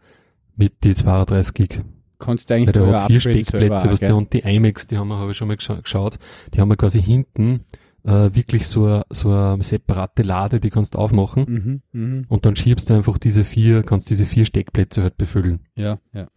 mit 0.56 0.84
die 0.84 0.94
32 0.94 1.54
Gig. 1.54 1.80
Kannst 2.18 2.50
du 2.50 2.54
eigentlich 2.54 2.74
Weil 2.76 2.84
der 2.84 3.00
hat 3.00 3.06
vier 3.10 3.20
Steckplätze, 3.20 3.90
was 3.90 4.00
der 4.00 4.14
und 4.16 4.32
die 4.32 4.40
iMacs, 4.40 4.86
die 4.86 4.98
haben 4.98 5.08
wir, 5.08 5.18
habe 5.18 5.30
ich 5.30 5.36
schon 5.36 5.48
mal 5.48 5.56
geschaut, 5.56 6.18
die 6.52 6.60
haben 6.60 6.68
wir 6.68 6.76
quasi 6.76 7.02
hinten 7.02 7.64
äh, 8.04 8.30
wirklich 8.34 8.66
so 8.66 8.84
eine, 8.84 9.06
so 9.10 9.30
eine 9.30 9.62
separate 9.62 10.22
Lade, 10.22 10.60
die 10.60 10.70
kannst 10.70 10.94
du 10.94 10.98
aufmachen 10.98 11.82
mhm, 11.92 12.00
mh. 12.00 12.22
und 12.28 12.44
dann 12.44 12.56
schiebst 12.56 12.90
du 12.90 12.94
einfach 12.94 13.18
diese 13.18 13.44
vier, 13.44 13.82
kannst 13.82 14.10
diese 14.10 14.26
vier 14.26 14.44
Steckplätze 14.44 15.02
halt 15.02 15.16
befüllen. 15.16 15.60
Ja, 15.74 15.98
ja. 16.12 16.28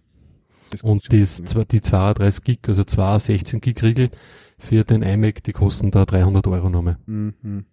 Das 0.73 0.81
und 0.81 1.13
das, 1.13 1.43
ja. 1.53 1.63
die 1.65 1.81
32 1.81 2.43
Gig, 2.43 2.59
also 2.65 2.83
zwei 2.83 3.19
16 3.19 3.61
Gig 3.61 3.83
Riegel 3.83 4.09
für 4.57 4.83
den 4.83 5.03
iMac, 5.03 5.43
die 5.43 5.53
kosten 5.53 5.91
da 5.91 6.03
300 6.03 6.47
Euro 6.47 6.67
nochmal. 6.69 6.97
Mhm. 7.05 7.65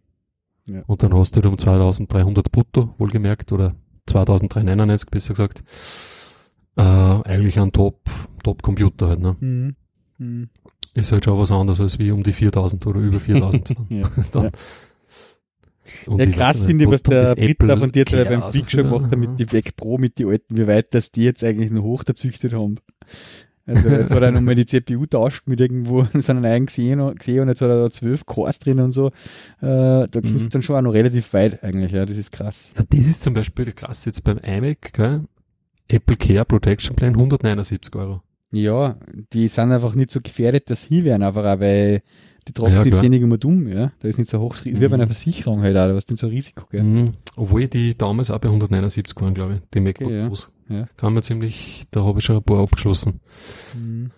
Ja. 0.69 0.83
Und 0.87 1.03
dann 1.03 1.15
hast 1.15 1.35
du 1.35 1.49
um 1.49 1.57
2300 1.57 2.53
brutto, 2.53 2.95
wohlgemerkt, 2.99 3.53
oder 3.53 3.75
2399 4.07 5.09
besser 5.09 5.33
gesagt, 5.33 5.63
äh, 6.77 6.83
eigentlich 6.83 7.59
ein 7.59 7.73
Top, 7.73 8.03
Top 8.43 8.63
Computer 8.63 9.09
halt, 9.09 9.21
ne? 9.21 9.35
Mhm. 9.41 9.77
Mhm. 10.19 10.51
Ist 10.93 11.11
halt 11.11 11.25
schon 11.25 11.39
was 11.39 11.51
anderes 11.51 11.81
als 11.81 11.99
wie 11.99 12.11
um 12.11 12.23
die 12.23 12.35
4000 12.35 12.87
oder 12.87 13.01
über 13.01 13.19
4000. 13.19 13.77
ja. 13.89 14.03
Dann, 14.33 14.51
ja, 16.07 16.27
krass 16.27 16.65
finde 16.65 16.85
ich, 16.85 16.91
was 16.91 17.03
der 17.03 17.35
Brit 17.35 17.59
da 17.61 17.77
von 17.77 17.93
dir 17.93 18.05
beim 18.05 18.43
Freak 18.43 18.71
Show 18.71 18.83
gemacht 18.83 19.11
hat 19.11 19.19
mit 19.19 19.39
die 19.39 19.53
Weg 19.53 19.77
Pro, 19.77 19.99
mit 19.99 20.19
die 20.19 20.27
alten, 20.27 20.57
wie 20.57 20.67
weit 20.67 20.95
das 20.95 21.11
die 21.11 21.25
jetzt 21.25 21.45
eigentlich 21.45 21.71
noch 21.71 21.83
hoch 21.83 22.05
dazüchtet 22.05 22.53
haben. 22.53 22.77
Also 23.67 23.89
jetzt 23.89 24.13
hat 24.13 24.23
er 24.23 24.33
nochmal 24.33 24.55
die 24.55 24.67
CPU 24.67 25.07
tauscht 25.07 25.47
mit 25.47 25.61
irgendwo 25.61 26.07
so 26.15 26.33
einen 26.33 26.45
eigenen 26.45 26.67
gesehen, 26.67 27.15
gesehen 27.15 27.41
und 27.41 27.49
jetzt 27.49 27.63
hat 27.63 27.69
er 27.69 27.83
da 27.83 27.91
zwölf 27.91 28.27
Cores 28.27 28.59
drin 28.59 28.81
und 28.81 28.93
so. 28.93 29.09
Äh, 29.61 30.09
da 30.09 30.09
kommt 30.13 30.43
mhm. 30.43 30.49
dann 30.49 30.63
schon 30.63 30.77
auch 30.77 30.83
noch 30.83 30.95
relativ 30.95 31.33
weit 31.33 31.63
eigentlich, 31.63 31.93
ja, 31.93 32.05
das 32.05 32.17
ist 32.17 32.33
krass. 32.33 32.73
Ja, 32.77 32.85
das 32.89 33.07
ist 33.07 33.23
zum 33.23 33.35
Beispiel 33.35 33.73
krass 33.73 34.05
jetzt 34.05 34.25
beim 34.25 34.39
iMac, 34.39 34.93
gell? 34.93 35.25
Apple 35.89 36.17
Care 36.17 36.45
Protection 36.45 36.95
Plan 36.95 37.15
179 37.15 37.95
Euro. 37.97 38.23
Ja, 38.53 38.97
die 39.33 39.49
sind 39.49 39.73
einfach 39.73 39.95
nicht 39.95 40.11
so 40.11 40.21
gefährdet, 40.21 40.71
dass 40.71 40.85
sie 40.85 41.05
werden, 41.05 41.23
einfach 41.23 41.45
auch, 41.45 41.61
weil 41.61 42.03
die 42.51 42.61
tragen 42.61 42.75
ja, 42.75 42.83
die 42.83 42.93
ständig 42.93 43.23
immer 43.23 43.39
dumm, 43.39 43.69
ja. 43.69 43.93
Da 44.01 44.09
ist 44.09 44.19
nicht 44.19 44.31
so 44.31 44.41
hoch, 44.41 44.57
mhm. 44.65 44.81
wie 44.81 44.89
bei 44.89 44.95
einer. 44.95 45.07
Versicherung 45.07 45.63
halt 45.63 45.77
auch, 45.77 45.95
was 45.95 46.05
denn 46.05 46.17
so 46.17 46.27
ein 46.27 46.33
Risiko, 46.33 46.67
gell. 46.71 46.83
Mhm. 46.83 47.13
Obwohl 47.37 47.67
die 47.69 47.97
damals 47.97 48.31
auch 48.31 48.39
bei 48.39 48.49
179 48.49 49.21
waren, 49.21 49.35
glaube 49.35 49.55
ich, 49.55 49.61
die 49.73 49.81
MacBook 49.81 50.09
okay, 50.09 50.27
Pros. 50.29 50.51
Ja. 50.69 50.77
ja. 50.77 50.89
Kann 50.97 51.15
man 51.15 51.23
ziemlich, 51.23 51.85
da 51.91 52.05
habe 52.05 52.19
ich 52.19 52.25
schon 52.25 52.37
ein 52.37 52.43
paar 52.43 52.61
abgeschlossen. 52.61 53.21
Mhm. 53.75 54.11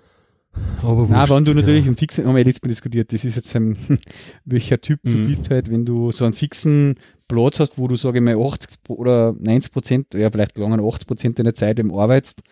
Aber 0.83 1.07
Nein, 1.07 1.31
wenn 1.31 1.45
du 1.47 1.55
natürlich 1.55 1.85
ja. 1.85 1.89
einen 1.89 1.97
fixen, 1.97 2.27
haben 2.27 2.37
wir 2.37 2.45
jetzt 2.45 2.63
mal 2.63 2.69
diskutiert, 2.69 3.13
das 3.13 3.25
ist 3.25 3.37
jetzt 3.37 3.55
ein, 3.57 3.77
welcher 4.45 4.81
Typ 4.81 5.01
mhm. 5.05 5.13
du 5.13 5.27
bist 5.27 5.51
halt, 5.51 5.71
wenn 5.71 5.85
du 5.85 6.11
so 6.11 6.25
einen 6.25 6.35
fixen 6.35 6.97
Platz 7.29 7.61
hast, 7.61 7.79
wo 7.79 7.89
du, 7.89 7.97
sage 7.97 8.19
ich 8.19 8.25
mal, 8.25 8.39
80 8.39 8.71
oder 8.89 9.35
90 9.39 9.73
Prozent, 9.73 10.15
ja, 10.15 10.31
vielleicht 10.31 10.59
lange 10.59 10.83
80 10.83 11.07
Prozent 11.07 11.39
deiner 11.39 11.55
Zeit 11.55 11.79
im 11.79 11.95
arbeitest, 11.95 12.43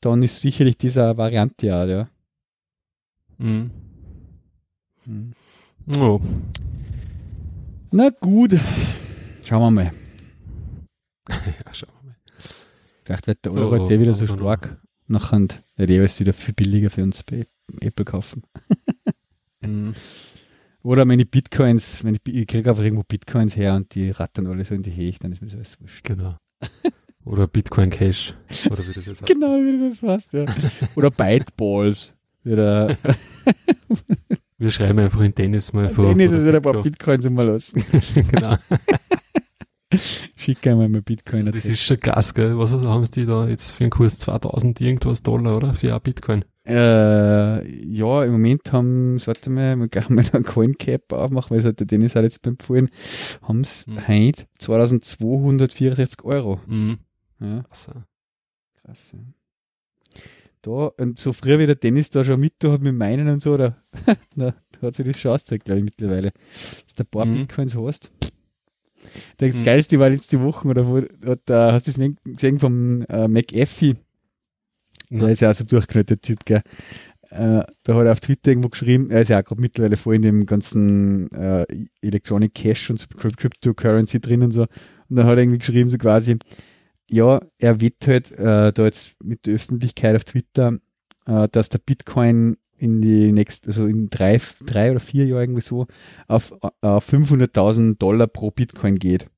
dann 0.00 0.22
ist 0.22 0.40
sicherlich 0.40 0.76
diese 0.76 1.16
Variante 1.16 1.66
ja, 1.66 1.84
ja. 1.86 2.08
Mhm. 3.38 3.70
Oh. 5.88 6.20
Na 7.92 8.10
gut. 8.10 8.58
Schauen 9.44 9.62
wir 9.62 9.70
mal. 9.70 9.92
ja, 11.28 11.74
schauen 11.74 11.92
wir 12.02 12.08
mal. 12.08 12.16
Vielleicht 13.04 13.26
wird 13.26 13.44
der 13.44 13.52
so, 13.52 13.60
Euro 13.60 13.76
jetzt 13.76 13.90
eh 13.90 14.00
wieder 14.00 14.14
so 14.14 14.26
stark. 14.26 14.80
Nachher 15.06 15.46
wird 15.76 15.90
jeweils 15.90 16.18
wieder 16.18 16.32
viel 16.32 16.54
billiger 16.54 16.90
für 16.90 17.02
uns 17.02 17.22
bei 17.22 17.46
Apple 17.80 18.04
kaufen. 18.04 18.42
mhm. 19.60 19.94
Oder 20.82 21.04
meine 21.04 21.24
Bitcoins, 21.24 22.04
wenn 22.04 22.14
ich, 22.14 22.46
kriege 22.46 22.70
einfach 22.70 22.82
irgendwo 22.82 23.04
Bitcoins 23.04 23.56
her 23.56 23.74
und 23.74 23.94
die 23.94 24.10
rattern 24.10 24.46
alle 24.46 24.64
so 24.64 24.74
in 24.74 24.82
die 24.82 24.94
Höhe, 24.94 25.14
dann 25.20 25.32
ist 25.32 25.40
mir 25.40 25.48
das 25.48 25.56
alles 25.56 25.80
wurscht. 25.80 26.04
Genau. 26.04 26.36
Oder 27.24 27.48
Bitcoin 27.48 27.90
Cash. 27.90 28.34
Oder 28.70 28.86
wie 28.86 28.92
das 28.92 29.06
jetzt 29.06 29.08
heißt. 29.22 29.26
Genau, 29.26 29.54
wie 29.56 29.90
das 29.90 30.02
heißt, 30.02 30.32
ja. 30.32 30.44
Oder 30.94 31.10
Byteballs. 31.10 32.14
Wieder. 32.44 32.96
Wir 34.58 34.70
schreiben 34.70 34.98
einfach 34.98 35.20
in 35.20 35.34
Tennis 35.34 35.72
mal 35.72 35.90
vor. 35.90 36.08
Tennis 36.08 36.32
ist 36.32 36.54
ein 36.54 36.62
paar 36.62 36.82
Bitcoins 36.82 37.24
immer 37.26 37.44
los. 37.44 37.72
genau. 38.30 38.56
Schick 39.94 40.66
einmal 40.66 40.88
mal 40.88 41.02
Bitcoin. 41.02 41.46
Das 41.46 41.64
ist 41.64 41.82
schon 41.82 42.00
krass, 42.00 42.34
gell? 42.34 42.58
Was 42.58 42.72
haben 42.72 43.04
sie 43.06 43.26
da 43.26 43.46
jetzt 43.46 43.72
für 43.72 43.84
einen 43.84 43.90
Kurs? 43.90 44.18
2000 44.18 44.80
irgendwas 44.80 45.22
Dollar, 45.22 45.56
oder? 45.56 45.74
Für 45.74 45.94
ein 45.94 46.00
Bitcoin? 46.00 46.44
Äh, 46.66 47.64
ja, 47.86 48.24
im 48.24 48.32
Moment 48.32 48.72
haben, 48.72 49.24
warte 49.24 49.50
mal, 49.50 49.76
wir 49.76 49.88
gehen 49.88 50.14
mal 50.14 50.24
einen 50.32 50.44
CoinCap 50.44 51.12
aufmachen, 51.12 51.50
weil 51.50 51.60
es 51.60 51.64
hat 51.64 51.78
der 51.78 51.86
Dennis 51.86 52.16
auch 52.16 52.22
jetzt 52.22 52.42
beim 52.42 52.54
Empfohlen, 52.54 52.90
haben 53.42 53.60
es 53.60 53.86
mhm. 53.86 54.08
heute 54.08 54.46
2264 54.58 56.24
Euro. 56.24 56.60
Mhm. 56.66 56.98
Ja. 57.38 57.62
Krass. 57.62 57.90
Krass. 58.82 59.12
Ja. 59.12 59.20
Da, 60.66 60.90
und 60.98 61.20
so 61.20 61.32
früher 61.32 61.60
wie 61.60 61.66
der 61.66 61.76
Dennis 61.76 62.10
da 62.10 62.24
schon 62.24 62.40
mit 62.40 62.54
da 62.58 62.72
hat 62.72 62.82
mit 62.82 62.96
meinen 62.96 63.28
und 63.28 63.40
so, 63.40 63.56
da, 63.56 63.76
da 64.36 64.52
hat 64.82 64.96
sich 64.96 65.06
das 65.06 65.20
schon 65.20 65.30
ausgezeigt, 65.30 65.66
glaube 65.66 65.78
ich, 65.78 65.84
mittlerweile. 65.84 66.32
Dass 66.32 66.94
du 66.96 67.02
ein 67.04 67.06
paar 67.06 67.24
mhm. 67.24 67.34
Bitcoins 67.36 67.76
hast. 67.76 68.10
Das 69.36 69.54
mhm. 69.54 69.62
geilste 69.62 70.00
war 70.00 70.10
letzte 70.10 70.42
Woche, 70.42 70.66
oder 70.66 70.88
wo, 70.88 71.02
da 71.44 71.72
hast 71.72 71.86
du 71.86 71.92
das 71.92 72.10
gesehen 72.24 72.58
vom 72.58 73.02
äh, 73.02 73.28
McAfee. 73.28 73.94
Mhm. 75.08 75.18
Der 75.20 75.28
ist 75.28 75.40
ja 75.40 75.52
auch 75.52 75.54
so 75.54 75.64
durchgeknallt, 75.64 76.20
Typ, 76.20 76.44
gell. 76.44 76.62
Äh, 77.30 77.62
da 77.84 77.94
hat 77.94 78.06
er 78.06 78.12
auf 78.12 78.20
Twitter 78.20 78.50
irgendwo 78.50 78.68
geschrieben, 78.68 79.10
er 79.10 79.20
ist 79.20 79.28
ja 79.28 79.38
auch 79.38 79.44
gerade 79.44 79.60
mittlerweile 79.60 79.96
voll 79.96 80.16
in 80.16 80.22
dem 80.22 80.46
ganzen 80.46 81.30
äh, 81.30 81.64
Electronic 82.00 82.54
Cash 82.54 82.90
und 82.90 82.98
so 82.98 83.06
Cryptocurrency 83.16 84.18
drin 84.18 84.42
und 84.42 84.50
so. 84.50 84.62
Und 84.62 85.16
dann 85.16 85.26
hat 85.26 85.36
er 85.36 85.42
irgendwie 85.42 85.58
geschrieben, 85.58 85.90
so 85.90 85.98
quasi, 85.98 86.38
ja, 87.08 87.40
er 87.58 87.80
wird 87.80 88.06
halt 88.06 88.30
äh, 88.32 88.72
da 88.72 88.84
jetzt 88.84 89.14
mit 89.22 89.46
der 89.46 89.54
Öffentlichkeit 89.54 90.16
auf 90.16 90.24
Twitter, 90.24 90.78
äh, 91.26 91.48
dass 91.50 91.68
der 91.68 91.78
Bitcoin 91.78 92.56
in 92.78 93.00
die 93.00 93.32
nächsten, 93.32 93.68
also 93.68 93.86
in 93.86 94.10
drei, 94.10 94.40
drei 94.64 94.90
oder 94.90 95.00
vier 95.00 95.26
Jahren 95.26 95.42
irgendwie 95.42 95.62
so 95.62 95.86
auf, 96.28 96.52
auf 96.80 97.12
500.000 97.12 97.96
Dollar 97.98 98.26
pro 98.26 98.50
Bitcoin 98.50 98.98
geht. 98.98 99.28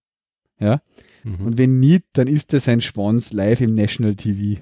Ja. 0.59 0.83
Mhm. 1.23 1.47
Und 1.47 1.59
wenn 1.59 1.79
nicht, 1.79 2.05
dann 2.15 2.27
ist 2.27 2.53
das 2.53 2.69
ein 2.69 2.81
Schwanz 2.81 3.33
live 3.33 3.61
im 3.61 3.75
National 3.75 4.15
TV. 4.15 4.61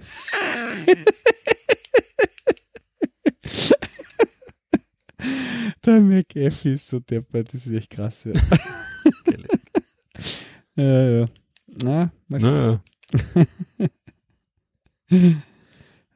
der 5.84 6.00
McAfee 6.00 6.74
ist 6.74 6.88
so 6.88 6.98
deppert, 7.00 7.54
das 7.54 7.66
ist 7.66 7.72
echt 7.72 7.90
krass, 7.90 8.16
ja. 8.24 8.32
ja, 10.76 11.10
ja. 11.20 11.26
Na, 11.82 12.10
mal 12.28 12.40
schauen. 12.40 12.80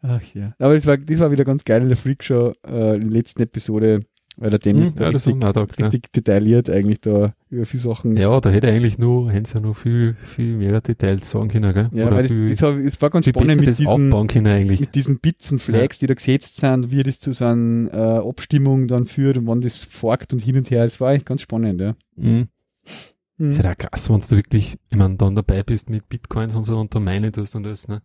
Ach 0.03 0.23
ja. 0.35 0.55
Aber 0.59 0.75
das 0.75 0.87
war, 0.87 0.97
das 0.97 1.19
war 1.19 1.31
wieder 1.31 1.45
ganz 1.45 1.65
geil 1.65 1.83
in 1.83 1.89
der 1.89 1.97
Freakshow, 1.97 2.53
äh, 2.67 2.95
in 2.95 3.03
der 3.03 3.11
letzten 3.11 3.43
Episode, 3.43 4.03
weil 4.37 4.51
der 4.51 4.59
Dennis 4.59 4.89
hm, 4.91 4.95
da 4.97 5.05
ja, 5.05 5.11
richtig, 5.11 5.37
Nadok, 5.37 5.79
richtig 5.79 6.05
ja. 6.07 6.11
detailliert 6.17 6.71
eigentlich 6.71 7.03
da 7.03 7.35
über 7.51 7.67
viele 7.67 7.83
Sachen. 7.83 8.17
Ja, 8.17 8.41
da 8.41 8.49
hätte 8.49 8.69
er 8.69 8.75
eigentlich 8.75 8.97
nur, 8.97 9.31
hätten 9.31 9.45
sie 9.45 9.55
ja 9.55 9.61
noch 9.61 9.77
viel, 9.77 10.17
viel 10.23 10.57
mehr 10.57 10.81
Details 10.81 11.29
sagen 11.29 11.49
können, 11.49 11.75
gell? 11.75 11.91
Ja, 11.93 12.07
Oder 12.07 12.17
weil 12.17 12.29
viel, 12.29 12.49
das, 12.49 12.61
das, 12.61 13.03
war 13.03 13.11
ganz 13.11 13.27
spannend 13.27 13.61
mit 13.61 13.69
diesen, 13.69 13.87
aufbauen 13.87 14.29
können 14.29 14.67
mit 14.67 14.95
diesen 14.95 15.21
Bits 15.21 15.53
und 15.53 15.61
Flags, 15.61 15.99
die 15.99 16.07
da 16.07 16.15
gesetzt 16.15 16.57
sind, 16.57 16.91
wie 16.91 17.03
das 17.03 17.21
zu 17.21 17.33
so 17.33 17.45
einer 17.45 17.93
äh, 17.93 18.29
Abstimmung 18.29 18.87
dann 18.87 19.05
führt 19.05 19.37
und 19.37 19.47
wann 19.47 19.61
das 19.61 19.85
forkt 19.85 20.33
und 20.33 20.41
hin 20.41 20.57
und 20.57 20.71
her. 20.71 20.85
Das 20.85 21.01
war 21.01 21.11
eigentlich 21.11 21.27
ganz 21.27 21.43
spannend, 21.43 21.81
ja. 21.81 21.95
Mhm. 22.17 22.49
Mhm. 23.41 23.47
Das 23.47 23.59
ist 23.59 23.65
ja 23.65 23.75
krass, 23.75 24.11
wenn 24.11 24.21
du 24.21 24.31
wirklich, 24.33 24.77
ich 24.91 24.97
meine, 24.99 25.17
dann 25.17 25.35
dabei 25.35 25.63
bist 25.63 25.89
mit 25.89 26.11
Bitcoins 26.11 26.57
und 26.57 26.65
so 26.65 26.79
und 26.79 26.95
da 26.95 27.01
meine 27.01 27.33
tust 27.33 27.57
und 27.57 27.63
das, 27.63 27.89
ne? 27.89 28.03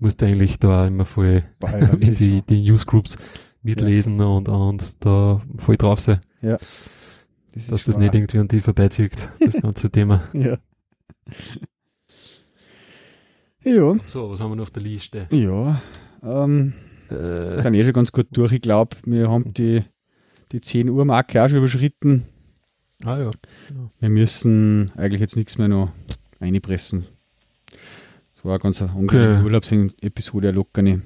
Musst 0.00 0.20
du 0.20 0.26
eigentlich 0.26 0.58
da 0.58 0.88
immer 0.88 1.04
voll 1.04 1.44
in 2.00 2.16
die, 2.16 2.42
die 2.42 2.62
Newsgroups 2.62 3.16
mitlesen 3.62 4.18
ja. 4.18 4.26
und, 4.26 4.48
und 4.48 5.04
da 5.04 5.40
voll 5.56 5.76
drauf 5.76 6.00
sein. 6.00 6.20
Ja. 6.40 6.58
Das 7.54 7.66
dass 7.68 7.84
das 7.84 7.96
nicht 7.96 8.12
irgendwie 8.12 8.38
an 8.38 8.48
die 8.48 8.60
vorbeizieht, 8.60 9.30
das 9.38 9.54
ganze 9.54 9.88
Thema. 9.92 10.24
Ja. 10.32 10.58
Ja. 13.62 13.94
So, 14.06 14.30
was 14.30 14.40
haben 14.40 14.50
wir 14.50 14.56
noch 14.56 14.64
auf 14.64 14.70
der 14.70 14.82
Liste? 14.82 15.28
Ja, 15.30 15.80
ähm, 16.24 16.72
äh, 17.08 17.62
kann 17.62 17.74
eh 17.74 17.84
schon 17.84 17.92
ganz 17.92 18.10
gut 18.10 18.26
durch. 18.32 18.50
Ich 18.50 18.62
glaube, 18.62 18.96
wir 19.04 19.30
haben 19.30 19.54
die, 19.54 19.84
die 20.50 20.60
10 20.60 20.88
Uhr 20.88 21.04
Marke 21.04 21.40
auch 21.40 21.48
schon 21.48 21.58
überschritten. 21.58 22.26
Ah 23.04 23.18
ja. 23.18 23.30
Wir 24.00 24.08
müssen 24.08 24.92
eigentlich 24.96 25.20
jetzt 25.20 25.36
nichts 25.36 25.58
mehr 25.58 25.68
noch 25.68 25.90
einpressen. 26.38 27.06
Das 28.34 28.44
war 28.44 28.52
eine 28.52 28.60
ganz 28.60 28.82
angenehme 28.82 29.36
okay. 29.36 29.44
Urlaubsepisode, 29.44 30.50
locker 30.50 30.82
nicht. 30.82 31.00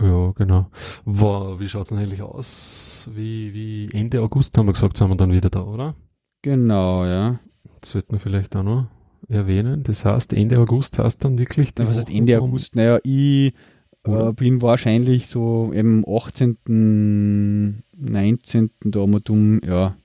Ja, 0.00 0.32
genau. 0.32 0.70
War, 1.04 1.58
wie 1.58 1.68
schaut 1.68 1.82
es 1.84 1.88
denn 1.88 1.98
eigentlich 1.98 2.22
aus? 2.22 3.08
Wie, 3.12 3.52
wie 3.52 3.88
Ende 3.92 4.20
August 4.22 4.56
haben 4.56 4.66
wir 4.66 4.72
gesagt, 4.72 4.96
sind 4.96 5.08
wir 5.08 5.16
dann 5.16 5.32
wieder 5.32 5.50
da, 5.50 5.62
oder? 5.62 5.94
Genau, 6.42 7.04
ja. 7.04 7.40
Das 7.80 7.90
sollten 7.90 8.12
wir 8.12 8.20
vielleicht 8.20 8.54
auch 8.54 8.62
noch 8.62 8.86
erwähnen. 9.28 9.82
Das 9.82 10.04
heißt, 10.04 10.32
Ende 10.32 10.58
August 10.58 10.98
heißt 10.98 11.24
dann 11.24 11.38
wirklich 11.38 11.74
die 11.74 11.86
Was 11.86 11.96
heißt 11.96 12.10
Ende 12.10 12.40
August? 12.40 12.76
Naja, 12.76 12.98
ich 13.02 13.54
äh, 14.04 14.32
bin 14.32 14.62
wahrscheinlich 14.62 15.26
so 15.26 15.72
im 15.72 16.04
18., 16.08 17.82
19. 17.96 18.70
da 18.84 19.06
mal 19.06 19.20
dumm, 19.20 19.60
ja, 19.66 19.96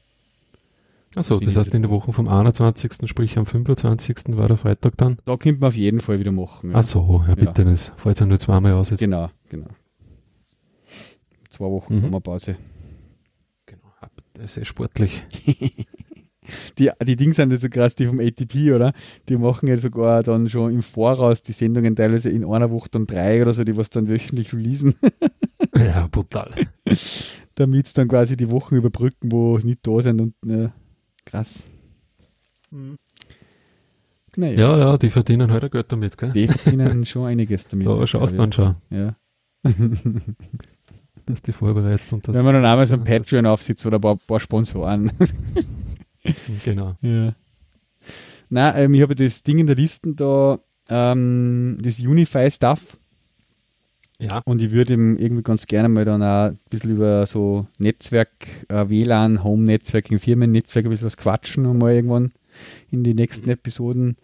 Achso, 1.16 1.40
das 1.40 1.56
heißt 1.56 1.74
in 1.76 1.84
der 1.84 1.92
Woche 1.92 2.12
vom 2.12 2.28
21., 2.28 3.08
sprich 3.08 3.38
am 3.38 3.46
25. 3.46 4.36
war 4.38 4.48
der 4.48 4.58
Freitag 4.58 4.98
dann? 4.98 5.18
Da 5.26 5.38
könnte 5.38 5.62
man 5.62 5.68
auf 5.68 5.76
jeden 5.76 6.00
Fall 6.00 6.20
wieder 6.20 6.32
machen. 6.32 6.72
Ja. 6.72 6.78
Achso, 6.78 7.24
ja 7.28 7.36
bitte, 7.36 7.64
ja. 7.64 7.72
das 7.72 7.92
fällt 7.98 8.20
ja 8.20 8.26
nur 8.26 8.40
zweimal 8.40 8.74
aus 8.74 8.90
jetzt. 8.90 9.00
Genau, 9.00 9.30
genau. 9.50 9.68
Zwei 11.50 11.66
Wochen 11.66 11.96
mhm. 11.96 12.00
Sommerpause. 12.02 12.56
Genau, 13.68 14.48
sehr 14.48 14.66
sportlich. 14.66 15.24
die, 16.80 16.90
die 17.06 17.16
Dinge 17.16 17.34
sind 17.34 17.52
ja 17.52 17.58
so 17.58 17.70
krass, 17.70 17.96
die 17.96 18.06
vom 18.08 18.20
ATP, 18.20 18.74
oder? 18.74 18.94
Die 19.30 19.38
machen 19.38 19.68
ja 19.68 19.78
sogar 19.78 20.24
dann 20.24 20.50
schon 20.50 20.74
im 20.74 20.82
Voraus 20.82 21.44
die 21.44 21.52
Sendungen 21.52 21.96
teilweise 21.96 22.30
in 22.30 22.46
einer 22.46 22.72
Woche 22.72 22.90
dann 22.92 23.06
drei 23.06 23.42
oder 23.42 23.54
so, 23.54 23.64
die 23.64 23.78
was 23.78 23.90
dann 23.90 24.10
wöchentlich 24.10 24.54
releasen. 24.54 24.96
ja, 25.78 26.08
brutal. 26.08 26.50
Damit 27.56 27.88
es 27.88 27.94
dann 27.94 28.08
quasi 28.08 28.36
die 28.36 28.50
Wochen 28.50 28.76
überbrücken, 28.76 29.32
wo 29.32 29.56
es 29.58 29.64
nicht 29.64 29.86
da 29.86 30.02
sind 30.02 30.22
und 30.22 30.34
äh, 30.50 30.70
Krass. 31.34 31.64
Hm. 32.70 33.00
Naja. 34.36 34.54
Ja, 34.54 34.78
ja, 34.78 34.98
die 35.00 35.10
verdienen 35.10 35.52
heute 35.52 35.64
halt 35.64 35.72
Geld 35.72 35.92
damit, 35.92 36.16
gell? 36.16 36.32
Die 36.32 36.48
verdienen 36.48 37.06
schon 37.08 37.26
einiges 37.26 37.68
damit. 37.68 37.88
Da 37.88 38.06
schaust 38.06 38.34
du 38.34 38.38
dann 38.38 38.52
schon. 38.52 38.76
Ja. 38.92 39.16
dass 41.26 41.42
die 41.42 41.52
vorbereitet 41.52 42.14
und 42.14 42.28
Wenn 42.28 42.46
man 42.46 42.54
dann 42.54 42.66
einmal 42.66 42.86
so 42.86 42.94
ein 42.94 43.04
Patreon 43.04 43.48
aufsitzt 43.48 43.84
oder 43.88 43.98
ein 43.98 44.02
paar, 44.02 44.18
paar 44.18 44.40
Sponsoren. 44.40 45.12
genau. 46.64 46.98
Ja. 47.02 47.34
Na, 48.50 48.78
ähm, 48.78 48.94
ich 48.94 49.02
habe 49.02 49.16
das 49.16 49.42
Ding 49.42 49.58
in 49.58 49.66
der 49.66 49.76
Liste 49.76 50.14
da, 50.14 50.60
ähm, 50.88 51.80
das 51.82 52.00
Unify 52.00 52.52
Stuff. 52.52 53.00
Ja. 54.20 54.42
Und 54.46 54.62
ich 54.62 54.72
würde 54.72 54.94
ihm 54.94 55.18
irgendwie 55.18 55.44
ganz 55.44 55.66
gerne 55.66 55.90
mal 55.90 56.06
dann 56.06 56.22
auch 56.22 56.52
ein 56.52 56.60
bisschen 56.70 56.92
über 56.92 57.26
so 57.28 57.68
Netzwerk, 57.78 58.30
äh, 58.70 58.88
WLAN, 58.88 59.44
Home-Netzwerk, 59.44 60.08
Firmennetzwerk 60.08 60.86
ein 60.86 60.92
bisschen 60.92 61.08
was 61.08 61.18
quatschen 61.18 61.66
und 61.66 61.80
mal 61.80 61.94
irgendwann 61.94 62.32
in 62.92 63.04
die 63.04 63.14
nächsten 63.14 63.46
mhm. 63.46 63.54
Episoden. 63.54 64.18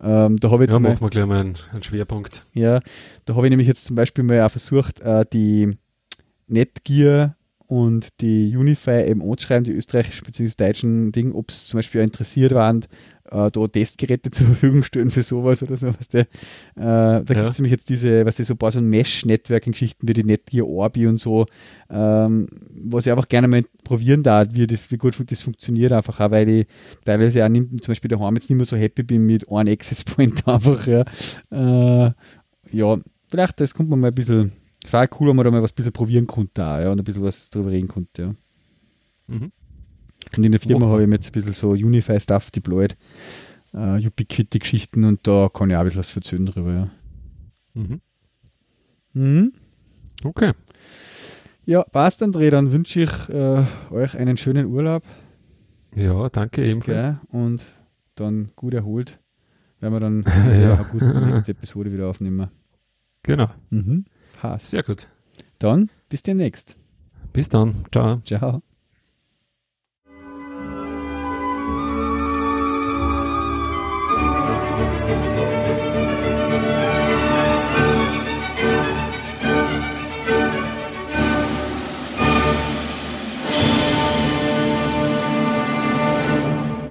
Ähm, 0.00 0.36
da 0.36 0.50
habe 0.50 0.64
ich 0.64 0.70
ja, 0.70 0.78
machen 0.78 1.00
wir 1.00 1.10
gleich 1.10 1.26
mal 1.26 1.40
einen, 1.40 1.56
einen, 1.72 1.82
Schwerpunkt. 1.82 2.44
Ja, 2.52 2.80
da 3.24 3.34
habe 3.34 3.46
ich 3.46 3.50
nämlich 3.50 3.68
jetzt 3.68 3.86
zum 3.86 3.96
Beispiel 3.96 4.24
mal 4.24 4.42
auch 4.42 4.50
versucht, 4.50 5.00
äh, 5.00 5.24
die 5.32 5.78
Netgear 6.48 7.36
und 7.66 8.20
die 8.20 8.54
Unify 8.56 9.04
eben 9.08 9.22
anzuschreiben, 9.22 9.64
die 9.64 9.72
österreichischen 9.72 10.24
bzw. 10.24 10.52
deutschen 10.56 11.12
Dinge, 11.12 11.34
ob 11.34 11.50
es 11.50 11.68
zum 11.68 11.78
Beispiel 11.78 12.02
auch 12.02 12.04
interessiert 12.04 12.52
waren, 12.52 12.84
äh, 13.30 13.50
da 13.50 13.66
Testgeräte 13.68 14.30
zur 14.32 14.46
Verfügung 14.46 14.82
stellen 14.82 15.10
für 15.10 15.22
sowas 15.22 15.62
oder 15.62 15.76
so. 15.76 15.88
Was 15.88 16.08
der, 16.08 16.22
äh, 16.22 16.26
da 16.76 17.22
ja. 17.28 17.34
gibt 17.34 17.50
es 17.50 17.58
nämlich 17.58 17.72
jetzt 17.72 17.88
diese, 17.88 18.24
was 18.24 18.36
so 18.36 18.54
ein 18.54 18.58
paar 18.58 18.72
so 18.72 18.80
Mesh-Networking-Geschichten 18.80 20.06
wie 20.08 20.12
die 20.12 20.24
Netgear 20.24 20.66
Orbi 20.66 21.06
und 21.06 21.18
so, 21.18 21.46
ähm, 21.90 22.48
was 22.70 23.06
ich 23.06 23.12
einfach 23.12 23.28
gerne 23.28 23.48
mal 23.48 23.64
probieren 23.84 24.22
darf, 24.22 24.48
wie, 24.52 24.66
das, 24.66 24.90
wie 24.90 24.96
gut 24.96 25.14
das 25.30 25.42
funktioniert 25.42 25.92
einfach 25.92 26.20
auch, 26.20 26.30
weil 26.30 26.48
ich 26.48 26.66
teilweise 27.04 27.44
auch 27.44 27.48
nicht, 27.48 27.84
zum 27.84 27.92
Beispiel 27.92 28.08
daheim 28.08 28.34
jetzt 28.34 28.48
nicht 28.48 28.56
mehr 28.56 28.66
so 28.66 28.76
happy 28.76 29.02
bin 29.02 29.26
mit 29.26 29.50
einem 29.50 29.72
Access 29.72 30.04
Point 30.04 30.46
einfach, 30.48 30.86
ja. 30.86 31.04
Äh, 31.50 32.12
ja, 32.72 32.98
vielleicht, 33.28 33.60
das 33.60 33.74
kommt 33.74 33.90
man 33.90 34.00
mal 34.00 34.08
ein 34.08 34.14
bisschen, 34.14 34.52
es 34.84 34.92
war 34.92 35.08
cool, 35.20 35.28
wenn 35.28 35.36
man 35.36 35.44
da 35.44 35.50
mal 35.50 35.62
was 35.62 35.72
ein 35.72 35.76
bisschen 35.76 35.92
probieren 35.92 36.26
konnte 36.26 36.64
auch, 36.64 36.80
ja, 36.80 36.90
und 36.90 37.00
ein 37.00 37.04
bisschen 37.04 37.22
was 37.22 37.50
drüber 37.50 37.70
reden 37.70 37.88
konnte, 37.88 38.22
ja. 38.22 38.34
Mhm. 39.28 39.52
Und 40.36 40.44
in 40.44 40.52
der 40.52 40.60
Firma 40.60 40.86
habe 40.86 41.02
ich 41.02 41.08
mir 41.08 41.16
jetzt 41.16 41.28
ein 41.28 41.32
bisschen 41.32 41.52
so 41.52 41.70
Unify-Stuff 41.70 42.50
deployed, 42.50 42.96
uh, 43.74 43.96
Ubiquiti-Geschichten 43.96 45.04
und 45.04 45.26
da 45.26 45.48
kann 45.52 45.70
ich 45.70 45.76
auch 45.76 45.80
ein 45.80 45.86
bisschen 45.86 46.00
was 46.00 46.16
erzählen 46.16 46.46
drüber, 46.46 46.72
ja. 46.72 46.88
Mhm. 47.74 48.00
Mhm. 49.12 49.52
Okay. 50.24 50.52
Ja, 51.64 51.82
passt, 51.82 52.22
André, 52.22 52.50
dann 52.50 52.72
wünsche 52.72 53.00
ich 53.00 53.28
äh, 53.28 53.64
euch 53.90 54.16
einen 54.16 54.36
schönen 54.36 54.66
Urlaub. 54.66 55.02
Ja, 55.94 56.28
danke 56.28 56.64
ebenfalls. 56.64 56.98
Okay, 56.98 57.36
und 57.36 57.64
dann 58.14 58.50
gut 58.54 58.74
erholt, 58.74 59.18
wenn 59.80 59.92
wir 59.92 60.00
dann 60.00 60.24
ja. 60.60 60.80
August 60.80 61.06
die 61.06 61.32
nächste 61.32 61.52
Episode 61.52 61.92
wieder 61.92 62.08
aufnehmen. 62.08 62.48
Genau. 63.22 63.48
Mhm. 63.70 64.04
Passt. 64.40 64.70
Sehr 64.70 64.82
gut. 64.82 65.08
Dann 65.58 65.90
bis 66.08 66.22
demnächst. 66.22 66.76
Bis 67.32 67.48
dann. 67.48 67.84
Ciao. 67.90 68.20
Ciao. 68.24 68.62